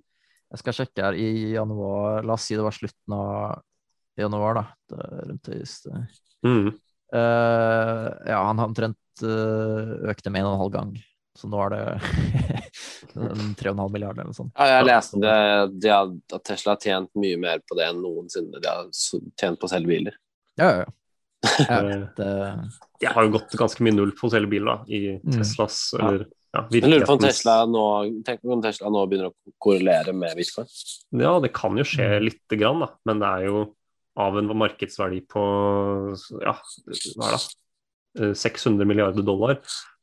Jeg 0.51 0.59
skal 0.63 0.77
sjekke 0.81 1.05
her 1.07 1.17
i 1.19 1.55
januar 1.55 2.27
La 2.27 2.35
oss 2.35 2.49
si 2.49 2.55
det 2.59 2.65
var 2.65 2.75
slutten 2.75 3.15
av 3.15 3.61
januar, 4.23 4.59
da. 4.61 4.65
Rundt 5.29 5.51
høyest. 5.53 5.87
mm. 6.47 6.71
Uh, 7.11 8.07
ja, 8.23 8.37
han 8.47 8.59
har 8.61 8.69
omtrent 8.69 9.23
uh, 9.25 9.97
økt 10.07 10.23
det 10.23 10.31
med 10.31 10.45
en 10.45 10.47
og 10.47 10.53
en 10.55 10.61
halv 10.61 10.75
gang. 10.77 10.91
Så 11.35 11.47
nå 11.51 11.59
er 11.65 11.73
det 11.73 11.81
en 13.15 13.53
tre 13.59 13.71
og 13.71 13.75
en 13.75 13.81
halv 13.85 13.91
milliard 13.95 14.15
eller 14.17 14.29
noe 14.31 14.37
sånt. 14.37 14.53
Ja, 14.55 14.77
jeg 14.77 14.87
leste 14.87 15.19
det, 15.23 15.35
de 15.83 15.91
har, 15.91 16.09
at 16.37 16.43
Tesla 16.47 16.75
har 16.75 16.81
tjent 16.83 17.11
mye 17.19 17.37
mer 17.39 17.61
på 17.67 17.75
det 17.79 17.87
enn 17.89 18.01
noensinne 18.03 18.61
de 18.63 18.67
har 18.71 18.87
tjent 18.95 19.59
på 19.59 19.67
å 19.67 19.71
selge 19.71 19.91
biler. 19.91 20.17
Ja, 20.59 20.71
ja, 20.71 20.81
ja. 20.85 20.91
Eh, 21.41 22.03
det, 22.19 22.25
Jeg 23.01 23.15
har 23.15 23.25
jo 23.25 23.31
gått 23.33 23.55
ganske 23.57 23.81
mye 23.81 23.95
null 23.97 24.11
på 24.13 24.27
å 24.27 24.31
selge 24.33 24.59
da, 24.61 24.75
i 24.93 24.99
Mm. 25.17 25.39
Teslas 25.39 25.77
eller 25.97 26.27
ja, 26.53 26.61
Jeg 26.69 26.83
lurer 26.85 27.05
på 27.07 27.15
om 27.15 27.21
Tesla 27.23 27.55
nå 27.65 27.81
Tenk 28.27 28.43
om 28.45 28.61
Tesla 28.61 28.91
nå 28.93 29.01
begynner 29.09 29.31
å 29.31 29.53
korrelere 29.61 30.13
med 30.13 30.35
bitcoin. 30.37 30.67
Ja, 31.17 31.31
det 31.41 31.49
kan 31.55 31.79
jo 31.79 31.85
skje 31.87 32.05
Mm. 32.19 32.25
lite 32.27 32.59
grann, 32.61 32.83
da. 32.85 32.89
Men 33.09 33.23
det 33.23 33.31
er 33.39 33.47
jo 33.47 33.63
av 34.19 34.37
en 34.37 34.51
markedsverdi 34.57 35.21
på 35.31 35.43
ja, 36.43 36.55
hva 37.15 37.29
er 37.29 37.37
det? 37.37 37.41
Eh, 38.19 38.33
600 38.35 38.87
milliarder 38.89 39.23
dollar, 39.23 39.61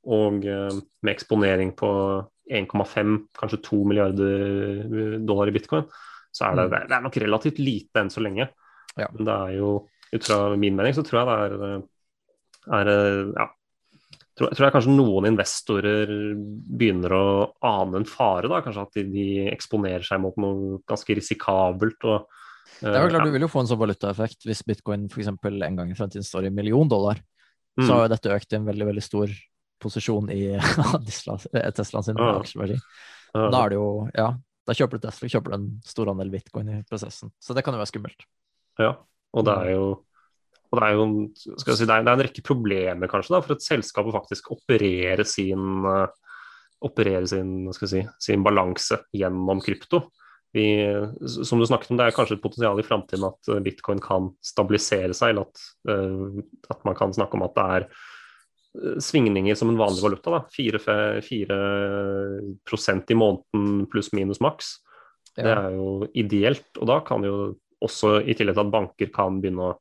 og 0.09 0.47
eh, 0.49 0.79
med 1.05 1.13
eksponering 1.13 1.75
på 1.77 1.91
1,5, 2.49 3.19
kanskje 3.37 3.61
2 3.67 3.83
milliarder 3.85 5.19
dollar 5.29 5.51
i 5.51 5.53
bitcoin, 5.59 5.85
så 6.33 6.49
er 6.49 6.57
det, 6.57 6.65
Mm. 6.71 6.89
det 6.89 6.97
er 6.97 7.05
nok 7.05 7.21
relativt 7.21 7.59
lite 7.61 8.01
enn 8.01 8.11
så 8.13 8.23
lenge. 8.25 8.49
Ja. 8.97 9.09
Men 9.13 9.25
det 9.29 9.35
er 9.35 9.53
jo, 9.59 9.89
ut 10.15 10.25
fra 10.25 10.57
min 10.57 10.77
mening, 10.77 10.95
så 10.97 11.05
tror 11.05 11.21
jeg 11.21 11.29
det 11.29 11.39
er, 11.45 11.53
eh, 11.69 11.83
er 12.81 12.91
eh, 12.95 13.33
ja, 13.37 13.47
tror, 14.39 14.55
tror 14.55 14.67
jeg 14.67 14.73
kanskje 14.79 14.97
noen 14.97 15.29
investorer 15.29 16.13
begynner 16.79 17.13
å 17.13 17.27
ane 17.61 18.01
en 18.01 18.09
fare. 18.09 18.49
da, 18.49 18.63
Kanskje 18.65 18.87
at 18.87 18.97
de, 18.97 19.05
de 19.13 19.29
eksponerer 19.53 20.07
seg 20.07 20.21
mot 20.23 20.37
noe 20.41 20.81
ganske 20.89 21.17
risikabelt. 21.21 22.05
og 22.05 22.27
det 22.81 22.95
er 22.95 23.05
jo 23.05 23.13
klart. 23.13 23.27
Du 23.27 23.35
vil 23.35 23.45
jo 23.45 23.51
få 23.51 23.63
en 23.63 23.71
sånn 23.71 23.81
valutaeffekt 23.81 24.47
hvis 24.49 24.65
bitcoin 24.67 25.07
for 25.13 25.23
eksempel 25.23 25.63
en 25.67 25.79
gang 25.79 25.93
i 25.93 25.97
fremtiden 25.99 26.27
står 26.27 26.47
i 26.47 26.51
en 26.53 26.59
million 26.59 26.91
dollar. 26.91 27.21
Mm. 27.79 27.85
Så 27.85 27.93
har 27.93 28.05
jo 28.07 28.13
dette 28.15 28.35
økt 28.35 28.53
i 28.53 28.59
en 28.59 28.67
veldig 28.69 28.89
veldig 28.91 29.05
stor 29.05 29.33
posisjon 29.83 30.31
i 30.35 30.43
Tesla, 31.09 31.39
Tesla 31.75 32.03
sin 32.03 32.19
Ja. 32.19 32.35
aksjeverdi. 32.41 32.79
Da 33.35 33.63
er 33.63 33.73
det 33.73 33.79
jo, 33.79 33.89
ja, 34.17 34.33
da 34.67 34.75
kjøper 34.77 34.99
du 34.99 35.07
Tesla, 35.07 35.31
kjøper 35.31 35.55
du 35.55 35.59
en 35.59 35.71
stor 35.87 36.11
andel 36.13 36.33
bitcoin 36.33 36.73
i 36.75 36.83
prosessen. 36.89 37.33
Så 37.39 37.55
det 37.55 37.65
kan 37.67 37.77
jo 37.77 37.83
være 37.83 37.93
skummelt. 37.93 38.27
Ja, 38.79 38.95
og 39.35 39.47
det 39.47 39.55
er 39.55 39.75
jo 39.77 39.89
det 40.69 40.85
er 40.85 40.99
jo 40.99 41.05
si, 41.33 41.87
det 41.89 41.95
er, 41.95 42.03
en 42.03 42.21
rekke 42.21 42.45
problemer 42.45 43.09
kanskje 43.09 43.33
da, 43.33 43.41
for 43.45 43.57
et 43.57 43.65
selskap 43.65 44.09
å 44.09 44.13
faktisk 44.19 44.51
operere 44.53 45.25
sin, 45.25 45.87
eh, 45.89 46.35
operere 46.85 47.25
sin, 47.31 47.71
si, 47.73 48.03
sin 48.21 48.45
balanse 48.45 49.01
gjennom 49.17 49.63
krypto. 49.65 50.03
Vi, 50.59 50.69
som 51.47 51.61
du 51.61 51.67
snakket 51.69 51.91
om, 51.93 51.99
Det 52.01 52.07
er 52.09 52.17
kanskje 52.17 52.35
et 52.39 52.43
potensial 52.43 52.77
i 52.81 52.87
framtiden 52.87 53.29
at 53.29 53.41
eh, 53.53 53.63
bitcoin 53.65 54.01
kan 54.03 54.31
stabilisere 54.45 55.15
seg, 55.17 55.29
eller 55.33 55.45
at, 55.47 55.57
uh, 55.91 56.29
at 56.73 56.81
man 56.89 56.97
kan 56.99 57.15
snakke 57.15 57.35
om 57.39 57.45
at 57.47 57.55
det 57.57 57.67
er 57.77 57.83
eh, 57.87 58.99
svingninger 59.05 59.55
som 59.59 59.69
en 59.73 59.81
vanlig 59.81 60.03
valuta. 60.05 60.29
da, 60.35 60.41
4% 61.23 63.15
i 63.15 63.19
måneden 63.19 63.87
pluss 63.93 64.11
minus 64.17 64.41
maks. 64.45 64.67
Det 65.39 65.47
er 65.55 65.71
jo 65.77 66.07
ideelt. 66.19 66.71
Og 66.81 66.87
da 66.91 66.99
kan 67.07 67.23
jo 67.23 67.35
også, 67.85 68.19
i 68.27 68.35
tillegg 68.35 68.57
til 68.59 68.67
at 68.67 68.75
banker 68.75 69.09
kan 69.15 69.41
begynne 69.43 69.63
å, 69.71 69.77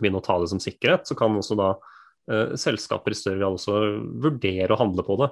begynne 0.00 0.20
å 0.22 0.24
ta 0.24 0.38
det 0.40 0.48
som 0.52 0.60
sikkerhet, 0.62 1.04
så 1.08 1.14
kan 1.18 1.36
også 1.36 1.54
da 1.60 1.74
uh, 1.76 2.56
selskaper 2.56 3.12
i 3.12 3.18
større 3.18 3.42
grad 3.42 3.58
også 3.58 3.74
vurdere 4.24 4.72
å 4.72 4.80
handle 4.80 5.04
på 5.04 5.14
det. 5.20 5.28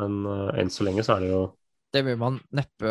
Men 0.00 0.12
uh, 0.28 0.50
enn 0.60 0.72
så 0.72 0.84
lenge 0.84 1.04
så 1.06 1.16
er 1.16 1.24
det 1.24 1.30
jo 1.32 1.42
Det 1.94 2.02
vil 2.04 2.18
man 2.20 2.40
neppe 2.52 2.90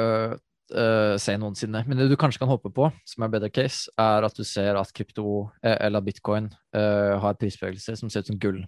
eh, 0.75 1.15
se 1.21 1.35
noensinne. 1.39 1.83
Men 1.87 1.99
det 1.99 2.09
du 2.11 2.15
kanskje 2.19 2.41
kan 2.41 2.49
håpe 2.51 2.71
på, 2.73 2.89
som 3.09 3.25
er 3.25 3.31
better 3.33 3.51
case, 3.53 3.91
er 3.99 4.25
at 4.27 4.37
du 4.37 4.43
ser 4.47 4.77
at 4.79 4.93
krypto, 4.95 5.49
eh, 5.63 5.77
eller 5.87 6.03
bitcoin, 6.05 6.49
uh, 6.75 7.19
har 7.23 7.37
prisbevegelser 7.39 7.97
som 7.99 8.11
ser 8.11 8.25
ut 8.25 8.31
som 8.31 8.39
gull. 8.41 8.61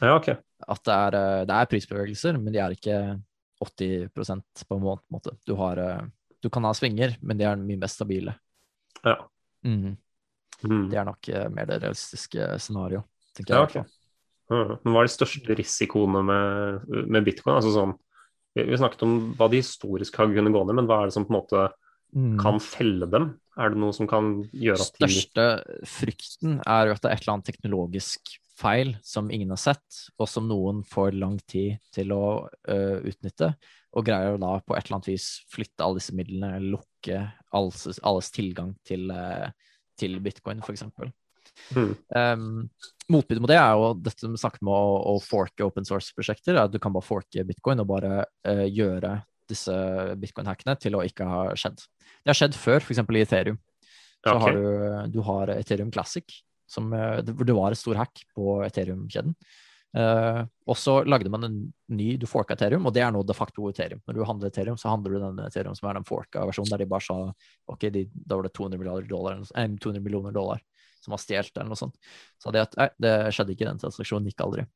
Ja, 0.00 0.14
OK. 0.16 0.30
At 0.30 0.82
det 0.86 0.96
er, 0.96 1.18
det 1.48 1.56
er 1.56 1.70
prisbevegelser, 1.70 2.38
men 2.40 2.54
de 2.54 2.62
er 2.62 2.76
ikke 2.76 2.98
80% 3.60 4.64
på 4.68 4.78
en 4.78 4.86
måte. 5.12 5.34
Du, 5.46 5.54
har, 5.58 5.80
du 6.40 6.48
kan 6.52 6.64
ha 6.64 6.72
svinger, 6.76 7.16
men 7.20 7.40
de 7.40 7.48
er 7.48 7.60
mye 7.60 7.80
mest 7.80 7.98
stabile. 8.00 8.36
Ja. 9.04 9.18
Mm. 9.66 9.96
Mm. 10.64 10.86
Det 10.92 10.98
er 11.00 11.08
nok 11.08 11.28
mer 11.52 11.68
det 11.68 11.80
realistiske 11.82 12.46
scenario, 12.60 13.02
tenker 13.36 13.56
Ja, 13.56 13.60
jeg. 13.60 13.62
i 13.62 13.66
ok. 13.66 13.74
hvert 13.74 13.82
fall. 13.82 13.96
Ja, 14.50 14.78
Men 14.82 14.94
hva 14.94 15.02
er 15.02 15.06
de 15.06 15.12
største 15.14 15.54
risikoene 15.56 16.22
med, 16.26 16.88
med 17.06 17.26
bitcoin? 17.28 17.54
Altså 17.54 17.70
sånn, 17.74 17.92
vi, 18.56 18.64
vi 18.66 18.80
snakket 18.80 19.04
om 19.06 19.18
hva 19.38 19.50
de 19.50 19.60
historisk 19.62 20.18
har 20.20 20.32
kunnet 20.32 20.54
gå 20.54 20.64
ned, 20.66 20.78
men 20.78 20.90
hva 20.90 21.02
er 21.02 21.10
det 21.10 21.16
som 21.16 21.26
på 21.28 21.34
en 21.34 21.40
måte 21.40 21.68
Mm. 22.16 22.38
kan 22.42 22.60
felle 22.60 23.06
dem? 23.06 23.34
Er 23.60 23.70
det 23.70 23.80
noe 23.80 23.94
som 23.94 24.08
kan 24.10 24.32
gjøre 24.50 24.82
at 24.82 24.96
de 24.98 25.08
største 25.10 25.46
frykten 25.86 26.60
er 26.66 26.88
jo 26.88 26.94
at 26.96 27.02
det 27.04 27.10
er 27.10 27.18
et 27.18 27.24
eller 27.24 27.34
annet 27.36 27.50
teknologisk 27.50 28.32
feil 28.60 28.94
som 29.06 29.30
ingen 29.32 29.52
har 29.54 29.60
sett, 29.60 30.00
og 30.18 30.28
som 30.28 30.48
noen 30.48 30.82
får 30.88 31.14
lang 31.16 31.38
tid 31.48 31.78
til 31.94 32.12
å 32.12 32.24
uh, 32.50 32.98
utnytte, 33.06 33.54
og 33.96 34.06
greier 34.06 34.36
å 34.36 34.40
da 34.42 34.56
på 34.60 34.76
et 34.76 34.84
eller 34.84 34.98
annet 34.98 35.12
vis 35.12 35.28
flytte 35.50 35.84
alle 35.84 36.00
disse 36.00 36.16
midlene, 36.16 36.60
lukke 36.72 37.22
alles, 37.56 38.00
alles 38.04 38.30
tilgang 38.34 38.74
til, 38.86 39.08
uh, 39.14 39.48
til 39.98 40.18
bitcoin, 40.24 40.60
f.eks. 40.64 40.84
Mm. 41.76 41.92
Um, 42.16 42.68
motbydet 43.10 43.42
mot 43.42 43.50
det 43.50 43.58
er 43.58 43.72
jo 43.78 43.90
dette 43.98 44.24
som 44.24 44.36
snakket 44.38 44.62
med 44.66 44.74
å, 44.74 44.94
å 45.12 45.14
forke 45.24 45.66
open 45.66 45.86
source-prosjekter. 45.88 46.54
er 46.56 46.64
at 46.66 46.74
Du 46.74 46.78
kan 46.82 46.94
bare 46.94 47.06
forke 47.06 47.46
bitcoin 47.46 47.82
og 47.82 47.90
bare 47.90 48.24
uh, 48.48 48.66
gjøre 48.66 49.18
disse 49.50 49.74
bitcoin-hackene 50.20 50.76
til 50.80 50.96
å 50.98 51.02
ikke 51.06 51.26
ha 51.26 51.40
skjedd. 51.58 51.82
Det 52.20 52.32
har 52.32 52.38
skjedd 52.38 52.58
før, 52.58 52.84
f.eks. 52.84 53.02
i 53.02 53.24
Ethereum. 53.24 53.58
Så 54.20 54.36
okay. 54.36 54.44
har 54.44 54.56
du, 54.58 55.16
du 55.16 55.20
har 55.26 55.52
Ethereum 55.56 55.90
Classic, 55.94 56.38
som, 56.68 56.92
eh, 56.92 57.22
det- 57.24 57.34
hvor 57.34 57.48
det 57.48 57.56
var 57.56 57.72
et 57.72 57.80
stor 57.80 57.96
hack 57.96 58.22
på 58.36 58.60
Ethereum-kjeden. 58.66 59.34
Uh, 59.90 60.46
og 60.70 60.76
så 60.78 61.00
lagde 61.02 61.30
man 61.34 61.42
en 61.42 61.54
ny 61.90 62.12
Du 62.16 62.24
forka 62.30 62.54
Ethereum, 62.54 62.84
og 62.86 62.94
det 62.94 63.02
er 63.02 63.10
nå 63.10 63.24
de 63.26 63.34
facto 63.34 63.64
Ethereum. 63.66 63.98
Når 64.06 64.14
du 64.14 64.24
handler 64.24 64.46
Ethereum, 64.46 64.76
så 64.78 64.92
handler 64.92 65.10
du 65.10 65.18
den 65.18 65.40
Ethereum 65.48 65.74
som 65.74 65.88
er 65.90 65.98
den 65.98 66.06
forka 66.06 66.44
versjonen, 66.46 66.70
der 66.70 66.84
de 66.84 66.86
bare 66.92 67.02
sa 67.02 67.16
ok, 67.66 67.88
de, 67.90 68.04
da 68.14 68.36
var 68.38 68.46
det 68.46 68.52
200, 68.54 68.78
millioner 68.78 69.08
dollar, 69.08 69.40
eh, 69.56 69.66
200 69.82 70.04
millioner 70.04 70.36
dollar 70.36 70.62
som 71.00 71.16
har 71.16 71.22
stjålet, 71.22 71.56
eller 71.56 71.72
noe 71.72 71.80
sånt. 71.80 71.96
Så 72.40 72.52
det, 72.54 72.66
at, 72.68 72.76
nei, 72.80 72.90
det 73.00 73.14
skjedde 73.34 73.56
ikke, 73.56 73.68
den 73.68 73.80
transaksjonen 73.82 74.30
gikk 74.30 74.44
aldri. 74.44 74.66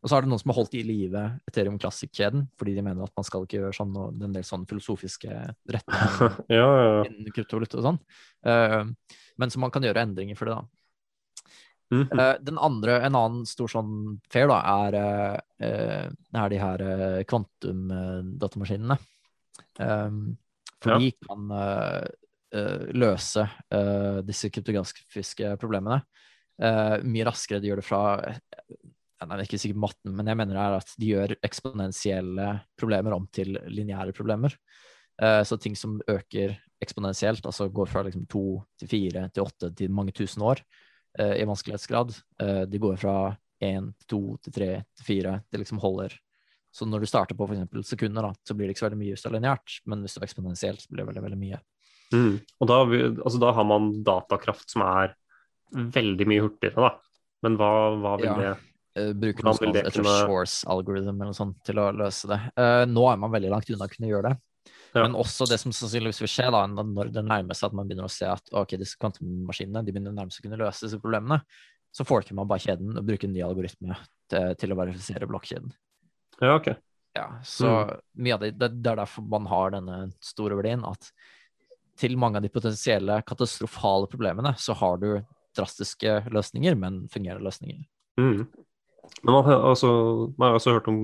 Og 0.00 0.08
så 0.08 0.16
er 0.16 0.24
det 0.24 0.30
noen 0.32 0.40
som 0.40 0.52
har 0.52 0.56
holdt 0.56 0.74
i 0.78 0.82
live 0.84 1.22
Ethereum 1.48 1.76
Classic-kjeden, 1.80 2.46
fordi 2.58 2.72
de 2.76 2.84
mener 2.84 3.04
at 3.04 3.16
man 3.18 3.26
skal 3.26 3.44
ikke 3.44 3.58
gjøre 3.58 3.76
sånn, 3.76 3.96
og 4.00 4.22
en 4.24 4.36
del 4.36 4.46
sånne 4.48 4.68
filosofiske 4.70 5.40
retninger 5.74 6.38
ja, 6.58 6.68
ja, 6.80 6.94
innen 7.04 7.34
kryptovaluta 7.36 7.80
og 7.80 7.88
sånn. 7.90 7.98
Uh, 8.46 9.18
men 9.40 9.52
så 9.52 9.60
man 9.60 9.72
kan 9.74 9.84
gjøre 9.84 10.06
endringer 10.06 10.38
for 10.40 10.48
det, 10.48 10.56
da. 10.56 10.64
Mm 11.90 12.04
-hmm. 12.06 12.20
uh, 12.22 12.36
den 12.40 12.58
andre, 12.58 13.00
en 13.02 13.18
annen 13.18 13.46
stor 13.46 13.68
sånn 13.68 14.20
fair, 14.32 14.48
da, 14.48 14.60
er, 14.86 14.94
eh, 15.58 16.08
er 16.32 16.48
de 16.48 16.58
her 16.58 16.82
uh, 16.82 17.22
kvantumdatamaskinene. 17.24 18.96
Um, 19.78 20.38
for 20.80 20.92
Ja. 20.92 20.98
de 20.98 21.10
kan 21.12 21.50
løse 22.50 23.44
eh, 23.70 24.20
disse 24.26 24.50
kryptografiske 24.50 25.52
problemene 25.60 26.00
eh, 26.62 26.96
mye 27.06 27.26
raskere. 27.28 27.60
De 27.62 27.70
gjør 27.70 27.82
det 27.82 27.86
fra 27.86 28.02
jeg 29.20 29.28
er 29.36 29.42
ikke 29.44 29.58
sikker 29.60 29.80
matten, 29.80 30.14
men 30.16 30.30
jeg 30.30 30.38
mener 30.40 30.56
det 30.56 30.62
er 30.62 30.74
at 30.78 30.92
de 30.96 31.08
gjør 31.10 31.34
eksponentielle 31.44 32.46
problemer 32.80 33.12
om 33.12 33.26
til 33.32 33.58
lineære 33.68 34.14
problemer. 34.16 34.54
Eh, 35.20 35.42
så 35.44 35.58
ting 35.60 35.76
som 35.76 35.98
øker 36.08 36.56
eksponentielt, 36.80 37.44
altså 37.44 37.68
går 37.68 37.90
fra 37.90 38.04
liksom 38.06 38.24
to 38.30 38.62
til 38.80 38.88
fire 38.88 39.26
til 39.28 39.44
åtte 39.44 39.68
til 39.76 39.92
mange 39.92 40.14
tusen 40.16 40.42
år 40.42 40.62
eh, 41.18 41.36
i 41.42 41.44
vanskelighetsgrad, 41.44 42.16
eh, 42.40 42.62
de 42.64 42.80
går 42.80 42.96
fra 43.02 43.36
én 43.60 43.90
til 44.00 44.08
to 44.08 44.22
til 44.40 44.56
tre 44.56 44.70
til 44.96 45.04
fire. 45.04 45.36
Det 45.52 45.60
liksom 45.60 45.82
holder. 45.84 46.16
Så 46.72 46.86
når 46.86 47.02
du 47.02 47.10
starter 47.10 47.36
på 47.36 47.50
f.eks. 47.50 47.90
sekunder, 47.92 48.24
da, 48.24 48.32
så 48.46 48.54
blir 48.54 48.68
det 48.68 48.76
ikke 48.76 48.86
så 48.86 48.88
veldig 48.88 49.02
mye 49.02 49.12
hvis 49.12 49.26
det 49.26 49.28
er 49.28 49.36
lineært, 49.36 49.76
men 49.90 50.00
hvis 50.00 50.16
det 50.16 50.22
er 50.22 50.28
eksponentielt, 50.30 50.80
så 50.80 50.88
blir 50.88 51.02
det 51.02 51.10
veldig, 51.10 51.26
veldig 51.26 51.40
mye. 51.44 51.60
Mm. 52.12 52.40
Og 52.60 52.68
da, 52.70 52.80
altså, 53.24 53.38
da 53.42 53.52
har 53.54 53.64
man 53.68 53.92
datakraft 54.06 54.70
som 54.72 54.82
er 54.86 55.14
veldig 55.70 56.26
mye 56.26 56.42
hurtigere, 56.42 56.88
da. 56.90 56.90
Men 57.46 57.56
hva, 57.60 57.70
hva 58.00 58.16
vil 58.18 58.30
Ja. 58.32 58.34
det 58.40 58.56
Eh, 58.98 59.12
bruker 59.14 59.44
noe 59.46 59.54
sånt 59.54 59.76
etter 59.78 60.02
kunne- 60.02 60.26
Shores 60.26 60.64
algorithm 60.66 61.14
eller 61.14 61.30
noe 61.30 61.36
sånt 61.38 61.60
til 61.62 61.76
å 61.78 61.92
løse 61.94 62.26
det. 62.26 62.40
Uh, 62.58 62.82
nå 62.90 63.04
er 63.12 63.16
man 63.22 63.30
veldig 63.30 63.48
langt 63.52 63.70
unna 63.70 63.86
å 63.86 63.92
kunne 63.92 64.08
gjøre 64.10 64.32
det. 64.32 64.40
Ja. 64.96 65.04
Men 65.04 65.14
også 65.14 65.46
det 65.46 65.60
som 65.60 65.70
sannsynligvis 65.70 66.18
vil 66.18 66.26
skje 66.26 66.50
da, 66.50 66.64
når 66.66 67.12
det 67.14 67.22
nærmer 67.22 67.54
seg 67.54 67.68
at 67.70 67.76
man 67.78 67.86
begynner 67.86 68.08
å 68.08 68.10
se 68.10 68.26
at 68.26 68.42
ok, 68.50 68.74
disse 68.76 68.98
kvantemaskinene 68.98 69.84
de 69.86 69.92
begynner 69.94 70.10
nærmest 70.12 70.40
å 70.40 70.42
kunne 70.42 70.58
løse 70.58 70.82
disse 70.82 70.98
problemene, 70.98 71.38
så 71.94 72.02
forker 72.04 72.34
man 72.34 72.48
bare 72.50 72.58
kjeden 72.66 72.98
og 72.98 73.06
bruker 73.06 73.28
en 73.28 73.32
ny 73.32 73.44
algoritme 73.46 73.94
til, 74.28 74.54
til 74.58 74.74
å 74.74 74.78
verifisere 74.82 75.30
blokkjeden. 75.30 75.70
Ja, 76.42 76.56
OK. 76.56 76.74
Ja, 77.14 77.28
så 77.46 77.70
mye 78.18 78.34
av 78.34 78.40
det, 78.42 78.58
det, 78.58 78.82
det 78.82 78.90
er 78.90 78.98
derfor 79.04 79.22
man 79.22 79.46
har 79.46 79.70
denne 79.70 80.12
store 80.20 80.58
verdien, 80.58 80.82
at 80.82 81.12
til 82.00 82.16
mange 82.20 82.40
av 82.40 82.46
de 82.46 82.52
potensielle 82.52 83.20
katastrofale 83.28 84.08
problemene, 84.10 84.54
så 84.58 84.76
har 84.80 85.00
du 85.02 85.10
drastiske 85.56 86.20
løsninger, 86.32 86.76
men 86.78 87.02
fungerende 87.12 87.44
løsninger. 87.46 87.82
Mm. 88.20 88.46
Men 89.24 89.32
man 89.34 89.44
har, 89.44 89.64
altså, 89.72 89.90
man 90.38 90.50
har 90.50 90.60
også 90.60 90.76
hørt 90.76 90.88
om 90.90 91.00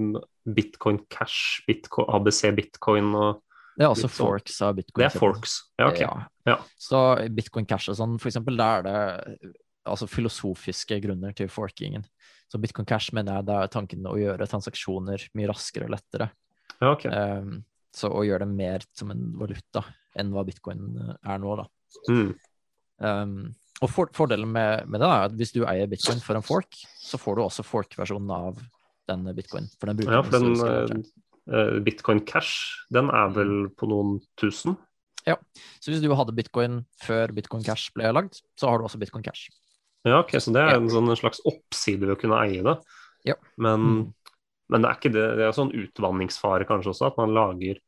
bitcoin 0.57 1.01
cash, 1.11 1.63
bitcoin, 1.67 2.09
ABC 2.15 2.47
bitcoin 2.55 3.11
og 3.17 3.43
Det 3.77 3.85
er 3.85 3.91
også 3.93 4.09
sånn. 4.09 4.17
forks 4.17 4.61
av 4.65 4.77
bitcoin. 4.79 5.03
Det 5.03 5.09
er 5.11 5.19
forks. 5.21 5.57
Ja, 5.77 5.91
ok. 5.91 6.01
Ja. 6.01 6.13
Ja. 6.49 6.59
Så 6.81 7.01
bitcoin 7.35 7.67
cash 7.69 7.91
og 7.93 7.99
sånn, 7.99 8.17
for 8.23 8.31
eksempel, 8.31 8.57
der 8.57 8.79
er 8.79 8.87
det 8.87 9.55
altså 9.87 10.09
filosofiske 10.11 10.99
grunner 11.05 11.35
til 11.37 11.51
forkingen. 11.53 12.07
Så 12.51 12.59
Bitcoin 12.63 12.87
Cash 12.87 13.15
mener 13.15 13.41
jeg 13.41 13.49
det 13.49 13.57
er 13.59 13.73
tanken 13.73 14.07
å 14.07 14.17
gjøre 14.19 14.47
transaksjoner 14.51 15.29
mye 15.39 15.49
raskere 15.51 15.89
og 15.89 15.95
lettere. 15.97 16.29
Ja, 16.79 16.93
ok. 16.93 17.07
Um, 17.11 17.57
så 17.97 18.11
å 18.13 18.25
gjøre 18.27 18.45
det 18.45 18.57
mer 18.59 18.85
som 18.97 19.11
en 19.15 19.23
valuta 19.41 19.83
enn 20.17 20.33
hva 20.35 20.45
bitcoin 20.49 20.83
er 21.17 21.39
nå, 21.41 21.55
da. 21.61 21.67
Mm. 22.13 22.31
Um, 23.01 23.37
og 23.85 23.91
for, 23.93 24.09
fordelen 24.17 24.49
med, 24.53 24.87
med 24.89 25.03
det 25.03 25.09
er 25.13 25.27
at 25.29 25.37
hvis 25.37 25.53
du 25.53 25.63
eier 25.69 25.89
bitcoin 25.91 26.21
for 26.25 26.39
en 26.39 26.45
fork, 26.45 26.77
så 26.97 27.21
får 27.21 27.37
du 27.37 27.45
også 27.45 27.65
fork-versjonen 27.67 28.33
av 28.33 28.61
den 29.09 29.27
bitcoin. 29.37 29.69
For 29.81 29.91
den 29.91 29.99
bruker 30.01 30.17
Ja, 30.17 30.23
for 30.25 30.41
den 30.41 31.05
uh, 31.53 31.77
Bitcoin 31.85 32.23
Cash, 32.27 32.87
den 32.93 33.13
er 33.13 33.33
vel 33.37 33.55
på 33.77 33.89
noen 33.91 34.17
tusen? 34.41 34.79
Ja, 35.27 35.37
Så 35.83 35.91
hvis 35.91 36.01
du 36.05 36.09
hadde 36.15 36.35
bitcoin 36.37 36.85
før 37.03 37.33
bitcoin 37.35 37.65
cash 37.67 37.91
ble 37.95 38.13
lagd, 38.15 38.37
så 38.59 38.71
har 38.71 38.79
du 38.79 38.87
også 38.87 39.01
bitcoin 39.03 39.25
cash. 39.27 39.49
Ja, 40.07 40.21
ok, 40.21 40.37
så 40.39 40.53
det 40.55 40.63
er 40.63 40.77
en, 40.79 40.87
sånn, 40.93 41.09
en 41.11 41.19
slags 41.19 41.41
oppside 41.51 42.05
ved 42.07 42.15
å 42.15 42.21
kunne 42.21 42.39
eie 42.45 42.63
det. 42.63 42.77
Ja. 43.27 43.35
Men, 43.59 43.83
Mm. 43.83 44.03
men 44.71 44.83
det 44.85 44.89
er 44.91 44.99
ikke 45.01 45.13
det, 45.17 45.25
det 45.41 45.49
er 45.49 45.57
sånn 45.57 45.75
utvanningsfare 45.75 46.67
kanskje 46.69 46.93
også, 46.95 47.11
at 47.11 47.19
man 47.19 47.35
lager 47.35 47.81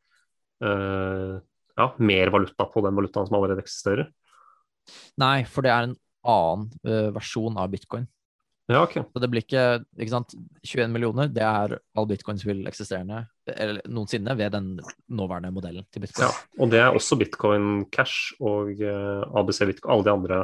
ja, 0.62 1.88
mer 2.02 2.30
valuta 2.34 2.66
på 2.66 2.82
den 2.84 2.96
valutaen 2.98 3.28
som 3.28 3.38
allerede 3.38 3.62
eksisterer. 3.64 4.08
Nei, 5.20 5.42
for 5.48 5.66
det 5.66 5.72
er 5.72 5.88
en 5.90 5.96
annen 6.28 6.70
eh, 6.86 7.10
versjon 7.14 7.58
av 7.60 7.70
bitcoin. 7.72 8.06
Ja, 8.68 8.82
ok. 8.84 8.98
Så 9.14 9.20
det 9.22 9.30
blir 9.32 9.40
ikke, 9.46 9.62
ikke 9.96 10.12
sant, 10.12 10.34
21 10.66 10.90
millioner, 10.92 11.30
det 11.32 11.40
er 11.44 11.78
all 11.96 12.08
bitcoin 12.10 12.36
som 12.40 12.50
vil 12.50 12.66
eksisterende 12.68 13.22
eller 13.48 13.78
noensinne 13.88 14.34
ved 14.36 14.52
den 14.52 14.66
nåværende 15.08 15.52
modellen 15.56 15.86
til 15.88 16.04
bitcoin. 16.04 16.26
Ja, 16.28 16.34
og 16.60 16.72
det 16.74 16.82
er 16.82 16.92
også 16.98 17.16
Bitcoin 17.16 17.86
Cash 17.94 18.34
og 18.44 18.74
eh, 18.76 19.22
ABC 19.40 19.62
Bitcoin, 19.70 19.94
alle 19.94 20.04
de 20.04 20.12
andre. 20.12 20.40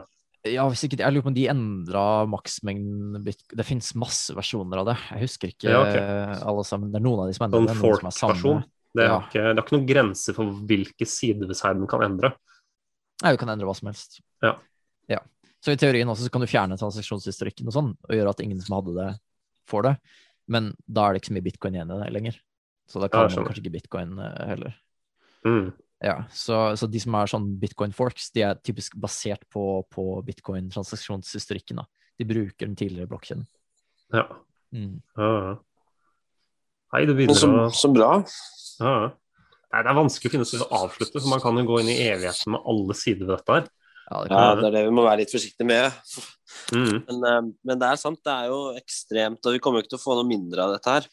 Ja, 0.49 0.65
hvis 0.69 0.87
ikke, 0.87 0.99
jeg 1.01 1.13
lurer 1.13 1.25
på 1.27 1.31
om 1.33 1.37
de 1.37 1.45
endra 1.53 2.07
maksmengden 2.29 3.21
bitcoin. 3.25 3.59
Det 3.61 3.69
finnes 3.69 3.93
masse 4.01 4.33
versjoner 4.37 4.81
av 4.81 4.89
det. 4.91 4.97
Jeg 5.11 5.27
husker 5.27 5.53
ikke 5.53 5.69
Ja, 5.73 5.83
ok. 5.85 5.95
eh, 6.01 6.49
alle 6.49 6.65
sammen. 6.69 6.91
Det 6.93 7.01
er 7.01 7.05
noen 7.05 7.23
av 7.27 7.29
de 7.29 7.37
som 7.37 7.47
endrer 7.47 7.61
Sånn 7.61 7.69
det, 7.69 7.77
noen 7.83 8.01
som 8.01 8.11
er 8.11 8.17
samme. 8.23 8.57
Det, 8.95 9.03
er 9.03 9.09
Ja. 9.11 9.21
ikke- 9.21 9.43
det 9.43 9.59
er 9.59 9.63
ikke 9.65 9.77
noen 9.77 9.87
grenser 9.89 10.35
for 10.35 10.45
hvilke 10.45 11.07
sider 11.07 11.47
ved 11.51 11.57
seg 11.57 11.75
den 11.77 11.87
kan 11.91 12.03
endre. 12.03 12.35
Nei, 13.23 13.33
du 13.33 13.39
kan 13.39 13.49
endre 13.49 13.67
hva 13.67 13.75
som 13.77 13.89
helst. 13.89 14.21
Ja. 14.43 14.57
ja. 15.09 15.19
Så 15.61 15.73
i 15.73 15.77
teorien 15.81 16.07
også 16.09 16.27
så 16.29 16.31
kan 16.31 16.41
du 16.41 16.47
fjerne 16.47 16.79
transaksjonshistorikken 16.79 17.67
og 17.67 17.73
sånn, 17.73 17.91
og 18.05 18.11
gjøre 18.15 18.31
at 18.31 18.41
ingen 18.45 18.61
som 18.61 18.77
hadde 18.77 18.95
det, 18.95 19.19
får 19.67 19.83
det. 19.83 19.95
Men 20.47 20.75
da 20.87 21.07
er 21.09 21.15
det 21.15 21.23
ikke 21.23 21.31
så 21.33 21.37
mye 21.39 21.47
bitcoin 21.51 21.75
igjen 21.79 21.91
i 21.95 22.05
det 22.05 22.13
lenger. 22.13 22.39
Så 22.87 23.01
da 23.01 23.09
kan 23.09 23.31
ja, 23.31 23.35
man 23.37 23.47
kanskje 23.49 23.63
ikke 23.65 23.73
bitcoin 23.81 24.19
eh, 24.21 24.47
heller. 24.47 24.75
Mm. 25.45 25.73
Ja, 26.05 26.17
så, 26.29 26.77
så 26.77 26.89
de 26.91 27.01
som 27.01 27.15
er 27.17 27.31
sånn 27.33 27.47
bitcoin 27.59 27.95
forks, 27.97 28.31
de 28.35 28.43
er 28.45 28.59
typisk 28.61 28.93
basert 29.01 29.47
på, 29.49 29.87
på 29.89 30.23
bitcoin-transaksjonshistorikken. 30.27 31.81
De 32.19 32.25
bruker 32.29 32.67
den 32.69 32.77
tidligere 32.77 33.09
blokkjeden. 33.09 33.47
Ja. 34.13 34.27
Mm. 34.75 35.01
ja. 35.17 35.57
Hei, 36.93 37.07
det 37.09 37.17
begynner 37.17 37.35
å 37.65 37.71
så 37.73 37.89
bra. 37.95 38.11
Ja. 38.81 38.97
Nei, 39.75 39.83
Det 39.83 39.91
er 39.91 39.99
vanskelig 39.99 40.31
å 40.31 40.35
finne 40.37 40.47
sted 40.47 40.63
å 40.63 40.71
avslutte, 40.85 41.19
for 41.19 41.31
man 41.33 41.43
kan 41.43 41.59
jo 41.59 41.67
gå 41.67 41.81
inn 41.83 41.91
i 41.91 41.99
evigheten 42.07 42.55
med 42.55 42.69
alle 42.71 42.95
sider 42.99 43.27
ved 43.27 43.35
dette 43.37 43.57
her. 43.59 43.69
Ja, 44.05 44.23
det 44.23 44.37
Ja, 44.37 44.55
det 44.59 44.67
er 44.69 44.75
det 44.77 44.85
vi 44.87 44.95
må 44.95 45.05
være 45.07 45.23
litt 45.23 45.33
forsiktige 45.35 45.67
med. 45.67 45.93
Mm. 46.71 46.97
Men, 47.09 47.23
eh, 47.31 47.41
men 47.65 47.81
det 47.81 47.89
er 47.89 48.01
sant, 48.01 48.21
det 48.23 48.35
er 48.35 48.51
jo 48.53 48.61
ekstremt, 48.79 49.43
og 49.45 49.57
vi 49.57 49.63
kommer 49.65 49.81
jo 49.81 49.85
ikke 49.85 49.95
til 49.97 50.03
å 50.03 50.05
få 50.05 50.19
noe 50.19 50.29
mindre 50.29 50.67
av 50.67 50.75
dette 50.77 50.97
her. 50.97 51.09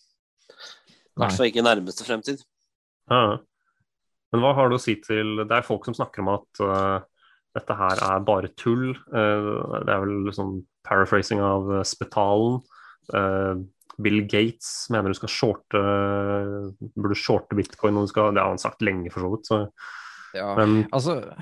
I 1.12 1.24
hvert 1.24 1.38
fall 1.38 1.50
ikke 1.50 1.62
i 1.64 1.66
nærmeste 1.68 2.08
fremtid. 2.08 2.44
Ja. 3.12 3.22
ja. 3.32 3.40
Men 4.32 4.44
hva 4.44 4.54
har 4.56 4.70
du 4.72 4.78
å 4.78 4.80
si 4.80 4.94
til 5.04 5.42
Det 5.44 5.52
er 5.52 5.66
folk 5.68 5.84
som 5.84 5.96
snakker 5.98 6.24
om 6.24 6.30
at 6.38 6.62
uh, 6.64 7.04
dette 7.58 7.76
her 7.76 8.00
er 8.08 8.22
bare 8.24 8.52
tull. 8.56 8.94
Uh, 9.12 9.82
det 9.84 9.92
er 9.92 10.06
vel 10.06 10.32
sånn 10.36 10.62
paraphrasing 10.88 11.42
av 11.44 11.68
uh, 11.68 11.82
Spetalen. 11.88 12.62
Eh, 13.98 14.02
Bill 14.04 14.22
Gates 14.28 14.88
mener 14.90 15.10
du 15.10 15.14
skal 15.18 15.30
shorte 15.30 15.82
Burde 16.96 17.16
shorte 17.18 17.56
bitcoin. 17.56 17.94
når 17.94 18.08
du 18.08 18.12
skal, 18.14 18.34
det 18.34 18.42
har 18.42 18.50
han 18.54 18.62
sagt 18.62 18.82
lenge, 18.82 19.12
for 19.12 19.22
så 19.22 19.32
vidt. 19.36 19.46
Så, 19.52 19.60
Ja. 20.34 20.56
men 20.56 20.88
Altså, 20.94 21.36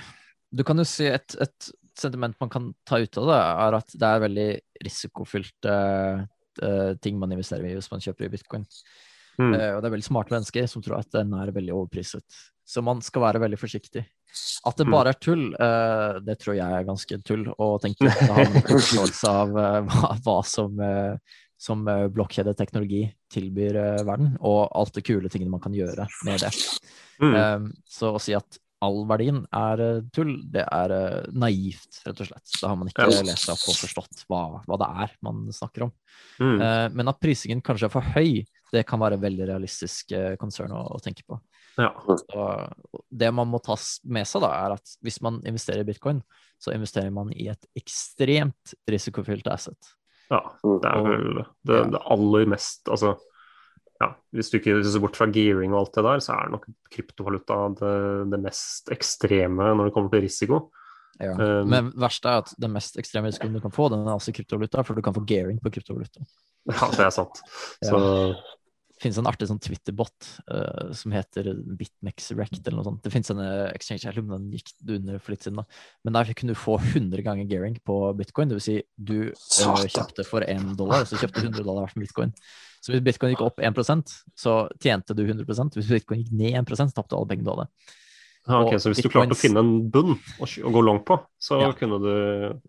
du 0.52 0.64
kan 0.64 0.78
jo 0.78 0.84
si 0.84 1.06
et, 1.06 1.36
et 1.40 1.72
sentiment 1.96 2.36
man 2.42 2.50
kan 2.50 2.74
ta 2.86 2.98
ut 2.98 3.18
av 3.18 3.26
det, 3.30 3.40
er 3.40 3.76
at 3.78 3.92
det 3.94 4.08
er 4.08 4.24
veldig 4.24 4.50
risikofylte 4.86 5.74
uh, 6.64 6.94
ting 7.02 7.20
man 7.20 7.32
investerer 7.32 7.68
i 7.70 7.76
hvis 7.78 7.92
man 7.92 8.02
kjøper 8.02 8.26
i 8.26 8.34
bitcoin. 8.34 8.66
mm, 9.40 9.54
Uh, 9.54 9.76
og 9.76 9.82
det 9.82 9.88
er 9.88 9.94
veldig 9.96 10.08
smarte 10.10 10.34
mennesker 10.36 10.66
som 10.68 10.82
tror 10.84 11.00
at 11.00 11.12
den 11.12 11.34
er 11.34 11.52
veldig 11.56 11.72
overpriset. 11.76 12.24
Så 12.68 12.82
man 12.84 13.00
skal 13.02 13.22
være 13.24 13.40
veldig 13.42 13.58
forsiktig. 13.60 14.06
At 14.66 14.76
det 14.78 14.86
Mm. 14.88 14.92
bare 14.92 15.10
er 15.10 15.20
tull, 15.20 15.46
uh, 15.60 16.20
det 16.20 16.40
tror 16.40 16.56
jeg 16.56 16.72
er 16.72 16.84
ganske 16.86 17.24
tull 17.24 17.46
å 17.58 17.80
tenke. 17.82 18.06
Det 18.06 18.30
har 18.30 18.42
en 18.46 18.62
forståelse 18.62 19.30
av 19.30 19.50
uh, 19.56 19.82
hva, 19.88 20.12
hva 20.26 20.36
som, 20.46 20.80
eh, 20.80 21.18
som 21.60 21.84
eh, 21.88 22.08
blokkjedeteknologi 22.14 23.04
tilbyr 23.34 23.76
eh, 23.76 24.02
verden, 24.08 24.34
og 24.40 24.70
alt 24.72 24.96
det 24.96 25.04
kule 25.08 25.30
tingene 25.32 25.52
man 25.52 25.64
kan 25.64 25.76
gjøre 25.76 26.08
med 26.28 26.46
det. 26.46 26.56
mm, 27.20 27.36
Um, 27.36 27.66
så 27.84 28.14
å 28.16 28.22
si 28.24 28.32
at 28.38 28.60
all 28.80 29.02
verdien 29.10 29.42
er 29.52 29.84
eh, 29.84 29.98
tull, 30.16 30.38
det 30.54 30.64
er 30.64 30.94
naivt, 31.36 32.00
rett 32.06 32.24
og 32.24 32.30
slett. 32.30 32.54
Da 32.62 32.72
har 32.72 32.80
man 32.80 32.92
ikke 32.92 33.10
lest 33.28 33.52
opp 33.52 33.66
og 33.68 33.76
forstått 33.82 34.24
hva, 34.32 34.44
hva 34.64 34.80
det 34.80 34.90
er 35.04 35.18
man 35.28 35.44
snakker 35.52 35.90
om. 35.90 35.94
mm, 36.40 36.64
men 36.96 37.12
at 37.12 37.20
prisingen 37.20 37.64
kanskje 37.66 37.90
er 37.90 37.96
for 37.98 38.16
høy, 38.16 38.40
det 38.72 38.86
kan 38.88 39.02
være 39.02 39.20
veldig 39.20 39.50
realistisk 39.50 40.14
konsern 40.40 40.72
å, 40.78 40.86
å 40.96 41.04
tenke 41.04 41.28
på. 41.28 41.42
ja. 41.84 41.92
Det 43.10 43.34
man 43.36 43.52
må 43.52 43.60
ta 43.64 43.76
med 44.08 44.28
seg, 44.32 44.48
da, 44.48 44.56
er 44.64 44.80
at 44.80 44.98
hvis 45.04 45.20
man 45.26 45.44
investerer 45.44 45.84
i 45.84 45.92
bitcoin, 45.92 46.24
så 46.62 46.72
investerer 46.72 47.12
man 47.12 47.34
i 47.36 47.50
et 47.52 47.68
ekstremt 47.80 48.78
risikofylt 48.88 49.48
asset. 49.52 49.96
Ja. 50.30 50.42
Det 50.64 50.90
er 50.92 51.06
vel 51.06 51.42
det, 51.42 51.80
det 51.94 52.02
aller 52.14 52.50
mest 52.52 52.90
Altså 52.92 53.16
ja, 54.00 54.14
hvis 54.32 54.48
du 54.52 54.60
ikke 54.60 54.78
ser 54.86 55.02
bort 55.04 55.18
fra 55.20 55.28
gearing 55.28 55.74
og 55.74 55.82
alt 55.82 55.98
det 55.98 56.04
der, 56.06 56.22
så 56.24 56.36
er 56.38 56.52
nok 56.54 56.68
kryptovaluta 56.94 57.58
det, 57.82 57.96
det 58.32 58.40
mest 58.46 58.92
ekstreme 58.96 59.74
når 59.76 59.90
det 59.90 59.96
kommer 59.96 60.14
til 60.14 60.24
risiko. 60.24 60.60
Ja. 61.20 61.34
Um, 61.36 61.68
Men 61.68 61.90
verst 62.00 62.24
er 62.24 62.46
at 62.46 62.54
den 62.64 62.72
mest 62.78 62.96
ekstreme 63.02 63.28
risikoen 63.28 63.58
du 63.58 63.64
kan 63.64 63.74
få, 63.76 63.90
den 63.92 64.06
er 64.08 64.14
altså 64.14 64.32
kryptovaluta, 64.36 64.86
for 64.88 64.96
du 64.96 65.04
kan 65.04 65.18
få 65.18 65.26
gearing 65.28 65.60
på 65.60 65.74
kryptovaluta. 65.76 66.24
Ja, 66.70 66.88
det 66.96 67.06
er 67.10 67.12
sant. 67.16 67.44
Ja. 67.90 68.00
Det 69.00 69.06
finnes 69.06 69.20
en 69.22 69.28
artig 69.30 69.48
sånn 69.48 69.62
Twitter-bot 69.64 70.26
uh, 70.52 70.90
som 70.92 71.14
heter 71.16 71.54
BitMEX 71.80 72.34
Rect 72.36 72.60
eller 72.60 72.82
noe 72.82 72.88
sånt. 72.90 73.00
Det 73.06 73.14
finnes 73.14 73.32
en 73.32 73.40
eh, 73.40 73.70
exchange, 73.72 74.12
på 74.12 74.26
om 74.26 74.34
den 74.34 74.50
gikk 74.58 74.74
under 74.92 75.22
for 75.24 75.32
litt 75.32 75.46
siden, 75.46 75.62
da. 75.62 75.80
Men 76.04 76.18
der 76.18 76.34
kunne 76.36 76.52
du 76.52 76.60
få 76.60 76.76
100 76.82 77.24
ganger 77.24 77.48
gearing 77.48 77.78
på 77.88 77.96
bitcoin. 78.20 78.52
Det 78.52 78.58
vil 78.58 78.66
si 78.66 78.76
du 79.00 79.32
uh, 79.32 79.86
kjøpte 79.88 80.28
for 80.28 80.44
1 80.44 80.74
dollar, 80.82 81.08
så 81.08 81.16
kjøpte 81.22 81.46
du 81.46 81.48
100 81.48 81.64
dollar 81.64 81.88
hvert 81.88 81.96
med 81.96 82.10
bitcoin. 82.10 82.36
Så 82.84 82.92
hvis 82.92 83.06
bitcoin 83.08 83.32
gikk 83.32 83.46
opp 83.48 83.64
1% 83.64 84.14
så 84.44 84.60
tjente 84.84 85.16
du 85.16 85.24
100 85.24 85.48
Hvis 85.80 85.96
bitcoin 85.96 86.26
gikk 86.26 86.36
ned 86.36 86.60
1 86.60 86.76
så 86.76 86.92
tapte 86.92 87.16
du 87.16 87.22
alle 87.22 87.32
pengene 87.32 87.48
du 87.48 87.56
hadde. 87.56 87.96
Ja, 88.48 88.62
ok, 88.64 88.80
så 88.82 88.90
hvis 88.90 89.04
du 89.04 89.10
klarte 89.12 89.36
å 89.36 89.38
finne 89.38 89.62
en 89.62 89.74
bunn 89.92 90.16
å, 90.16 90.48
å 90.48 90.72
gå 90.74 90.82
langt 90.82 91.04
på, 91.06 91.20
så 91.42 91.60
Ja. 91.62 91.74
kunne 91.78 92.00
du 92.02 92.14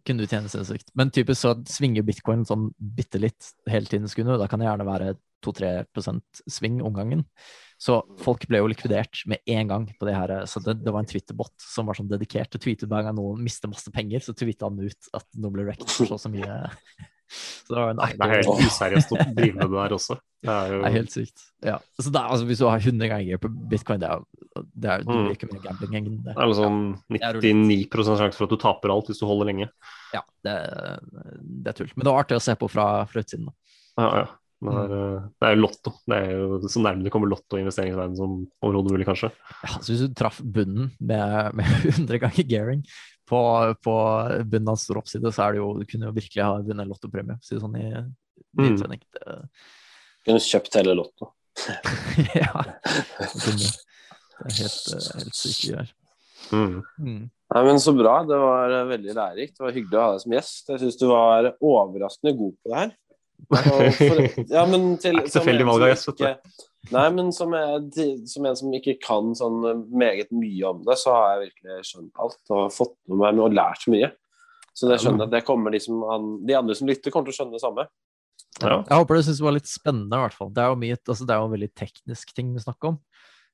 Kunne 0.04 0.24
du 0.24 0.26
tjene 0.26 0.50
sinnssykt. 0.50 0.90
Men 0.98 1.10
typisk 1.14 1.40
så 1.40 1.54
svinger 1.70 2.02
bitcoin 2.04 2.42
sånn 2.44 2.72
bitte 2.76 3.20
litt 3.22 3.52
hele 3.70 3.86
tiden 3.86 4.08
Skulle. 4.10 4.36
Da 4.36 4.48
kan 4.50 4.60
det 4.60 4.66
gjerne 4.68 4.84
være 4.88 5.14
2-3% 5.46 6.42
sving 6.50 6.82
om 6.84 6.92
gangen. 6.92 7.24
Så 7.80 8.02
folk 8.20 8.44
ble 8.50 8.58
jo 8.60 8.68
likvidert 8.68 9.22
med 9.30 9.40
en 9.48 9.70
gang 9.70 9.86
på 9.96 10.04
det 10.04 10.14
her. 10.18 10.34
Så 10.44 10.60
det, 10.60 10.82
det 10.84 10.92
var 10.92 11.00
en 11.00 11.08
Twitter-bot 11.08 11.54
som 11.64 11.88
var 11.88 11.96
sånn 11.96 12.10
dedikert 12.10 12.50
til 12.52 12.60
å 12.60 12.64
tweete 12.66 12.90
hver 12.90 13.06
gang 13.06 13.16
noen 13.16 13.40
mister 13.46 13.70
masse 13.72 13.88
penger, 13.94 14.20
så 14.20 14.34
tweeta 14.36 14.68
han 14.68 14.82
ut 14.82 15.08
at 15.16 15.24
nå 15.40 15.48
ble 15.54 15.64
wrecked 15.64 15.88
for 15.88 16.10
så 16.10 16.18
så 16.20 16.28
mye. 16.28 16.58
Så 17.30 17.76
det 17.76 17.84
Nei, 18.00 18.10
det 18.16 18.26
er 18.26 18.34
helt 18.40 18.64
useriøst 18.66 19.14
å 19.14 19.20
drive 19.38 19.54
med 19.56 19.70
det 19.70 19.76
der 19.78 19.94
også. 19.96 20.16
Det 20.40 20.50
er 20.54 20.72
jo 20.72 20.80
Det 20.80 20.88
er 20.88 20.94
helt 20.96 21.14
sykt. 21.14 21.44
Ja. 21.66 21.76
Så 22.00 22.08
er, 22.10 22.20
altså, 22.24 22.46
hvis 22.48 22.60
du 22.62 22.66
har 22.66 22.80
100 22.80 23.10
ganger 23.12 23.40
på 23.42 23.50
bitcoin, 23.70 24.00
det 24.02 24.08
er, 24.10 24.22
det 24.74 24.90
er, 24.94 25.04
du 25.04 25.12
Mm. 25.12 25.22
blir 25.28 25.36
ikke 25.36 25.50
mer 25.52 25.62
gambling 25.68 25.96
enn 26.00 26.10
det. 26.24 26.34
det 26.34 26.42
er 26.46 26.54
sånn 26.58 26.80
er 27.20 27.40
99 27.44 28.04
sjanse 28.08 28.38
for 28.38 28.48
at 28.48 28.54
du 28.54 28.60
taper 28.60 28.94
alt 28.94 29.10
hvis 29.12 29.20
du 29.20 29.26
holder 29.28 29.50
lenge. 29.52 29.70
Ja, 30.16 30.24
det, 30.46 30.56
det 31.62 31.72
er 31.74 31.76
tull. 31.78 31.92
Men 31.94 32.06
det 32.08 32.12
var 32.14 32.24
artig 32.24 32.38
å 32.40 32.44
se 32.44 32.56
på 32.58 32.68
fra, 32.72 32.86
fra 33.10 33.22
utsiden. 33.24 33.50
Da. 33.50 33.54
Ja, 34.00 34.10
ja. 34.24 34.28
Det 34.60 34.72
er, 34.76 34.90
eh, 34.92 35.20
det 35.40 35.46
er 35.48 35.54
jo 35.54 35.60
lotto. 35.62 35.90
Det 36.04 36.16
er 36.20 36.32
jo 36.36 36.58
så 36.68 36.82
nærme 36.84 37.04
det 37.06 37.12
kommer 37.14 37.30
lotto 37.30 37.56
i 37.56 37.62
investeringsverdenen 37.62 38.18
som 38.18 38.34
overhodet 38.60 38.92
mulig, 38.92 39.06
kanskje. 39.08 39.30
Ja, 39.64 39.70
så 39.78 39.86
hvis 39.88 40.02
du 40.04 40.12
traff 40.18 40.42
bunnen 40.44 40.90
med, 41.00 41.54
med 41.56 41.70
100 41.94 42.20
ganger 42.20 42.44
gearing 42.50 42.82
på, 43.30 43.40
på 43.86 43.94
stor 44.80 45.00
oppside, 45.00 45.30
så 45.32 45.46
er 45.46 45.54
det 45.54 45.62
jo, 45.62 45.70
du 45.78 45.86
kunne 45.88 46.10
jo 46.10 46.16
virkelig 46.16 46.44
ha 46.44 46.58
vunnet 46.66 46.90
lottopremie. 46.90 47.38
Si 47.44 47.54
det 47.54 47.62
sånn 47.62 47.78
i 47.80 47.86
i 47.90 48.02
Mm. 48.58 48.76
Det, 48.82 49.36
Kunne 50.26 50.42
kjøpt 50.42 50.76
hele 50.80 50.96
Lotto. 50.98 51.30
ja, 52.40 52.64
det 52.64 53.52
er 53.52 54.56
helt, 54.58 54.88
helt 55.20 55.36
sykt 55.36 55.68
greier. 55.68 55.92
Mm. 56.50 56.80
Mm. 56.98 57.22
Nei, 57.54 57.62
men 57.66 57.80
Så 57.82 57.92
bra. 57.96 58.20
Det 58.26 58.38
var 58.40 58.74
eh, 58.74 58.88
veldig 58.90 59.14
lærerikt. 59.14 59.56
Det 59.58 59.64
var 59.64 59.76
hyggelig 59.76 59.98
å 59.98 60.02
ha 60.02 60.14
deg 60.14 60.24
som 60.24 60.34
gjest. 60.36 60.72
Jeg 60.72 60.82
syns 60.82 60.98
du 61.00 61.06
var 61.10 61.50
overraskende 61.56 62.34
god 62.38 62.56
på 62.56 62.72
det 62.72 62.82
her. 62.82 62.92
For, 64.00 64.20
ja, 64.50 64.64
men 64.68 64.96
til, 65.02 65.16
Det 65.16 65.22
er 65.22 65.26
ikke 65.26 65.34
tilfeldig 65.38 65.66
valg 65.68 65.82
av 65.86 65.92
gjest, 65.92 66.08
vet 66.10 66.20
du. 66.22 66.58
Nei, 66.94 67.06
men 67.12 67.28
som, 67.36 67.52
jeg, 67.52 68.06
som 68.30 68.46
en 68.48 68.56
som 68.56 68.72
ikke 68.76 68.94
kan 69.04 69.34
sånn 69.36 69.58
meget 69.92 70.30
mye 70.32 70.64
om 70.70 70.78
det, 70.86 70.96
så 71.00 71.12
har 71.12 71.26
jeg 71.34 71.50
virkelig 71.50 71.82
skjønt 71.90 72.22
alt 72.24 72.54
og 72.56 72.70
fått 72.72 72.94
med 73.10 73.20
meg 73.20 73.42
og 73.44 73.52
lært 73.58 73.84
mye. 73.92 74.08
Så 74.72 74.88
det 74.88 75.00
skjønner 75.02 75.26
jeg, 75.26 75.34
det 75.34 75.42
kommer 75.44 75.74
de, 75.74 75.80
som, 75.84 76.00
an- 76.08 76.38
de 76.48 76.54
andre 76.56 76.74
som 76.78 76.88
lytter, 76.88 77.12
kommer 77.12 77.28
til 77.28 77.34
å 77.34 77.38
skjønne 77.42 77.58
det 77.58 77.60
samme. 77.64 77.84
Ja. 78.62 78.78
Jeg 78.88 78.96
håper 78.96 79.18
du 79.18 79.22
syns 79.26 79.38
det 79.42 79.44
var 79.44 79.54
litt 79.58 79.68
spennende, 79.68 80.16
i 80.16 80.24
hvert 80.24 80.36
fall. 80.38 80.48
Det 80.56 80.62
er 80.64 80.72
jo, 80.72 80.78
mye, 80.80 80.96
altså, 81.04 81.26
det 81.28 81.34
er 81.34 81.42
jo 81.42 81.48
en 81.50 81.54
veldig 81.58 81.68
teknisk 81.82 82.32
ting 82.36 82.54
vi 82.56 82.62
snakker 82.64 82.94
om. 82.94 82.98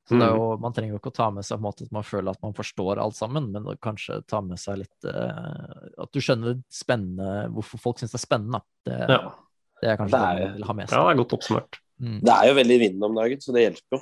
Så 0.07 0.15
det 0.15 0.23
er 0.23 0.31
Mm. 0.31 0.39
jo, 0.39 0.57
Man 0.63 0.73
trenger 0.73 0.93
jo 0.95 0.99
ikke 1.01 1.11
å 1.11 1.17
ta 1.19 1.31
med 1.35 1.43
seg 1.45 1.57
på 1.59 1.65
en 1.65 1.67
måte 1.67 1.83
at 1.89 1.91
man 1.97 2.05
føler 2.07 2.31
at 2.31 2.43
man 2.47 2.53
forstår 2.55 3.01
alt 3.03 3.17
sammen, 3.19 3.49
men 3.51 3.65
kanskje 3.83 4.21
ta 4.31 4.39
med 4.41 4.61
seg 4.63 4.79
litt 4.85 5.09
eh, 5.11 5.89
At 5.99 6.13
du 6.15 6.21
skjønner 6.23 6.55
det 6.55 6.63
spennende, 6.71 7.49
hvorfor 7.51 7.83
folk 7.83 7.99
syns 7.99 8.15
det 8.15 8.21
er 8.21 8.27
spennende. 8.29 8.61
Det, 8.87 9.01
Ja. 9.11 9.33
Det 9.83 9.91
er 9.93 9.97
kanskje 10.01 10.13
Det 10.13 10.21
det, 10.21 10.29
er- 10.29 10.47
man 10.49 10.55
vil 10.57 10.65
ha 10.71 10.73
med 10.81 10.91
ja, 10.91 11.03
det 11.03 11.13
er 11.15 11.21
godt 11.23 11.35
oppsummert. 11.39 11.79
Mm. 12.01 12.19
Det 12.25 12.33
er 12.37 12.47
jo 12.49 12.55
veldig 12.61 12.77
i 12.77 12.83
vinden 12.85 13.03
om 13.11 13.15
dagen, 13.17 13.41
så 13.41 13.53
det 13.57 13.63
hjelper 13.67 13.97
jo. 13.97 14.01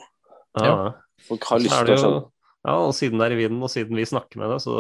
Ja. 0.59 0.65
Ja. 0.65 0.93
Folk 1.29 1.45
har 1.51 1.59
lyst 1.63 1.75
er 1.81 1.85
til 1.87 1.95
å 1.95 2.01
skjønne. 2.03 2.23
ja, 2.67 2.75
og 2.89 2.93
siden 2.95 3.19
det 3.19 3.27
er 3.27 3.35
i 3.37 3.41
vinden, 3.43 3.63
og 3.63 3.71
siden 3.71 3.97
vi 3.97 4.05
snakker 4.09 4.37
med 4.43 4.51
det, 4.55 4.61
så 4.65 4.75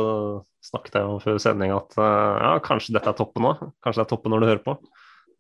snakket 0.65 0.95
jeg 0.99 1.03
jo 1.09 1.19
før 1.23 1.39
sending 1.43 1.71
at 1.77 1.97
eh, 1.99 2.35
ja, 2.45 2.53
kanskje 2.65 2.95
dette 2.97 3.09
er 3.13 3.19
toppen 3.19 3.45
òg. 3.51 3.63
Kanskje 3.85 4.01
det 4.03 4.07
er 4.07 4.13
toppen 4.17 4.31
når 4.35 4.41
du 4.41 4.47
hører 4.51 4.65
på. 4.67 4.77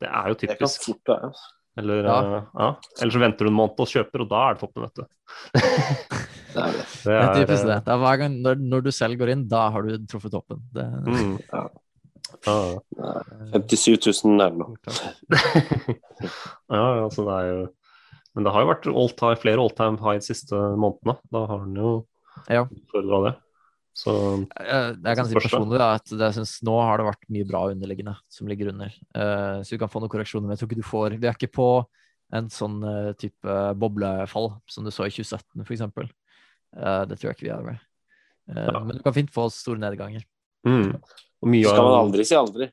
Det 0.02 0.08
er 0.10 0.28
jo 0.28 0.34
Det 0.34 0.48
kan 0.48 0.56
typisk. 0.58 0.84
fort 0.90 1.12
være. 1.14 1.32
Eller, 1.76 2.04
Ja. 2.06 2.18
eh, 2.22 2.42
ja. 2.60 2.68
Eller 3.02 3.12
så 3.12 3.18
venter 3.24 3.44
du 3.44 3.50
en 3.50 3.56
måned 3.58 3.80
og 3.82 3.88
kjøper, 3.90 4.20
og 4.22 4.28
da 4.30 4.42
er 4.50 4.54
det 4.54 4.60
toppen, 4.62 4.82
vet 4.84 4.94
du. 4.94 5.04
Det 6.54 6.62
er 6.62 6.72
det. 6.72 6.84
Det 7.04 7.10
Det 7.10 7.14
er 7.18 7.34
typisk 7.40 7.64
det. 7.66 7.78
det 7.84 7.92
er 7.94 7.98
hver 8.04 8.18
gang, 8.20 8.36
når, 8.44 8.54
når 8.62 8.84
du 8.86 8.90
selv 8.94 9.18
går 9.18 9.32
inn, 9.34 9.48
da 9.50 9.64
har 9.74 9.82
du 9.82 9.96
truffet 10.06 10.30
toppen. 10.30 10.60
Det, 10.72 10.84
Mm. 11.06 11.38
Ja. 11.52 11.64
Ja. 12.46 12.58
57 13.54 14.24
000 14.24 14.42
er 14.44 14.50
det 14.50 14.58
nå. 14.60 14.66
ja, 16.72 16.84
altså 17.04 17.24
det 17.26 17.34
er 17.38 17.48
jo 17.50 17.62
Men 18.34 18.46
det 18.46 18.52
har 18.54 18.64
jo 18.64 18.70
vært 18.72 18.86
all 18.90 19.12
time, 19.14 19.38
flere 19.38 19.62
all 19.62 19.70
time 19.78 20.00
high 20.02 20.18
de 20.18 20.26
siste 20.26 20.58
månedene. 20.80 21.14
Da 21.30 21.44
har 21.46 21.60
han 21.62 21.74
jo 21.78 21.90
Ja. 22.50 22.64
utfordra 22.66 23.20
det. 23.28 23.34
Så 23.94 24.10
Jeg, 24.58 24.96
jeg 25.04 25.16
kan 25.16 25.28
si 25.30 25.36
personlig 25.38 25.78
da, 25.78 25.92
at 26.00 26.10
jeg 26.10 26.34
synes 26.34 26.56
nå 26.66 26.74
har 26.82 26.98
det 26.98 27.06
vært 27.06 27.28
mye 27.30 27.46
bra 27.46 27.60
underliggende 27.70 28.16
som 28.28 28.48
ligger 28.50 28.72
under. 28.72 28.90
Uh, 29.14 29.62
så 29.62 29.76
du 29.76 29.78
kan 29.78 29.92
få 29.92 30.02
noen 30.02 30.10
korreksjoner, 30.10 30.48
men 30.48 30.56
jeg 30.56 30.64
tror 30.64 30.72
ikke 30.72 30.80
du 30.82 30.88
får 30.88 31.14
Vi 31.20 31.28
er 31.30 31.38
ikke 31.38 31.52
på 31.54 31.68
en 32.34 32.48
sånn 32.50 32.80
uh, 32.82 33.12
type 33.14 33.54
boblefall 33.78 34.56
som 34.66 34.82
du 34.82 34.90
så 34.90 35.06
i 35.06 35.14
2017 35.14 35.62
f.eks. 35.62 35.84
Uh, 36.74 37.04
det 37.06 37.20
tror 37.20 37.30
jeg 37.30 37.36
ikke 37.38 37.46
vi 37.46 37.54
er 37.54 37.62
Med. 37.70 37.78
Eh, 38.50 38.66
Ja. 38.66 38.80
Men 38.82 38.96
du 38.98 39.02
kan 39.06 39.14
fint 39.14 39.30
få 39.32 39.46
store 39.54 39.78
nedganger. 39.78 40.26
mm. 40.66 40.90
Og 41.44 41.52
mye 41.52 41.68
skal 41.68 41.88
man 41.88 41.98
aldri 42.00 42.26
si 42.28 42.38
aldri. 42.38 42.70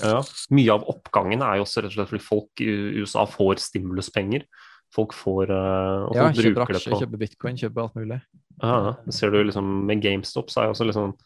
ja, 0.00 0.20
mye 0.56 0.74
av 0.74 0.86
oppgangen 0.90 1.44
er 1.46 1.60
jo 1.60 1.66
også 1.66 1.84
rett 1.84 1.92
og 1.92 1.98
slett 1.98 2.12
fordi 2.12 2.24
folk 2.24 2.64
i 2.64 2.70
USA 3.02 3.26
får 3.30 3.62
stimuluspenger. 3.62 4.48
Folk 4.94 5.14
får 5.16 5.50
uh, 5.50 6.08
og 6.08 6.16
Ja, 6.16 6.26
folk 6.28 6.40
kjøper 6.40 6.58
bruker 6.58 6.74
det 6.74 6.80
aksjer, 6.80 6.94
på 6.94 7.02
kjøper 7.02 7.22
bitcoin, 7.24 7.60
kjøper 7.60 7.84
alt 7.84 7.96
mulig. 7.98 8.18
Ja, 8.62 8.76
ser 9.10 9.32
du 9.34 9.40
liksom 9.42 9.70
med 9.88 10.02
GameStop, 10.02 10.52
så 10.52 10.62
er 10.62 10.68
jo 10.68 10.76
også 10.76 10.90
liksom 10.90 11.16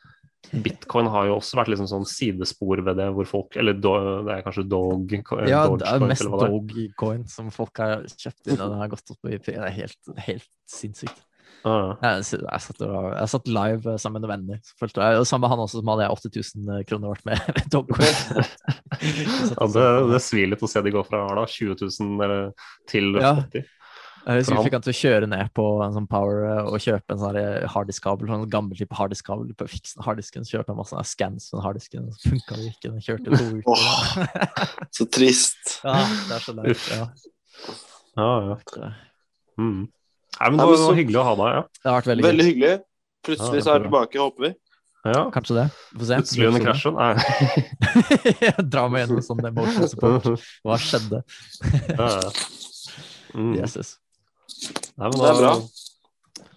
Bitcoin 0.48 1.08
har 1.10 1.26
jo 1.28 1.34
også 1.40 1.58
vært 1.58 1.72
liksom 1.72 1.88
sånn 1.90 2.04
sidespor 2.08 2.80
ved 2.86 2.96
det, 3.00 3.08
hvor 3.12 3.26
folk 3.28 3.56
Eller 3.58 3.74
do, 3.76 3.90
det 4.24 4.36
er 4.36 4.44
kanskje 4.46 4.64
Dog 4.70 5.10
Ja, 5.50 5.64
det 5.74 5.88
er 5.90 6.04
mest. 6.04 6.24
Dogecoin 6.24 7.26
som 7.28 7.50
folk 7.52 7.80
har 7.82 8.06
kjøpt 8.06 8.52
inn, 8.52 8.60
og 8.60 8.70
den 8.70 8.78
har 8.80 8.92
gått 8.92 9.12
opp 9.12 9.28
i. 9.28 9.40
Det 9.42 9.56
er 9.58 9.74
helt, 9.74 10.12
helt 10.24 10.48
sinnssykt. 10.70 11.18
Ja, 11.64 11.96
Jeg, 12.02 12.24
jeg, 12.38 12.60
satt, 12.64 12.80
jeg 12.82 13.28
satt 13.32 13.48
live 13.50 13.90
eh, 13.94 13.98
sammen 14.00 14.22
med 14.22 14.30
venner. 14.30 14.58
Følte 14.78 15.02
jeg, 15.02 15.12
og 15.22 15.26
sammen 15.28 15.44
med 15.46 15.52
han 15.54 15.62
også, 15.64 15.76
som 15.80 15.90
hadde 15.92 16.04
jeg 16.06 16.14
80 16.18 16.30
000 16.68 16.84
kroner 16.88 17.08
vært 17.14 17.26
med 17.28 17.38
ja 19.58 19.64
det, 19.74 19.86
det 20.12 20.20
svir 20.24 20.46
litt 20.52 20.62
å 20.62 20.68
se 20.70 20.78
de 20.84 20.92
går 20.94 21.04
fra 21.08 21.18
da, 21.38 21.44
20 21.48 21.74
000 21.82 21.88
eller, 22.24 22.40
til 22.90 23.06
Ja. 23.18 23.32
80 23.42 23.62
Jeg 24.28 24.34
husker 24.42 24.56
vi 24.58 24.64
fikk 24.66 24.74
han 24.76 24.84
til 24.84 24.92
å 24.92 24.98
kjøre 24.98 25.26
ned 25.30 25.46
på 25.56 25.64
en 25.84 25.94
sånn 25.96 26.08
Power 26.10 26.36
eh, 26.44 26.64
og 26.68 26.76
kjøpe 26.84 27.08
en 27.14 27.20
sånn 27.22 27.38
harddisk-kabel. 27.74 28.24
En 28.34 28.50
gammel 28.52 28.74
type 28.78 28.94
harddisk-kabel. 28.98 29.46
på 29.56 29.64
Fikse 29.72 29.94
harddisken, 30.04 30.42
så 30.44 30.50
kjørte 30.58 30.70
han 30.74 30.78
masse 30.80 30.92
sånne 30.92 31.08
scans 31.08 31.44
med 31.54 31.62
harddisken, 31.64 32.02
og 32.10 32.14
så 32.18 32.22
funka 32.34 32.52
det 32.58 32.66
ikke. 32.74 32.88
Den 32.92 33.04
kjørte 33.06 33.28
to 33.32 33.44
uker. 33.56 33.68
Oh, 33.72 33.78
Så 34.98 35.04
trist. 35.10 35.64
ja, 35.80 35.96
det 36.28 36.34
er 36.38 36.42
så 36.44 36.52
leit. 36.58 36.82
Ja. 36.92 37.04
Ja, 38.18 38.30
ja. 38.52 38.56
Mm. 39.58 39.82
Nei, 40.38 40.48
men 40.50 40.58
det 40.60 40.66
var 40.70 40.76
så- 40.80 40.94
hyggelig 40.96 41.18
å 41.20 41.24
ha 41.26 41.34
deg, 41.40 41.52
ja. 41.58 41.62
Det 41.82 41.90
har 41.90 42.00
vært 42.00 42.10
veldig, 42.12 42.24
Veldig 42.28 42.46
hyggelig. 42.48 42.72
Plutselig 43.26 43.58
Ja, 43.58 43.64
så 43.66 43.74
er 43.74 43.78
du 43.78 43.88
tilbake, 43.88 44.18
håper 44.22 44.46
vi. 44.46 44.50
ja. 45.08 45.22
Kanskje 45.34 45.54
det. 45.58 45.64
Vi 45.92 45.98
får 45.98 46.06
se. 46.06 46.18
Plutselig 46.22 46.46
under 46.48 46.62
krasjen. 46.68 46.94
Nei. 46.98 48.62
Dra 48.72 48.84
meg 48.88 49.04
gjennom 49.06 49.22
sånn 49.26 49.44
emotion 49.50 49.88
support. 49.88 50.28
Hva 50.64 50.78
skjedde? 50.78 51.22
Mm. 53.34 53.52
Jesus. 53.58 53.98
Nei, 54.96 55.04
men 55.10 55.18
Det 55.20 55.28
er 55.28 55.36
bra. 55.36 55.50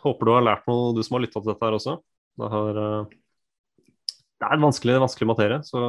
Håper 0.05 0.25
du 0.25 0.31
har 0.31 0.41
lært 0.45 0.69
noe, 0.71 0.93
du 0.95 1.01
som 1.03 1.17
har 1.17 1.25
lytta 1.25 1.41
til 1.41 1.51
dette 1.51 1.67
her 1.67 1.75
også. 1.75 1.97
Det, 2.39 2.47
har, 2.53 2.79
eh, 2.79 3.05
det 4.39 4.47
er 4.47 4.55
en 4.55 4.63
vanskelig, 4.63 4.95
vanskelig 5.03 5.27
materie. 5.29 5.59
Så, 5.67 5.81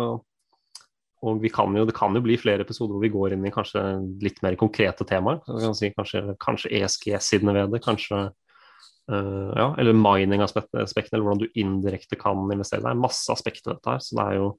og 1.22 1.42
vi 1.42 1.50
kan 1.54 1.74
jo, 1.76 1.84
det 1.86 1.94
kan 1.94 2.14
jo 2.16 2.22
bli 2.24 2.34
flere 2.40 2.64
episoder 2.66 2.96
hvor 2.96 3.02
vi 3.04 3.12
går 3.14 3.36
inn 3.36 3.44
i 3.46 3.52
kanskje 3.54 3.82
litt 4.24 4.40
mer 4.42 4.56
konkrete 4.58 5.06
temaer. 5.06 5.38
Så 5.46 5.58
kan 5.62 5.76
si 5.78 5.92
kanskje, 5.94 6.22
kanskje 6.42 6.72
ESG-sidene 6.80 7.54
ved 7.56 7.76
det. 7.76 7.84
Kanskje 7.84 8.28
Uh, 9.10 9.50
ja, 9.58 9.64
eller 9.82 9.96
mining-aspektene, 9.98 10.84
eller 10.86 11.24
hvordan 11.26 11.40
du 11.40 11.58
indirekte 11.58 12.14
kan 12.16 12.38
investere. 12.54 12.84
Det 12.84 12.92
er 12.92 13.00
masse 13.02 13.34
aspekter 13.34 13.72
ved 13.72 13.80
dette 13.80 13.90
her. 13.90 14.04
Så 14.04 14.14
det 14.14 14.26
er 14.28 14.36
jo 14.38 14.52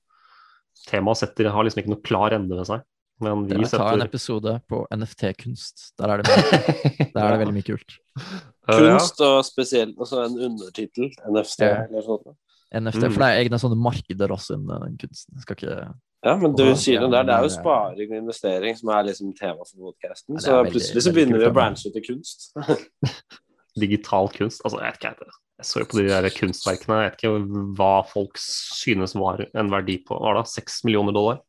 Temaet 0.90 1.22
setter, 1.22 1.48
har 1.54 1.64
liksom 1.64 1.84
ikke 1.84 1.94
noe 1.94 2.04
klar 2.04 2.34
ende 2.36 2.58
ved 2.58 2.68
seg. 2.68 2.84
Men 3.24 3.46
vi 3.46 3.54
Dere 3.54 3.70
tar 3.70 3.94
en 3.94 4.04
episode 4.04 4.56
på 4.68 4.82
NFT-kunst. 4.92 5.92
Der 6.02 6.12
er 6.12 6.24
det 6.24 6.34
der 7.14 7.20
er 7.22 7.36
det 7.36 7.42
veldig 7.44 7.56
mye 7.60 7.68
kult. 7.68 7.96
Eh. 8.20 8.74
Kunst 8.74 9.22
og 9.24 9.38
spesielt 9.48 10.00
altså 10.02 10.26
en 10.26 10.40
undertittel, 10.50 11.12
NFT 11.30 11.64
ja. 11.64 11.84
eller 11.86 12.04
sånt. 12.04 12.34
NFT, 12.74 13.04
Mm. 13.04 13.14
For 13.14 13.22
det 13.24 13.28
er 13.30 13.42
egne 13.44 13.60
sånne 13.62 13.78
markeder 13.80 14.34
også 14.34 14.56
innen 14.58 14.82
den 14.88 14.98
kunsten. 14.98 15.40
Skal 15.44 15.56
ikke 15.60 15.76
Ja, 16.24 16.36
men 16.40 16.56
du 16.56 16.64
sier 16.80 17.02
noe 17.04 17.12
der. 17.12 17.24
Det 17.28 17.34
er 17.36 17.44
jo 17.44 17.52
sparing 17.52 18.12
og 18.14 18.18
investering 18.22 18.78
som 18.80 18.90
er 18.96 19.04
liksom 19.10 19.34
tema 19.38 19.66
for 19.68 19.92
podcasten. 19.92 20.36
Ja, 20.36 20.42
Så 20.42 20.52
veldig- 20.64 20.72
plutselig 20.74 21.04
så 21.04 21.14
begynner 21.14 21.40
vi 21.44 21.50
å 21.50 21.54
branche 21.54 21.88
ut 21.88 21.94
til 21.94 22.06
kunst. 22.08 22.52
digital 23.80 24.30
kunst. 24.30 24.62
Altså, 24.64 24.80
jeg 24.80 24.92
vet 24.94 25.00
ikke, 25.02 25.14
jeg, 25.14 25.40
jeg 25.60 25.66
så 25.70 25.80
jo 25.82 25.88
på 25.90 25.98
de 26.00 26.08
der 26.10 26.30
kunstverkene, 26.36 27.00
jeg 27.04 27.12
vet 27.12 27.18
ikke 27.20 27.32
hva 27.78 27.94
folk 28.10 28.38
synes 28.42 29.16
var 29.18 29.46
en 29.54 29.72
verdi 29.74 29.98
på. 30.06 30.18
Hva 30.20 30.36
da? 30.40 30.44
Seks 30.50 30.84
millioner 30.88 31.16
dollar? 31.16 31.42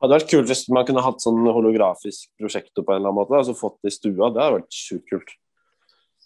Det 0.00 0.08
hadde 0.08 0.16
vært 0.16 0.30
kult 0.32 0.48
hvis 0.48 0.62
man 0.72 0.86
kunne 0.88 1.02
hatt 1.04 1.20
sånn 1.20 1.42
holografisk 1.52 2.30
prosjektor 2.40 2.86
på 2.86 2.94
en 2.94 3.02
eller 3.02 3.10
annen 3.12 3.20
måte. 3.20 3.36
Altså 3.36 3.52
fått 3.58 3.76
det 3.84 3.92
i 3.92 3.96
stua. 3.98 4.30
Det 4.32 4.40
hadde 4.40 4.56
vært 4.60 4.72
sjukt 4.72 5.08
kult. 5.12 5.34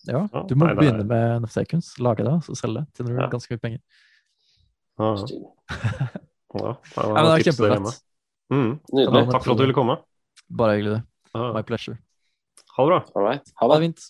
Ja, 0.07 0.27
du 0.49 0.55
må 0.59 0.67
nei, 0.69 0.75
begynne 0.77 1.05
med 1.09 1.43
NFT-kunst. 1.47 1.99
Lage 2.05 2.25
det, 2.27 2.33
og 2.35 2.43
så 2.45 2.57
selge 2.59 2.83
det. 2.83 2.87
Tjener 2.99 3.15
du 3.17 3.21
Ja. 3.23 3.29
ganske 3.33 3.55
mye 3.55 3.63
penger. 3.63 3.81
Ja, 4.99 5.07
ja. 5.09 5.17
Stilig. 5.23 5.49
ja, 6.55 6.73
Ja, 6.97 7.23
det 7.25 7.33
er 7.35 7.47
kjempefett. 7.49 8.03
Mm. 8.53 8.73
Nydelig. 8.93 9.23
Takk 9.33 9.45
for 9.47 9.55
at 9.55 9.59
du 9.59 9.65
ville 9.65 9.75
komme. 9.77 9.97
Bare 10.53 10.77
hyggelig, 10.77 10.99
det. 10.99 11.03
Ja. 11.35 11.47
My 11.57 11.63
pleasure. 11.67 11.97
Ha 12.77 12.85
det 12.85 12.91
bra. 12.93 13.01
All 13.17 13.25
right. 13.31 13.53
Ha 13.63 13.69
det 13.73 13.81
fint. 13.87 14.05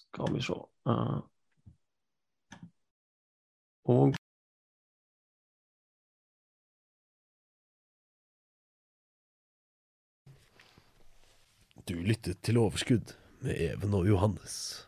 Skal 0.00 0.32
vi 0.34 0.42
se. 0.42 0.58
Eh, 0.88 1.18
og 3.88 4.17
Du 11.88 11.94
lyttet 12.04 12.42
til 12.44 12.58
Overskudd 12.60 13.14
med 13.40 13.56
Even 13.56 13.94
og 13.96 14.04
Johannes. 14.04 14.87